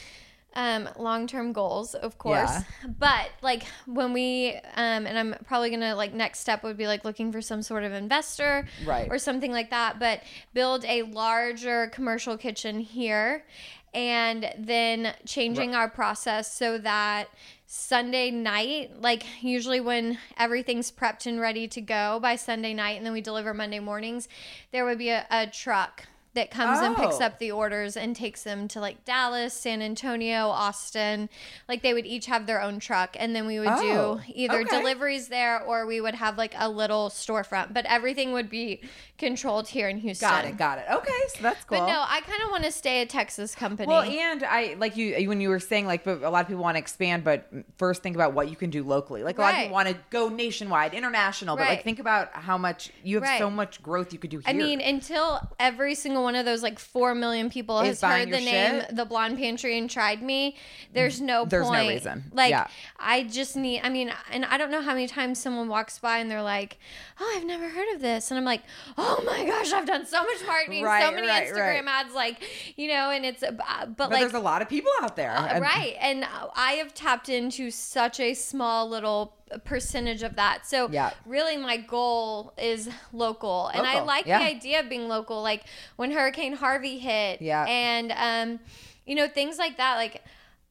um 0.56 0.88
long-term 0.96 1.52
goals 1.52 1.94
of 1.96 2.16
course 2.16 2.48
Yeah. 2.48 2.62
but 2.98 3.28
like 3.42 3.64
when 3.86 4.12
we 4.12 4.54
um 4.76 5.04
and 5.04 5.18
i'm 5.18 5.34
probably 5.44 5.68
gonna 5.68 5.96
like 5.96 6.14
next 6.14 6.38
step 6.38 6.62
would 6.62 6.76
be 6.76 6.86
like 6.86 7.04
looking 7.04 7.32
for 7.32 7.42
some 7.42 7.60
sort 7.60 7.82
of 7.82 7.92
investor 7.92 8.64
Right. 8.86 9.08
or 9.10 9.18
something 9.18 9.50
like 9.50 9.70
that 9.70 9.98
but 9.98 10.22
build 10.54 10.84
a 10.84 11.02
larger 11.02 11.88
commercial 11.88 12.38
kitchen 12.38 12.78
here 12.78 13.44
and 13.92 14.54
then 14.56 15.14
changing 15.26 15.74
our 15.74 15.88
process 15.90 16.52
so 16.54 16.78
that 16.78 17.28
Sunday 17.66 18.30
night, 18.30 19.00
like 19.00 19.24
usually 19.42 19.80
when 19.80 20.18
everything's 20.36 20.92
prepped 20.92 21.26
and 21.26 21.40
ready 21.40 21.66
to 21.68 21.80
go 21.80 22.18
by 22.20 22.36
Sunday 22.36 22.74
night, 22.74 22.96
and 22.98 23.06
then 23.06 23.12
we 23.12 23.20
deliver 23.20 23.54
Monday 23.54 23.80
mornings, 23.80 24.28
there 24.70 24.84
would 24.84 24.98
be 24.98 25.08
a, 25.08 25.26
a 25.30 25.46
truck 25.46 26.04
that 26.34 26.50
comes 26.50 26.80
and 26.80 26.96
picks 26.96 27.20
Oh. 27.20 27.26
up 27.26 27.38
the 27.38 27.52
orders 27.52 27.96
and 27.96 28.14
takes 28.16 28.42
them 28.42 28.66
to 28.68 28.80
like 28.80 29.04
Dallas, 29.04 29.54
San 29.54 29.80
Antonio, 29.80 30.48
Austin. 30.48 31.30
Like 31.68 31.82
they 31.82 31.94
would 31.94 32.06
each 32.06 32.26
have 32.26 32.46
their 32.46 32.60
own 32.60 32.80
truck, 32.80 33.16
and 33.18 33.34
then 33.36 33.46
we 33.46 33.60
would 33.60 33.68
Oh, 33.70 34.16
do 34.16 34.32
either 34.34 34.60
okay. 34.62 34.68
deliveries 34.80 35.28
there 35.28 35.62
or 35.62 35.86
we 35.86 36.00
would 36.00 36.16
have 36.16 36.36
like 36.36 36.54
a 36.58 36.68
little 36.68 37.08
storefront. 37.08 37.72
But 37.72 37.86
everything 37.86 38.32
would 38.32 38.50
be 38.50 38.80
controlled 39.24 39.68
here 39.68 39.88
in 39.88 39.98
Houston. 39.98 40.28
Got 40.28 40.44
it. 40.44 40.56
Got 40.56 40.78
it. 40.78 40.84
Okay, 40.92 41.12
so 41.28 41.42
that's 41.42 41.64
cool. 41.64 41.78
But 41.78 41.86
no, 41.86 42.04
I 42.06 42.20
kind 42.20 42.42
of 42.44 42.50
want 42.50 42.64
to 42.64 42.70
stay 42.70 43.00
a 43.02 43.06
Texas 43.06 43.54
company. 43.54 43.88
Well, 43.88 44.02
and 44.02 44.42
I 44.44 44.74
like 44.78 44.96
you 44.96 45.28
when 45.28 45.40
you 45.40 45.48
were 45.48 45.60
saying 45.60 45.86
like, 45.86 46.04
but 46.04 46.22
a 46.22 46.28
lot 46.30 46.42
of 46.42 46.48
people 46.48 46.62
want 46.62 46.74
to 46.76 46.78
expand, 46.80 47.24
but 47.24 47.48
first 47.78 48.02
think 48.02 48.14
about 48.14 48.34
what 48.34 48.48
you 48.50 48.56
can 48.56 48.70
do 48.70 48.82
locally. 48.82 49.22
Like 49.22 49.38
a 49.38 49.40
lot 49.40 49.54
of 49.54 49.60
people 49.60 49.72
want 49.72 49.88
to 49.88 49.96
go 50.10 50.28
nationwide, 50.28 50.92
international, 50.94 51.56
but 51.56 51.66
like 51.66 51.82
think 51.84 51.98
about 51.98 52.32
how 52.34 52.58
much 52.58 52.90
you 53.02 53.16
have 53.16 53.22
Right. 53.24 53.38
so 53.38 53.50
much 53.50 53.82
growth 53.82 54.12
you 54.12 54.18
could 54.18 54.30
do 54.30 54.38
here. 54.38 54.44
I 54.46 54.52
mean, 54.52 54.80
until 54.80 55.40
every 55.58 55.94
single 55.94 56.22
one 56.22 56.36
of 56.36 56.44
those 56.44 56.62
like 56.62 56.78
four 56.78 57.14
million 57.14 57.48
people 57.48 57.80
Is 57.80 58.00
has 58.00 58.10
heard 58.10 58.28
the 58.28 58.40
name 58.40 58.80
shit? 58.82 58.94
The 58.96 59.04
Blonde 59.04 59.38
Pantry 59.38 59.78
and 59.78 59.88
tried 59.88 60.22
me, 60.22 60.56
there's 60.92 61.20
no 61.20 61.44
There's 61.46 61.70
no 61.70 61.88
reason. 61.88 62.24
Like 62.32 62.50
Yeah. 62.50 62.66
I 62.98 63.24
just 63.24 63.56
need. 63.56 63.80
I 63.82 63.88
mean, 63.88 64.12
and 64.30 64.44
I 64.44 64.56
don't 64.58 64.70
know 64.70 64.82
how 64.82 64.92
many 64.94 65.06
times 65.06 65.38
someone 65.40 65.68
walks 65.68 65.98
by 65.98 66.18
and 66.18 66.30
they're 66.30 66.42
like, 66.42 66.78
"Oh, 67.20 67.34
I've 67.36 67.44
never 67.44 67.68
heard 67.68 67.94
of 67.94 68.00
this," 68.00 68.30
and 68.30 68.38
I'm 68.38 68.44
like, 68.44 68.62
"Oh 68.98 69.13
my 69.24 69.44
gosh, 69.44 69.72
I've 69.72 69.86
done 69.86 70.06
so 70.06 70.22
much 70.22 70.46
marketing, 70.46 70.84
so 70.84 71.12
many 71.12 71.26
right, 71.26 71.48
Instagram 71.48 71.86
right. 71.86 72.04
ads, 72.06 72.14
like 72.14 72.42
you 72.76 72.88
know." 72.88 73.10
And 73.10 73.24
it's, 73.24 73.42
uh, 73.42 73.52
but, 73.52 73.96
but 73.96 74.10
like 74.10 74.20
there's 74.20 74.34
a 74.34 74.40
lot 74.40 74.62
of 74.62 74.68
people 74.68 74.90
out 75.02 75.16
there, 75.16 75.36
uh, 75.36 75.60
right. 75.60 75.96
And 76.00 76.26
I 76.54 76.72
have 76.72 76.94
tapped 76.94 77.28
into 77.28 77.70
such 77.70 78.20
a 78.20 78.34
small 78.34 78.88
little 78.88 79.36
percentage 79.64 80.22
of 80.22 80.36
that. 80.36 80.66
So 80.66 80.88
Yeah. 80.90 81.12
really 81.26 81.56
my 81.56 81.76
goal 81.76 82.54
is 82.58 82.88
local. 83.12 83.68
And 83.68 83.86
I 83.86 84.00
like 84.02 84.26
yeah. 84.26 84.38
the 84.38 84.44
idea 84.44 84.80
of 84.80 84.88
being 84.88 85.06
local. 85.08 85.42
Like 85.42 85.64
when 85.96 86.10
Hurricane 86.10 86.54
Harvey 86.54 86.98
hit 86.98 87.40
Yeah. 87.40 87.64
and 87.68 88.12
um, 88.12 88.60
you 89.06 89.14
know, 89.14 89.28
things 89.28 89.58
like 89.58 89.76
that. 89.76 89.96
Like 89.96 90.22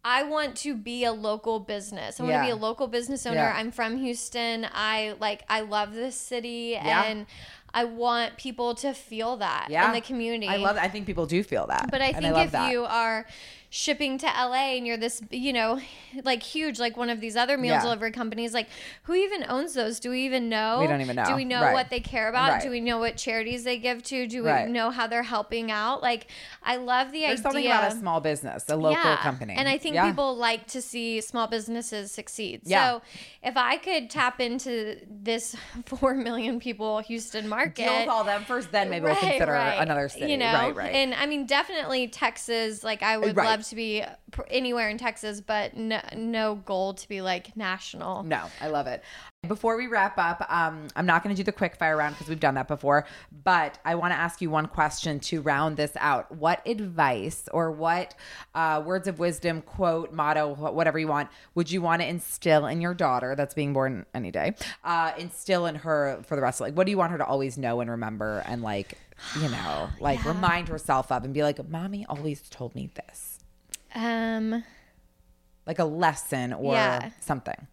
I 0.06 0.24
want 0.24 0.58
to 0.58 0.76
be 0.76 1.06
a 1.06 1.14
local 1.14 1.60
business. 1.62 2.20
I 2.20 2.24
want 2.24 2.34
Yeah. 2.34 2.42
to 2.42 2.46
be 2.48 2.52
a 2.52 2.56
local 2.56 2.88
business 2.88 3.26
owner. 3.26 3.38
Yeah. 3.38 3.54
I'm 3.56 3.72
from 3.72 3.98
Houston. 3.98 4.68
I 4.74 5.16
like 5.20 5.44
I 5.48 5.62
love 5.62 5.94
this 5.94 6.16
city 6.16 6.76
and 6.76 7.26
I 7.74 7.86
want 7.86 8.38
people 8.38 8.76
to 8.76 8.94
feel 8.94 9.38
that 9.38 9.68
yeah, 9.70 9.88
in 9.88 9.94
the 9.94 10.02
community. 10.02 10.48
I 10.48 10.58
love. 10.58 10.76
That. 10.76 10.84
I 10.84 10.90
think 10.90 11.06
people 11.06 11.26
do 11.26 11.44
feel 11.44 11.68
that, 11.68 11.90
But 11.90 12.02
I 12.02 12.14
think 12.14 12.34
love 12.34 12.46
if 12.48 12.52
that. 12.52 12.72
you 12.72 12.86
are 12.86 13.26
shipping 13.76 14.20
to 14.20 14.28
LA 14.28 14.76
and 14.78 14.86
you're 14.86 14.98
this, 14.98 15.20
you 15.32 15.52
know, 15.52 15.80
like 16.24 16.44
huge, 16.44 16.78
like 16.80 16.96
one 16.96 17.10
of 17.10 17.20
these 17.20 17.36
other 17.36 17.58
meal 17.58 17.74
Yeah. 17.74 17.82
delivery 17.82 18.12
companies, 18.12 18.54
like 18.54 18.68
who 19.04 19.16
even 19.16 19.44
owns 19.50 19.74
those? 19.74 20.00
Do 20.00 20.12
we 20.12 20.26
even 20.26 20.48
know? 20.48 20.78
We 20.80 20.86
don't 20.86 21.02
even 21.02 21.16
know. 21.16 21.26
Do 21.26 21.36
we 21.36 21.44
know 21.44 21.64
Right. 21.64 21.74
what 21.74 21.90
they 21.90 22.00
care 22.00 22.30
about? 22.30 22.52
Right. 22.52 22.62
Do 22.62 22.70
we 22.70 22.80
know 22.82 23.00
what 23.00 23.18
charities 23.18 23.64
they 23.64 23.80
give 23.80 24.04
to? 24.04 24.28
Do 24.28 24.44
we 24.44 24.50
Right. 24.52 24.70
know 24.70 24.92
how 24.92 25.08
they're 25.08 25.24
helping 25.24 25.72
out? 25.72 26.04
Like, 26.04 26.28
I 26.62 26.76
love 26.76 27.12
the 27.12 27.22
there's 27.22 27.32
idea. 27.40 27.42
something 27.42 27.66
about 27.66 27.92
a 27.92 27.96
small 27.96 28.22
business, 28.22 28.70
a 28.70 28.76
local 28.76 28.92
Yeah. 28.92 29.18
company, 29.24 29.56
And 29.58 29.68
I 29.68 29.80
think 29.80 29.96
Yeah. 29.96 30.06
people 30.06 30.36
like 30.36 30.68
to 30.68 30.80
see 30.80 31.20
small 31.22 31.48
businesses 31.48 32.12
succeed. 32.12 32.62
Yeah. 32.66 32.84
So 32.92 33.02
if 33.42 33.58
I 33.58 33.78
could 33.78 34.12
tap 34.12 34.40
into 34.40 34.98
this 35.10 35.56
4 35.88 36.14
million 36.14 36.60
people 36.60 37.00
Houston 37.00 37.48
market. 37.50 37.76
deal 37.86 38.00
with 38.02 38.08
all 38.08 38.24
them 38.24 38.46
first, 38.46 38.72
then 38.72 38.92
maybe 38.92 39.06
we'll 39.06 39.16
consider 39.16 39.56
another 39.56 40.10
city. 40.10 40.28
You 40.32 40.38
know, 40.38 40.54
right, 40.54 40.76
right. 40.76 40.94
And 40.94 41.16
I 41.16 41.26
mean, 41.26 41.48
definitely 41.48 42.08
Texas. 42.08 42.84
Like, 42.84 43.02
I 43.02 43.18
would 43.18 43.36
Right. 43.36 43.63
Love 43.64 43.70
to 43.70 43.76
be 43.76 44.04
anywhere 44.50 44.90
in 44.90 44.98
Texas, 44.98 45.40
but 45.40 45.78
no, 45.78 46.02
no 46.16 46.56
goal 46.56 46.94
to 46.94 47.08
be 47.08 47.22
like 47.22 47.56
national. 47.56 48.24
No, 48.24 48.46
I 48.60 48.68
love 48.68 48.88
it. 48.88 49.04
Before 49.48 49.78
we 49.78 49.88
wrap 49.88 50.18
up, 50.18 50.46
um, 50.50 50.88
I'm 50.96 51.06
not 51.06 51.24
going 51.24 51.36
to 51.36 51.40
do 51.40 51.44
the 51.44 51.52
quick 51.52 51.76
fire 51.76 51.98
round 51.98 52.16
because 52.16 52.30
we've 52.30 52.40
done 52.40 52.56
that 52.56 52.68
before, 52.68 53.06
but 53.44 53.78
I 53.84 53.96
want 53.96 54.14
to 54.14 54.20
ask 54.20 54.42
you 54.42 54.50
one 54.50 54.68
question 54.68 55.20
to 55.22 55.42
round 55.42 55.76
this 55.76 55.92
out. 55.98 56.34
What 56.34 56.66
advice 56.66 57.50
or 57.52 57.72
what 57.72 58.16
uh, 58.56 58.82
words 58.86 59.08
of 59.08 59.20
wisdom, 59.20 59.62
quote, 59.62 60.14
motto, 60.14 60.54
whatever 60.56 60.98
you 60.98 61.08
want, 61.08 61.30
would 61.56 61.72
you 61.72 61.82
want 61.82 62.02
to 62.02 62.08
instill 62.08 62.66
in 62.68 62.80
your 62.80 62.94
daughter 62.94 63.36
that's 63.36 63.54
being 63.54 63.74
born 63.74 64.06
any 64.14 64.32
day? 64.32 64.56
Uh, 64.84 65.12
instill 65.18 65.66
in 65.66 65.76
her 65.76 66.22
for 66.26 66.36
the 66.36 66.42
rest 66.42 66.62
of 66.62 66.68
like, 66.68 66.76
what 66.76 66.86
do 66.86 66.92
you 66.92 66.98
want 66.98 67.12
her 67.12 67.18
to 67.18 67.26
always 67.26 67.58
know 67.58 67.82
and 67.82 67.90
remember 67.90 68.44
and 68.46 68.62
like, 68.62 68.98
you 69.42 69.50
know, 69.50 69.90
like 70.00 70.24
remind 70.26 70.68
herself 70.68 71.12
of 71.12 71.24
and 71.24 71.34
be 71.34 71.44
like, 71.44 71.68
mommy 71.70 72.06
always 72.08 72.42
told 72.50 72.74
me 72.76 72.90
this, 72.96 73.33
Um, 73.96 74.64
like 75.66 75.80
a 75.80 75.86
lesson 75.86 76.54
or 76.54 76.74
Yeah. 76.74 77.10
something. 77.20 77.68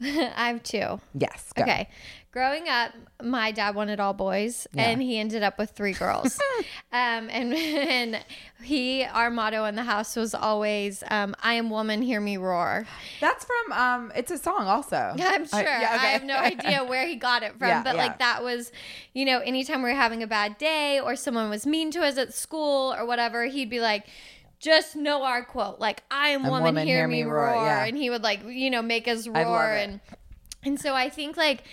I 0.02 0.48
have 0.48 0.62
two. 0.62 1.00
Yes. 1.14 1.52
go. 1.54 1.62
Okay. 1.62 1.88
Growing 2.32 2.68
up, 2.68 2.92
my 3.20 3.50
dad 3.50 3.74
wanted 3.74 3.98
all 3.98 4.12
boys, 4.12 4.68
and 4.76 5.02
he 5.02 5.18
ended 5.18 5.42
up 5.42 5.58
with 5.58 5.70
three 5.70 5.94
girls. 5.94 6.38
um, 6.92 7.28
and 7.28 7.52
and 7.54 8.24
he, 8.62 9.02
our 9.02 9.30
motto 9.30 9.64
in 9.64 9.74
the 9.74 9.82
house 9.82 10.14
was 10.14 10.32
always, 10.32 11.02
um, 11.10 11.34
"I 11.42 11.54
am 11.54 11.70
woman, 11.70 12.02
hear 12.02 12.20
me 12.20 12.36
roar." 12.36 12.86
That's 13.20 13.44
from 13.44 13.72
um 13.72 14.12
it's 14.14 14.30
a 14.30 14.38
song 14.38 14.68
also. 14.68 14.96
I'm 15.18 15.44
sure. 15.44 15.58
I- 15.58 15.62
yeah, 15.62 15.96
okay. 15.96 16.06
I 16.06 16.10
have 16.10 16.22
no 16.22 16.36
idea 16.36 16.84
where 16.84 17.04
he 17.04 17.16
got 17.16 17.42
it 17.42 17.58
from, 17.58 17.66
Yeah, 17.66 17.82
but 17.82 17.96
yeah. 17.96 18.02
like 18.02 18.20
that 18.20 18.44
was, 18.44 18.70
you 19.12 19.24
know, 19.24 19.40
anytime 19.40 19.82
we 19.82 19.90
were 19.90 19.96
having 19.96 20.22
a 20.22 20.28
bad 20.28 20.56
day 20.56 21.00
or 21.00 21.16
someone 21.16 21.50
was 21.50 21.66
mean 21.66 21.90
to 21.90 22.00
us 22.00 22.16
at 22.16 22.32
school 22.32 22.94
or 22.96 23.04
whatever, 23.06 23.46
he'd 23.46 23.70
be 23.70 23.80
like, 23.80 24.06
just 24.60 24.94
know 24.94 25.24
our 25.24 25.44
quote, 25.44 25.80
like 25.80 26.04
"I 26.12 26.28
am 26.28 26.46
woman, 26.46 26.76
hear, 26.86 27.08
me 27.08 27.24
roar,", 27.24 27.56
yeah. 27.56 27.84
and 27.86 27.96
he 27.96 28.08
would 28.08 28.22
like, 28.22 28.44
you 28.46 28.70
know, 28.70 28.82
make 28.82 29.08
us 29.08 29.26
roar, 29.26 29.72
and 29.72 29.98
and 30.62 30.80
so 30.80 30.94
I 30.94 31.08
think 31.08 31.36
like. 31.36 31.64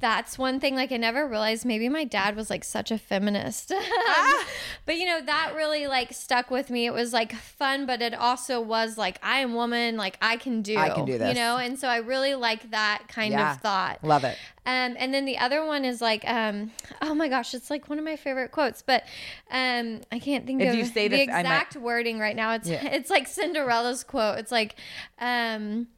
That's 0.00 0.38
one 0.38 0.60
thing. 0.60 0.74
Like 0.74 0.92
I 0.92 0.96
never 0.96 1.26
realized 1.28 1.64
maybe 1.66 1.88
my 1.88 2.04
dad 2.04 2.34
was 2.34 2.48
like 2.50 2.64
such 2.64 2.90
a 2.90 2.96
feminist, 2.98 3.70
Ah. 3.76 4.46
but 4.86 4.96
you 4.96 5.04
know 5.06 5.20
that 5.20 5.52
really 5.54 5.86
like 5.86 6.12
stuck 6.14 6.50
with 6.50 6.70
me. 6.70 6.86
It 6.86 6.92
was 6.94 7.12
like 7.12 7.34
fun, 7.34 7.84
but 7.86 8.00
it 8.00 8.14
also 8.14 8.60
was 8.60 8.96
like 8.96 9.18
I 9.22 9.40
am 9.40 9.54
woman, 9.54 9.96
like 9.98 10.16
I 10.22 10.36
can 10.36 10.62
do, 10.62 10.76
I 10.78 10.88
can 10.90 11.04
do 11.04 11.18
this. 11.18 11.28
you 11.28 11.34
know. 11.34 11.58
And 11.58 11.78
so 11.78 11.86
I 11.86 11.98
really 11.98 12.34
like 12.34 12.70
that 12.70 13.02
kind 13.08 13.32
Yeah. 13.32 13.52
of 13.54 13.60
thought. 13.60 14.02
Love 14.02 14.24
it. 14.24 14.38
Um, 14.66 14.94
and 14.98 15.12
then 15.12 15.24
the 15.24 15.36
other 15.38 15.64
one 15.64 15.84
is 15.84 16.00
like, 16.00 16.26
um, 16.28 16.70
oh 17.02 17.14
my 17.14 17.28
gosh, 17.28 17.54
it's 17.54 17.70
like 17.70 17.88
one 17.88 17.98
of 17.98 18.04
my 18.04 18.16
favorite 18.16 18.52
quotes, 18.52 18.82
but 18.82 19.04
um, 19.50 20.00
I 20.12 20.18
can't 20.18 20.46
think 20.46 20.62
If 20.62 20.70
of 20.70 20.74
you 20.76 20.84
say 20.84 21.08
the 21.08 21.16
this, 21.16 21.28
I 21.28 21.32
might- 21.32 21.40
exact 21.40 21.76
wording 21.76 22.18
right 22.18 22.36
now. 22.36 22.52
It's 22.52 22.68
Yeah. 22.68 22.84
it's 22.86 23.10
like 23.10 23.26
Cinderella's 23.26 24.04
quote. 24.04 24.38
It's 24.38 24.52
like, 24.52 24.76
um, 25.18 25.88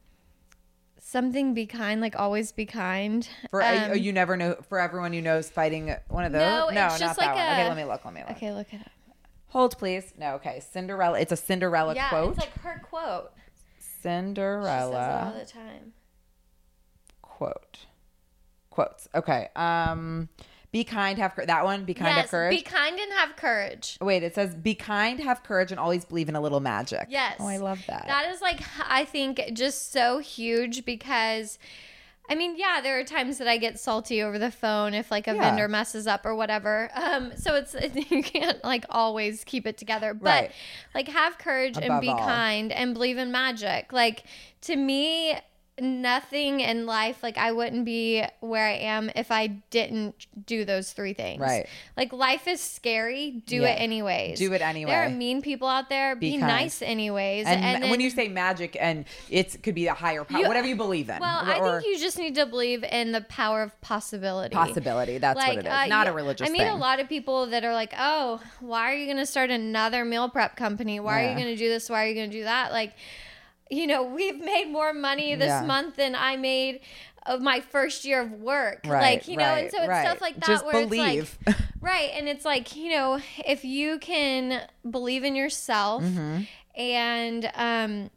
something 1.13 1.53
be 1.53 1.65
kind, 1.65 2.01
like 2.01 2.17
always 2.19 2.51
be 2.51 2.65
kind. 2.65 3.25
For 3.51 3.63
um, 3.63 3.91
uh, 3.91 3.93
you 3.93 4.11
never 4.11 4.35
know 4.35 4.55
for 4.67 4.79
everyone 4.79 5.13
who 5.13 5.21
knows 5.21 5.49
fighting 5.49 5.95
one 6.09 6.25
of 6.25 6.33
those. 6.33 6.73
No, 6.73 6.87
it's 6.87 6.99
just 6.99 7.17
not 7.17 7.25
like 7.25 7.35
that 7.35 7.47
one. 7.47 7.59
Okay, 7.59 7.67
let 7.69 7.77
me 7.77 7.85
look. 7.85 8.03
Let 8.03 8.13
me 8.13 8.21
look. 8.21 8.31
Okay, 8.31 8.51
look 8.51 8.73
it 8.73 8.81
up. 8.81 8.91
Hold 9.47 9.77
please. 9.77 10.13
No, 10.17 10.33
okay. 10.35 10.59
Cinderella. 10.71 11.19
It's 11.19 11.31
a 11.31 11.37
Cinderella 11.37 11.93
Yeah, 11.95 12.09
quote. 12.09 12.31
it's 12.33 12.39
like 12.39 12.59
her 12.61 12.81
quote. 12.83 13.31
She 13.77 13.83
says 14.01 14.33
it 14.35 14.37
all 14.37 15.33
the 15.39 15.45
time. 15.45 15.93
quote. 17.21 17.85
Quotes. 18.71 19.07
Okay. 19.13 19.49
Um, 19.55 20.27
be 20.73 20.83
kind, 20.83 21.17
have 21.19 21.35
cour- 21.35 21.45
that 21.45 21.63
one. 21.63 21.85
Be 21.85 21.93
kind, 21.93 22.11
have 22.17 22.29
courage. 22.29 22.49
be 22.57 22.61
kind 22.63 22.99
and 22.99 23.13
have 23.13 23.35
courage. 23.37 23.97
Wait, 24.01 24.23
it 24.23 24.35
says 24.35 24.53
be 24.55 24.75
kind, 24.75 25.19
have 25.21 25.43
courage, 25.43 25.71
and 25.71 25.79
always 25.79 26.03
believe 26.03 26.27
in 26.27 26.35
a 26.35 26.41
little 26.41 26.59
magic. 26.59 27.05
Yes. 27.09 27.35
Oh, 27.39 27.47
I 27.47 27.57
love 27.57 27.79
that. 27.87 28.05
That 28.07 28.29
is 28.33 28.41
like 28.41 28.59
I 28.89 29.05
think 29.05 29.39
just 29.53 29.93
so 29.93 30.17
huge 30.19 30.83
because 30.83 31.57
I 32.29 32.35
mean, 32.35 32.55
yeah, 32.57 32.79
there 32.81 32.97
are 32.99 33.03
times 33.03 33.37
that 33.37 33.49
I 33.49 33.57
get 33.57 33.77
salty 33.79 34.23
over 34.23 34.39
the 34.39 34.49
phone 34.49 34.93
if 34.93 35.11
like 35.11 35.27
a 35.27 35.35
Yeah. 35.35 35.41
vendor 35.41 35.67
messes 35.67 36.07
up 36.07 36.25
or 36.25 36.33
whatever. 36.33 36.89
Um, 36.95 37.33
so 37.37 37.53
it's 37.55 37.75
you 38.11 38.23
can't 38.23 38.63
like 38.63 38.85
always 38.89 39.43
keep 39.43 39.67
it 39.67 39.77
together, 39.77 40.13
but 40.13 40.25
Right. 40.25 40.51
like 40.95 41.07
have 41.09 41.37
courage 41.37 41.77
and 41.77 42.01
be 42.01 42.07
all. 42.09 42.17
kind 42.17 42.71
and 42.71 42.93
believe 42.93 43.17
in 43.17 43.31
magic. 43.31 43.93
Like 43.93 44.23
to 44.61 44.75
me, 44.75 45.35
nothing 45.79 46.59
in 46.59 46.85
life 46.85 47.23
like 47.23 47.37
I 47.37 47.51
wouldn't 47.51 47.83
be 47.85 48.23
where 48.41 48.65
I 48.67 48.73
am 48.73 49.09
if 49.15 49.31
I 49.31 49.47
didn't 49.47 50.27
do 50.45 50.65
those 50.65 50.93
three 50.93 51.13
things. 51.13 51.41
Right. 51.41 51.65
Like 51.97 52.13
life 52.13 52.47
is 52.47 52.61
scary. 52.61 53.41
Do 53.47 53.57
Yeah. 53.61 53.69
it 53.69 53.81
anyways. 53.81 54.37
Do 54.37 54.53
it 54.53 54.61
anyway. 54.61 54.91
There 54.91 55.03
are 55.03 55.09
mean 55.09 55.41
people 55.41 55.67
out 55.67 55.89
there. 55.89 56.15
Be 56.15 56.31
Be, 56.33 56.37
nice 56.37 56.81
anyways. 56.81 57.47
And, 57.47 57.83
And, 57.83 57.89
when 57.91 57.99
you 57.99 58.09
say 58.11 58.27
magic, 58.27 58.77
and 58.79 59.05
it 59.29 59.63
could 59.63 59.73
be 59.75 59.87
a 59.87 59.93
higher 59.93 60.23
power, 60.23 60.47
whatever 60.47 60.67
you 60.67 60.75
believe 60.75 61.09
in. 61.09 61.19
well, 61.19 61.39
I 61.43 61.59
think 61.79 61.85
you 61.87 61.99
just 61.99 62.19
need 62.19 62.35
to 62.35 62.45
believe 62.45 62.83
in 62.83 63.11
the 63.11 63.21
power 63.21 63.63
of 63.63 63.79
possibility. 63.81 64.53
possibility. 64.53 65.17
That's 65.17 65.37
what 65.37 65.57
it 65.57 65.65
is. 65.65 65.71
uh, 65.71 65.85
Not 65.87 66.07
a 66.07 66.11
religious 66.11 66.47
I 66.47 66.51
mean, 66.51 66.61
thing. 66.61 66.71
a 66.71 66.75
lot 66.77 66.99
of 66.99 67.09
people 67.09 67.47
that 67.47 67.63
are 67.65 67.73
like, 67.73 67.93
"Oh, 67.97 68.41
why 68.59 68.91
are 68.91 68.95
you 68.95 69.05
going 69.05 69.17
to 69.17 69.25
start 69.25 69.49
another 69.49 70.05
meal 70.05 70.29
prep 70.29 70.55
company? 70.55 70.99
Why 70.99 71.25
are 71.25 71.29
you 71.29 71.35
going 71.35 71.47
to 71.47 71.55
do 71.55 71.67
this? 71.69 71.89
Why 71.89 72.03
are 72.05 72.07
you 72.07 72.15
going 72.15 72.29
to 72.29 72.37
do 72.37 72.43
that?" 72.43 72.71
Like, 72.71 72.93
you 73.73 73.87
know, 73.87 74.03
we've 74.03 74.39
made 74.39 74.69
more 74.69 74.93
money 74.93 75.35
this 75.35 75.47
Yeah. 75.47 75.63
month 75.65 75.95
than 75.97 76.15
I 76.15 76.37
made 76.37 76.81
of 77.25 77.41
my 77.41 77.61
first 77.61 78.03
year 78.05 78.21
of 78.21 78.31
work. 78.33 78.81
Right, 78.85 79.01
like, 79.17 79.27
you 79.27 79.37
know, 79.37 79.45
right, 79.45 79.63
and 79.63 79.71
so 79.71 79.77
it's 79.79 79.87
right. 79.89 80.05
stuff 80.05 80.21
like 80.21 80.35
that 80.41 80.45
Just 80.47 80.65
where 80.65 80.85
believe. 80.85 81.37
it's 81.45 81.47
like, 81.47 81.67
right, 81.81 82.09
and 82.15 82.27
it's 82.27 82.43
like, 82.45 82.75
you 82.75 82.89
know, 82.91 83.19
if 83.45 83.63
you 83.63 83.97
can 83.99 84.67
believe 84.89 85.23
in 85.23 85.35
yourself 85.35 86.03
Mm-hmm. 86.03 86.41
and 86.75 87.51
um 87.55 88.09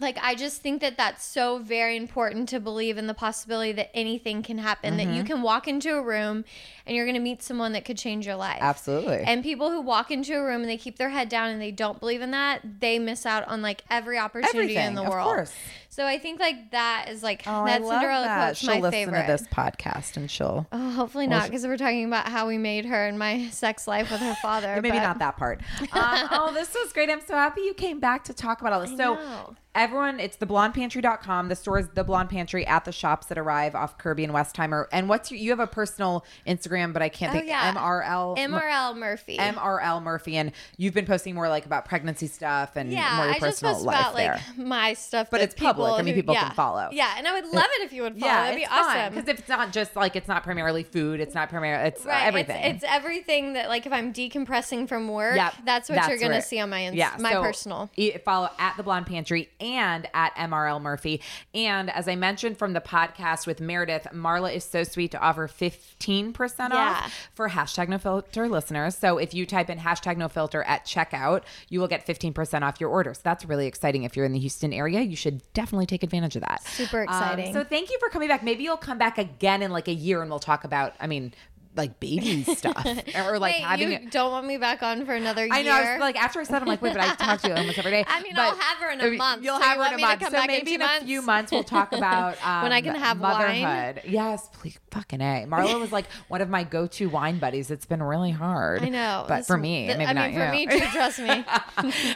like 0.00 0.18
I 0.22 0.34
just 0.34 0.60
think 0.62 0.80
that 0.80 0.96
that's 0.96 1.24
so 1.24 1.58
very 1.58 1.96
important 1.96 2.48
to 2.50 2.60
believe 2.60 2.98
in 2.98 3.06
the 3.06 3.14
possibility 3.14 3.72
that 3.72 3.90
anything 3.96 4.42
can 4.42 4.58
happen 4.58 4.96
that 4.96 5.06
Mm-hmm. 5.06 5.16
you 5.16 5.24
can 5.24 5.42
walk 5.42 5.66
into 5.68 5.94
a 5.96 6.02
room 6.02 6.44
and 6.86 6.96
you're 6.96 7.04
going 7.06 7.14
to 7.14 7.20
meet 7.20 7.42
someone 7.42 7.72
that 7.72 7.84
could 7.84 7.96
change 7.98 8.26
your 8.26 8.36
life. 8.36 8.58
Absolutely. 8.60 9.18
And 9.18 9.42
people 9.42 9.70
who 9.70 9.80
walk 9.80 10.10
into 10.10 10.34
a 10.36 10.42
room 10.44 10.62
and 10.62 10.70
they 10.70 10.76
keep 10.76 10.96
their 10.96 11.10
head 11.10 11.28
down 11.28 11.50
and 11.50 11.60
they 11.60 11.70
don't 11.70 12.00
believe 12.00 12.20
in 12.22 12.30
that, 12.32 12.60
they 12.80 12.98
miss 12.98 13.24
out 13.26 13.46
on 13.46 13.62
like 13.62 13.82
every 13.90 14.18
opportunity 14.18 14.58
Everything, 14.76 14.86
in 14.88 14.94
the 14.94 15.02
world. 15.02 15.28
of 15.28 15.34
course. 15.36 15.52
So 15.88 16.06
I 16.06 16.18
think 16.18 16.38
like 16.40 16.70
that 16.70 17.06
is 17.08 17.22
like 17.22 17.42
Oh, 17.46 17.66
that 17.66 17.82
I 17.82 17.88
Cinderella 17.88 18.24
that. 18.26 18.44
quote's 18.46 18.58
She'll 18.60 18.74
my 18.74 18.80
listen 18.80 18.92
favorite. 18.92 19.26
to 19.26 19.32
this 19.32 19.46
podcast 19.48 20.16
and 20.16 20.30
she'll. 20.30 20.66
Oh, 20.72 20.90
hopefully 20.90 21.26
not, 21.26 21.44
because 21.46 21.66
we're 21.66 21.76
talking 21.76 22.04
about 22.06 22.28
how 22.28 22.46
we 22.48 22.58
made 22.58 22.86
her 22.86 23.06
and 23.06 23.18
my 23.18 23.48
sex 23.52 23.86
life 23.88 24.10
with 24.10 24.20
her 24.20 24.34
father. 24.42 24.74
Maybe 24.76 24.90
but- 24.96 25.02
not 25.02 25.18
that 25.18 25.36
part. 25.36 25.60
Um, 25.92 26.28
oh, 26.30 26.52
this 26.54 26.72
was 26.74 26.92
great. 26.92 27.10
I'm 27.10 27.20
so 27.20 27.34
happy 27.34 27.62
you 27.62 27.74
came 27.74 27.98
back 28.00 28.24
to 28.24 28.32
talk 28.34 28.60
about 28.60 28.72
all 28.72 28.80
this. 28.80 28.90
so, 28.90 29.14
know. 29.14 29.56
Everyone, 29.74 30.18
it's 30.20 30.36
theblondepantry.com. 30.36 31.48
The 31.48 31.56
store 31.56 31.78
is 31.78 31.88
the 31.94 32.02
Blonde 32.04 32.28
Pantry 32.30 32.66
at 32.66 32.84
the 32.84 32.92
shops 32.92 33.26
that 33.28 33.38
arrive 33.38 33.74
off 33.74 33.98
Kirby 33.98 34.24
and 34.24 34.32
Westheimer. 34.32 34.86
And 34.92 35.08
what's 35.08 35.30
your, 35.30 35.38
you 35.38 35.50
have 35.50 35.60
a 35.60 35.66
personal 35.66 36.24
Instagram, 36.46 36.92
but 36.92 37.02
I 37.02 37.08
can't 37.08 37.30
Oh, 37.30 37.34
think. 37.38 37.46
yeah. 37.48 37.72
MRL. 37.72 38.36
MRL 38.36 38.96
Murphy. 38.96 39.36
MRL 39.38 40.02
Murphy. 40.02 40.36
And 40.36 40.52
you've 40.76 40.94
been 40.94 41.06
posting 41.06 41.34
more 41.34 41.48
like 41.48 41.66
about 41.66 41.84
pregnancy 41.84 42.26
stuff 42.26 42.72
and 42.76 42.92
yeah, 42.92 43.16
more 43.16 43.26
your 43.26 43.34
I 43.34 43.38
just 43.38 43.62
personal 43.62 43.74
post 43.74 43.86
life 43.86 44.00
about 44.00 44.16
there. 44.16 44.40
like 44.56 44.58
my 44.66 44.92
stuff, 44.94 45.28
But 45.30 45.40
it's 45.40 45.54
public. 45.54 45.92
I 45.98 46.02
mean, 46.02 46.14
people 46.14 46.34
can 46.34 46.46
yeah. 46.48 46.52
follow. 46.52 46.88
Yeah, 46.92 47.14
and 47.16 47.28
I 47.28 47.32
would 47.40 47.46
love 47.46 47.66
it 47.78 47.82
if 47.84 47.92
you 47.92 48.02
would 48.02 48.18
follow. 48.18 48.32
yeah, 48.32 48.42
That'd 48.44 48.56
be 48.60 48.66
awesome. 48.66 49.14
Because 49.14 49.28
if 49.28 49.38
it's 49.38 49.48
not 49.48 49.72
just 49.72 49.94
like 49.96 50.16
it's 50.16 50.28
not 50.28 50.42
primarily 50.42 50.82
food, 50.82 51.20
it's 51.20 51.34
not 51.34 51.48
primarily 51.48 51.86
it's 51.88 52.04
uh, 52.04 52.08
Right, 52.08 52.26
everything. 52.26 52.62
It's, 52.64 52.82
it's 52.82 52.92
everything 52.92 53.52
that 53.52 53.68
like 53.68 53.86
if 53.86 53.92
I'm 53.92 54.12
decompressing 54.12 54.88
from 54.88 55.08
work, 55.08 55.36
Yep, 55.36 55.54
that's 55.64 55.88
what 55.88 56.08
you're 56.08 56.18
gonna 56.18 56.34
right. 56.34 56.44
see 56.44 56.58
on 56.58 56.70
my 56.70 56.84
ins- 56.86 56.96
yeah, 56.96 57.14
my 57.20 57.32
so 57.32 57.42
personal. 57.42 57.90
e- 57.96 58.16
Follow 58.24 58.50
at 58.58 58.76
the 58.76 58.82
Blonde 58.82 59.06
Pantry 59.06 59.48
and 59.60 60.08
at 60.14 60.34
MRL 60.36 60.80
Murphy. 60.80 61.20
And 61.54 61.90
as 61.90 62.08
I 62.08 62.14
mentioned 62.16 62.58
from 62.58 62.72
the 62.72 62.80
podcast 62.80 63.46
with 63.46 63.60
Meredith, 63.60 64.06
Marla 64.12 64.54
is 64.54 64.64
so 64.64 64.84
sweet 64.84 65.10
to 65.12 65.18
offer 65.20 65.46
15% 65.48 66.72
Yeah. 66.72 66.76
off 67.04 67.28
for 67.34 67.48
hashtag 67.50 67.88
no 67.88 67.98
filter 67.98 68.48
listeners. 68.48 68.96
So 68.96 69.18
if 69.18 69.34
you 69.34 69.46
type 69.46 69.70
in 69.70 69.78
hashtag 69.78 70.16
no 70.16 70.28
filter 70.28 70.62
at 70.64 70.84
checkout, 70.86 71.42
you 71.68 71.80
will 71.80 71.88
get 71.88 72.06
15% 72.06 72.62
off 72.62 72.80
your 72.80 72.90
order. 72.90 73.14
So 73.14 73.20
that's 73.24 73.44
really 73.44 73.66
exciting. 73.66 74.04
If 74.04 74.16
you're 74.16 74.26
in 74.26 74.32
the 74.32 74.38
Houston 74.38 74.72
area, 74.72 75.00
you 75.00 75.16
should 75.16 75.42
definitely 75.52 75.86
take 75.86 76.02
advantage 76.02 76.36
of 76.36 76.42
that. 76.42 76.62
Super 76.64 76.98
Um, 76.98 77.04
exciting. 77.04 77.52
so 77.54 77.64
thank 77.64 77.90
you 77.90 77.98
for 77.98 78.08
coming 78.08 78.28
back. 78.28 78.42
Maybe 78.42 78.64
you'll 78.64 78.76
come 78.76 78.98
back 78.98 79.18
again 79.18 79.62
in 79.62 79.70
like 79.70 79.88
a 79.88 79.92
year 79.94 80.20
and 80.22 80.30
we'll 80.30 80.38
talk 80.38 80.64
about, 80.64 80.94
I 81.00 81.06
mean, 81.06 81.34
like 81.76 82.00
baby 82.00 82.42
stuff 82.56 82.84
or 83.14 83.38
like 83.38 83.54
Wait, 83.54 83.62
having 83.62 83.88
you 83.92 83.94
it. 83.98 84.10
don't 84.10 84.32
want 84.32 84.44
me 84.44 84.56
back 84.56 84.82
on 84.82 85.06
for 85.06 85.14
another 85.14 85.44
year? 85.44 85.54
I 85.54 85.62
know. 85.62 85.70
I 85.72 85.92
was 85.92 86.00
like 86.00 86.16
after 86.20 86.40
I 86.40 86.42
said, 86.42 86.60
I'm 86.60 86.66
like, 86.68 86.82
wait, 86.82 86.92
but 86.94 87.00
I 87.00 87.14
talk 87.14 87.40
to 87.42 87.48
you 87.48 87.54
almost 87.54 87.78
every 87.78 87.92
day. 87.92 88.04
I 88.08 88.22
mean, 88.22 88.32
But- 88.34 88.42
I'll 88.42 88.56
have 88.56 88.78
her 88.78 88.90
in 88.90 89.00
a 89.00 89.16
month, 89.16 89.44
You'll 89.44 89.56
so 89.58 89.62
have 89.62 89.76
you 89.76 89.82
her 89.84 89.88
in 89.94 89.94
a 89.94 90.02
month. 90.02 90.22
so 90.24 90.30
back 90.30 90.48
in 90.48 90.54
maybe 90.56 90.74
in 90.74 90.82
a 90.82 91.00
few 91.02 91.22
months 91.22 91.52
we'll 91.52 91.62
talk 91.64 91.92
about 91.94 92.44
um, 92.44 92.64
When 92.64 92.72
I 92.72 92.80
can 92.80 92.96
have 92.96 93.20
wine? 93.20 93.62
motherhood. 93.62 94.02
Yes, 94.06 94.48
please, 94.52 94.78
fucking 94.90 95.20
a. 95.20 95.46
Marla 95.48 95.78
was 95.80 95.92
like 95.92 96.06
one 96.28 96.40
of 96.40 96.48
my 96.50 96.64
go-to 96.64 97.08
wine 97.08 97.38
buddies. 97.38 97.70
It's 97.70 97.86
been 97.86 98.02
really 98.02 98.32
hard. 98.32 98.82
I 98.82 98.88
know, 98.88 99.24
but 99.28 99.46
for 99.46 99.56
me, 99.56 99.86
th- 99.86 99.96
maybe 99.98 100.08
I 100.08 100.12
not 100.12 100.30
mean, 100.32 100.38
for 100.40 100.46
you. 100.46 100.66
me 100.66 100.80
too. 100.80 100.86
Trust 100.86 101.18
me. 101.20 101.44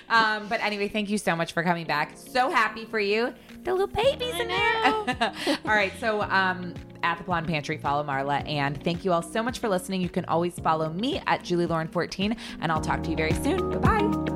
um, 0.08 0.48
but 0.48 0.60
anyway, 0.62 0.88
thank 0.88 1.10
you 1.10 1.18
so 1.18 1.36
much 1.36 1.52
for 1.52 1.62
coming 1.62 1.86
back. 1.86 2.12
So 2.16 2.50
happy 2.50 2.84
for 2.86 2.98
you. 3.00 3.32
The 3.62 3.72
little 3.72 3.86
babies 3.86 4.34
in 4.38 4.48
there. 4.48 4.84
all 5.64 5.70
right. 5.74 5.92
So 6.00 6.22
um, 6.22 6.74
at 7.04 7.18
the 7.18 7.24
Blonde 7.24 7.46
Pantry, 7.46 7.76
follow 7.76 8.02
Marla. 8.02 8.48
And 8.48 8.82
thank 8.82 9.04
you 9.04 9.12
all 9.12 9.22
so 9.22 9.42
much 9.42 9.58
for 9.58 9.68
listening. 9.68 10.00
You 10.00 10.08
can 10.08 10.24
always 10.24 10.58
follow 10.58 10.88
me 10.90 11.20
at 11.26 11.44
Julie 11.44 11.66
Lauren 11.66 11.86
14 11.86 12.36
and 12.60 12.72
I'll 12.72 12.80
talk 12.80 13.02
to 13.04 13.10
you 13.10 13.16
very 13.16 13.34
soon. 13.34 13.70
Bye 13.70 14.00
bye. 14.00 14.34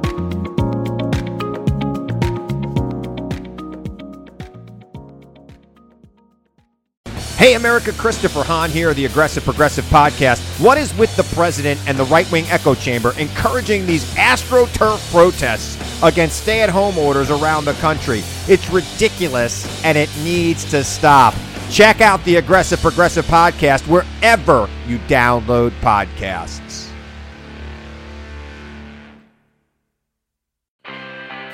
Hey 7.38 7.54
America, 7.54 7.92
Christopher 7.92 8.42
Hahn 8.42 8.68
here, 8.68 8.92
the 8.92 9.04
Aggressive 9.04 9.44
Progressive 9.44 9.84
Podcast. 9.84 10.40
What 10.60 10.76
is 10.76 10.92
with 10.98 11.14
the 11.16 11.22
president 11.36 11.80
and 11.86 11.96
the 11.96 12.04
right 12.06 12.30
wing 12.32 12.44
echo 12.48 12.74
chamber 12.74 13.12
encouraging 13.16 13.86
these 13.86 14.04
AstroTurf 14.14 15.10
protests 15.12 16.02
against 16.02 16.42
stay 16.42 16.62
at 16.62 16.68
home 16.68 16.98
orders 16.98 17.30
around 17.30 17.64
the 17.64 17.74
country? 17.74 18.22
It's 18.48 18.68
ridiculous 18.70 19.84
and 19.84 19.96
it 19.96 20.10
needs 20.24 20.64
to 20.72 20.82
stop. 20.82 21.32
Check 21.70 22.00
out 22.00 22.24
the 22.24 22.36
Aggressive 22.36 22.80
Progressive 22.80 23.26
Podcast 23.26 23.86
wherever 23.86 24.68
you 24.86 24.98
download 25.00 25.70
podcasts. 25.80 26.67